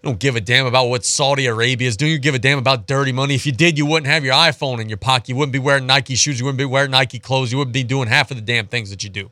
You 0.02 0.08
don't 0.08 0.18
give 0.18 0.34
a 0.34 0.40
damn 0.40 0.64
about 0.64 0.86
what 0.86 1.04
Saudi 1.04 1.44
Arabia 1.44 1.86
is 1.86 1.96
doing. 1.96 2.12
You 2.12 2.18
give 2.18 2.34
a 2.34 2.38
damn 2.38 2.58
about 2.58 2.86
dirty 2.86 3.12
money. 3.12 3.34
If 3.34 3.44
you 3.44 3.52
did, 3.52 3.76
you 3.76 3.84
wouldn't 3.84 4.06
have 4.06 4.24
your 4.24 4.32
iPhone 4.32 4.80
in 4.80 4.88
your 4.88 4.96
pocket. 4.96 5.28
You 5.28 5.36
wouldn't 5.36 5.52
be 5.52 5.58
wearing 5.58 5.86
Nike 5.86 6.14
shoes. 6.14 6.40
You 6.40 6.46
wouldn't 6.46 6.58
be 6.58 6.64
wearing 6.64 6.90
Nike 6.90 7.18
clothes. 7.18 7.52
You 7.52 7.58
wouldn't 7.58 7.74
be 7.74 7.82
doing 7.82 8.08
half 8.08 8.30
of 8.30 8.38
the 8.38 8.42
damn 8.42 8.66
things 8.66 8.88
that 8.88 9.04
you 9.04 9.10
do. 9.10 9.30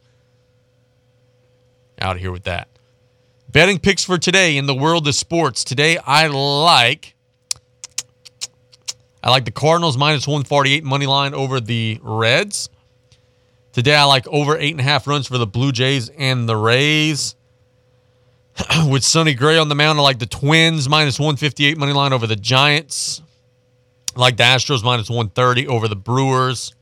Out 2.03 2.17
of 2.17 2.21
here 2.21 2.31
with 2.31 2.45
that. 2.45 2.69
Betting 3.51 3.79
picks 3.79 4.05
for 4.05 4.19
today 4.19 4.59
in 4.59 4.67
the 4.67 4.75
world 4.75 5.09
of 5.09 5.15
sports. 5.15 5.65
Today, 5.65 5.97
I 5.97 6.27
like. 6.27 7.15
I 9.23 9.31
like 9.31 9.47
the 9.47 9.51
Cardinals 9.51 9.97
minus 9.97 10.27
148 10.27 10.85
money 10.85 11.07
line 11.07 11.33
over 11.33 11.61
the 11.61 11.99
Reds. 12.03 12.69
Today, 13.73 13.95
I 13.95 14.05
like 14.05 14.27
over 14.29 14.57
eight 14.59 14.73
and 14.73 14.81
a 14.81 14.85
half 14.85 15.07
runs 15.07 15.27
for 15.27 15.39
the 15.39 15.47
Blue 15.47 15.73
Jays 15.73 16.11
and 16.11 16.47
the 16.47 16.57
Rays. 16.57 17.37
with 18.89 19.05
Sonny 19.05 19.35
Gray 19.35 19.59
on 19.59 19.69
the 19.69 19.75
mound, 19.75 19.99
I 19.99 20.03
like 20.03 20.19
the 20.19 20.27
Twins 20.27 20.89
minus 20.89 21.19
158 21.19 21.79
money 21.79 21.93
line 21.93 22.13
over 22.13 22.27
the 22.27 22.37
Giants. 22.37 23.23
I 24.17 24.21
like 24.21 24.37
the 24.37 24.43
Astros 24.43 24.83
minus 24.83 25.09
130 25.09 25.69
over 25.69 25.89
the 25.89 25.97
Brewers. 25.97 26.75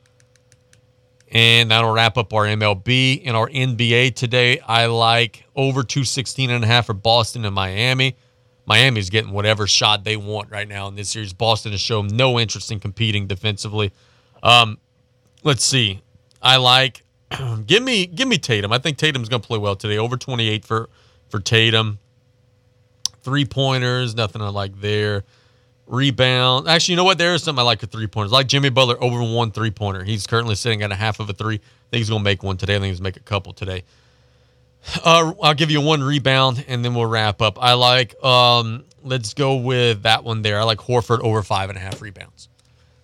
And 1.31 1.71
that'll 1.71 1.93
wrap 1.93 2.17
up 2.17 2.33
our 2.33 2.45
MLB. 2.45 3.23
and 3.27 3.37
our 3.37 3.49
NBA 3.49 4.15
today, 4.15 4.61
I 4.61 4.87
like 4.87 5.45
over 5.55 5.83
216 5.83 6.51
and 6.51 6.65
a 6.65 6.67
half 6.67 6.87
for 6.87 6.95
Boston 6.95 7.45
and 7.45 7.55
Miami. 7.55 8.17
Miami's 8.65 9.11
getting 9.11 9.33
whatever 9.33 9.67
shot 9.67 10.05
they 10.05 10.17
want 10.17 10.51
right 10.51 10.67
now 10.67 10.89
in 10.89 10.95
this 10.95 11.11
series. 11.11 11.33
Boston 11.33 11.73
has 11.73 11.81
shown 11.81 12.09
no 12.09 12.39
interest 12.39 12.73
in 12.73 12.81
competing 12.81 13.27
defensively. 13.27 13.93
Um, 14.43 14.79
let's 15.43 15.65
see. 15.65 16.01
I 16.41 16.57
like 16.57 17.05
give 17.67 17.83
me 17.83 18.07
give 18.07 18.29
me 18.29 18.39
Tatum. 18.39 18.73
I 18.73 18.79
think 18.79 18.99
Tatum's 18.99 19.29
going 19.29 19.43
to 19.43 19.47
play 19.47 19.59
well 19.59 19.77
today. 19.77 19.99
Over 19.99 20.17
28 20.17 20.65
for 20.65 20.89
for 21.29 21.41
Tatum. 21.41 21.99
Three 23.23 23.45
pointers, 23.45 24.15
nothing 24.15 24.43
I 24.43 24.49
like 24.49 24.81
there. 24.81 25.25
Rebound. 25.87 26.69
Actually, 26.69 26.93
you 26.93 26.97
know 26.97 27.05
what? 27.05 27.19
There 27.19 27.35
is 27.35 27.43
something 27.43 27.61
I 27.61 27.65
like 27.65 27.81
for 27.81 27.87
three 27.87 28.07
pointers. 28.07 28.33
Like 28.33 28.47
Jimmy 28.47 28.71
Butler 28.71 29.03
over 29.03 29.23
one 29.23 29.51
three 29.53 29.71
pointer. 29.71 30.05
He's 30.05 30.27
currently 30.27 30.55
sitting 30.55 30.83
at 30.83 30.93
a 30.93 30.97
half 30.97 31.21
of 31.21 31.29
a 31.31 31.33
three. 31.33 31.57
I 31.57 31.59
think 31.91 31.99
he's 31.99 32.09
going 32.09 32.21
to 32.21 32.25
make 32.25 32.43
one 32.43 32.57
today. 32.57 32.77
I 32.77 32.79
think 32.79 32.91
he's 32.91 33.01
going 33.01 33.13
to 33.13 33.17
make 33.19 33.23
a 33.23 33.29
couple 33.29 33.53
today. 33.53 33.85
Uh, 35.05 35.33
I'll 35.43 35.55
give 35.55 35.71
you 35.71 35.81
one 35.81 36.03
rebound 36.03 36.65
and 36.69 36.85
then 36.85 36.95
we'll 36.95 37.07
wrap 37.07 37.43
up. 37.43 37.61
I 37.61 37.73
like, 37.75 38.23
um, 38.23 38.85
let's 39.03 39.35
go 39.35 39.57
with 39.57 40.03
that 40.03 40.25
one 40.25 40.43
there. 40.43 40.61
I 40.61 40.63
like 40.63 40.79
Horford 40.79 41.21
over 41.21 41.43
five 41.43 41.69
and 41.69 41.77
a 41.77 41.81
half 41.81 42.01
rebounds. 42.01 42.49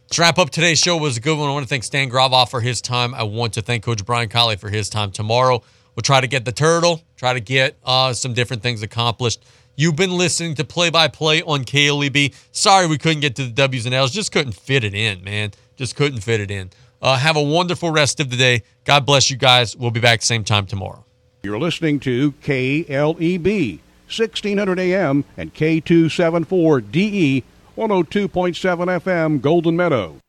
Let's 0.06 0.18
wrap 0.18 0.38
up 0.38 0.50
today's 0.50 0.78
show. 0.78 0.98
It 0.98 1.00
was 1.00 1.16
a 1.16 1.20
good 1.20 1.38
one. 1.38 1.48
I 1.48 1.52
want 1.52 1.64
to 1.64 1.68
thank 1.68 1.84
Stan 1.84 2.08
Gravois 2.10 2.44
for 2.44 2.60
his 2.60 2.80
time. 2.80 3.14
I 3.14 3.22
want 3.22 3.54
to 3.54 3.62
thank 3.62 3.82
Coach 3.82 4.04
Brian 4.04 4.28
Callais 4.28 4.58
for 4.58 4.68
his 4.68 4.90
time 4.90 5.10
tomorrow. 5.10 5.62
We'll 5.94 6.02
try 6.02 6.20
to 6.20 6.26
get 6.26 6.44
the 6.44 6.52
turtle, 6.52 7.02
try 7.16 7.34
to 7.34 7.40
get 7.40 7.76
uh, 7.84 8.12
some 8.12 8.34
different 8.34 8.62
things 8.62 8.82
accomplished. 8.82 9.44
You've 9.76 9.96
been 9.96 10.16
listening 10.16 10.54
to 10.56 10.64
play 10.64 10.90
by 10.90 11.08
play 11.08 11.42
on 11.42 11.64
KLEB. 11.64 12.34
Sorry 12.52 12.86
we 12.86 12.98
couldn't 12.98 13.20
get 13.20 13.36
to 13.36 13.44
the 13.44 13.50
W's 13.50 13.86
and 13.86 13.94
L's. 13.94 14.10
Just 14.10 14.32
couldn't 14.32 14.52
fit 14.52 14.84
it 14.84 14.94
in, 14.94 15.24
man. 15.24 15.52
Just 15.76 15.96
couldn't 15.96 16.20
fit 16.20 16.40
it 16.40 16.50
in. 16.50 16.70
Uh, 17.00 17.16
have 17.16 17.36
a 17.36 17.42
wonderful 17.42 17.90
rest 17.90 18.20
of 18.20 18.30
the 18.30 18.36
day. 18.36 18.62
God 18.84 19.04
bless 19.06 19.30
you 19.30 19.36
guys. 19.36 19.76
We'll 19.76 19.90
be 19.90 20.00
back 20.00 20.22
same 20.22 20.44
time 20.44 20.66
tomorrow. 20.66 21.04
You're 21.42 21.58
listening 21.58 21.98
to 22.00 22.32
KLEB, 22.32 23.80
1600 24.06 24.78
AM 24.78 25.24
and 25.36 25.52
K274DE, 25.52 27.42
102.7 27.76 29.00
FM, 29.00 29.40
Golden 29.40 29.74
Meadow. 29.74 30.20